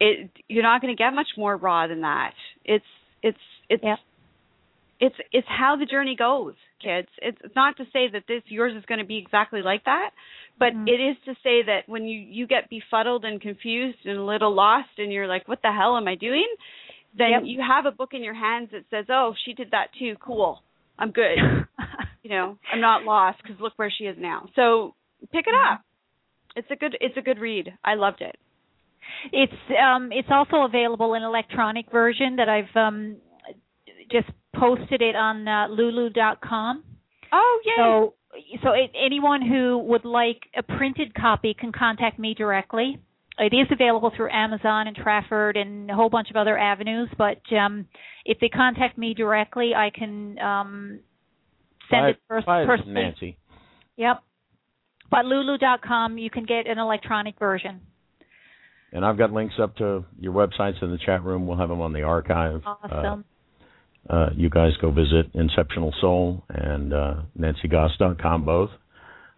it 0.00 0.30
you're 0.48 0.62
not 0.62 0.80
going 0.80 0.94
to 0.94 0.98
get 1.02 1.12
much 1.14 1.28
more 1.36 1.56
raw 1.56 1.86
than 1.86 2.02
that. 2.02 2.32
It's 2.64 2.84
it's 3.22 3.38
it's 3.68 3.82
Yep. 3.84 3.98
it's 5.00 5.16
it's 5.32 5.48
how 5.48 5.76
the 5.76 5.86
journey 5.86 6.16
goes, 6.16 6.54
kids. 6.82 7.08
It's 7.22 7.38
not 7.56 7.76
to 7.78 7.84
say 7.92 8.08
that 8.12 8.24
this 8.28 8.42
yours 8.46 8.74
is 8.76 8.84
going 8.86 8.98
to 8.98 9.06
be 9.06 9.18
exactly 9.18 9.62
like 9.62 9.84
that, 9.84 10.10
but 10.58 10.72
Mhm. 10.74 10.88
it 10.88 11.00
is 11.00 11.16
to 11.24 11.34
say 11.42 11.62
that 11.62 11.88
when 11.88 12.04
you 12.04 12.18
you 12.18 12.46
get 12.46 12.68
befuddled 12.68 13.24
and 13.24 13.40
confused 13.40 13.98
and 14.04 14.18
a 14.18 14.24
little 14.24 14.52
lost 14.54 14.90
and 14.98 15.12
you're 15.12 15.26
like 15.26 15.48
what 15.48 15.62
the 15.62 15.72
hell 15.72 15.96
am 15.96 16.08
I 16.08 16.14
doing? 16.16 16.48
Then 17.16 17.30
Yep. 17.30 17.42
you 17.44 17.60
have 17.60 17.86
a 17.86 17.90
book 17.90 18.10
in 18.12 18.22
your 18.22 18.34
hands 18.34 18.70
that 18.72 18.84
says, 18.90 19.06
"Oh, 19.08 19.34
she 19.44 19.52
did 19.52 19.70
that 19.72 19.88
too. 19.98 20.16
Cool. 20.20 20.62
I'm 20.98 21.10
good." 21.10 21.38
you 22.22 22.30
know, 22.30 22.58
I'm 22.72 22.80
not 22.80 23.04
lost 23.04 23.42
cuz 23.44 23.58
look 23.60 23.74
where 23.76 23.90
she 23.90 24.04
is 24.04 24.16
now. 24.18 24.48
So, 24.54 24.94
pick 25.32 25.46
it 25.46 25.54
up. 25.54 25.82
It's 26.56 26.70
a 26.70 26.76
good 26.76 26.96
it's 27.00 27.16
a 27.16 27.22
good 27.22 27.38
read. 27.38 27.72
I 27.84 27.94
loved 27.94 28.22
it. 28.22 28.38
It's 29.32 29.52
um 29.82 30.12
it's 30.12 30.30
also 30.30 30.62
available 30.62 31.14
in 31.14 31.22
electronic 31.22 31.90
version 31.90 32.36
that 32.36 32.48
I've 32.48 32.76
um 32.76 33.16
just 34.10 34.28
posted 34.54 35.02
it 35.02 35.14
on 35.14 35.46
uh, 35.46 35.68
lulu.com. 35.70 36.84
Oh, 37.32 37.60
yeah. 37.64 37.72
So 37.76 38.14
so 38.62 38.70
it, 38.70 38.90
anyone 38.94 39.42
who 39.42 39.78
would 39.78 40.04
like 40.04 40.40
a 40.56 40.62
printed 40.62 41.14
copy 41.14 41.54
can 41.54 41.72
contact 41.72 42.18
me 42.18 42.34
directly. 42.34 42.98
It 43.40 43.54
is 43.54 43.66
available 43.72 44.12
through 44.14 44.30
Amazon 44.30 44.86
and 44.86 44.94
Trafford 44.94 45.56
and 45.56 45.90
a 45.90 45.94
whole 45.94 46.10
bunch 46.10 46.28
of 46.30 46.36
other 46.36 46.58
avenues, 46.58 47.08
but 47.16 47.40
um 47.56 47.86
if 48.24 48.38
they 48.38 48.48
contact 48.50 48.98
me 48.98 49.14
directly, 49.14 49.72
I 49.74 49.90
can 49.90 50.38
um 50.38 51.00
send 51.90 52.02
Buy 52.02 52.08
it 52.10 52.18
first 52.28 52.46
personally. 52.46 52.92
Nancy. 52.92 53.38
Yep. 53.96 54.22
But 55.10 55.24
lulu.com 55.24 56.18
you 56.18 56.30
can 56.30 56.44
get 56.44 56.66
an 56.66 56.78
electronic 56.78 57.38
version. 57.38 57.80
And 58.92 59.04
I've 59.04 59.16
got 59.16 59.32
links 59.32 59.54
up 59.62 59.76
to 59.76 60.04
your 60.18 60.32
websites 60.32 60.82
in 60.82 60.90
the 60.90 60.98
chat 60.98 61.22
room. 61.24 61.46
We'll 61.46 61.56
have 61.58 61.68
them 61.68 61.80
on 61.80 61.92
the 61.92 62.02
archive. 62.02 62.60
Uh, 62.66 62.74
Awesome. 62.82 63.24
uh, 64.08 64.30
you 64.34 64.50
guys 64.50 64.72
go 64.80 64.90
visit 64.90 65.30
Inceptional 65.32 65.94
Soul 66.00 66.42
and 66.48 66.92
uh, 66.92 67.14
NancyGoss.com 67.38 68.44
both. 68.44 68.70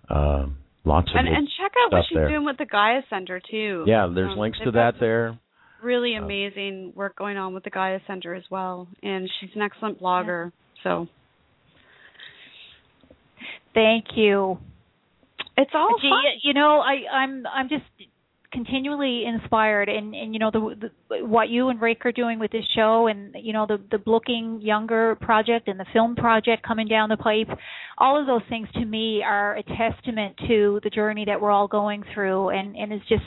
Uh, 0.09 0.47
lots 0.85 1.09
of 1.11 1.17
and 1.17 1.29
and 1.29 1.49
check 1.61 1.73
out 1.85 1.93
what 1.93 2.05
she's 2.09 2.17
there. 2.17 2.29
doing 2.29 2.45
with 2.45 2.57
the 2.59 2.67
Gaia 2.67 3.03
Center 3.11 3.41
too. 3.41 3.85
Yeah, 3.87 4.09
there's 4.13 4.33
Um, 4.33 4.39
links 4.39 4.59
to 4.65 4.71
that 4.73 4.99
there. 5.01 5.39
Really 5.83 6.15
Uh, 6.17 6.23
amazing 6.23 6.93
work 6.95 7.17
going 7.17 7.37
on 7.37 7.55
with 7.55 7.65
the 7.65 7.71
Gaia 7.71 8.01
Center 8.07 8.35
as 8.35 8.45
well, 8.51 8.87
and 9.03 9.29
she's 9.41 9.51
an 9.57 9.63
excellent 9.63 10.01
blogger. 10.01 10.53
So 10.83 11.09
Thank 13.75 14.05
you. 14.17 14.59
it's 15.57 15.71
all 15.75 15.97
Gee, 16.01 16.11
fun. 16.11 16.23
you 16.43 16.53
know, 16.55 16.81
I, 16.81 17.05
I'm 17.11 17.47
I'm 17.47 17.69
just 17.69 17.85
continually 18.53 19.25
inspired, 19.25 19.89
and 19.89 20.15
and 20.15 20.33
you 20.33 20.39
know 20.39 20.51
the, 20.51 20.91
the 21.11 21.27
what 21.27 21.49
you 21.49 21.69
and 21.69 21.81
Rake 21.81 22.05
are 22.05 22.13
doing 22.13 22.39
with 22.39 22.53
this 22.53 22.65
show, 22.75 23.07
and 23.09 23.35
you 23.41 23.53
know 23.53 23.67
the 23.67 23.79
the 23.91 24.03
Looking 24.09 24.61
Younger 24.61 25.17
project 25.17 25.69
and 25.69 25.81
the 25.81 25.87
film 25.93 26.15
project 26.15 26.63
coming 26.67 26.87
down 26.87 27.09
the 27.09 27.17
pipe. 27.17 27.49
All 27.99 28.21
of 28.21 28.27
those 28.27 28.43
things 28.49 28.69
to 28.75 28.85
me 28.85 29.23
are 29.25 29.57
a 29.57 29.63
testament 29.63 30.37
to 30.49 30.81
the 30.85 30.91
journey 30.91 31.25
that 31.27 31.41
we're 31.41 31.51
all 31.51 31.69
going 31.69 32.05
through, 32.15 32.51
and 32.51 32.77
and 32.77 32.93
it's 32.93 33.09
just 33.09 33.25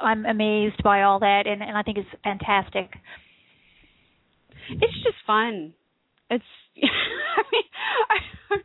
I'm 0.00 0.24
amazed 0.26 0.82
by 0.82 1.02
all 1.02 1.20
that, 1.20 1.46
and 1.46 1.62
and 1.62 1.76
I 1.76 1.82
think 1.82 1.98
it's 1.98 2.22
fantastic. 2.22 2.90
It's 4.70 5.02
just 5.02 5.16
fun. 5.26 5.74
It's 6.30 6.44
I 6.76 7.42
mean 7.52 7.64
I 8.10 8.56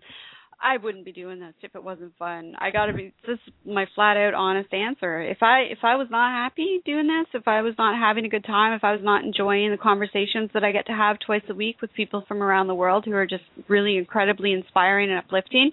I 0.61 0.77
wouldn't 0.77 1.05
be 1.05 1.13
doing 1.13 1.39
this 1.39 1.53
if 1.61 1.73
it 1.73 1.83
wasn't 1.83 2.17
fun. 2.17 2.53
I 2.59 2.71
got 2.71 2.87
to 2.87 2.93
be 2.93 3.13
this 3.25 3.39
is 3.47 3.53
my 3.65 3.85
flat 3.95 4.17
out 4.17 4.33
honest 4.33 4.73
answer. 4.73 5.21
If 5.21 5.37
I 5.41 5.61
if 5.71 5.79
I 5.83 5.95
was 5.95 6.07
not 6.11 6.31
happy 6.31 6.81
doing 6.85 7.07
this, 7.07 7.27
if 7.33 7.47
I 7.47 7.61
was 7.61 7.75
not 7.77 7.97
having 7.97 8.25
a 8.25 8.29
good 8.29 8.43
time, 8.43 8.73
if 8.73 8.83
I 8.83 8.91
was 8.91 9.01
not 9.03 9.23
enjoying 9.23 9.71
the 9.71 9.77
conversations 9.77 10.49
that 10.53 10.63
I 10.63 10.71
get 10.71 10.87
to 10.87 10.91
have 10.91 11.17
twice 11.25 11.43
a 11.49 11.53
week 11.53 11.81
with 11.81 11.93
people 11.93 12.25
from 12.27 12.43
around 12.43 12.67
the 12.67 12.75
world 12.75 13.05
who 13.05 13.13
are 13.13 13.25
just 13.25 13.43
really 13.67 13.97
incredibly 13.97 14.51
inspiring 14.51 15.09
and 15.09 15.19
uplifting, 15.19 15.71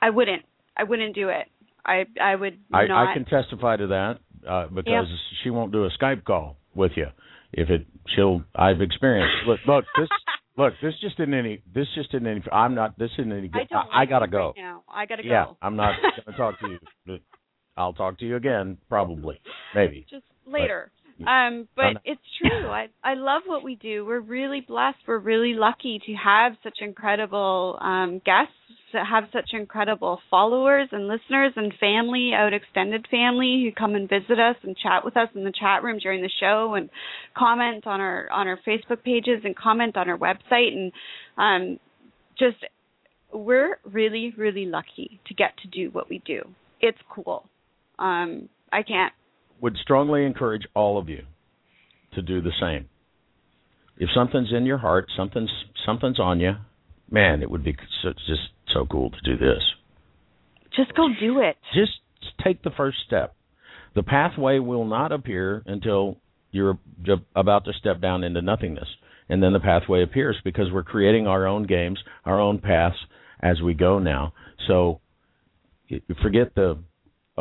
I 0.00 0.10
wouldn't. 0.10 0.42
I 0.76 0.84
wouldn't 0.84 1.14
do 1.14 1.28
it. 1.28 1.48
I 1.84 2.04
I 2.20 2.34
would 2.34 2.58
I, 2.72 2.86
not 2.86 3.08
I 3.08 3.14
can 3.14 3.24
testify 3.26 3.76
to 3.76 3.88
that 3.88 4.18
uh, 4.48 4.66
because 4.68 5.06
she 5.42 5.50
won't 5.50 5.72
do 5.72 5.84
a 5.84 5.90
Skype 6.00 6.24
call 6.24 6.56
with 6.74 6.92
you. 6.96 7.06
If 7.52 7.68
it, 7.68 7.86
she'll. 8.14 8.42
I've 8.54 8.80
experienced. 8.80 9.46
Look, 9.46 9.60
look, 9.66 9.84
this, 9.98 10.08
look, 10.56 10.74
this 10.82 10.94
just 11.00 11.18
isn't 11.20 11.34
any. 11.34 11.62
This 11.74 11.86
just 11.94 12.12
isn't 12.14 12.26
any. 12.26 12.42
I'm 12.52 12.74
not. 12.74 12.98
This 12.98 13.10
isn't 13.18 13.32
any 13.32 13.48
I 13.52 13.58
good. 13.60 13.68
don't 13.70 13.88
I, 13.92 13.98
like 14.00 14.10
gotta 14.10 14.28
go. 14.28 14.46
right 14.56 14.62
now. 14.62 14.84
I 14.88 15.06
gotta 15.06 15.22
Yeah, 15.24 15.44
go. 15.44 15.50
Yeah, 15.60 15.66
I'm 15.66 15.76
not 15.76 15.94
to 16.26 16.32
talk 16.32 16.58
to 16.60 16.78
you. 17.06 17.18
I'll 17.76 17.94
talk 17.94 18.18
to 18.18 18.26
you 18.26 18.36
again, 18.36 18.76
probably, 18.90 19.40
maybe. 19.74 20.04
just 20.10 20.24
later. 20.46 20.92
But- 21.24 21.30
um, 21.30 21.68
but 21.76 21.96
it's 22.04 22.20
true. 22.40 22.68
I 22.68 22.88
I 23.02 23.14
love 23.14 23.42
what 23.46 23.62
we 23.64 23.76
do. 23.76 24.04
We're 24.04 24.20
really 24.20 24.60
blessed. 24.60 24.98
We're 25.06 25.18
really 25.18 25.54
lucky 25.54 26.00
to 26.06 26.12
have 26.14 26.52
such 26.62 26.78
incredible 26.80 27.78
um 27.80 28.20
guests, 28.24 28.54
that 28.92 29.06
have 29.06 29.24
such 29.32 29.50
incredible 29.52 30.20
followers 30.30 30.88
and 30.92 31.08
listeners 31.08 31.52
and 31.56 31.72
family, 31.80 32.32
out 32.34 32.52
extended 32.52 33.06
family 33.10 33.62
who 33.64 33.72
come 33.72 33.94
and 33.94 34.08
visit 34.08 34.38
us 34.38 34.56
and 34.62 34.76
chat 34.76 35.04
with 35.04 35.16
us 35.16 35.28
in 35.34 35.44
the 35.44 35.52
chat 35.58 35.82
room 35.82 35.98
during 35.98 36.22
the 36.22 36.30
show 36.40 36.74
and 36.74 36.90
comment 37.36 37.86
on 37.86 38.00
our 38.00 38.30
on 38.30 38.46
our 38.48 38.58
Facebook 38.66 39.02
pages 39.02 39.40
and 39.44 39.56
comment 39.56 39.96
on 39.96 40.08
our 40.08 40.18
website 40.18 40.72
and 40.74 40.92
um 41.38 41.78
just 42.38 42.56
we're 43.32 43.78
really 43.90 44.34
really 44.36 44.66
lucky 44.66 45.20
to 45.26 45.34
get 45.34 45.56
to 45.62 45.68
do 45.68 45.90
what 45.90 46.08
we 46.10 46.20
do. 46.26 46.42
It's 46.80 46.98
cool. 47.10 47.44
Um 47.98 48.48
I 48.70 48.82
can't 48.82 49.12
Would 49.62 49.78
strongly 49.78 50.26
encourage 50.26 50.66
all 50.74 50.98
of 50.98 51.08
you 51.08 51.22
to 52.14 52.20
do 52.20 52.42
the 52.42 52.52
same. 52.60 52.88
If 53.96 54.10
something's 54.14 54.52
in 54.52 54.66
your 54.66 54.78
heart, 54.78 55.06
something's 55.16 55.50
something's 55.86 56.20
on 56.20 56.40
you, 56.40 56.56
man, 57.10 57.42
it 57.42 57.50
would 57.50 57.64
be 57.64 57.76
so, 58.02 58.10
just 58.12 58.42
so 58.74 58.84
cool 58.84 59.10
to 59.10 59.20
do 59.24 59.38
this. 59.38 59.62
just 60.76 60.94
go 60.94 61.08
do 61.20 61.40
it. 61.40 61.56
just 61.74 61.92
take 62.44 62.62
the 62.62 62.70
first 62.76 62.98
step. 63.06 63.34
The 63.94 64.02
pathway 64.02 64.58
will 64.58 64.84
not 64.84 65.12
appear 65.12 65.62
until 65.66 66.16
you're 66.50 66.78
about 67.34 67.64
to 67.66 67.72
step 67.78 68.00
down 68.00 68.24
into 68.24 68.42
nothingness. 68.42 68.88
And 69.28 69.42
then 69.42 69.52
the 69.52 69.60
pathway 69.60 70.02
appears 70.02 70.36
because 70.44 70.66
we're 70.72 70.82
creating 70.82 71.26
our 71.26 71.46
own 71.46 71.64
games, 71.64 71.98
our 72.24 72.40
own 72.40 72.58
paths 72.58 72.96
as 73.40 73.60
we 73.62 73.74
go 73.74 73.98
now. 73.98 74.32
So 74.66 75.00
forget 76.22 76.54
the, 76.54 76.78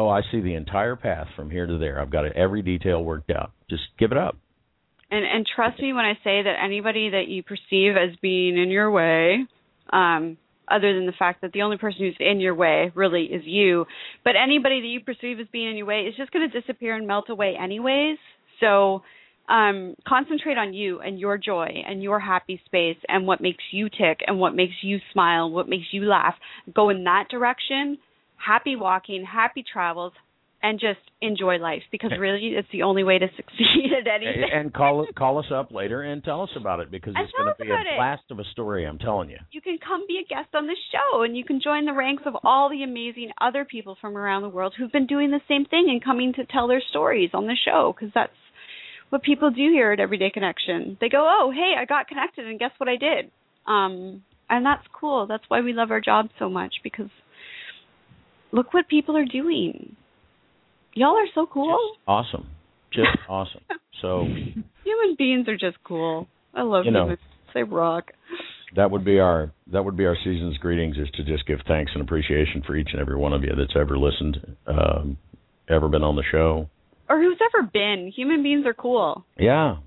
oh, 0.02 0.10
I 0.10 0.22
see 0.32 0.42
the 0.42 0.56
entire 0.56 0.96
path 0.96 1.28
from 1.36 1.50
here 1.50 1.66
to 1.66 1.78
there. 1.78 2.02
I've 2.02 2.10
got 2.10 2.26
every 2.26 2.62
detail 2.62 3.04
worked 3.04 3.30
out. 3.30 3.52
Just 3.70 3.84
give 4.00 4.12
it 4.12 4.18
up. 4.18 4.38
And 5.10 5.26
and 5.26 5.46
trust 5.56 5.82
me 5.82 5.94
when 5.94 6.06
I 6.06 6.14
say 6.24 6.44
that 6.44 6.56
anybody 6.64 7.10
that 7.10 7.28
you 7.28 7.44
perceive 7.44 7.96
as 7.98 8.16
being 8.22 8.58
in 8.58 8.70
your 8.70 8.90
way, 8.90 9.46
um, 9.92 10.38
other 10.70 10.94
than 10.94 11.06
the 11.06 11.14
fact 11.18 11.42
that 11.42 11.52
the 11.52 11.64
only 11.64 11.78
person 11.78 12.00
who's 12.00 12.16
in 12.20 12.40
your 12.40 12.56
way 12.56 12.92
really 12.96 13.24
is 13.24 13.42
you, 13.46 13.86
but 14.24 14.34
anybody 14.42 14.80
that 14.80 14.88
you 14.88 15.02
perceive 15.02 15.40
as 15.40 15.48
being 15.52 15.70
in 15.70 15.76
your 15.76 15.86
way 15.86 16.04
is 16.04 16.16
just 16.16 16.32
going 16.32 16.50
to 16.50 16.62
disappear 16.62 16.96
and 16.96 17.06
melt 17.08 17.30
away 17.30 17.56
anyways. 17.62 18.18
So 18.62 19.04
um, 19.50 19.96
concentrate 20.08 20.58
on 20.58 20.74
you 20.74 21.02
and 21.02 21.20
your 21.20 21.38
joy 21.38 21.84
and 21.86 22.02
your 22.02 22.20
happy 22.20 22.62
space 22.66 22.98
and 23.10 23.28
what 23.28 23.42
makes 23.42 23.64
you 23.72 23.90
tick 23.90 24.22
and 24.26 24.40
what 24.40 24.56
makes 24.56 24.76
you 24.82 25.00
smile, 25.12 25.52
what 25.52 25.68
makes 25.68 25.88
you 25.92 26.04
laugh. 26.04 26.36
Go 26.74 26.90
in 26.90 27.04
that 27.04 27.26
direction. 27.30 27.98
Happy 28.46 28.76
walking, 28.76 29.24
happy 29.26 29.64
travels, 29.64 30.14
and 30.64 30.80
just 30.80 31.00
enjoy 31.22 31.58
life 31.58 31.82
because 31.92 32.12
really 32.20 32.54
it's 32.56 32.68
the 32.72 32.84
only 32.84 33.04
way 33.04 33.18
to 33.20 33.28
succeed 33.36 33.92
at 34.00 34.08
anything. 34.08 34.50
And 34.54 34.74
call 34.74 35.08
call 35.16 35.40
us 35.40 35.46
up 35.54 35.72
later 35.72 36.02
and 36.04 36.24
tell 36.24 36.42
us 36.44 36.50
about 36.56 36.80
it 36.80 36.92
because 36.92 37.14
And 37.16 37.24
it's 37.26 37.34
going 37.34 37.54
to 37.54 37.62
be 37.64 37.70
a 37.70 37.74
about 37.74 37.86
it. 37.88 37.98
blast 37.98 38.24
of 38.30 38.40
a 38.40 38.44
story. 38.52 38.86
I'm 38.86 39.00
telling 39.00 39.30
you. 39.30 39.38
you 39.52 39.62
can 39.62 39.78
come 39.86 40.06
be 40.08 40.20
a 40.24 40.28
guest 40.28 40.50
on 40.54 40.68
the 40.68 40.76
show 40.92 41.24
and 41.24 41.36
you 41.36 41.44
can 41.44 41.62
join 41.64 41.86
the 41.86 41.94
ranks 41.94 42.24
of 42.26 42.36
all 42.44 42.70
the 42.70 42.84
amazing 42.84 43.32
other 43.42 43.66
people 43.66 43.98
from 44.00 44.16
around 44.18 44.44
the 44.44 44.50
world 44.50 44.74
who've 44.78 44.92
been 44.92 45.08
doing 45.08 45.32
the 45.32 45.42
same 45.48 45.66
thing 45.66 45.88
and 45.90 46.04
coming 46.04 46.34
to 46.34 46.46
tell 46.46 46.68
their 46.68 46.82
stories 46.90 47.32
on 47.34 47.48
the 47.48 47.58
show 47.66 47.94
because 47.96 48.12
that's 48.14 48.32
what 49.10 49.24
people 49.24 49.50
do 49.52 49.70
here 49.74 49.92
at 49.92 50.00
Everyday 50.00 50.30
Connection. 50.30 50.98
They 51.02 51.10
go, 51.10 51.28
"Oh, 51.28 51.52
hey, 51.52 51.74
I 51.78 51.86
got 51.86 52.08
connected 52.08 52.48
and 52.48 52.58
guess 52.60 52.72
what 52.78 52.88
I 52.88 52.96
did?" 52.98 53.32
Um 53.68 54.24
and 54.50 54.66
that's 54.66 54.86
cool. 54.94 55.28
That's 55.28 55.44
why 55.48 55.62
we 55.62 55.74
love 55.74 55.92
our 55.92 56.02
job 56.02 56.30
so 56.38 56.50
much 56.50 56.76
because 56.84 57.10
look 58.52 58.74
what 58.74 58.88
people 58.88 59.16
are 59.18 59.26
doing. 59.26 59.96
Y'all 60.94 61.16
are 61.18 61.28
so 61.34 61.46
cool. 61.46 61.78
Just 61.96 62.00
awesome. 62.08 62.48
Just 62.94 63.08
awesome. 63.30 63.62
So 64.02 64.26
Human 64.26 65.16
beings 65.18 65.48
are 65.48 65.58
just 65.58 65.78
cool. 65.84 66.28
I 66.54 66.64
love 66.64 66.86
You 66.86 66.92
know. 66.92 67.04
humans. 67.04 67.20
They 67.54 67.64
rock. 67.64 68.12
that 68.76 68.90
would 68.92 69.04
be 69.04 69.20
our 69.20 69.52
that 69.72 69.84
would 69.84 69.98
be 69.98 70.06
our 70.06 70.16
season's 70.24 70.58
greetings 70.58 70.98
is 70.98 71.10
to 71.16 71.24
just 71.24 71.46
give 71.46 71.60
thanks 71.68 71.92
and 71.94 72.02
appreciation 72.02 72.64
for 72.66 72.76
each 72.76 72.90
and 72.94 73.02
every 73.02 73.16
one 73.18 73.34
of 73.34 73.44
you 73.44 73.52
that's 73.58 73.74
ever 73.76 73.98
listened, 73.98 74.56
um, 74.68 75.18
ever 75.70 75.88
been 75.90 76.04
on 76.04 76.16
the 76.16 76.24
show. 76.32 76.70
Or 77.10 77.20
who's 77.22 77.38
ever 77.54 77.70
been. 77.74 78.12
Human 78.16 78.42
beings 78.42 78.66
are 78.66 78.74
cool. 78.74 79.26
Yeah, 79.38 79.78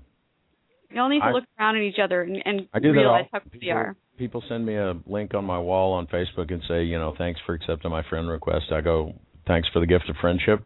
You 0.91 1.01
all 1.01 1.09
need 1.09 1.19
to 1.21 1.25
I- 1.25 1.31
look 1.31 1.43
around 1.59 1.75
at 1.77 1.81
each 1.81 1.97
other 2.03 2.21
and, 2.21 2.37
and 2.45 2.67
I 2.73 2.79
do 2.79 2.91
realize 2.91 3.25
how 3.31 3.39
cool 3.39 3.51
we 3.59 3.71
are. 3.71 3.95
People 4.17 4.43
send 4.47 4.65
me 4.65 4.75
a 4.75 4.93
link 5.05 5.33
on 5.33 5.45
my 5.45 5.59
wall 5.59 5.93
on 5.93 6.07
Facebook 6.07 6.51
and 6.51 6.61
say, 6.67 6.83
you 6.83 6.97
know, 6.97 7.13
thanks 7.17 7.39
for 7.45 7.53
accepting 7.53 7.91
my 7.91 8.03
friend 8.09 8.27
request. 8.27 8.65
I 8.71 8.81
go, 8.81 9.13
thanks 9.47 9.67
for 9.73 9.79
the 9.79 9.87
gift 9.87 10.09
of 10.09 10.15
friendship 10.21 10.63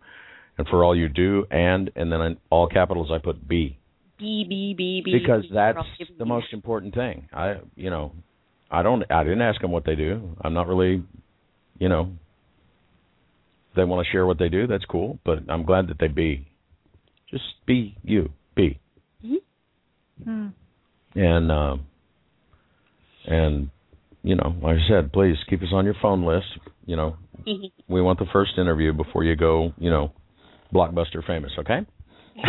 and 0.57 0.67
for 0.67 0.83
all 0.83 0.95
you 0.95 1.09
do, 1.09 1.45
and 1.49 1.89
and 1.95 2.11
then 2.11 2.21
in 2.21 2.37
all 2.49 2.67
capitals 2.67 3.09
I 3.11 3.17
put 3.17 3.47
B 3.47 3.77
B 4.17 4.45
B 4.47 4.73
B 4.77 5.01
B. 5.03 5.19
because 5.19 5.43
B, 5.43 5.51
that's 5.53 5.79
the 6.17 6.25
me- 6.25 6.29
most 6.29 6.47
important 6.51 6.93
thing. 6.93 7.29
I, 7.33 7.57
you 7.75 7.89
know, 7.89 8.11
I 8.69 8.83
don't, 8.83 9.03
I 9.09 9.23
didn't 9.23 9.41
ask 9.41 9.61
them 9.61 9.71
what 9.71 9.85
they 9.85 9.95
do. 9.95 10.35
I'm 10.41 10.53
not 10.53 10.67
really, 10.67 11.03
you 11.79 11.89
know, 11.89 12.11
they 13.75 13.83
want 13.85 14.05
to 14.05 14.11
share 14.11 14.25
what 14.25 14.37
they 14.37 14.49
do. 14.49 14.67
That's 14.67 14.85
cool, 14.85 15.19
but 15.25 15.39
I'm 15.49 15.63
glad 15.63 15.87
that 15.87 15.97
they 15.99 16.07
be, 16.07 16.47
just 17.31 17.43
be 17.65 17.95
you, 18.03 18.31
be, 18.55 18.79
Hmm. 20.21 20.47
and 21.15 21.49
um, 21.49 21.85
and 23.25 23.69
you 24.21 24.35
know, 24.35 24.55
like 24.61 24.77
I 24.77 24.87
said, 24.89 25.13
please 25.13 25.37
keep 25.49 25.61
us 25.61 25.69
on 25.73 25.85
your 25.85 25.95
phone 26.01 26.25
list. 26.25 26.47
You 26.85 26.95
know, 26.95 27.17
we 27.87 28.01
want 28.01 28.19
the 28.19 28.25
first 28.31 28.51
interview 28.57 28.93
before 28.93 29.23
you 29.23 29.35
go, 29.35 29.73
you 29.77 29.89
know, 29.89 30.11
blockbuster 30.73 31.25
famous. 31.25 31.51
Okay. 31.59 31.79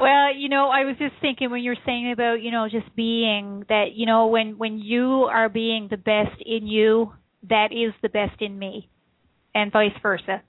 well, 0.00 0.34
you 0.34 0.48
know, 0.48 0.68
I 0.68 0.84
was 0.84 0.96
just 0.98 1.14
thinking 1.20 1.50
when 1.50 1.62
you're 1.62 1.76
saying 1.84 2.12
about, 2.12 2.42
you 2.42 2.50
know, 2.50 2.68
just 2.70 2.94
being 2.96 3.64
that, 3.68 3.92
you 3.94 4.06
know, 4.06 4.26
when 4.28 4.58
when 4.58 4.78
you 4.78 5.28
are 5.30 5.48
being 5.48 5.88
the 5.90 5.96
best 5.96 6.40
in 6.44 6.66
you, 6.66 7.12
that 7.48 7.68
is 7.72 7.92
the 8.02 8.08
best 8.08 8.40
in 8.40 8.58
me, 8.58 8.88
and 9.54 9.72
vice 9.72 9.92
versa. 10.02 10.42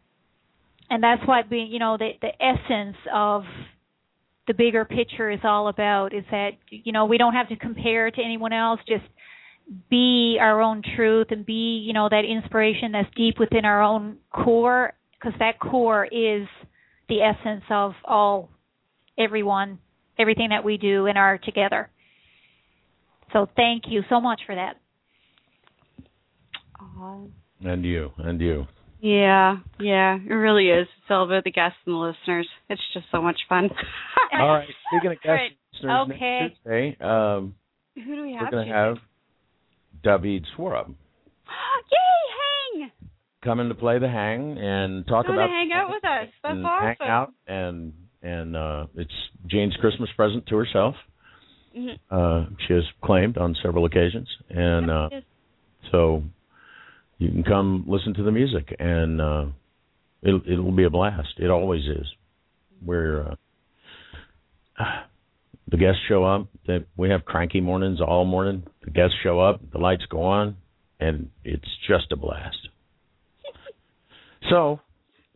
And 0.89 1.03
that's 1.03 1.22
what 1.27 1.49
being, 1.49 1.72
you 1.72 1.80
know, 1.80 1.98
the 1.98 2.11
the 2.22 2.31
essence 2.41 2.98
of 3.14 3.44
the 4.48 4.53
bigger 4.53 4.86
picture 4.86 5.30
is 5.30 5.40
all 5.44 5.68
about 5.68 6.14
is 6.14 6.24
that 6.32 6.52
you 6.69 6.91
know 6.91 7.06
we 7.06 7.18
don't 7.18 7.34
have 7.34 7.49
to 7.49 7.56
compare 7.56 8.10
to 8.10 8.22
anyone 8.24 8.53
else 8.53 8.80
just 8.88 9.03
be 9.90 10.38
our 10.40 10.61
own 10.61 10.82
truth 10.95 11.28
and 11.30 11.45
be 11.45 11.84
you 11.86 11.94
know 11.94 12.07
that 12.10 12.24
inspiration 12.26 12.94
that's 12.94 13.14
deep 13.15 13.36
within 13.40 13.65
our 13.65 13.82
own 13.82 14.18
core 14.32 14.94
because 15.19 15.38
that 15.40 15.60
core 15.60 16.06
is 16.06 16.48
the 17.10 17.22
essence 17.22 17.64
of 17.69 17.91
all 18.06 18.49
everyone 19.19 19.80
everything 20.18 20.49
that 20.49 20.64
we 20.64 20.78
do 20.78 21.06
and 21.06 21.18
are 21.18 21.38
together 21.38 21.90
so 23.34 23.48
thank 23.56 23.84
you 23.88 24.02
so 24.10 24.22
much 24.22 24.41
for 24.45 24.56
that 24.56 24.78
Aw. 26.80 27.26
and 27.64 27.84
you, 27.84 28.11
and 28.18 28.40
you. 28.40 28.68
Yeah, 28.99 29.57
yeah, 29.80 30.15
it 30.18 30.34
really 30.34 30.69
is. 30.69 30.88
It's 30.98 31.11
all 31.11 31.24
about 31.26 31.44
the 31.44 31.52
guests 31.52 31.78
and 31.86 31.94
the 31.94 31.99
listeners. 31.99 32.48
It's 32.69 32.82
just 32.94 33.06
so 33.11 33.22
much 33.22 33.40
fun. 33.48 33.69
All 34.34 34.48
right. 34.48 34.68
Speaking 34.91 35.11
of 35.11 35.22
guest 35.22 35.28
All 35.28 35.34
right. 35.36 35.52
listeners, 35.74 36.15
Okay. 36.15 36.40
next 36.41 36.56
Tuesday, 36.64 36.98
um, 37.02 37.56
Who 37.95 38.15
do 38.15 38.22
we 38.24 38.34
have? 38.34 38.41
we're 38.41 38.49
going 38.52 38.68
to 38.68 38.74
have 38.74 38.98
David 40.03 40.45
Swarab 40.57 40.88
Yay, 41.91 42.82
hang! 42.82 42.91
come 43.44 43.60
in 43.60 43.69
to 43.69 43.76
play 43.76 43.99
the 43.99 44.07
hang 44.10 44.57
and 44.57 45.06
talk 45.07 45.26
Come 45.28 45.36
about 45.36 45.49
hang 45.49 45.69
out 45.74 45.90
with 45.90 46.03
us. 46.03 46.28
That's 46.44 46.53
and 46.56 46.65
awesome. 46.65 46.95
hang 46.99 47.10
out 47.10 47.34
and 47.48 47.94
and 48.24 48.56
uh, 48.56 48.88
it's 48.95 49.11
Jane's 49.45 49.76
Christmas 49.80 50.10
present 50.15 50.45
to 50.48 50.56
herself. 50.57 50.95
Mhm. 51.78 51.98
Uh, 52.10 52.49
she 52.68 52.74
has 52.74 52.84
claimed 53.03 53.38
on 53.38 53.56
several 53.61 53.86
occasions, 53.86 54.28
and 54.49 54.90
uh, 54.90 55.10
so 55.91 56.24
you 57.18 57.30
can 57.31 57.44
come 57.44 57.85
listen 57.88 58.14
to 58.15 58.23
the 58.23 58.31
music, 58.31 58.76
and 58.80 59.19
uh, 59.22 59.45
it'll 60.22 60.41
it'll 60.48 60.72
be 60.72 60.84
a 60.84 60.89
blast. 60.89 61.34
It 61.38 61.49
always 61.49 61.84
is. 61.85 62.06
We're 62.85 63.22
uh, 63.31 63.35
the 65.69 65.77
guests 65.77 66.02
show 66.07 66.23
up. 66.23 66.48
They, 66.68 66.85
we 66.95 67.10
have 67.10 67.26
cranky 67.26 67.61
mornings 67.61 67.99
all 68.02 68.26
morning. 68.26 68.64
The 68.84 68.91
guests 68.91 69.15
show 69.23 69.39
up, 69.39 69.61
the 69.72 69.80
lights 69.80 70.03
go 70.10 70.22
on, 70.23 70.57
and 70.99 71.30
it's 71.44 71.68
just 71.88 72.11
a 72.11 72.15
blast. 72.15 72.57
So 74.49 74.80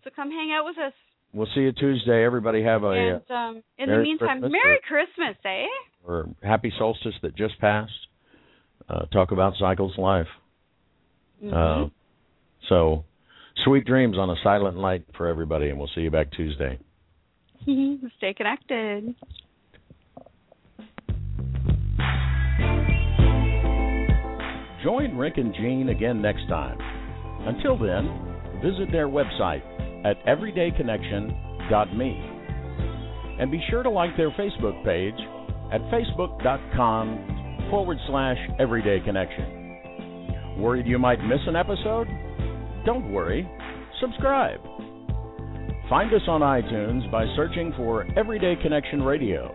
So 0.06 0.10
come 0.16 0.30
hang 0.32 0.52
out 0.54 0.64
with 0.66 0.78
us. 0.78 0.94
we'll 1.34 1.48
see 1.54 1.62
you 1.62 1.74
Tuesday. 1.74 2.24
Everybody 2.24 2.64
have 2.64 2.84
a 2.84 2.92
and 2.92 3.22
um, 3.30 3.64
in 3.78 3.90
the 3.90 3.98
meantime, 3.98 4.40
Christmas 4.40 4.52
Merry 4.52 4.80
Christmas, 4.88 5.36
eh? 5.44 5.66
or 6.06 6.30
happy 6.42 6.72
solstice 6.78 7.16
that 7.24 7.36
just 7.36 7.60
passed. 7.60 7.92
Uh, 8.88 9.06
talk 9.08 9.32
about 9.32 9.54
cycles 9.60 9.98
life. 9.98 10.28
Mhm. 11.44 11.54
Uh, 11.54 11.90
so, 12.70 13.04
sweet 13.64 13.86
dreams 13.86 14.18
on 14.18 14.30
a 14.30 14.36
silent 14.44 14.78
night 14.78 15.04
for 15.16 15.28
everybody, 15.28 15.70
and 15.70 15.78
we'll 15.78 15.90
see 15.96 16.02
you 16.02 16.12
back 16.12 16.32
Tuesday. 16.32 16.78
Stay 18.18 18.34
connected. 18.34 19.16
Join 24.84 25.16
Rick 25.16 25.38
and 25.38 25.54
Jean 25.54 25.90
again 25.90 26.22
next 26.22 26.48
time. 26.50 26.78
Until 27.48 27.78
then, 27.78 28.10
visit 28.64 28.92
their 28.92 29.08
website 29.08 29.62
at 30.06 30.18
everydayconnection.me. 30.26 32.28
And 33.40 33.52
be 33.52 33.64
sure 33.70 33.84
to 33.84 33.90
like 33.90 34.18
their 34.18 34.32
Facebook 34.32 34.84
page 34.84 35.14
at 35.72 35.82
facebook.com 35.92 37.68
forward 37.70 37.98
slash 38.08 38.38
everydayconnection. 38.60 39.61
Worried 40.62 40.86
you 40.86 41.00
might 41.00 41.20
miss 41.24 41.40
an 41.48 41.56
episode? 41.56 42.08
Don't 42.86 43.12
worry, 43.12 43.50
subscribe. 44.00 44.62
Find 45.90 46.14
us 46.14 46.22
on 46.28 46.42
iTunes 46.42 47.12
by 47.12 47.26
searching 47.36 47.74
for 47.76 48.06
Everyday 48.16 48.56
Connection 48.62 49.02
Radio. 49.02 49.50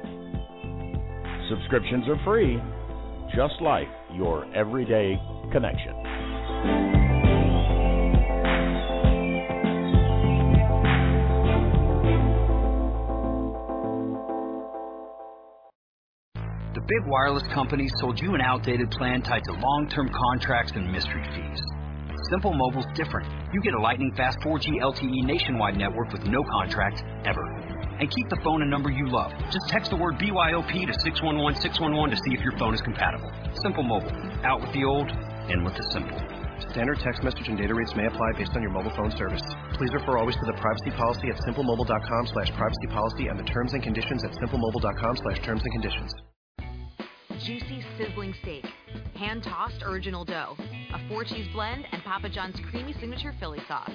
Subscriptions 1.48 2.08
are 2.08 2.18
free, 2.24 2.60
just 3.36 3.54
like 3.62 3.86
your 4.16 4.52
everyday 4.52 5.16
connection. 5.52 6.25
Big 16.86 17.02
wireless 17.06 17.42
companies 17.52 17.90
sold 17.98 18.20
you 18.20 18.34
an 18.34 18.40
outdated 18.40 18.90
plan 18.90 19.22
tied 19.22 19.42
to 19.44 19.52
long 19.52 19.88
term 19.90 20.08
contracts 20.08 20.72
and 20.74 20.90
mystery 20.90 21.24
fees. 21.34 21.60
Simple 22.30 22.54
Mobile's 22.54 22.86
different. 22.94 23.28
You 23.52 23.60
get 23.60 23.74
a 23.74 23.80
lightning 23.80 24.12
fast 24.16 24.38
4G 24.40 24.80
LTE 24.82 25.24
nationwide 25.26 25.76
network 25.76 26.12
with 26.12 26.24
no 26.24 26.42
contract 26.44 27.02
ever. 27.24 27.44
And 27.98 28.10
keep 28.10 28.28
the 28.28 28.38
phone 28.42 28.62
and 28.62 28.70
number 28.70 28.90
you 28.90 29.08
love. 29.08 29.32
Just 29.50 29.68
text 29.68 29.90
the 29.90 29.96
word 29.96 30.18
BYOP 30.18 30.86
to 30.86 30.94
611 30.94 31.60
611 31.62 32.10
to 32.10 32.16
see 32.16 32.34
if 32.34 32.40
your 32.40 32.56
phone 32.58 32.74
is 32.74 32.80
compatible. 32.82 33.30
Simple 33.62 33.82
Mobile. 33.82 34.12
Out 34.44 34.60
with 34.60 34.72
the 34.72 34.84
old, 34.84 35.10
in 35.50 35.64
with 35.64 35.74
the 35.74 35.86
simple. 35.90 36.18
Standard 36.70 36.98
text 37.00 37.22
message 37.22 37.48
and 37.48 37.58
data 37.58 37.74
rates 37.74 37.94
may 37.96 38.06
apply 38.06 38.32
based 38.36 38.52
on 38.54 38.62
your 38.62 38.72
mobile 38.72 38.92
phone 38.96 39.10
service. 39.16 39.42
Please 39.74 39.92
refer 39.92 40.18
always 40.18 40.36
to 40.36 40.46
the 40.46 40.56
privacy 40.60 40.90
policy 40.96 41.28
at 41.30 41.36
simplemobile.com 41.46 42.26
slash 42.26 42.50
privacy 42.52 42.88
policy 42.90 43.28
and 43.28 43.38
the 43.38 43.44
terms 43.44 43.72
and 43.72 43.82
conditions 43.82 44.24
at 44.24 44.32
simplemobile.com 44.32 45.16
slash 45.16 45.40
terms 45.40 45.62
and 45.64 45.72
conditions. 45.72 46.12
Juicy, 47.44 47.84
sizzling 47.98 48.34
steak, 48.42 48.64
hand 49.14 49.42
tossed 49.44 49.82
original 49.82 50.24
dough, 50.24 50.56
a 50.92 51.08
four 51.08 51.24
cheese 51.24 51.46
blend, 51.52 51.86
and 51.92 52.02
Papa 52.02 52.28
John's 52.28 52.58
creamy 52.70 52.92
signature 52.94 53.34
Philly 53.38 53.60
sauce. 53.68 53.90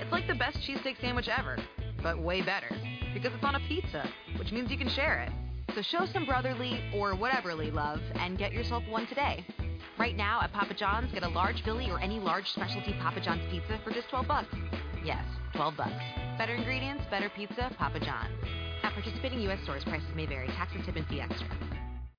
It's 0.00 0.12
like 0.12 0.26
the 0.26 0.34
best 0.34 0.58
cheesesteak 0.58 1.00
sandwich 1.00 1.28
ever, 1.28 1.56
but 2.02 2.18
way 2.18 2.42
better. 2.42 2.68
because 3.14 3.32
it's 3.34 3.44
on 3.44 3.54
a 3.56 3.60
pizza, 3.60 4.08
which 4.38 4.52
means 4.52 4.70
you 4.70 4.78
can 4.78 4.88
share 4.88 5.20
it. 5.20 5.74
So 5.74 5.82
show 5.82 6.06
some 6.12 6.26
brotherly 6.26 6.80
or 6.94 7.12
whateverly 7.14 7.70
love 7.72 8.00
and 8.14 8.38
get 8.38 8.52
yourself 8.52 8.82
one 8.88 9.06
today. 9.06 9.44
Right 9.98 10.16
now 10.16 10.40
at 10.42 10.52
Papa 10.52 10.74
John's, 10.74 11.12
get 11.12 11.22
a 11.22 11.28
large 11.28 11.62
Philly 11.62 11.90
or 11.90 11.98
any 12.00 12.18
large 12.18 12.48
specialty 12.50 12.92
Papa 13.00 13.20
John's 13.20 13.44
pizza 13.50 13.78
for 13.84 13.90
just 13.90 14.08
12 14.10 14.26
bucks. 14.28 14.54
Yes, 15.04 15.24
12 15.54 15.76
bucks. 15.76 16.04
Better 16.38 16.54
ingredients, 16.54 17.04
better 17.10 17.28
pizza, 17.30 17.70
Papa 17.78 18.00
John's. 18.00 18.32
At 18.82 18.92
participating 18.94 19.40
U.S. 19.42 19.62
stores, 19.64 19.84
prices 19.84 20.08
may 20.14 20.26
vary. 20.26 20.48
Tax 20.48 20.72
and 20.74 20.84
tip 20.84 20.96
and 20.96 21.06
fee 21.06 21.20
extra. 21.20 21.46